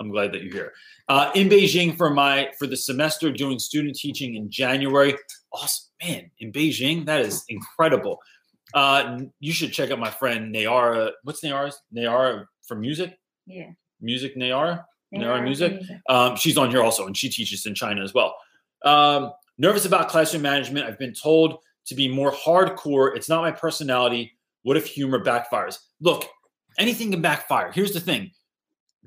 I'm 0.00 0.10
glad 0.10 0.32
that 0.32 0.42
you're 0.42 0.52
here. 0.52 0.72
Uh, 1.08 1.30
in 1.34 1.48
Beijing 1.48 1.96
for 1.96 2.08
my 2.08 2.50
for 2.58 2.66
the 2.66 2.76
semester 2.76 3.30
doing 3.30 3.58
student 3.58 3.96
teaching 3.96 4.36
in 4.36 4.50
January. 4.50 5.14
Awesome, 5.52 5.88
man! 6.02 6.30
In 6.40 6.52
Beijing, 6.52 7.04
that 7.06 7.20
is 7.20 7.44
incredible. 7.48 8.18
Uh, 8.74 9.20
you 9.40 9.52
should 9.52 9.72
check 9.72 9.90
out 9.90 9.98
my 9.98 10.10
friend 10.10 10.54
Nayara. 10.54 11.10
What's 11.24 11.42
Nayara's? 11.42 11.80
Nayara 11.94 12.46
for 12.66 12.76
music. 12.76 13.18
Yeah. 13.46 13.70
Music 14.00 14.36
Nayara. 14.36 14.84
Nayara 15.14 15.38
Yeah, 15.38 15.40
music. 15.42 15.82
Um, 16.08 16.36
she's 16.36 16.56
on 16.56 16.70
here 16.70 16.82
also, 16.82 17.06
and 17.06 17.16
she 17.16 17.28
teaches 17.28 17.66
in 17.66 17.74
China 17.74 18.02
as 18.02 18.14
well. 18.14 18.36
Um, 18.84 19.32
nervous 19.56 19.84
about 19.84 20.08
classroom 20.08 20.42
management. 20.42 20.86
I've 20.86 20.98
been 20.98 21.14
told 21.14 21.58
to 21.86 21.94
be 21.94 22.08
more 22.08 22.32
hardcore. 22.32 23.16
It's 23.16 23.28
not 23.28 23.42
my 23.42 23.50
personality. 23.50 24.32
What 24.62 24.76
if 24.76 24.86
humor 24.86 25.22
backfires? 25.24 25.78
Look, 26.00 26.26
anything 26.78 27.10
can 27.10 27.22
backfire. 27.22 27.72
Here's 27.72 27.92
the 27.92 28.00
thing 28.00 28.30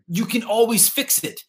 you 0.08 0.26
can 0.26 0.44
always 0.44 0.90
fix 0.90 1.24
it. 1.24 1.42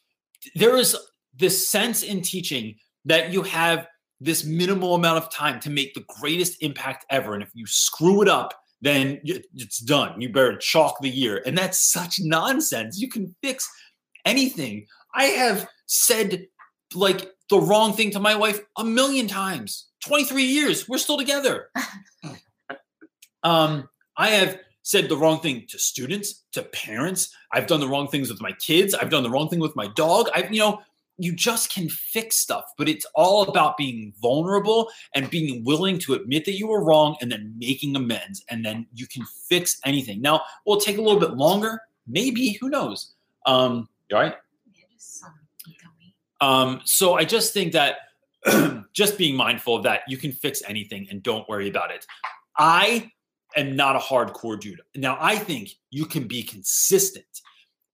There 0.55 0.77
is 0.77 0.97
this 1.35 1.69
sense 1.69 2.03
in 2.03 2.21
teaching 2.21 2.77
that 3.05 3.33
you 3.33 3.43
have 3.43 3.87
this 4.21 4.45
minimal 4.45 4.95
amount 4.95 5.19
of 5.19 5.33
time 5.33 5.59
to 5.61 5.71
make 5.71 5.95
the 5.95 6.05
greatest 6.21 6.63
impact 6.63 7.05
ever. 7.11 7.35
And 7.35 7.43
if 7.43 7.51
you 7.55 7.67
screw 7.67 8.23
it 8.23 8.29
up, 8.29 8.55
then 8.81 9.21
it's 9.25 9.79
done. 9.79 10.21
You 10.21 10.29
better 10.29 10.57
chalk 10.57 11.01
the 11.01 11.09
year. 11.09 11.43
And 11.47 11.57
that's 11.57 11.93
such 11.93 12.17
nonsense. 12.21 13.01
You 13.01 13.09
can 13.09 13.35
fix 13.43 13.69
anything. 14.25 14.87
I 15.15 15.25
have 15.25 15.69
said 15.87 16.47
like 16.95 17.33
the 17.51 17.61
wrong 17.61 17.93
thing 17.93 18.11
to 18.13 18.21
my 18.21 18.35
wife 18.35 18.61
a 18.77 18.85
million 18.85 19.29
times. 19.29 19.89
23 20.07 20.43
years, 20.45 20.89
we're 20.89 20.99
still 20.99 21.19
together. 21.19 21.69
um, 23.43 23.89
I 24.17 24.31
have 24.31 24.59
said 24.83 25.09
the 25.09 25.17
wrong 25.17 25.41
thing 25.41 25.65
to 25.69 25.79
students, 25.79 26.45
to 26.53 26.63
parents. 26.63 27.35
I've 27.53 27.67
done 27.67 27.81
the 27.81 27.89
wrong 27.89 28.09
things 28.09 28.31
with 28.31 28.41
my 28.41 28.53
kids. 28.53 28.95
I've 28.95 29.11
done 29.11 29.23
the 29.23 29.31
wrong 29.31 29.49
thing 29.49 29.61
with 29.61 29.77
my 29.77 29.87
dog. 29.89 30.29
I've, 30.35 30.53
you 30.53 30.61
know, 30.61 30.81
you 31.19 31.33
just 31.35 31.73
can 31.73 31.89
fix 31.89 32.37
stuff, 32.37 32.65
but 32.77 32.89
it's 32.89 33.07
all 33.15 33.43
about 33.43 33.77
being 33.77 34.13
vulnerable 34.21 34.91
and 35.15 35.31
being 35.31 35.63
willing 35.65 35.99
to 36.01 36.15
admit 36.15 36.45
that 36.47 36.55
you 36.55 36.67
were 36.67 36.85
wrong 36.85 37.17
and 37.21 37.31
then 37.31 37.55
making 37.59 37.95
amends. 37.95 38.45
And 38.51 38.65
then 38.65 38.87
you 38.95 39.07
can 39.07 39.25
fix 39.49 39.79
anything. 39.85 40.21
Now, 40.21 40.41
will 40.67 40.81
take 40.81 40.99
a 40.99 41.03
little 41.03 41.21
bit 41.21 41.35
longer? 41.35 41.81
Maybe, 42.07 42.53
who 42.61 42.71
knows? 42.71 43.13
Um, 43.47 43.89
you 44.13 44.19
all 44.19 44.23
right? 44.23 44.35
Um, 46.41 46.81
so 46.85 47.15
I 47.15 47.25
just 47.25 47.53
think 47.53 47.73
that 47.73 47.97
just 48.93 49.17
being 49.17 49.37
mindful 49.37 49.77
of 49.77 49.85
that, 49.85 50.01
you 50.09 50.17
can 50.17 50.33
fix 50.33 50.63
anything 50.67 51.07
and 51.11 51.23
don't 51.23 51.49
worry 51.49 51.69
about 51.69 51.91
it. 51.91 52.05
I 52.59 53.11
am 53.57 53.77
not 53.77 53.97
a 53.97 54.01
hardcore 54.01 54.59
dude. 54.59 54.81
Now, 54.97 55.17
I 55.21 55.37
think 55.37 55.71
you 55.91 56.05
can 56.05 56.27
be 56.27 56.43
consistent, 56.43 57.25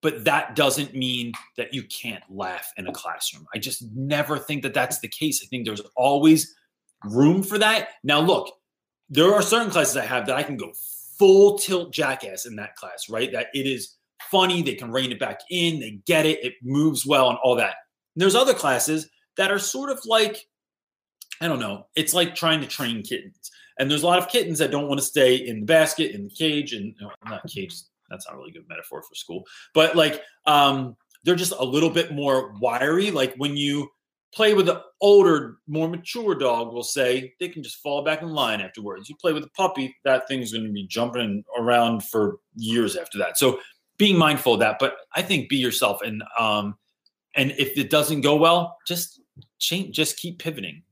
but 0.00 0.24
that 0.24 0.56
doesn't 0.56 0.94
mean 0.94 1.32
that 1.56 1.74
you 1.74 1.82
can't 1.84 2.24
laugh 2.30 2.72
in 2.76 2.86
a 2.86 2.92
classroom. 2.92 3.46
I 3.54 3.58
just 3.58 3.84
never 3.94 4.38
think 4.38 4.62
that 4.62 4.74
that's 4.74 5.00
the 5.00 5.08
case. 5.08 5.42
I 5.44 5.46
think 5.46 5.66
there's 5.66 5.82
always 5.94 6.54
room 7.04 7.42
for 7.42 7.58
that. 7.58 7.90
Now, 8.02 8.20
look, 8.20 8.52
there 9.10 9.34
are 9.34 9.42
certain 9.42 9.70
classes 9.70 9.96
I 9.96 10.06
have 10.06 10.26
that 10.26 10.36
I 10.36 10.42
can 10.42 10.56
go 10.56 10.72
full 11.18 11.58
tilt 11.58 11.92
jackass 11.92 12.46
in 12.46 12.56
that 12.56 12.76
class, 12.76 13.08
right? 13.10 13.30
That 13.32 13.48
it 13.52 13.66
is 13.66 13.97
funny, 14.30 14.62
they 14.62 14.74
can 14.74 14.90
rein 14.90 15.12
it 15.12 15.18
back 15.20 15.40
in, 15.50 15.80
they 15.80 16.00
get 16.06 16.26
it, 16.26 16.44
it 16.44 16.54
moves 16.62 17.06
well, 17.06 17.30
and 17.30 17.38
all 17.42 17.56
that. 17.56 17.74
And 18.14 18.22
there's 18.22 18.34
other 18.34 18.54
classes 18.54 19.08
that 19.36 19.50
are 19.50 19.58
sort 19.58 19.90
of 19.90 20.00
like, 20.04 20.48
I 21.40 21.48
don't 21.48 21.60
know, 21.60 21.86
it's 21.94 22.14
like 22.14 22.34
trying 22.34 22.60
to 22.60 22.66
train 22.66 23.02
kittens. 23.02 23.50
And 23.78 23.90
there's 23.90 24.02
a 24.02 24.06
lot 24.06 24.18
of 24.18 24.28
kittens 24.28 24.58
that 24.58 24.70
don't 24.72 24.88
want 24.88 24.98
to 24.98 25.06
stay 25.06 25.36
in 25.36 25.60
the 25.60 25.66
basket, 25.66 26.12
in 26.12 26.24
the 26.24 26.30
cage, 26.30 26.72
and 26.72 26.94
no, 27.00 27.10
not 27.24 27.46
cage. 27.46 27.74
That's 28.10 28.26
not 28.26 28.36
really 28.36 28.50
good 28.50 28.68
metaphor 28.68 29.02
for 29.02 29.14
school, 29.14 29.44
but 29.74 29.94
like 29.94 30.22
um, 30.46 30.96
they're 31.24 31.34
just 31.34 31.52
a 31.52 31.64
little 31.64 31.90
bit 31.90 32.12
more 32.12 32.54
wiry. 32.58 33.10
Like 33.10 33.34
when 33.36 33.56
you 33.56 33.88
play 34.34 34.54
with 34.54 34.68
an 34.68 34.78
older, 35.00 35.58
more 35.66 35.88
mature 35.88 36.34
dog, 36.34 36.72
we'll 36.72 36.82
say 36.82 37.34
they 37.38 37.48
can 37.48 37.62
just 37.62 37.82
fall 37.82 38.02
back 38.02 38.22
in 38.22 38.30
line 38.30 38.60
afterwards. 38.60 39.08
You 39.08 39.16
play 39.16 39.32
with 39.32 39.44
a 39.44 39.50
puppy, 39.50 39.94
that 40.04 40.26
thing's 40.26 40.52
going 40.52 40.66
to 40.66 40.72
be 40.72 40.86
jumping 40.86 41.44
around 41.58 42.04
for 42.04 42.38
years 42.56 42.96
after 42.96 43.18
that. 43.18 43.38
So 43.38 43.60
being 43.98 44.16
mindful 44.16 44.54
of 44.54 44.60
that, 44.60 44.78
but 44.78 44.96
I 45.14 45.22
think 45.22 45.48
be 45.48 45.56
yourself 45.56 46.02
and 46.02 46.22
um, 46.38 46.76
and 47.34 47.52
if 47.52 47.76
it 47.76 47.90
doesn't 47.90 48.22
go 48.22 48.36
well, 48.36 48.78
just 48.86 49.20
change, 49.58 49.94
just 49.94 50.16
keep 50.16 50.38
pivoting. 50.38 50.82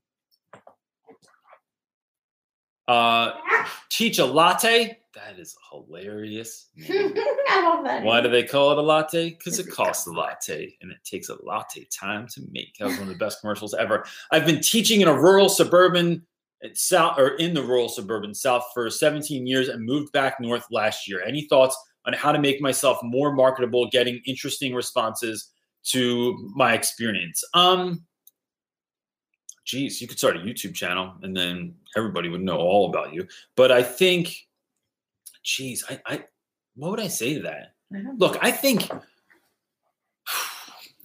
Uh, 2.87 3.33
teach 3.89 4.19
a 4.19 4.25
latte. 4.25 4.99
That 5.15 5.41
is 5.41 5.57
hilarious. 5.73 6.69
I 6.89 7.63
love 7.65 7.85
that. 7.85 8.05
Why 8.05 8.21
do 8.21 8.29
they 8.29 8.45
call 8.45 8.71
it 8.71 8.79
a 8.79 8.83
latte? 8.83 9.31
Because 9.31 9.59
it 9.59 9.69
costs 9.71 10.07
a 10.07 10.11
a 10.11 10.13
latte 10.13 10.77
and 10.83 10.93
it 10.93 10.99
takes 11.05 11.31
a 11.31 11.43
latte 11.43 11.87
time 11.91 12.29
to 12.29 12.43
make. 12.53 12.77
That 12.79 12.89
was 12.89 12.99
one 12.99 13.09
of 13.09 13.15
the 13.15 13.19
best 13.19 13.41
commercials 13.41 13.75
ever. 13.75 14.05
I've 14.31 14.47
been 14.47 14.61
teaching 14.61 15.01
in 15.01 15.09
a 15.09 15.19
rural 15.19 15.49
suburban 15.49 16.25
south 16.75 17.19
or 17.19 17.31
in 17.37 17.55
the 17.55 17.63
rural 17.63 17.89
suburban 17.89 18.35
south 18.35 18.67
for 18.73 18.91
17 18.91 19.47
years 19.47 19.69
and 19.69 19.85
moved 19.85 20.13
back 20.13 20.39
north 20.39 20.67
last 20.71 21.09
year. 21.09 21.23
Any 21.23 21.43
thoughts 21.43 21.77
on 22.07 22.13
how 22.13 22.33
to 22.33 22.39
make 22.39 22.61
myself 22.61 22.99
more 23.03 23.33
marketable, 23.33 23.89
getting 23.91 24.21
interesting 24.27 24.75
responses 24.75 25.51
to 25.85 26.51
my 26.55 26.75
experience? 26.75 27.43
Um 27.55 28.05
geez, 29.67 30.01
you 30.01 30.07
could 30.07 30.19
start 30.19 30.37
a 30.37 30.41
YouTube 30.41 30.75
channel 30.75 31.15
and 31.23 31.37
then 31.37 31.75
everybody 31.97 32.29
would 32.29 32.43
know 32.43 32.59
all 32.59 32.89
about 32.89 33.13
you. 33.13 33.27
But 33.57 33.73
I 33.73 33.83
think, 33.83 34.47
geez, 35.43 35.85
I, 35.91 36.01
I 36.07 36.25
what 36.77 36.93
would 36.93 37.01
I 37.01 37.09
say 37.09 37.35
to 37.35 37.43
that? 37.43 37.75
I 37.93 37.99
Look, 38.17 38.39
I 38.41 38.51
think 38.51 38.89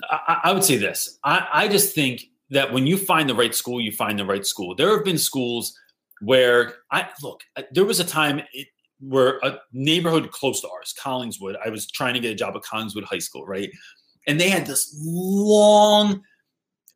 I, 0.10 0.42
I 0.46 0.52
would 0.54 0.64
say 0.64 0.78
this. 0.78 1.20
I, 1.24 1.48
I 1.52 1.68
just 1.68 1.94
think 1.94 2.26
that 2.50 2.72
when 2.72 2.86
you 2.86 2.98
find 2.98 3.30
the 3.30 3.36
right 3.36 3.56
school, 3.56 3.82
you 3.82 3.92
find 3.92 4.20
the 4.20 4.26
right 4.26 4.46
school. 4.46 4.76
There 4.76 4.96
have 4.96 5.06
been 5.06 5.18
schools 5.18 5.78
where 6.22 6.76
I 6.92 7.10
look. 7.22 7.42
There 7.72 7.86
was 7.86 8.00
a 8.00 8.04
time 8.04 8.42
it, 9.02 9.08
where 9.08 9.40
a 9.44 9.60
neighborhood 9.74 10.32
close 10.32 10.62
to 10.62 10.70
ours, 10.70 10.94
Collingswood. 11.00 11.56
I 11.64 11.70
was 11.70 11.90
trying 11.90 12.14
to 12.14 12.20
get 12.20 12.32
a 12.32 12.36
job 12.36 12.56
at 12.56 12.64
Collingswood 12.64 13.04
High 13.04 13.20
School, 13.20 13.46
right? 13.46 13.70
And 14.28 14.40
they 14.40 14.50
had 14.50 14.66
this 14.66 14.96
long, 15.04 16.22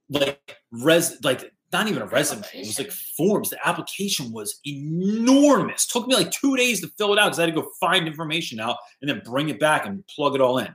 like 0.09 0.57
res, 0.71 1.17
like 1.23 1.51
not 1.73 1.87
even 1.87 2.01
a 2.01 2.05
resume. 2.05 2.45
It 2.53 2.67
was 2.67 2.79
like 2.79 2.91
forms. 2.91 3.49
The 3.49 3.67
application 3.67 4.31
was 4.31 4.59
enormous. 4.65 5.87
Took 5.87 6.07
me 6.07 6.15
like 6.15 6.31
two 6.31 6.55
days 6.55 6.81
to 6.81 6.87
fill 6.97 7.13
it 7.13 7.19
out 7.19 7.25
because 7.25 7.39
I 7.39 7.43
had 7.43 7.53
to 7.53 7.61
go 7.61 7.69
find 7.79 8.07
information 8.07 8.59
out 8.59 8.77
and 9.01 9.09
then 9.09 9.21
bring 9.25 9.49
it 9.49 9.59
back 9.59 9.85
and 9.85 10.05
plug 10.07 10.35
it 10.35 10.41
all 10.41 10.59
in. 10.59 10.73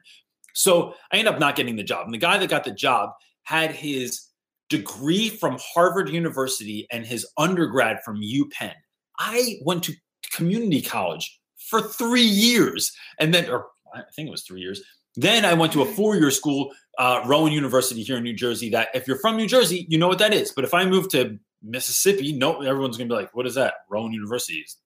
So 0.55 0.95
I 1.13 1.17
ended 1.17 1.33
up 1.33 1.41
not 1.41 1.57
getting 1.57 1.77
the 1.77 1.83
job. 1.83 2.05
And 2.05 2.13
the 2.13 2.19
guy 2.19 2.39
that 2.39 2.51
got 2.51 2.65
the 2.65 2.73
job 2.73 3.11
had 3.45 3.71
his 3.71 4.29
degree 4.69 5.29
from 5.29 5.59
Harvard 5.61 6.09
University 6.09 6.87
and 6.91 7.07
his 7.07 7.27
undergrad 7.37 8.03
from 8.05 8.21
UPenn. 8.21 8.75
I 9.19 9.59
went 9.65 9.85
to 9.85 9.95
community 10.33 10.83
college 10.83 11.41
for 11.57 11.83
three 11.83 12.23
years 12.23 12.93
and 13.19 13.33
then, 13.33 13.49
or 13.51 13.67
I 13.95 14.03
think 14.15 14.29
it 14.29 14.31
was 14.31 14.43
three 14.43 14.61
years. 14.61 14.83
Then 15.17 15.45
I 15.45 15.55
went 15.55 15.73
to 15.73 15.83
a 15.83 15.87
four 15.87 16.17
year 16.17 16.31
school, 16.31 16.73
uh, 16.99 17.23
Rowan 17.27 17.53
University 17.53 18.03
here 18.03 18.17
in 18.17 18.23
New 18.23 18.35
Jersey. 18.35 18.71
That 18.71 18.89
if 18.95 19.09
you're 19.09 19.19
from 19.19 19.37
New 19.37 19.49
Jersey, 19.49 19.87
you 19.89 19.99
know 19.99 20.09
what 20.09 20.19
that 20.19 20.33
is. 20.33 20.53
But 20.53 20.65
if 20.65 20.73
I 20.73 20.85
move 20.85 21.09
to 21.11 21.39
Mississippi, 21.63 22.33
no, 22.33 22.63
everyone's 22.63 22.97
gonna 22.97 23.09
be 23.09 23.15
like, 23.15 23.35
"What 23.35 23.47
is 23.47 23.55
that?" 23.57 23.75
Rowan 23.89 24.13
University 24.13 24.61
is 24.61 24.77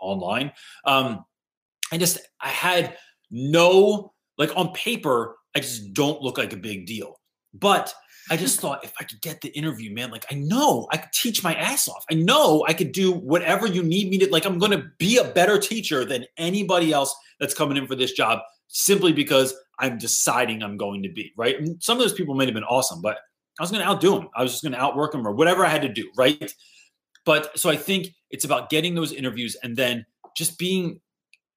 online. 0.00 0.52
Um, 0.84 1.24
I 1.92 1.98
just 1.98 2.18
I 2.40 2.48
had 2.48 2.96
no 3.30 4.12
like 4.40 4.56
on 4.56 4.72
paper, 4.72 5.36
I 5.54 5.60
just 5.60 5.92
don't 5.92 6.22
look 6.22 6.38
like 6.38 6.54
a 6.54 6.56
big 6.56 6.86
deal. 6.86 7.20
But 7.52 7.92
I 8.28 8.36
just 8.36 8.60
thought 8.60 8.84
if 8.84 8.92
I 9.00 9.04
could 9.04 9.20
get 9.20 9.40
the 9.40 9.48
interview, 9.48 9.92
man, 9.94 10.10
like 10.10 10.26
I 10.30 10.34
know 10.34 10.86
I 10.90 10.98
could 10.98 11.12
teach 11.12 11.42
my 11.42 11.54
ass 11.54 11.88
off. 11.88 12.04
I 12.10 12.14
know 12.14 12.64
I 12.68 12.72
could 12.72 12.92
do 12.92 13.12
whatever 13.12 13.66
you 13.66 13.82
need 13.82 14.10
me 14.10 14.18
to. 14.18 14.30
Like 14.30 14.44
I'm 14.44 14.58
going 14.58 14.72
to 14.72 14.84
be 14.98 15.18
a 15.18 15.24
better 15.24 15.58
teacher 15.58 16.04
than 16.04 16.26
anybody 16.36 16.92
else 16.92 17.14
that's 17.38 17.54
coming 17.54 17.76
in 17.76 17.86
for 17.86 17.94
this 17.94 18.12
job 18.12 18.40
simply 18.68 19.12
because 19.12 19.54
I'm 19.78 19.98
deciding 19.98 20.62
I'm 20.62 20.76
going 20.76 21.02
to 21.02 21.08
be 21.08 21.32
right. 21.36 21.58
And 21.58 21.82
some 21.82 21.96
of 21.96 22.02
those 22.02 22.12
people 22.12 22.34
might 22.34 22.48
have 22.48 22.54
been 22.54 22.64
awesome, 22.64 23.00
but 23.00 23.18
I 23.58 23.62
was 23.62 23.70
going 23.70 23.82
to 23.82 23.88
outdo 23.88 24.14
them. 24.14 24.28
I 24.36 24.42
was 24.42 24.52
just 24.52 24.62
going 24.62 24.72
to 24.72 24.80
outwork 24.80 25.12
them 25.12 25.26
or 25.26 25.32
whatever 25.32 25.64
I 25.64 25.68
had 25.68 25.82
to 25.82 25.88
do, 25.88 26.10
right? 26.16 26.52
But 27.24 27.58
so 27.58 27.68
I 27.70 27.76
think 27.76 28.08
it's 28.30 28.44
about 28.44 28.70
getting 28.70 28.94
those 28.94 29.12
interviews 29.12 29.56
and 29.62 29.76
then 29.76 30.06
just 30.36 30.58
being 30.58 31.00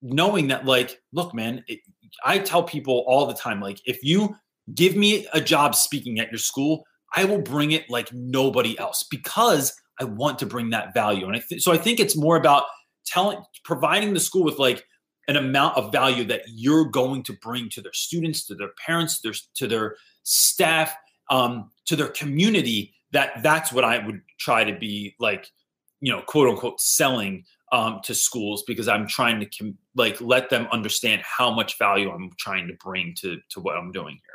knowing 0.04 0.48
that 0.50 0.66
like 0.66 1.02
look 1.14 1.34
man 1.34 1.64
it, 1.68 1.80
i 2.26 2.38
tell 2.38 2.62
people 2.62 3.06
all 3.08 3.26
the 3.26 3.34
time 3.34 3.62
like 3.62 3.80
if 3.86 4.04
you 4.04 4.36
give 4.74 4.96
me 4.96 5.28
a 5.34 5.42
job 5.42 5.76
speaking 5.76 6.20
at 6.20 6.32
your 6.32 6.40
school 6.40 6.86
i 7.16 7.26
will 7.26 7.42
bring 7.42 7.72
it 7.72 7.90
like 7.90 8.12
nobody 8.14 8.78
else 8.80 9.04
because 9.10 9.74
i 10.00 10.04
want 10.04 10.40
to 10.40 10.46
bring 10.46 10.70
that 10.70 10.94
value 10.94 11.26
and 11.26 11.36
I 11.36 11.42
th- 11.48 11.62
so 11.62 11.72
i 11.72 11.78
think 11.78 12.00
it's 12.00 12.18
more 12.18 12.38
about 12.38 12.64
telling 13.06 13.40
providing 13.64 14.14
the 14.14 14.20
school 14.20 14.44
with 14.44 14.60
like 14.60 14.86
an 15.28 15.38
amount 15.38 15.78
of 15.78 15.92
value 15.92 16.26
that 16.26 16.42
you're 16.48 16.86
going 16.86 17.24
to 17.24 17.34
bring 17.34 17.70
to 17.70 17.82
their 17.82 17.94
students 17.94 18.46
to 18.48 18.56
their 18.56 18.72
parents 18.86 19.22
their, 19.22 19.34
to 19.56 19.68
their 19.68 19.96
staff 20.24 20.94
um, 21.30 21.72
to 21.86 21.96
their 21.96 22.10
community 22.10 22.94
that 23.12 23.42
that's 23.44 23.72
what 23.72 23.84
i 23.84 24.06
would 24.06 24.22
try 24.40 24.64
to 24.64 24.78
be 24.78 25.16
like 25.20 25.50
you 26.00 26.12
know 26.12 26.22
quote 26.22 26.50
unquote 26.50 26.80
selling 26.80 27.44
um, 27.74 28.02
to 28.04 28.14
schools 28.14 28.64
because 28.68 28.88
I'm 28.88 29.08
trying 29.08 29.40
to 29.40 29.48
com- 29.48 29.78
like 29.96 30.22
let 30.22 30.50
them 30.52 30.68
understand 30.72 31.24
how 31.24 31.52
much 31.52 31.80
value 31.80 32.12
I'm 32.12 32.30
trying 32.38 32.68
to 32.68 32.76
bring 32.76 33.16
to 33.22 33.40
to 33.50 33.60
what 33.60 33.76
I'm 33.76 33.92
doing 33.92 34.20
here. 34.24 34.33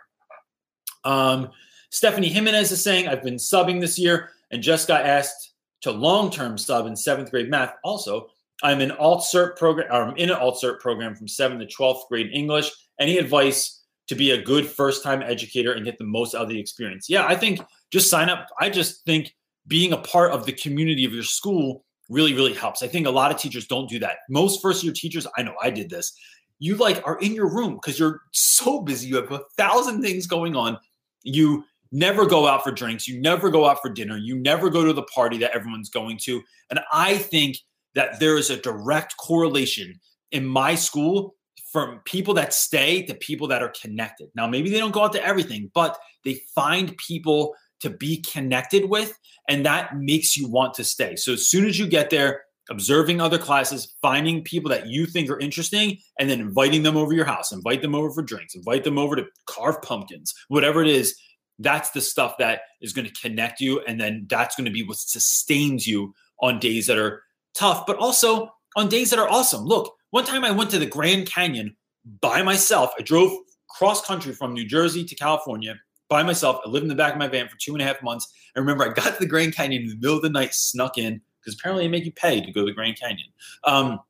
Um, 1.04 1.50
Stephanie 1.90 2.28
Jimenez 2.28 2.70
is 2.72 2.82
saying 2.82 3.08
I've 3.08 3.22
been 3.22 3.36
subbing 3.36 3.80
this 3.80 3.98
year 3.98 4.30
and 4.50 4.62
just 4.62 4.88
got 4.88 5.06
asked 5.06 5.54
to 5.82 5.90
long 5.90 6.30
term 6.30 6.58
sub 6.58 6.86
in 6.86 6.96
seventh 6.96 7.30
grade 7.30 7.50
math. 7.50 7.74
Also, 7.84 8.28
I'm 8.62 8.80
in 8.80 8.90
alt 8.92 9.22
cert 9.22 9.56
program. 9.56 9.86
I'm 9.90 10.16
in 10.16 10.30
an 10.30 10.36
alt 10.36 10.60
cert 10.62 10.80
program 10.80 11.14
from 11.14 11.28
seventh 11.28 11.60
to 11.60 11.66
twelfth 11.66 12.08
grade 12.08 12.30
English. 12.32 12.70
Any 12.98 13.18
advice 13.18 13.84
to 14.08 14.14
be 14.14 14.32
a 14.32 14.42
good 14.42 14.66
first 14.66 15.02
time 15.04 15.22
educator 15.22 15.72
and 15.72 15.84
get 15.84 15.98
the 15.98 16.04
most 16.04 16.34
out 16.34 16.42
of 16.42 16.48
the 16.48 16.58
experience? 16.58 17.08
Yeah, 17.08 17.26
I 17.26 17.36
think 17.36 17.60
just 17.90 18.10
sign 18.10 18.28
up. 18.28 18.48
I 18.60 18.70
just 18.70 19.04
think 19.04 19.34
being 19.66 19.92
a 19.92 19.98
part 19.98 20.32
of 20.32 20.46
the 20.46 20.52
community 20.52 21.04
of 21.04 21.12
your 21.12 21.22
school 21.22 21.84
really, 22.08 22.34
really 22.34 22.54
helps. 22.54 22.82
I 22.82 22.88
think 22.88 23.06
a 23.06 23.10
lot 23.10 23.30
of 23.30 23.38
teachers 23.38 23.66
don't 23.66 23.88
do 23.88 23.98
that. 24.00 24.18
Most 24.28 24.62
first 24.62 24.82
year 24.82 24.92
teachers, 24.92 25.26
I 25.36 25.42
know 25.42 25.54
I 25.62 25.70
did 25.70 25.90
this. 25.90 26.12
You 26.58 26.74
like 26.76 27.06
are 27.06 27.18
in 27.18 27.34
your 27.34 27.48
room 27.48 27.74
because 27.74 27.98
you're 27.98 28.22
so 28.32 28.80
busy. 28.80 29.08
You 29.08 29.16
have 29.16 29.30
a 29.30 29.42
thousand 29.56 30.02
things 30.02 30.26
going 30.26 30.56
on. 30.56 30.78
You 31.22 31.64
never 31.90 32.26
go 32.26 32.46
out 32.46 32.62
for 32.62 32.70
drinks. 32.70 33.08
You 33.08 33.20
never 33.20 33.50
go 33.50 33.66
out 33.66 33.80
for 33.80 33.90
dinner. 33.90 34.16
You 34.16 34.38
never 34.38 34.70
go 34.70 34.84
to 34.84 34.92
the 34.92 35.02
party 35.04 35.38
that 35.38 35.52
everyone's 35.54 35.90
going 35.90 36.18
to. 36.24 36.42
And 36.70 36.80
I 36.92 37.18
think 37.18 37.58
that 37.94 38.20
there 38.20 38.36
is 38.36 38.50
a 38.50 38.60
direct 38.60 39.16
correlation 39.16 39.98
in 40.30 40.44
my 40.44 40.74
school 40.74 41.34
from 41.72 42.00
people 42.04 42.34
that 42.34 42.54
stay 42.54 43.02
to 43.02 43.14
people 43.14 43.46
that 43.48 43.62
are 43.62 43.72
connected. 43.80 44.28
Now, 44.34 44.46
maybe 44.46 44.70
they 44.70 44.78
don't 44.78 44.92
go 44.92 45.04
out 45.04 45.12
to 45.14 45.24
everything, 45.24 45.70
but 45.74 45.98
they 46.24 46.40
find 46.54 46.96
people 46.96 47.54
to 47.80 47.90
be 47.90 48.24
connected 48.32 48.88
with, 48.88 49.18
and 49.48 49.64
that 49.66 49.96
makes 49.96 50.36
you 50.36 50.48
want 50.48 50.74
to 50.74 50.84
stay. 50.84 51.16
So 51.16 51.34
as 51.34 51.46
soon 51.46 51.66
as 51.66 51.78
you 51.78 51.86
get 51.86 52.10
there, 52.10 52.42
observing 52.70 53.20
other 53.20 53.38
classes, 53.38 53.96
finding 54.02 54.42
people 54.42 54.70
that 54.70 54.86
you 54.86 55.06
think 55.06 55.30
are 55.30 55.38
interesting, 55.38 55.98
and 56.18 56.28
then 56.28 56.40
inviting 56.40 56.82
them 56.82 56.96
over 56.96 57.12
your 57.12 57.24
house, 57.24 57.52
invite 57.52 57.82
them 57.82 57.94
over 57.94 58.10
for 58.10 58.22
drinks, 58.22 58.54
invite 58.54 58.84
them 58.84 58.98
over 58.98 59.16
to 59.16 59.26
carve 59.46 59.80
pumpkins, 59.82 60.34
whatever 60.48 60.82
it 60.82 60.88
is. 60.88 61.16
That's 61.58 61.90
the 61.90 62.00
stuff 62.00 62.36
that 62.38 62.60
is 62.80 62.92
going 62.92 63.08
to 63.08 63.20
connect 63.20 63.60
you. 63.60 63.80
And 63.86 64.00
then 64.00 64.26
that's 64.28 64.54
going 64.54 64.66
to 64.66 64.70
be 64.70 64.84
what 64.84 64.98
sustains 64.98 65.86
you 65.86 66.14
on 66.40 66.60
days 66.60 66.86
that 66.86 66.98
are 66.98 67.22
tough, 67.54 67.84
but 67.86 67.96
also 67.96 68.50
on 68.76 68.88
days 68.88 69.10
that 69.10 69.18
are 69.18 69.28
awesome. 69.28 69.64
Look, 69.64 69.94
one 70.10 70.24
time 70.24 70.44
I 70.44 70.52
went 70.52 70.70
to 70.70 70.78
the 70.78 70.86
Grand 70.86 71.26
Canyon 71.26 71.76
by 72.20 72.42
myself. 72.42 72.92
I 72.98 73.02
drove 73.02 73.32
cross 73.68 74.04
country 74.04 74.32
from 74.32 74.54
New 74.54 74.64
Jersey 74.64 75.04
to 75.04 75.14
California 75.14 75.74
by 76.08 76.22
myself. 76.22 76.60
I 76.64 76.68
lived 76.68 76.84
in 76.84 76.88
the 76.88 76.94
back 76.94 77.12
of 77.12 77.18
my 77.18 77.28
van 77.28 77.48
for 77.48 77.56
two 77.58 77.72
and 77.72 77.82
a 77.82 77.84
half 77.84 78.02
months. 78.02 78.32
I 78.56 78.60
remember 78.60 78.84
I 78.84 78.92
got 78.92 79.14
to 79.14 79.20
the 79.20 79.26
Grand 79.26 79.54
Canyon 79.54 79.82
in 79.82 79.88
the 79.88 79.96
middle 79.96 80.16
of 80.16 80.22
the 80.22 80.30
night, 80.30 80.54
snuck 80.54 80.96
in 80.96 81.20
because 81.40 81.58
apparently 81.58 81.84
they 81.84 81.90
make 81.90 82.04
you 82.04 82.12
pay 82.12 82.40
to 82.40 82.52
go 82.52 82.60
to 82.60 82.66
the 82.66 82.72
Grand 82.72 82.98
Canyon. 82.98 83.28
Um, 83.64 84.00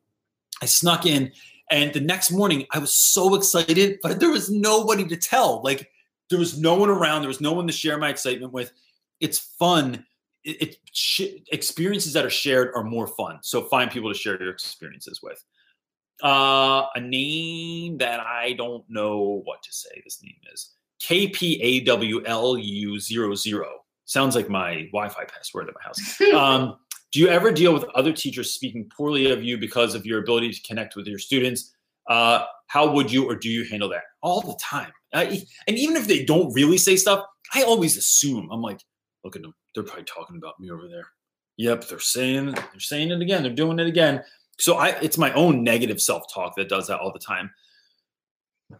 I 0.62 0.66
snuck 0.66 1.06
in, 1.06 1.32
and 1.70 1.92
the 1.92 2.00
next 2.00 2.30
morning 2.30 2.66
I 2.72 2.78
was 2.78 2.92
so 2.92 3.34
excited, 3.34 3.98
but 4.02 4.20
there 4.20 4.30
was 4.30 4.50
nobody 4.50 5.06
to 5.06 5.16
tell. 5.16 5.62
Like 5.62 5.90
there 6.30 6.38
was 6.38 6.58
no 6.58 6.74
one 6.74 6.90
around. 6.90 7.22
There 7.22 7.28
was 7.28 7.40
no 7.40 7.52
one 7.52 7.66
to 7.66 7.72
share 7.72 7.98
my 7.98 8.08
excitement 8.08 8.52
with. 8.52 8.72
It's 9.20 9.38
fun. 9.38 10.04
It, 10.44 10.62
it 10.62 10.76
sh- 10.92 11.42
experiences 11.50 12.12
that 12.12 12.24
are 12.24 12.30
shared 12.30 12.72
are 12.74 12.84
more 12.84 13.06
fun. 13.06 13.38
So 13.42 13.62
find 13.62 13.90
people 13.90 14.12
to 14.12 14.18
share 14.18 14.40
your 14.40 14.52
experiences 14.52 15.22
with. 15.22 15.42
Uh, 16.22 16.86
a 16.94 17.00
name 17.00 17.98
that 17.98 18.20
I 18.20 18.54
don't 18.54 18.84
know 18.88 19.42
what 19.44 19.62
to 19.62 19.72
say. 19.72 20.00
This 20.04 20.22
name 20.22 20.36
is. 20.52 20.70
KPAWLU00. 21.00 23.64
Sounds 24.04 24.34
like 24.34 24.48
my 24.48 24.88
Wi 24.92 25.08
Fi 25.08 25.24
password 25.24 25.68
at 25.68 25.74
my 25.74 25.82
house. 25.82 26.20
Um, 26.34 26.78
do 27.12 27.20
you 27.20 27.28
ever 27.28 27.50
deal 27.50 27.72
with 27.72 27.84
other 27.94 28.12
teachers 28.12 28.52
speaking 28.52 28.90
poorly 28.94 29.30
of 29.30 29.42
you 29.42 29.56
because 29.58 29.94
of 29.94 30.04
your 30.04 30.20
ability 30.20 30.52
to 30.52 30.62
connect 30.62 30.96
with 30.96 31.06
your 31.06 31.18
students? 31.18 31.74
Uh, 32.08 32.44
how 32.66 32.90
would 32.90 33.10
you 33.10 33.28
or 33.28 33.34
do 33.34 33.48
you 33.48 33.64
handle 33.64 33.88
that? 33.88 34.02
All 34.22 34.40
the 34.40 34.58
time. 34.60 34.92
I, 35.14 35.42
and 35.66 35.78
even 35.78 35.96
if 35.96 36.06
they 36.06 36.24
don't 36.24 36.52
really 36.52 36.78
say 36.78 36.96
stuff, 36.96 37.24
I 37.54 37.62
always 37.62 37.96
assume. 37.96 38.50
I'm 38.50 38.60
like, 38.60 38.80
look 39.24 39.36
at 39.36 39.42
them. 39.42 39.54
They're 39.74 39.84
probably 39.84 40.04
talking 40.04 40.36
about 40.36 40.60
me 40.60 40.70
over 40.70 40.88
there. 40.88 41.06
Yep, 41.56 41.88
they're 41.88 41.98
saying 41.98 42.52
they're 42.52 42.80
saying 42.80 43.10
it 43.10 43.20
again. 43.20 43.42
They're 43.42 43.52
doing 43.52 43.78
it 43.78 43.86
again. 43.86 44.22
So 44.60 44.76
I 44.76 44.90
it's 45.00 45.18
my 45.18 45.32
own 45.32 45.64
negative 45.64 46.00
self-talk 46.00 46.54
that 46.56 46.68
does 46.68 46.86
that 46.86 47.00
all 47.00 47.12
the 47.12 47.18
time. 47.18 47.50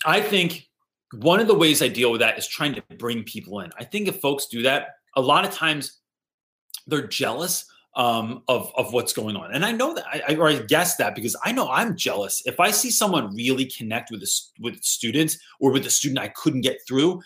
I 0.05 0.20
think 0.20 0.68
one 1.12 1.41
of 1.41 1.49
the 1.49 1.55
ways 1.55 1.83
I 1.83 1.89
deal 1.89 2.12
with 2.12 2.20
that 2.20 2.39
is 2.39 2.47
trying 2.47 2.74
to 2.74 2.83
bring 2.99 3.24
people 3.24 3.61
in. 3.61 3.72
I 3.79 3.85
think 3.85 4.07
if 4.07 4.20
folks 4.20 4.47
do 4.47 4.62
that, 4.62 4.97
a 5.16 5.20
lot 5.20 5.45
of 5.45 5.51
times 5.51 5.99
they're 6.87 7.07
jealous 7.07 7.64
um, 7.95 8.43
of 8.49 8.72
of 8.76 8.93
what's 8.93 9.12
going 9.12 9.36
on, 9.36 9.53
and 9.53 9.64
I 9.64 9.72
know 9.72 9.95
that, 9.95 10.05
I, 10.07 10.36
or 10.36 10.49
I 10.49 10.57
guess 10.57 10.97
that 10.97 11.14
because 11.14 11.34
I 11.45 11.53
know 11.53 11.68
I'm 11.68 11.97
jealous. 11.97 12.43
If 12.47 12.61
I 12.61 12.70
see 12.70 12.91
someone 12.91 13.34
really 13.34 13.64
connect 13.64 14.11
with 14.11 14.20
this 14.20 14.53
with 14.61 14.82
students 14.82 15.39
or 15.61 15.72
with 15.72 15.86
a 15.86 15.91
student 15.91 16.20
I 16.20 16.28
couldn't 16.28 16.61
get 16.61 16.78
through, 16.86 17.22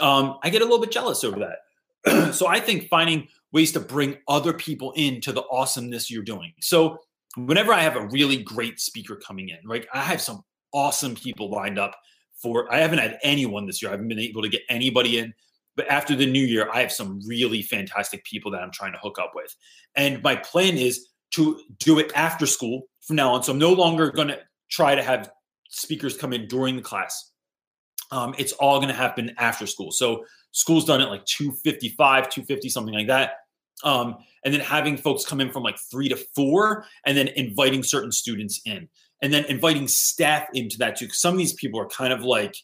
um, 0.00 0.38
I 0.42 0.50
get 0.50 0.62
a 0.62 0.64
little 0.64 0.80
bit 0.80 0.90
jealous 0.90 1.24
over 1.24 1.38
that. 1.40 2.34
so 2.34 2.46
I 2.46 2.60
think 2.60 2.88
finding 2.88 3.28
ways 3.52 3.72
to 3.72 3.80
bring 3.80 4.16
other 4.28 4.52
people 4.52 4.92
into 4.92 5.32
the 5.32 5.44
awesomeness 5.50 6.10
you're 6.10 6.22
doing. 6.22 6.52
So 6.60 6.98
whenever 7.36 7.72
I 7.72 7.80
have 7.80 7.96
a 7.96 8.06
really 8.08 8.42
great 8.42 8.80
speaker 8.80 9.16
coming 9.16 9.50
in, 9.50 9.58
right, 9.64 9.86
I 9.92 10.00
have 10.00 10.20
some 10.20 10.42
awesome 10.72 11.14
people 11.14 11.50
lined 11.50 11.78
up 11.78 11.96
for 12.34 12.72
I 12.72 12.78
haven't 12.78 12.98
had 12.98 13.18
anyone 13.22 13.66
this 13.66 13.80
year. 13.80 13.90
I 13.90 13.92
haven't 13.92 14.08
been 14.08 14.18
able 14.18 14.42
to 14.42 14.48
get 14.48 14.62
anybody 14.68 15.18
in. 15.18 15.32
But 15.76 15.88
after 15.88 16.14
the 16.14 16.26
new 16.26 16.44
year, 16.44 16.68
I 16.72 16.80
have 16.80 16.92
some 16.92 17.20
really 17.26 17.62
fantastic 17.62 18.24
people 18.24 18.50
that 18.52 18.62
I'm 18.62 18.70
trying 18.70 18.92
to 18.92 18.98
hook 18.98 19.18
up 19.18 19.32
with. 19.34 19.54
And 19.96 20.22
my 20.22 20.36
plan 20.36 20.76
is 20.76 21.08
to 21.32 21.60
do 21.78 21.98
it 21.98 22.12
after 22.14 22.46
school 22.46 22.82
from 23.00 23.16
now 23.16 23.32
on. 23.32 23.42
So 23.42 23.52
I'm 23.52 23.58
no 23.58 23.72
longer 23.72 24.10
going 24.10 24.28
to 24.28 24.38
try 24.70 24.94
to 24.94 25.02
have 25.02 25.30
speakers 25.68 26.16
come 26.16 26.32
in 26.32 26.46
during 26.46 26.76
the 26.76 26.82
class. 26.82 27.30
Um, 28.10 28.34
it's 28.38 28.52
all 28.52 28.78
going 28.78 28.88
to 28.88 28.94
happen 28.94 29.32
after 29.38 29.66
school. 29.66 29.90
So 29.90 30.24
school's 30.50 30.84
done 30.84 31.00
at 31.00 31.08
like 31.08 31.24
255, 31.24 32.28
250, 32.28 32.68
something 32.68 32.94
like 32.94 33.06
that. 33.06 33.36
Um, 33.84 34.16
and 34.44 34.52
then 34.52 34.60
having 34.60 34.96
folks 34.96 35.24
come 35.24 35.40
in 35.40 35.50
from 35.50 35.62
like 35.62 35.78
three 35.90 36.08
to 36.08 36.16
four 36.34 36.84
and 37.06 37.16
then 37.16 37.28
inviting 37.28 37.82
certain 37.82 38.12
students 38.12 38.60
in 38.64 38.88
and 39.22 39.32
then 39.32 39.44
inviting 39.46 39.88
staff 39.88 40.46
into 40.52 40.78
that 40.78 40.96
too. 40.96 41.06
Because 41.06 41.20
some 41.20 41.32
of 41.32 41.38
these 41.38 41.54
people 41.54 41.80
are 41.80 41.86
kind 41.86 42.12
of 42.12 42.22
like 42.22 42.56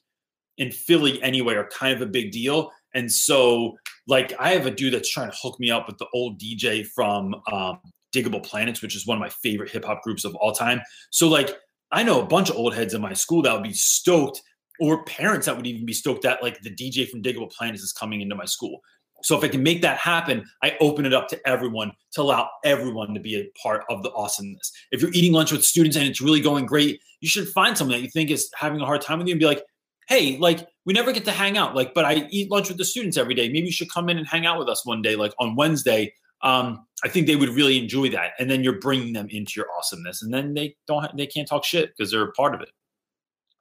in 0.58 0.70
Philly 0.70 1.22
anyway, 1.22 1.54
are 1.54 1.68
kind 1.68 1.94
of 1.94 2.02
a 2.02 2.10
big 2.10 2.32
deal. 2.32 2.72
And 2.94 3.10
so, 3.10 3.76
like, 4.06 4.32
I 4.38 4.50
have 4.50 4.66
a 4.66 4.70
dude 4.70 4.94
that's 4.94 5.10
trying 5.10 5.30
to 5.30 5.36
hook 5.40 5.58
me 5.60 5.70
up 5.70 5.86
with 5.86 5.98
the 5.98 6.06
old 6.14 6.40
DJ 6.40 6.86
from 6.86 7.34
um, 7.52 7.78
Digable 8.14 8.42
Planets, 8.42 8.82
which 8.82 8.96
is 8.96 9.06
one 9.06 9.18
of 9.18 9.20
my 9.20 9.28
favorite 9.28 9.70
hip 9.70 9.84
hop 9.84 10.02
groups 10.02 10.24
of 10.24 10.34
all 10.36 10.52
time. 10.52 10.80
So, 11.10 11.28
like, 11.28 11.56
I 11.90 12.02
know 12.02 12.20
a 12.20 12.26
bunch 12.26 12.50
of 12.50 12.56
old 12.56 12.74
heads 12.74 12.94
in 12.94 13.00
my 13.00 13.12
school 13.12 13.42
that 13.42 13.52
would 13.52 13.62
be 13.62 13.72
stoked, 13.72 14.42
or 14.80 15.04
parents 15.04 15.46
that 15.46 15.56
would 15.56 15.66
even 15.66 15.86
be 15.86 15.92
stoked 15.92 16.22
that 16.22 16.42
like 16.42 16.60
the 16.62 16.70
DJ 16.70 17.08
from 17.08 17.22
Digable 17.22 17.50
Planets 17.50 17.82
is 17.82 17.92
coming 17.92 18.20
into 18.20 18.34
my 18.34 18.44
school. 18.44 18.80
So 19.22 19.36
if 19.36 19.42
I 19.42 19.48
can 19.48 19.62
make 19.62 19.82
that 19.82 19.98
happen, 19.98 20.44
I 20.62 20.76
open 20.80 21.04
it 21.04 21.12
up 21.12 21.28
to 21.28 21.48
everyone 21.48 21.90
to 22.12 22.22
allow 22.22 22.48
everyone 22.64 23.14
to 23.14 23.20
be 23.20 23.36
a 23.36 23.50
part 23.60 23.84
of 23.90 24.02
the 24.02 24.12
awesomeness. 24.12 24.70
If 24.92 25.02
you're 25.02 25.12
eating 25.12 25.32
lunch 25.32 25.50
with 25.50 25.64
students 25.64 25.96
and 25.96 26.06
it's 26.06 26.20
really 26.20 26.40
going 26.40 26.66
great, 26.66 27.00
you 27.20 27.28
should 27.28 27.48
find 27.48 27.76
someone 27.76 27.96
that 27.96 28.02
you 28.02 28.10
think 28.10 28.30
is 28.30 28.48
having 28.54 28.80
a 28.80 28.86
hard 28.86 29.00
time 29.00 29.18
with 29.18 29.26
you 29.26 29.32
and 29.32 29.40
be 29.40 29.46
like, 29.46 29.64
hey, 30.08 30.38
like 30.38 30.68
we 30.88 30.94
never 30.94 31.12
get 31.12 31.26
to 31.26 31.32
hang 31.32 31.58
out, 31.58 31.76
like, 31.76 31.92
but 31.92 32.06
I 32.06 32.26
eat 32.30 32.50
lunch 32.50 32.68
with 32.68 32.78
the 32.78 32.84
students 32.84 33.18
every 33.18 33.34
day. 33.34 33.50
Maybe 33.50 33.66
you 33.66 33.72
should 33.72 33.90
come 33.90 34.08
in 34.08 34.16
and 34.16 34.26
hang 34.26 34.46
out 34.46 34.58
with 34.58 34.70
us 34.70 34.86
one 34.86 35.02
day, 35.02 35.16
like 35.16 35.34
on 35.38 35.54
Wednesday. 35.54 36.14
Um, 36.40 36.86
I 37.04 37.08
think 37.08 37.26
they 37.26 37.36
would 37.36 37.50
really 37.50 37.78
enjoy 37.78 38.08
that, 38.08 38.30
and 38.38 38.50
then 38.50 38.64
you're 38.64 38.80
bringing 38.80 39.12
them 39.12 39.28
into 39.28 39.52
your 39.56 39.66
awesomeness, 39.76 40.22
and 40.22 40.32
then 40.32 40.54
they 40.54 40.76
don't, 40.86 41.14
they 41.14 41.26
can't 41.26 41.46
talk 41.46 41.62
shit 41.62 41.90
because 41.90 42.10
they're 42.10 42.24
a 42.24 42.32
part 42.32 42.54
of 42.54 42.62
it. 42.62 42.70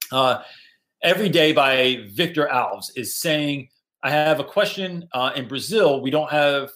Uh, 0.09 0.41
every 1.03 1.27
day 1.27 1.51
by 1.51 2.05
Victor 2.13 2.47
Alves 2.49 2.91
is 2.95 3.19
saying 3.19 3.67
I 4.03 4.09
have 4.09 4.39
a 4.39 4.45
question. 4.45 5.09
Uh, 5.13 5.31
in 5.35 5.49
Brazil, 5.49 6.01
we 6.01 6.09
don't 6.09 6.31
have 6.31 6.71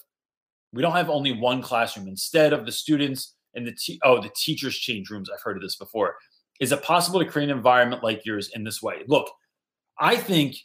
we 0.74 0.82
don't 0.82 0.92
have 0.92 1.08
only 1.08 1.32
one 1.32 1.62
classroom. 1.62 2.08
Instead 2.08 2.52
of 2.52 2.66
the 2.66 2.72
students 2.72 3.36
and 3.54 3.66
the 3.66 3.72
te- 3.72 4.00
oh 4.04 4.20
the 4.20 4.30
teachers 4.36 4.76
change 4.76 5.08
rooms. 5.08 5.30
I've 5.32 5.40
heard 5.40 5.56
of 5.56 5.62
this 5.62 5.76
before. 5.76 6.16
Is 6.60 6.72
it 6.72 6.82
possible 6.82 7.20
to 7.20 7.26
create 7.26 7.48
an 7.48 7.56
environment 7.56 8.04
like 8.04 8.26
yours 8.26 8.50
in 8.54 8.64
this 8.64 8.82
way? 8.82 8.96
Look, 9.06 9.30
I 9.98 10.16
think 10.16 10.56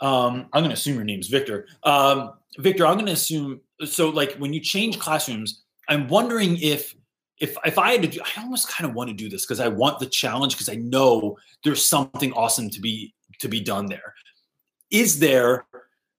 um, 0.00 0.48
I'm 0.52 0.62
going 0.62 0.70
to 0.70 0.74
assume 0.74 0.96
your 0.96 1.04
name's 1.04 1.28
Victor. 1.28 1.66
Um, 1.82 2.32
Victor, 2.58 2.86
I'm 2.86 2.94
going 2.94 3.06
to 3.06 3.12
assume 3.12 3.60
so. 3.84 4.08
Like 4.10 4.36
when 4.36 4.52
you 4.52 4.60
change 4.60 4.98
classrooms, 4.98 5.64
I'm 5.88 6.08
wondering 6.08 6.56
if 6.60 6.94
if 7.40 7.56
if 7.64 7.78
I 7.78 7.92
had 7.92 8.02
to 8.02 8.08
do, 8.08 8.20
I 8.20 8.42
almost 8.42 8.68
kind 8.68 8.88
of 8.88 8.94
want 8.94 9.08
to 9.08 9.14
do 9.14 9.28
this 9.28 9.44
because 9.44 9.60
I 9.60 9.68
want 9.68 9.98
the 9.98 10.06
challenge 10.06 10.54
because 10.54 10.68
I 10.68 10.76
know 10.76 11.36
there's 11.64 11.86
something 11.86 12.32
awesome 12.32 12.70
to 12.70 12.80
be 12.80 13.14
to 13.40 13.48
be 13.48 13.60
done 13.60 13.86
there. 13.86 14.14
Is 14.90 15.18
there 15.18 15.66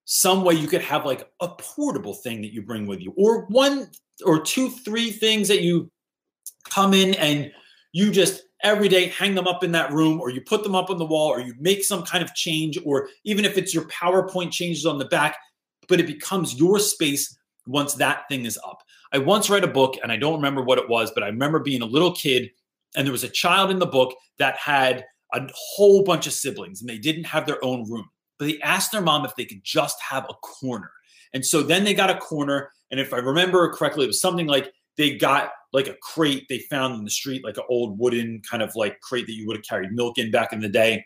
some 0.06 0.44
way 0.44 0.54
you 0.54 0.68
could 0.68 0.82
have 0.82 1.06
like 1.06 1.30
a 1.42 1.50
portable 1.50 2.14
thing 2.14 2.42
that 2.42 2.54
you 2.54 2.62
bring 2.62 2.88
with 2.88 3.02
you, 3.02 3.14
or 3.18 3.46
one 3.48 3.90
or 4.26 4.42
two, 4.42 4.70
three 4.70 5.12
things 5.12 5.48
that 5.48 5.62
you 5.62 5.92
come 6.70 6.94
in 6.94 7.14
and 7.16 7.52
you 7.92 8.12
just 8.12 8.44
every 8.64 8.90
day 8.90 9.08
hang 9.08 9.36
them 9.36 9.48
up 9.48 9.64
in 9.64 9.72
that 9.72 9.92
room, 9.92 10.20
or 10.20 10.30
you 10.30 10.42
put 10.42 10.64
them 10.64 10.76
up 10.76 10.90
on 10.90 10.98
the 10.98 11.06
wall, 11.06 11.28
or 11.28 11.40
you 11.40 11.54
make 11.60 11.84
some 11.84 12.04
kind 12.04 12.24
of 12.24 12.34
change, 12.34 12.78
or 12.86 13.10
even 13.24 13.46
if 13.46 13.58
it's 13.58 13.74
your 13.74 13.86
PowerPoint 13.86 14.52
changes 14.52 14.86
on 14.86 14.98
the 14.98 15.06
back, 15.06 15.38
but 15.88 16.00
it 16.00 16.08
becomes 16.08 16.56
your 16.56 16.80
space 16.80 17.38
once 17.66 17.94
that 17.96 18.28
thing 18.30 18.46
is 18.46 18.60
up. 18.66 18.84
I 19.12 19.20
once 19.20 19.50
read 19.50 19.64
a 19.64 19.68
book 19.68 19.96
and 20.02 20.12
I 20.12 20.18
don't 20.18 20.36
remember 20.36 20.62
what 20.62 20.78
it 20.78 20.90
was, 20.90 21.12
but 21.12 21.24
I 21.24 21.28
remember 21.28 21.60
being 21.60 21.82
a 21.82 21.86
little 21.86 22.14
kid 22.14 22.50
and 22.96 23.06
there 23.06 23.12
was 23.12 23.24
a 23.24 23.30
child 23.30 23.72
in 23.72 23.80
the 23.80 23.86
book 23.86 24.14
that 24.40 24.58
had 24.58 25.06
a 25.34 25.48
whole 25.54 26.04
bunch 26.04 26.28
of 26.28 26.34
siblings 26.34 26.82
and 26.82 26.90
they 26.90 26.98
didn't 26.98 27.26
have 27.26 27.46
their 27.46 27.64
own 27.64 27.90
room. 27.90 28.10
But 28.40 28.46
they 28.46 28.60
asked 28.62 28.92
their 28.92 29.02
mom 29.02 29.26
if 29.26 29.36
they 29.36 29.46
could 29.46 29.64
just 29.64 29.98
have 30.02 30.26
a 30.30 30.34
corner. 30.36 30.92
And 31.34 31.46
so 31.46 31.62
then 31.62 31.84
they 31.84 31.94
got 31.94 32.10
a 32.10 32.18
corner. 32.18 32.72
And 32.92 33.00
if 33.00 33.14
I 33.14 33.18
remember 33.18 33.72
correctly, 33.74 34.06
it 34.06 34.08
was 34.08 34.22
something 34.22 34.48
like 34.48 34.72
they 34.98 35.18
got 35.18 35.52
like 35.78 35.88
a 35.88 35.96
crate 36.02 36.46
they 36.50 36.60
found 36.60 36.96
in 36.96 37.06
the 37.06 37.10
street, 37.10 37.44
like 37.46 37.58
an 37.58 37.64
old 37.70 37.98
wooden 37.98 38.42
kind 38.50 38.62
of 38.62 38.76
like 38.76 39.00
crate 39.00 39.28
that 39.28 39.34
you 39.34 39.48
would 39.48 39.56
have 39.56 39.66
carried 39.66 39.94
milk 39.94 40.18
in 40.18 40.32
back 40.32 40.52
in 40.52 40.60
the 40.60 40.68
day 40.68 41.06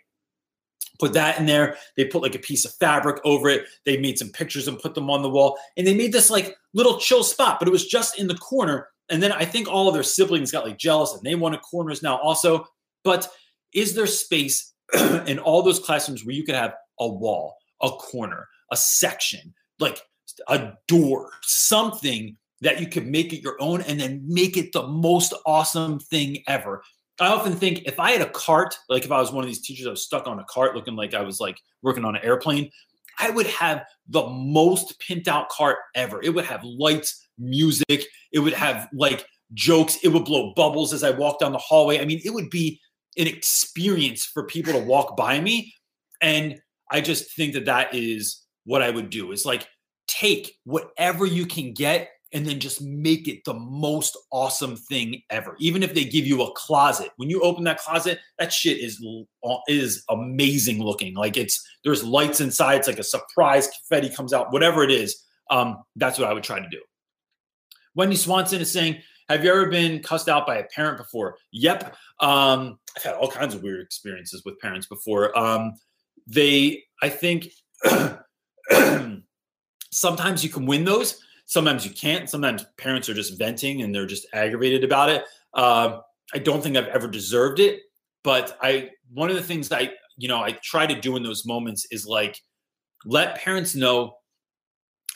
put 1.02 1.14
that 1.14 1.39
in 1.39 1.48
there. 1.48 1.76
They 1.98 2.06
put 2.06 2.22
like 2.22 2.35
a 2.35 2.39
piece 2.39 2.64
of 2.64 2.73
fabric 2.76 3.19
over 3.26 3.49
it. 3.49 3.65
They 3.85 3.98
made 3.98 4.19
some 4.19 4.30
pictures 4.30 4.68
and 4.68 4.80
put 4.80 4.93
them 4.93 5.10
on 5.10 5.23
the 5.23 5.30
wall. 5.30 5.57
And 5.76 5.85
they 5.85 5.95
made 5.95 6.14
this 6.14 6.30
like 6.30 6.56
little 6.73 6.99
chill 6.99 7.23
spot, 7.23 7.57
but 7.60 7.68
it 7.68 7.72
was 7.72 7.88
just 7.88 8.19
in 8.19 8.27
the 8.27 8.38
corner. 8.38 8.88
And 9.10 9.22
then 9.22 9.31
I 9.31 9.43
think 9.43 9.68
all 9.68 9.88
of 9.88 9.95
their 9.95 10.03
siblings 10.03 10.52
got 10.52 10.65
like 10.65 10.77
jealous 10.77 11.14
and 11.14 11.23
they 11.23 11.35
wanted 11.35 11.61
corners 11.64 12.03
now 12.03 12.18
also. 12.18 12.65
But 13.03 13.27
is 13.73 13.95
there 13.95 14.07
space 14.07 14.73
in 15.26 15.39
all 15.39 15.64
those 15.64 15.80
classrooms 15.80 16.23
where 16.23 16.35
you 16.35 16.43
could 16.43 16.56
have 16.56 16.76
a 16.99 17.07
wall, 17.07 17.57
a 17.81 17.89
corner, 17.89 18.48
a 18.72 18.77
section, 18.77 19.53
like 19.80 19.99
a 20.48 20.73
door, 20.88 21.31
something 21.41 22.38
that 22.62 22.80
you 22.80 22.88
could 22.88 23.08
make 23.08 23.34
it 23.34 23.42
your 23.42 23.58
own 23.60 23.82
and 23.82 24.00
then 24.00 24.24
make 24.26 24.58
it 24.58 24.72
the 24.72 24.88
most 24.88 25.34
awesome 25.46 26.00
thing 26.00 26.44
ever? 26.48 26.84
I 27.20 27.28
often 27.28 27.54
think 27.54 27.84
if 27.86 28.00
I 28.00 28.12
had 28.12 28.22
a 28.22 28.30
cart, 28.30 28.76
like 28.90 29.06
if 29.06 29.12
I 29.12 29.20
was 29.20 29.32
one 29.32 29.44
of 29.44 29.48
these 29.48 29.62
teachers 29.62 29.86
I 29.86 29.92
was 29.92 30.04
stuck 30.04 30.28
on 30.28 30.40
a 30.40 30.46
cart 30.46 30.76
looking 30.76 30.96
like 30.96 31.14
I 31.14 31.22
was 31.22 31.40
like 31.40 31.58
working 31.84 32.04
on 32.04 32.16
an 32.16 32.24
airplane, 32.24 32.72
I 33.20 33.30
would 33.30 33.46
have 33.48 33.84
the 34.08 34.26
most 34.28 35.00
pimped 35.00 35.28
out 35.28 35.50
cart 35.50 35.78
ever. 35.96 36.22
It 36.24 36.34
would 36.34 36.46
have 36.46 36.64
lights, 36.64 37.28
music, 37.38 38.06
it 38.32 38.40
would 38.40 38.54
have 38.54 38.88
like 38.94 39.26
jokes, 39.54 39.98
it 40.04 40.08
would 40.08 40.26
blow 40.26 40.54
bubbles 40.56 40.94
as 40.94 41.04
I 41.04 41.12
walk 41.12 41.40
down 41.40 41.52
the 41.52 41.60
hallway. 41.60 42.00
I 42.00 42.06
mean, 42.06 42.22
it 42.26 42.34
would 42.34 42.50
be 42.50 42.80
an 43.18 43.28
experience 43.28 44.26
for 44.26 44.46
people 44.46 44.74
to 44.74 44.80
walk 44.80 45.16
by 45.16 45.40
me. 45.40 45.74
And 46.22 46.60
I 46.90 47.02
just 47.02 47.36
think 47.36 47.54
that 47.54 47.66
that 47.66 47.94
is 47.94 48.42
what 48.64 48.82
I 48.82 48.90
would 48.90 49.10
do 49.10 49.32
is 49.32 49.46
like 49.46 49.68
take 50.08 50.56
whatever 50.64 51.26
you 51.26 51.46
can 51.46 51.74
get 51.74 52.10
and 52.34 52.45
then 52.45 52.60
just 52.60 52.82
make 52.82 53.28
it 53.28 53.44
the 53.44 53.53
most 53.53 54.18
awesome 54.32 54.76
thing 54.76 55.22
ever. 55.30 55.56
Even 55.60 55.84
if 55.84 55.94
they 55.94 56.06
give 56.06 56.26
you 56.26 56.41
a 56.44 56.52
closet, 56.53 57.10
when 57.18 57.30
you 57.30 57.41
open 57.41 57.64
that 57.66 57.80
closet, 57.80 58.20
that 58.40 58.53
shit 58.53 58.78
is 58.78 59.03
is 59.68 60.03
amazing 60.10 60.82
looking. 60.82 61.14
Like 61.14 61.38
it's 61.38 61.62
there's 61.84 62.03
lights 62.03 62.40
inside. 62.40 62.80
It's 62.80 62.88
like 62.88 62.99
a 62.99 63.03
surprise 63.03 63.68
confetti 63.68 64.14
comes 64.14 64.34
out. 64.34 64.53
Whatever 64.53 64.84
it 64.84 64.91
is, 64.91 65.22
um, 65.49 65.84
that's 65.95 66.18
what 66.18 66.30
I 66.30 66.34
would 66.34 66.44
try 66.44 66.60
to 66.60 66.70
do. 66.70 66.82
Wendy 67.95 68.16
Swanson 68.16 68.62
is 68.62 68.72
saying, 68.72 69.02
"Have 69.28 69.44
you 69.44 69.52
ever 69.52 69.70
been 69.70 70.02
cussed 70.02 70.30
out 70.30 70.48
by 70.48 70.58
a 70.58 70.64
parent 70.64 70.98
before?" 70.98 71.38
Yep. 71.52 71.95
Um, 72.20 72.80
I've 72.95 73.03
had 73.03 73.16
all 73.16 73.30
kinds 73.30 73.56
of 73.56 73.64
weird 73.64 73.82
experiences 73.82 74.44
with 74.45 74.60
parents 74.60 74.88
before. 74.88 75.38
Um, 75.38 75.74
they, 76.28 76.84
I 77.02 77.10
think, 77.10 77.49
sometimes 79.91 80.44
you 80.44 80.49
can 80.49 80.66
win 80.66 80.86
those 80.86 81.22
Sometimes 81.52 81.86
you 81.86 81.91
can't. 81.91 82.30
Sometimes 82.30 82.65
parents 82.78 83.10
are 83.10 83.14
just 83.14 83.38
venting 83.38 83.82
and 83.82 83.94
they're 83.94 84.06
just 84.06 84.26
aggravated 84.32 84.86
about 84.86 85.10
it. 85.10 85.26
Uh, 85.53 85.99
I 86.34 86.38
don't 86.38 86.64
think 86.64 86.78
I've 86.78 86.88
ever 86.88 87.10
deserved 87.10 87.60
it, 87.60 87.82
but 88.23 88.57
I 88.61 88.91
one 89.14 89.30
of 89.30 89.36
the 89.36 89.44
things 89.44 89.69
I 89.69 89.91
you 90.15 90.30
know 90.30 90.41
I 90.41 90.53
try 90.64 90.86
to 90.86 90.98
do 90.98 91.18
in 91.18 91.23
those 91.23 91.45
moments 91.45 91.86
is 91.91 92.07
like 92.07 92.40
let 93.03 93.36
parents 93.36 93.76
know 93.76 94.14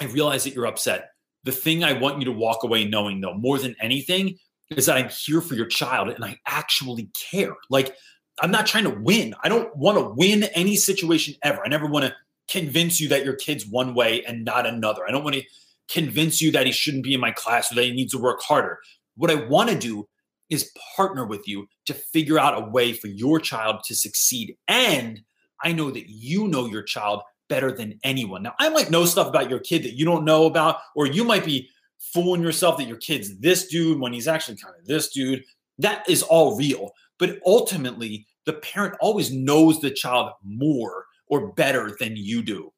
I 0.02 0.08
realize 0.08 0.44
that 0.44 0.54
you're 0.54 0.68
upset. 0.68 1.12
The 1.46 1.54
thing 1.54 1.86
I 1.86 1.94
want 1.94 2.20
you 2.20 2.26
to 2.26 2.34
walk 2.34 2.64
away 2.64 2.84
knowing 2.84 3.22
though 3.22 3.36
more 3.36 3.58
than 3.58 3.74
anything 3.80 4.38
is 4.72 4.88
that 4.88 4.98
I'm 4.98 5.08
here 5.08 5.40
for 5.40 5.54
your 5.56 5.68
child 5.68 6.10
and 6.10 6.26
I 6.26 6.38
actually 6.46 7.12
care. 7.32 7.56
Like 7.70 7.96
I'm 8.42 8.52
not 8.52 8.68
trying 8.68 8.84
to 8.84 9.00
win. 9.00 9.36
I 9.42 9.48
don't 9.48 9.74
want 9.78 9.98
to 10.00 10.04
win 10.04 10.44
any 10.54 10.76
situation 10.76 11.36
ever. 11.44 11.62
I 11.66 11.70
never 11.70 11.86
want 11.86 12.04
to 12.04 12.16
convince 12.50 13.00
you 13.00 13.08
that 13.08 13.24
your 13.24 13.38
kid's 13.38 13.66
one 13.66 13.96
way 13.96 14.26
and 14.26 14.44
not 14.44 14.66
another. 14.66 15.08
I 15.08 15.12
don't 15.12 15.24
want 15.24 15.38
to 15.38 15.44
convince 15.90 16.42
you 16.42 16.52
that 16.52 16.66
he 16.66 16.72
shouldn't 16.72 17.04
be 17.04 17.14
in 17.14 17.20
my 17.20 17.32
class 17.32 17.72
or 17.72 17.76
that 17.76 17.84
he 17.84 17.92
needs 17.92 18.14
to 18.14 18.20
work 18.20 18.42
harder. 18.42 18.80
What 19.16 19.32
I 19.32 19.36
want 19.36 19.70
to 19.70 19.78
do 19.78 20.08
is 20.50 20.72
partner 20.96 21.26
with 21.26 21.48
you 21.48 21.68
to 21.86 21.94
figure 21.94 22.40
out 22.40 22.62
a 22.62 22.70
way 22.70 22.94
for 22.94 23.08
your 23.08 23.40
child 23.40 23.82
to 23.86 23.96
succeed. 23.96 24.56
And 24.68 25.22
I 25.64 25.72
know 25.72 25.92
that 25.92 26.10
you 26.10 26.48
know 26.48 26.66
your 26.66 26.84
child 26.84 27.22
better 27.48 27.72
than 27.72 28.00
anyone. 28.04 28.44
Now, 28.44 28.54
I 28.60 28.70
might 28.70 28.92
know 28.92 29.06
stuff 29.06 29.28
about 29.28 29.50
your 29.50 29.60
kid 29.60 29.84
that 29.84 29.94
you 29.94 30.06
don't 30.06 30.26
know 30.26 30.46
about, 30.46 30.78
or 30.96 31.06
you 31.06 31.24
might 31.24 31.46
be 31.46 31.70
fooling 32.00 32.42
yourself 32.42 32.78
that 32.78 32.88
your 32.88 32.98
kid's 32.98 33.38
this 33.40 33.68
dude 33.68 34.00
when 34.00 34.14
he's 34.14 34.28
actually 34.28 34.58
kind 34.58 34.76
of 34.80 34.86
this 34.86 35.10
dude. 35.10 35.44
That 35.80 36.08
is 36.10 36.24
all 36.24 36.58
real. 36.58 36.92
But 37.18 37.40
ultimately, 37.46 38.28
the 38.46 38.54
parent 38.54 38.96
always 39.00 39.32
knows 39.32 39.80
the 39.80 39.92
child 39.92 40.32
more 40.44 41.06
or 41.28 41.52
better 41.54 41.96
than 42.00 42.16
you 42.16 42.42
do 42.42 42.72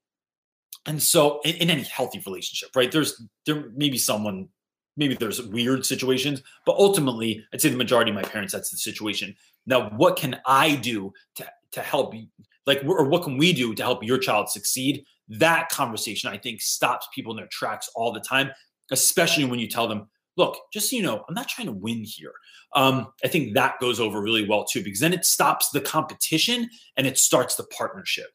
and 0.88 1.03
so 1.03 1.41
in, 1.43 1.55
in, 1.55 1.69
any 1.69 1.84
healthy 1.84 2.22
relationship 2.26 2.69
right 2.76 2.91
there's 2.91 3.22
there 3.45 3.69
may 3.76 3.89
be 3.89 3.97
someone 3.97 4.47
maybe 4.95 5.14
there's 5.14 5.41
weird 5.41 5.85
situations 5.85 6.41
but 6.65 6.76
ultimately 6.77 7.45
i'd 7.53 7.61
say 7.61 7.69
the 7.69 7.77
majority 7.77 8.09
of 8.09 8.15
my 8.15 8.23
parents 8.23 8.53
that's 8.53 8.72
the 8.72 8.77
situation. 8.77 9.35
Now 9.65 9.89
what 9.91 10.15
can 10.15 10.39
i 10.45 10.76
do 10.76 11.14
to 11.35 11.45
to 11.72 11.81
help 11.81 12.15
you 12.15 12.27
like 12.65 12.81
or 12.85 13.05
what 13.05 13.23
can 13.23 13.38
we 13.38 13.53
do 13.53 13.76
to 13.76 13.84
help 13.84 14.03
your 14.03 14.18
child 14.18 14.49
succeed? 14.49 15.05
That 15.30 15.69
conversation 15.69 16.30
i 16.30 16.38
think 16.38 16.61
stops 16.61 17.07
people 17.14 17.31
in 17.34 17.38
their 17.38 17.47
tracks 17.51 17.89
all 17.95 18.11
the 18.11 18.22
time 18.22 18.49
especially 18.91 19.43
when 19.43 19.59
you 19.59 19.68
tell 19.68 19.88
them 19.88 20.07
look 20.38 20.57
just 20.72 20.89
so 20.89 20.95
you 20.95 21.03
know 21.03 21.23
i'm 21.27 21.35
not 21.35 21.47
trying 21.49 21.68
to 21.68 21.73
win 21.73 22.03
here. 22.03 22.34
Um, 22.76 23.07
i 23.23 23.27
think 23.27 23.53
that 23.53 23.80
goes 23.80 23.99
over 23.99 24.22
really 24.22 24.47
well 24.47 24.65
too 24.65 24.84
because 24.84 25.01
then 25.01 25.14
it 25.14 25.26
stops 25.26 25.69
the 25.69 25.81
competition 25.81 26.69
and 26.95 27.05
it 27.05 27.18
starts 27.18 27.55
the 27.55 27.65
partnership. 27.65 28.30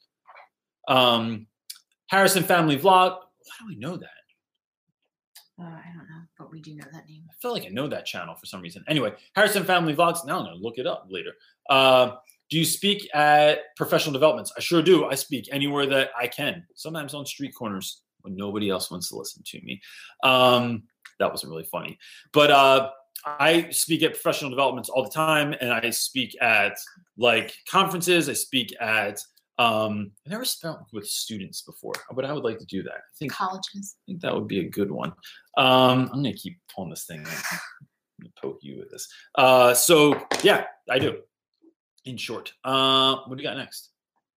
Um, 0.89 1.47
Harrison 2.13 2.43
Family 2.43 2.77
Vlog. 2.77 3.17
Why 3.17 3.55
do 3.59 3.67
we 3.67 3.77
know 3.77 3.97
that? 3.97 4.09
Uh, 5.59 5.65
I 5.65 5.93
don't 5.97 6.07
know, 6.11 6.23
but 6.39 6.53
we 6.53 6.61
do 6.61 6.75
know 6.75 6.85
that 6.93 7.09
name. 7.09 7.25
I 7.27 7.33
feel 7.41 7.53
like 7.55 7.65
I 7.65 7.71
know 7.71 7.89
that 7.89 8.05
channel 8.05 8.35
for 8.35 8.45
some 8.45 8.61
reason. 8.61 8.85
Anyway, 8.87 9.15
Harrison 9.35 9.65
Family 9.65 9.97
Vlogs. 9.97 10.27
Now 10.27 10.39
I'm 10.39 10.45
going 10.45 10.59
to 10.59 10.63
look 10.63 10.77
it 10.77 10.87
up 10.87 11.07
later. 11.09 11.33
Uh, 11.71 12.17
do 12.51 12.59
you 12.59 12.67
speak 12.67 13.09
at 13.15 13.61
professional 13.79 14.13
developments? 14.13 14.53
I 14.55 14.61
sure 14.61 14.83
do. 14.83 15.07
I 15.07 15.15
speak 15.15 15.49
anywhere 15.51 15.87
that 15.87 16.11
I 16.19 16.27
can, 16.27 16.67
sometimes 16.75 17.15
on 17.15 17.25
street 17.25 17.55
corners 17.55 18.03
when 18.21 18.37
nobody 18.37 18.69
else 18.69 18.91
wants 18.91 19.09
to 19.09 19.17
listen 19.17 19.43
to 19.47 19.63
me. 19.63 19.81
Um, 20.23 20.83
that 21.19 21.31
wasn't 21.31 21.51
really 21.51 21.65
funny. 21.65 21.99
But 22.35 22.51
uh, 22.51 22.91
I 23.25 23.71
speak 23.71 24.03
at 24.03 24.13
professional 24.13 24.51
developments 24.51 24.91
all 24.91 25.03
the 25.03 25.11
time, 25.11 25.55
and 25.63 25.73
I 25.73 25.89
speak 25.89 26.37
at 26.43 26.77
like 27.17 27.55
conferences. 27.71 28.29
I 28.29 28.35
speak 28.35 28.75
at 28.83 29.19
um, 29.59 30.12
I 30.27 30.31
never 30.31 30.45
spent 30.45 30.79
with 30.93 31.07
students 31.07 31.62
before, 31.62 31.93
but 32.15 32.24
I 32.24 32.33
would 32.33 32.45
like 32.45 32.59
to 32.59 32.66
do 32.66 32.83
that. 32.85 32.93
I 32.93 33.15
think 33.19 33.33
colleges. 33.33 33.97
I 33.97 34.03
think 34.07 34.23
that 34.23 34.35
would 34.35 34.49
be 34.49 34.61
a 34.61 34.69
good 34.69 34.91
one. 34.91 35.12
Um, 35.57 36.09
I'm 36.12 36.23
gonna 36.23 36.33
keep 36.33 36.59
pulling 36.74 36.91
this 36.91 37.05
thing. 37.05 37.24
i 37.27 38.27
poke 38.41 38.59
you 38.62 38.79
with 38.79 38.91
this. 38.91 39.07
Uh, 39.35 39.74
so 39.74 40.20
yeah, 40.43 40.65
I 40.89 40.99
do. 40.99 41.20
In 42.05 42.16
short, 42.16 42.53
uh, 42.65 43.16
what 43.27 43.37
do 43.37 43.43
you 43.43 43.49
got 43.49 43.57
next? 43.57 43.91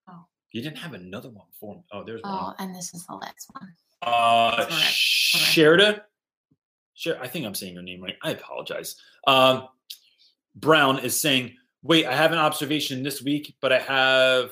Oh, 0.09 0.25
you 0.51 0.61
didn't 0.61 0.77
have 0.77 0.93
another 0.93 1.29
one 1.29 1.47
for 1.59 1.75
me. 1.75 1.81
Oh, 1.91 2.03
there's 2.03 2.21
oh, 2.23 2.29
one. 2.29 2.55
and 2.59 2.75
this 2.75 2.93
is 2.93 3.05
the 3.05 3.15
last 3.15 3.49
one. 3.53 3.73
Uh, 4.01 4.65
Sherda. 4.67 6.01
Sure, 6.93 7.19
I 7.21 7.27
think 7.27 7.45
I'm 7.45 7.55
saying 7.55 7.73
your 7.73 7.83
name 7.83 8.01
right. 8.03 8.15
I 8.21 8.31
apologize. 8.31 8.95
Um, 9.27 9.67
Brown 10.55 10.99
is 10.99 11.19
saying, 11.19 11.55
"Wait, 11.83 12.05
I 12.05 12.13
have 12.13 12.31
an 12.33 12.37
observation 12.37 13.01
this 13.01 13.21
week, 13.21 13.55
but 13.61 13.71
I 13.71 13.79
have." 13.79 14.51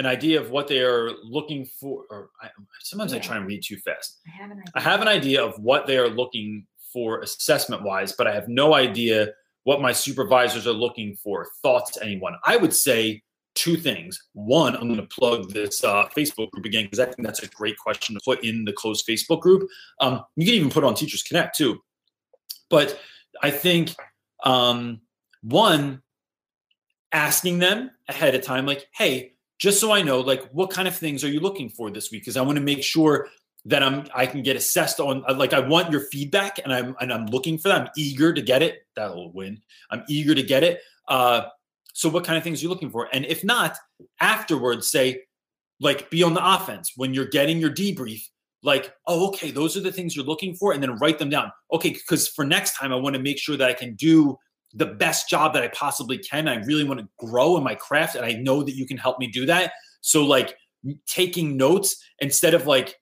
An 0.00 0.06
idea 0.06 0.40
of 0.40 0.50
what 0.50 0.66
they 0.66 0.80
are 0.80 1.10
looking 1.22 1.66
for. 1.66 2.04
Or 2.10 2.30
I, 2.40 2.48
sometimes 2.80 3.12
I 3.12 3.18
try 3.18 3.36
and 3.36 3.46
read 3.46 3.62
too 3.62 3.76
fast. 3.76 4.18
I 4.26 4.30
have 4.30 4.50
an 4.50 4.58
idea. 4.58 4.72
I 4.74 4.80
have 4.80 5.02
an 5.02 5.08
idea 5.08 5.44
of 5.44 5.60
what 5.60 5.86
they 5.86 5.98
are 5.98 6.08
looking 6.08 6.66
for 6.90 7.20
assessment 7.20 7.82
wise, 7.82 8.12
but 8.12 8.26
I 8.26 8.34
have 8.34 8.48
no 8.48 8.74
idea 8.74 9.28
what 9.64 9.82
my 9.82 9.92
supervisors 9.92 10.66
are 10.66 10.72
looking 10.72 11.16
for. 11.16 11.46
Thoughts, 11.62 11.98
anyone? 12.00 12.34
I 12.46 12.56
would 12.56 12.72
say 12.72 13.22
two 13.54 13.76
things. 13.76 14.18
One, 14.32 14.74
I'm 14.74 14.88
going 14.88 14.96
to 14.96 15.06
plug 15.06 15.50
this 15.50 15.84
uh, 15.84 16.08
Facebook 16.16 16.50
group 16.50 16.64
again 16.64 16.84
because 16.84 16.98
I 16.98 17.04
think 17.04 17.22
that's 17.22 17.42
a 17.42 17.48
great 17.48 17.76
question 17.76 18.14
to 18.14 18.20
put 18.24 18.42
in 18.42 18.64
the 18.64 18.72
closed 18.72 19.06
Facebook 19.06 19.40
group. 19.40 19.68
Um, 20.00 20.24
you 20.36 20.46
can 20.46 20.54
even 20.54 20.70
put 20.70 20.82
on 20.82 20.94
Teachers 20.94 21.22
Connect 21.22 21.56
too. 21.56 21.78
But 22.70 22.98
I 23.42 23.50
think 23.50 23.94
um, 24.44 25.02
one, 25.42 26.00
asking 27.12 27.58
them 27.58 27.90
ahead 28.08 28.34
of 28.34 28.42
time, 28.42 28.64
like, 28.64 28.86
hey, 28.94 29.34
just 29.60 29.78
so 29.78 29.92
I 29.92 30.02
know, 30.02 30.20
like, 30.20 30.50
what 30.50 30.70
kind 30.70 30.88
of 30.88 30.96
things 30.96 31.22
are 31.22 31.28
you 31.28 31.38
looking 31.38 31.68
for 31.68 31.90
this 31.90 32.10
week? 32.10 32.22
Because 32.22 32.38
I 32.38 32.42
want 32.42 32.56
to 32.56 32.64
make 32.64 32.82
sure 32.82 33.28
that 33.66 33.82
I'm 33.82 34.06
I 34.14 34.24
can 34.24 34.42
get 34.42 34.56
assessed 34.56 35.00
on 35.00 35.22
uh, 35.28 35.34
like 35.34 35.52
I 35.52 35.60
want 35.60 35.92
your 35.92 36.00
feedback 36.00 36.58
and 36.64 36.72
I'm 36.72 36.96
and 36.98 37.12
I'm 37.12 37.26
looking 37.26 37.58
for 37.58 37.68
that. 37.68 37.82
I'm 37.82 37.88
eager 37.94 38.32
to 38.32 38.40
get 38.40 38.62
it. 38.62 38.86
That'll 38.96 39.30
win. 39.32 39.60
I'm 39.90 40.02
eager 40.08 40.34
to 40.34 40.42
get 40.42 40.64
it. 40.64 40.80
Uh 41.08 41.42
so 41.92 42.08
what 42.08 42.24
kind 42.24 42.38
of 42.38 42.42
things 42.42 42.60
are 42.60 42.62
you 42.62 42.68
looking 42.70 42.88
for? 42.88 43.10
And 43.12 43.26
if 43.26 43.44
not, 43.44 43.76
afterwards 44.18 44.90
say 44.90 45.24
like 45.78 46.08
be 46.08 46.22
on 46.22 46.32
the 46.32 46.54
offense 46.54 46.92
when 46.96 47.12
you're 47.12 47.26
getting 47.26 47.58
your 47.58 47.70
debrief 47.70 48.22
like 48.62 48.94
oh 49.06 49.28
okay 49.28 49.50
those 49.50 49.76
are 49.76 49.80
the 49.80 49.92
things 49.92 50.14
you're 50.14 50.24
looking 50.24 50.54
for 50.54 50.72
and 50.72 50.82
then 50.82 50.94
write 50.96 51.18
them 51.18 51.30
down 51.30 51.50
okay 51.72 51.90
because 51.90 52.28
for 52.28 52.44
next 52.44 52.76
time 52.76 52.92
i 52.92 52.96
want 52.96 53.16
to 53.16 53.22
make 53.22 53.38
sure 53.38 53.56
that 53.56 53.70
i 53.70 53.72
can 53.72 53.94
do 53.94 54.38
the 54.74 54.86
best 54.86 55.28
job 55.28 55.52
that 55.54 55.62
i 55.62 55.68
possibly 55.68 56.18
can. 56.18 56.48
I 56.48 56.56
really 56.64 56.84
want 56.84 57.00
to 57.00 57.08
grow 57.18 57.56
in 57.56 57.64
my 57.64 57.74
craft 57.74 58.14
and 58.14 58.24
i 58.24 58.32
know 58.32 58.62
that 58.62 58.74
you 58.74 58.86
can 58.86 58.96
help 58.96 59.18
me 59.18 59.26
do 59.26 59.46
that. 59.46 59.72
So 60.00 60.24
like 60.24 60.56
taking 61.06 61.56
notes 61.56 62.02
instead 62.20 62.54
of 62.54 62.66
like 62.66 62.96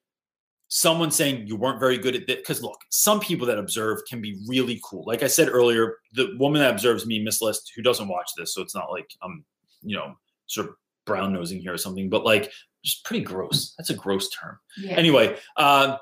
someone 0.68 1.10
saying 1.10 1.46
you 1.46 1.56
weren't 1.56 1.80
very 1.80 1.96
good 1.96 2.14
at 2.14 2.26
this 2.26 2.36
because 2.36 2.62
look 2.62 2.78
some 2.90 3.20
people 3.20 3.46
that 3.46 3.58
observe 3.58 4.00
can 4.08 4.20
be 4.20 4.38
really 4.46 4.80
cool. 4.84 5.04
Like 5.06 5.22
i 5.22 5.26
said 5.26 5.48
earlier 5.48 5.96
the 6.14 6.34
woman 6.38 6.60
that 6.60 6.70
observes 6.70 7.06
me 7.06 7.22
miss 7.22 7.40
list 7.40 7.72
who 7.74 7.82
doesn't 7.82 8.08
watch 8.08 8.30
this 8.36 8.54
so 8.54 8.62
it's 8.62 8.74
not 8.74 8.90
like 8.90 9.10
i'm 9.22 9.44
you 9.82 9.96
know 9.96 10.14
sort 10.46 10.68
of 10.68 10.74
brown 11.06 11.32
nosing 11.32 11.60
here 11.60 11.72
or 11.72 11.78
something 11.78 12.10
but 12.10 12.24
like 12.24 12.52
just 12.84 13.04
pretty 13.04 13.24
gross. 13.24 13.74
That's 13.76 13.90
a 13.90 13.94
gross 13.94 14.28
term. 14.30 14.58
Yeah. 14.76 14.92
anyway 14.92 15.36
uh, 15.56 15.96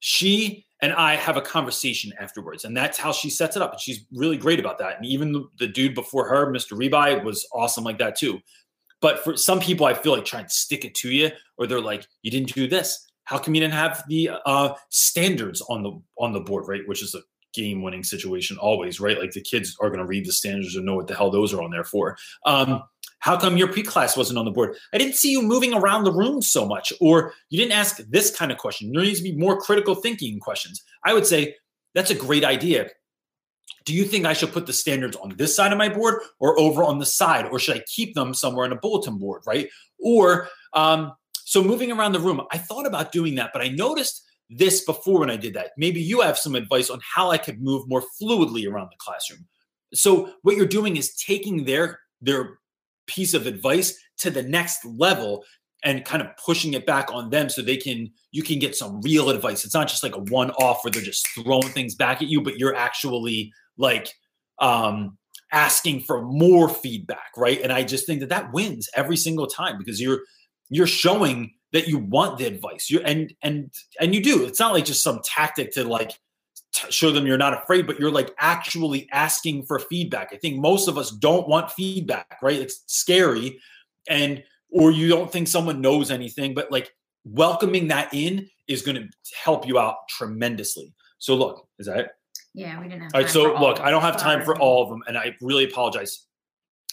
she 0.00 0.65
and 0.82 0.92
i 0.92 1.14
have 1.14 1.36
a 1.36 1.40
conversation 1.40 2.12
afterwards 2.20 2.64
and 2.64 2.76
that's 2.76 2.98
how 2.98 3.12
she 3.12 3.30
sets 3.30 3.56
it 3.56 3.62
up 3.62 3.72
and 3.72 3.80
she's 3.80 4.04
really 4.12 4.36
great 4.36 4.60
about 4.60 4.78
that 4.78 4.96
and 4.96 5.06
even 5.06 5.32
the, 5.32 5.44
the 5.58 5.66
dude 5.66 5.94
before 5.94 6.28
her 6.28 6.52
mr 6.52 6.72
rebuy 6.72 7.22
was 7.24 7.46
awesome 7.52 7.84
like 7.84 7.98
that 7.98 8.16
too. 8.16 8.40
But 9.00 9.22
for 9.22 9.36
some 9.36 9.60
people 9.60 9.86
i 9.86 9.94
feel 9.94 10.12
like 10.12 10.24
trying 10.24 10.44
to 10.44 10.50
stick 10.50 10.84
it 10.84 10.94
to 10.96 11.10
you 11.10 11.30
or 11.58 11.66
they're 11.66 11.80
like 11.80 12.06
you 12.22 12.30
didn't 12.30 12.52
do 12.54 12.66
this. 12.66 13.02
How 13.24 13.38
come 13.38 13.54
you 13.54 13.60
didn't 13.60 13.74
have 13.74 14.04
the 14.08 14.30
uh, 14.46 14.74
standards 14.90 15.60
on 15.62 15.82
the 15.82 16.00
on 16.18 16.32
the 16.32 16.40
board? 16.40 16.68
Right? 16.68 16.82
Which 16.86 17.02
is 17.02 17.14
a 17.14 17.20
game 17.56 17.82
winning 17.82 18.04
situation 18.04 18.56
always 18.58 19.00
right 19.00 19.18
like 19.18 19.32
the 19.32 19.40
kids 19.40 19.76
are 19.80 19.88
going 19.88 19.98
to 19.98 20.06
read 20.06 20.26
the 20.26 20.32
standards 20.32 20.76
and 20.76 20.84
know 20.84 20.94
what 20.94 21.06
the 21.06 21.14
hell 21.14 21.30
those 21.30 21.52
are 21.52 21.62
on 21.62 21.70
there 21.70 21.84
for 21.84 22.16
um, 22.44 22.82
how 23.18 23.36
come 23.36 23.56
your 23.56 23.72
pre-class 23.72 24.16
wasn't 24.16 24.38
on 24.38 24.44
the 24.44 24.50
board? 24.50 24.76
I 24.92 24.98
didn't 24.98 25.16
see 25.16 25.32
you 25.32 25.42
moving 25.42 25.74
around 25.74 26.04
the 26.04 26.12
room 26.12 26.42
so 26.42 26.66
much, 26.66 26.92
or 27.00 27.32
you 27.50 27.58
didn't 27.58 27.72
ask 27.72 27.96
this 27.96 28.30
kind 28.34 28.52
of 28.52 28.58
question. 28.58 28.92
There 28.92 29.02
needs 29.02 29.18
to 29.18 29.24
be 29.24 29.36
more 29.36 29.58
critical 29.60 29.96
thinking 29.96 30.38
questions. 30.38 30.84
I 31.04 31.12
would 31.12 31.26
say 31.26 31.56
that's 31.94 32.10
a 32.10 32.14
great 32.14 32.44
idea. 32.44 32.88
Do 33.84 33.94
you 33.94 34.04
think 34.04 34.26
I 34.26 34.32
should 34.32 34.52
put 34.52 34.66
the 34.66 34.72
standards 34.72 35.16
on 35.16 35.34
this 35.36 35.56
side 35.56 35.72
of 35.72 35.78
my 35.78 35.88
board 35.88 36.20
or 36.38 36.58
over 36.58 36.84
on 36.84 36.98
the 36.98 37.06
side, 37.06 37.46
or 37.46 37.58
should 37.58 37.76
I 37.76 37.82
keep 37.86 38.14
them 38.14 38.34
somewhere 38.34 38.64
on 38.64 38.72
a 38.72 38.76
bulletin 38.76 39.18
board, 39.18 39.42
right? 39.46 39.68
Or 39.98 40.48
um, 40.72 41.12
so 41.32 41.62
moving 41.62 41.92
around 41.92 42.12
the 42.12 42.20
room, 42.20 42.40
I 42.52 42.58
thought 42.58 42.86
about 42.86 43.12
doing 43.12 43.36
that, 43.36 43.50
but 43.52 43.62
I 43.62 43.68
noticed 43.68 44.22
this 44.50 44.84
before 44.84 45.20
when 45.20 45.30
I 45.30 45.36
did 45.36 45.54
that. 45.54 45.72
Maybe 45.76 46.00
you 46.00 46.20
have 46.20 46.38
some 46.38 46.54
advice 46.54 46.90
on 46.90 47.00
how 47.02 47.30
I 47.30 47.38
could 47.38 47.60
move 47.60 47.88
more 47.88 48.02
fluidly 48.20 48.70
around 48.70 48.88
the 48.90 48.96
classroom. 48.98 49.46
So 49.94 50.32
what 50.42 50.56
you're 50.56 50.66
doing 50.66 50.96
is 50.96 51.14
taking 51.16 51.64
their 51.64 52.00
their 52.20 52.58
piece 53.06 53.34
of 53.34 53.46
advice 53.46 53.98
to 54.18 54.30
the 54.30 54.42
next 54.42 54.84
level 54.84 55.44
and 55.84 56.04
kind 56.04 56.22
of 56.22 56.28
pushing 56.44 56.74
it 56.74 56.86
back 56.86 57.12
on 57.12 57.30
them 57.30 57.48
so 57.48 57.62
they 57.62 57.76
can 57.76 58.10
you 58.32 58.42
can 58.42 58.58
get 58.58 58.74
some 58.74 59.00
real 59.02 59.30
advice 59.30 59.64
it's 59.64 59.74
not 59.74 59.86
just 59.86 60.02
like 60.02 60.16
a 60.16 60.20
one 60.20 60.50
off 60.52 60.82
where 60.82 60.90
they're 60.90 61.02
just 61.02 61.28
throwing 61.28 61.68
things 61.68 61.94
back 61.94 62.22
at 62.22 62.28
you 62.28 62.40
but 62.40 62.58
you're 62.58 62.74
actually 62.74 63.52
like 63.76 64.12
um 64.58 65.16
asking 65.52 66.00
for 66.00 66.22
more 66.22 66.68
feedback 66.68 67.30
right 67.36 67.60
and 67.62 67.72
i 67.72 67.84
just 67.84 68.06
think 68.06 68.20
that 68.20 68.28
that 68.30 68.52
wins 68.52 68.88
every 68.96 69.16
single 69.16 69.46
time 69.46 69.78
because 69.78 70.00
you're 70.00 70.20
you're 70.70 70.86
showing 70.86 71.52
that 71.76 71.86
you 71.86 71.98
want 71.98 72.38
the 72.38 72.46
advice. 72.46 72.88
You 72.88 73.00
and 73.00 73.34
and 73.42 73.70
and 74.00 74.14
you 74.14 74.22
do. 74.22 74.46
It's 74.46 74.58
not 74.58 74.72
like 74.72 74.86
just 74.86 75.02
some 75.02 75.20
tactic 75.22 75.72
to 75.72 75.84
like 75.84 76.18
t- 76.74 76.90
show 76.90 77.12
them 77.12 77.26
you're 77.26 77.36
not 77.36 77.52
afraid 77.52 77.86
but 77.86 78.00
you're 78.00 78.10
like 78.10 78.30
actually 78.38 79.06
asking 79.12 79.64
for 79.66 79.78
feedback. 79.78 80.30
I 80.32 80.38
think 80.38 80.58
most 80.58 80.88
of 80.88 80.96
us 80.96 81.10
don't 81.10 81.46
want 81.46 81.70
feedback 81.70 82.38
right? 82.42 82.58
It's 82.58 82.82
scary 82.86 83.60
and 84.08 84.42
or 84.70 84.90
you 84.90 85.06
don't 85.06 85.30
think 85.30 85.48
someone 85.48 85.82
knows 85.82 86.10
anything 86.10 86.54
but 86.54 86.72
like 86.72 86.94
welcoming 87.24 87.88
that 87.88 88.08
in 88.14 88.48
is 88.68 88.80
going 88.80 88.96
to 88.96 89.06
help 89.44 89.66
you 89.66 89.78
out 89.78 89.96
tremendously. 90.08 90.94
So 91.18 91.34
look 91.34 91.68
is 91.78 91.86
that 91.86 91.98
it? 91.98 92.08
Yeah, 92.54 92.80
we 92.80 92.88
didn't 92.88 93.02
have. 93.02 93.14
all 93.14 93.20
right 93.20 93.30
so 93.30 93.54
all 93.54 93.68
look 93.68 93.80
i 93.80 93.90
don't 93.90 94.00
have 94.00 94.16
time 94.16 94.42
for 94.42 94.58
all 94.58 94.82
of 94.82 94.88
them 94.88 95.02
and 95.06 95.18
i 95.18 95.36
really 95.42 95.64
apologize. 95.64 96.24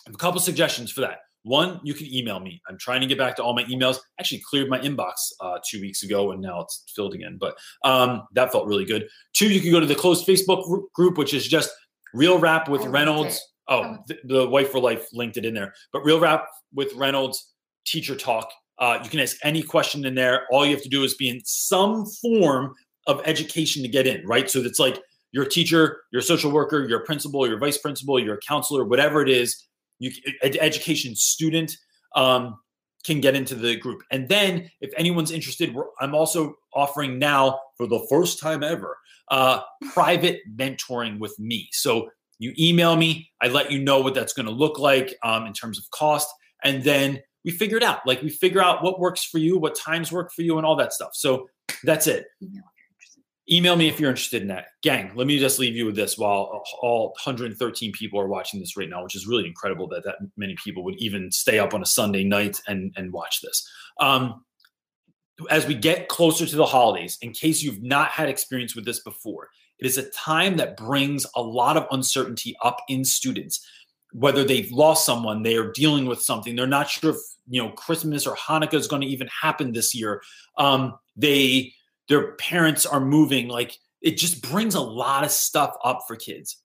I 0.05 0.09
have 0.09 0.15
a 0.15 0.17
couple 0.17 0.41
suggestions 0.41 0.91
for 0.91 0.99
that 1.01 1.19
one 1.43 1.79
you 1.83 1.93
can 1.93 2.11
email 2.13 2.39
me. 2.39 2.61
I'm 2.67 2.77
trying 2.77 3.01
to 3.01 3.07
get 3.07 3.17
back 3.17 3.35
to 3.35 3.43
all 3.43 3.53
my 3.53 3.63
emails. 3.65 3.97
Actually 4.19 4.41
cleared 4.49 4.69
my 4.69 4.79
inbox 4.79 5.13
uh, 5.41 5.59
two 5.69 5.79
weeks 5.79 6.03
ago 6.03 6.31
and 6.31 6.41
now 6.41 6.61
it's 6.61 6.83
filled 6.95 7.13
again 7.13 7.37
but 7.39 7.57
um, 7.83 8.23
that 8.33 8.51
felt 8.51 8.67
really 8.67 8.85
good. 8.85 9.07
Two 9.33 9.49
you 9.49 9.61
can 9.61 9.71
go 9.71 9.79
to 9.79 9.85
the 9.85 9.95
closed 9.95 10.25
facebook 10.25 10.83
group 10.93 11.17
which 11.17 11.33
is 11.33 11.47
just 11.47 11.71
real 12.13 12.39
rap 12.39 12.69
with 12.69 12.85
reynolds. 12.85 13.41
oh 13.67 13.97
the, 14.07 14.17
the 14.25 14.47
wife 14.47 14.71
for 14.71 14.79
life 14.79 15.07
linked 15.13 15.37
it 15.37 15.45
in 15.45 15.53
there. 15.53 15.73
But 15.91 16.03
real 16.03 16.19
rap 16.19 16.45
with 16.73 16.93
reynolds 16.93 17.53
teacher 17.85 18.15
talk 18.15 18.49
uh, 18.79 18.99
you 19.03 19.09
can 19.09 19.19
ask 19.19 19.37
any 19.43 19.61
question 19.61 20.03
in 20.05 20.15
there. 20.15 20.47
All 20.51 20.65
you 20.65 20.73
have 20.73 20.83
to 20.83 20.89
do 20.89 21.03
is 21.03 21.13
be 21.13 21.29
in 21.29 21.41
some 21.45 22.05
form 22.21 22.73
of 23.05 23.21
education 23.25 23.83
to 23.83 23.87
get 23.87 24.07
in 24.07 24.25
right? 24.25 24.49
So 24.49 24.59
it's 24.59 24.79
like 24.79 24.99
you're 25.33 25.45
teacher 25.45 26.03
you're 26.13 26.21
social 26.21 26.51
worker 26.51 26.87
you're 26.87 27.01
principal 27.01 27.45
you're 27.45 27.59
vice 27.59 27.77
principal 27.77 28.17
you're 28.17 28.39
counselor 28.47 28.85
whatever 28.85 29.21
it 29.21 29.27
is 29.27 29.67
you 30.03 30.11
ed- 30.41 30.57
education 30.59 31.15
student 31.15 31.77
um, 32.15 32.57
can 33.05 33.19
get 33.19 33.35
into 33.35 33.55
the 33.55 33.75
group. 33.75 34.01
And 34.11 34.29
then 34.29 34.69
if 34.81 34.91
anyone's 34.97 35.31
interested 35.31 35.75
i'm 35.99 36.15
also 36.15 36.55
offering 36.73 37.19
now 37.19 37.59
for 37.77 37.87
the 37.87 38.05
first 38.09 38.39
time 38.39 38.63
ever 38.63 38.97
uh, 39.29 39.61
private 39.93 40.39
mentoring 40.55 41.19
with 41.19 41.37
me. 41.39 41.69
So 41.71 42.09
you 42.39 42.53
email 42.59 42.95
me 42.95 43.29
i 43.41 43.47
let 43.47 43.71
you 43.71 43.79
know 43.81 44.01
what 44.01 44.13
that's 44.13 44.33
going 44.33 44.45
to 44.45 44.51
look 44.51 44.79
like 44.79 45.15
um, 45.23 45.45
in 45.45 45.53
terms 45.53 45.77
of 45.77 45.89
cost 45.91 46.27
and 46.63 46.83
then 46.83 47.21
we 47.45 47.51
figure 47.51 47.75
it 47.75 47.83
out. 47.83 47.99
Like 48.05 48.21
we 48.21 48.29
figure 48.29 48.61
out 48.61 48.83
what 48.83 48.99
works 48.99 49.23
for 49.23 49.37
you 49.37 49.57
what 49.57 49.75
times 49.75 50.11
work 50.11 50.31
for 50.31 50.41
you 50.41 50.57
and 50.57 50.65
all 50.65 50.75
that 50.77 50.93
stuff. 50.93 51.11
So 51.13 51.49
that's 51.83 52.07
it 52.07 52.25
Email 52.41 52.51
if 52.51 52.73
you're 52.77 52.89
interested. 52.95 53.23
Email 53.51 53.75
me 53.75 53.89
if 53.89 53.99
you're 53.99 54.09
interested 54.09 54.41
in 54.41 54.47
that. 54.47 54.67
Gang 54.81 55.11
let 55.15 55.27
me 55.27 55.37
just 55.39 55.59
leave 55.59 55.75
you 55.75 55.85
with 55.85 55.95
this 55.95 56.17
while 56.17 56.63
all 56.81 57.07
113 57.23 57.91
people 57.91 58.19
are 58.19 58.27
watching 58.27 58.59
this 58.59 58.77
right 58.77 58.89
now 58.89 59.03
which 59.03 59.15
is 59.15 59.27
really 59.27 59.45
incredible 59.45 59.87
that 59.89 60.03
that 60.03 60.15
many 60.37 60.55
people 60.63 60.83
would 60.83 60.95
even 60.97 61.31
stay 61.31 61.59
up 61.59 61.73
on 61.73 61.81
a 61.81 61.85
sunday 61.85 62.23
night 62.23 62.59
and 62.67 62.93
and 62.95 63.11
watch 63.11 63.41
this. 63.41 63.67
Um 63.99 64.43
as 65.49 65.65
we 65.65 65.73
get 65.73 66.09
closer 66.09 66.45
to 66.45 66.55
the 66.55 66.65
holidays 66.65 67.17
in 67.21 67.33
case 67.33 67.63
you've 67.63 67.81
not 67.81 68.09
had 68.09 68.29
experience 68.29 68.75
with 68.75 68.85
this 68.85 69.01
before 69.01 69.49
it 69.79 69.85
is 69.85 69.97
a 69.97 70.09
time 70.11 70.57
that 70.57 70.77
brings 70.77 71.25
a 71.35 71.41
lot 71.41 71.75
of 71.75 71.87
uncertainty 71.91 72.55
up 72.63 72.77
in 72.87 73.03
students. 73.03 73.67
Whether 74.13 74.43
they've 74.43 74.71
lost 74.71 75.05
someone 75.05 75.41
they 75.43 75.57
are 75.57 75.71
dealing 75.71 76.05
with 76.05 76.21
something 76.21 76.55
they're 76.55 76.67
not 76.67 76.89
sure 76.89 77.11
if 77.11 77.17
you 77.49 77.61
know 77.61 77.71
christmas 77.71 78.25
or 78.25 78.35
hanukkah 78.37 78.75
is 78.75 78.87
going 78.87 79.01
to 79.01 79.07
even 79.07 79.27
happen 79.27 79.73
this 79.73 79.93
year. 79.93 80.21
Um 80.57 80.93
they 81.17 81.73
their 82.09 82.33
parents 82.33 82.85
are 82.85 82.99
moving 82.99 83.47
like 83.47 83.77
it 84.01 84.17
just 84.17 84.41
brings 84.41 84.75
a 84.75 84.81
lot 84.81 85.23
of 85.23 85.31
stuff 85.31 85.75
up 85.83 86.01
for 86.07 86.15
kids. 86.15 86.61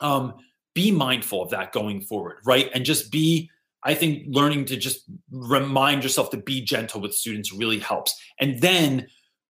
Um 0.00 0.34
be 0.74 0.92
mindful 0.92 1.42
of 1.42 1.50
that 1.50 1.72
going 1.72 2.00
forward 2.00 2.38
right? 2.44 2.70
And 2.74 2.84
just 2.84 3.10
be 3.10 3.50
i 3.82 3.94
think 3.94 4.24
learning 4.28 4.66
to 4.66 4.76
just 4.76 5.10
remind 5.30 6.02
yourself 6.02 6.30
to 6.30 6.36
be 6.36 6.62
gentle 6.62 7.00
with 7.00 7.14
students 7.14 7.52
really 7.52 7.78
helps. 7.78 8.18
And 8.38 8.60
then 8.60 9.08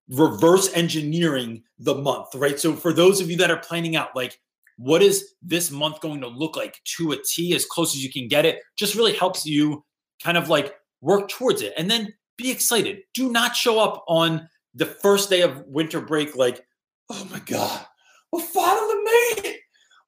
reverse 0.09 0.73
engineering 0.73 1.63
the 1.77 1.95
month 1.95 2.33
right? 2.35 2.59
So 2.59 2.73
for 2.73 2.93
those 2.93 3.21
of 3.21 3.29
you 3.29 3.37
that 3.37 3.51
are 3.51 3.57
planning 3.57 3.95
out 3.95 4.15
like 4.15 4.39
what 4.77 5.01
is 5.01 5.33
this 5.41 5.71
month 5.71 5.99
going 5.99 6.21
to 6.21 6.27
look 6.27 6.55
like 6.55 6.79
to 6.97 7.11
a 7.11 7.17
t 7.21 7.53
as 7.53 7.65
close 7.65 7.93
as 7.93 8.03
you 8.03 8.09
can 8.11 8.29
get 8.29 8.45
it 8.45 8.59
just 8.77 8.95
really 8.95 9.13
helps 9.13 9.45
you 9.45 9.83
kind 10.23 10.37
of 10.37 10.49
like 10.49 10.73
work 11.01 11.29
towards 11.29 11.61
it. 11.61 11.73
And 11.77 11.89
then 11.89 12.13
be 12.37 12.51
excited. 12.51 12.99
Do 13.13 13.31
not 13.31 13.55
show 13.55 13.79
up 13.79 14.03
on 14.07 14.47
the 14.79 14.85
first 14.85 15.29
day 15.29 15.41
of 15.41 15.63
winter 15.67 16.01
break 16.01 16.35
like 16.35 16.65
oh 17.09 17.27
my 17.31 17.39
god 17.39 17.85
we 18.31 18.41
finally 18.41 18.95
made 18.95 19.45
it 19.45 19.59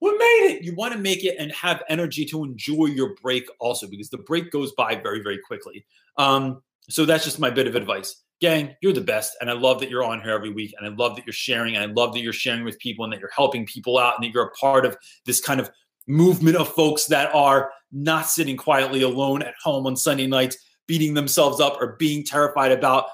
we 0.02 0.10
made 0.10 0.56
it. 0.56 0.64
You 0.64 0.74
want 0.74 0.92
to 0.94 0.98
make 0.98 1.24
it 1.24 1.36
and 1.38 1.52
have 1.52 1.84
energy 1.88 2.24
to 2.24 2.42
enjoy 2.42 2.86
your 2.86 3.14
break 3.22 3.48
also 3.60 3.86
because 3.86 4.10
the 4.10 4.18
break 4.18 4.50
goes 4.50 4.72
by 4.72 4.96
very, 4.96 5.22
very 5.22 5.38
quickly. 5.38 5.86
Um, 6.16 6.60
so 6.90 7.04
that's 7.04 7.22
just 7.22 7.38
my 7.38 7.50
bit 7.50 7.68
of 7.68 7.76
advice. 7.76 8.20
Gang, 8.40 8.74
you're 8.82 8.92
the 8.92 9.00
best. 9.00 9.36
And 9.40 9.48
I 9.48 9.52
love 9.52 9.78
that 9.78 9.88
you're 9.88 10.02
on 10.02 10.20
here 10.20 10.32
every 10.32 10.50
week. 10.50 10.74
And 10.76 10.84
I 10.84 10.92
love 10.92 11.14
that 11.14 11.24
you're 11.24 11.32
sharing. 11.32 11.76
And 11.76 11.88
I 11.88 11.94
love 11.94 12.14
that 12.14 12.20
you're 12.20 12.32
sharing 12.32 12.64
with 12.64 12.80
people 12.80 13.04
and 13.04 13.12
that 13.12 13.20
you're 13.20 13.30
helping 13.32 13.64
people 13.64 13.96
out 13.96 14.16
and 14.16 14.24
that 14.24 14.34
you're 14.34 14.46
a 14.46 14.50
part 14.60 14.84
of 14.84 14.96
this 15.24 15.40
kind 15.40 15.60
of 15.60 15.70
movement 16.08 16.56
of 16.56 16.68
folks 16.70 17.06
that 17.06 17.32
are 17.32 17.70
not 17.92 18.26
sitting 18.26 18.56
quietly 18.56 19.02
alone 19.02 19.40
at 19.42 19.54
home 19.62 19.86
on 19.86 19.94
Sunday 19.94 20.26
nights, 20.26 20.56
beating 20.88 21.14
themselves 21.14 21.60
up 21.60 21.80
or 21.80 21.94
being 22.00 22.24
terrified 22.24 22.72
about 22.72 23.04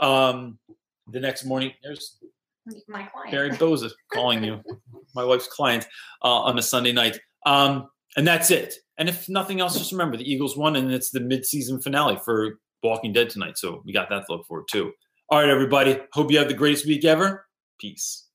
um, 0.00 0.58
the 1.10 1.20
next 1.20 1.44
morning. 1.44 1.72
There's 1.82 2.18
My 2.88 3.04
client. 3.04 3.30
Barry 3.30 3.50
Boza 3.50 3.90
calling 4.12 4.44
you, 4.44 4.62
my 5.14 5.24
wife's 5.24 5.48
client, 5.48 5.86
uh, 6.22 6.40
on 6.42 6.58
a 6.58 6.62
Sunday 6.62 6.92
night. 6.92 7.18
Um, 7.46 7.88
and 8.16 8.26
that's 8.26 8.50
it. 8.50 8.74
And 8.98 9.08
if 9.08 9.28
nothing 9.28 9.60
else, 9.60 9.78
just 9.78 9.92
remember 9.92 10.16
the 10.16 10.30
Eagles 10.30 10.56
won, 10.56 10.76
and 10.76 10.92
it's 10.92 11.10
the 11.10 11.20
mid-season 11.20 11.80
finale 11.80 12.18
for 12.24 12.58
Walking 12.82 13.12
Dead 13.12 13.30
tonight. 13.30 13.56
So 13.56 13.82
we 13.84 13.92
got 13.92 14.10
that 14.10 14.26
to 14.26 14.32
look 14.32 14.46
forward 14.46 14.66
to. 14.72 14.92
All 15.30 15.40
right, 15.40 15.48
everybody. 15.48 15.98
Hope 16.12 16.30
you 16.30 16.38
have 16.38 16.48
the 16.48 16.54
greatest 16.54 16.86
week 16.86 17.04
ever. 17.04 17.46
Peace. 17.78 18.26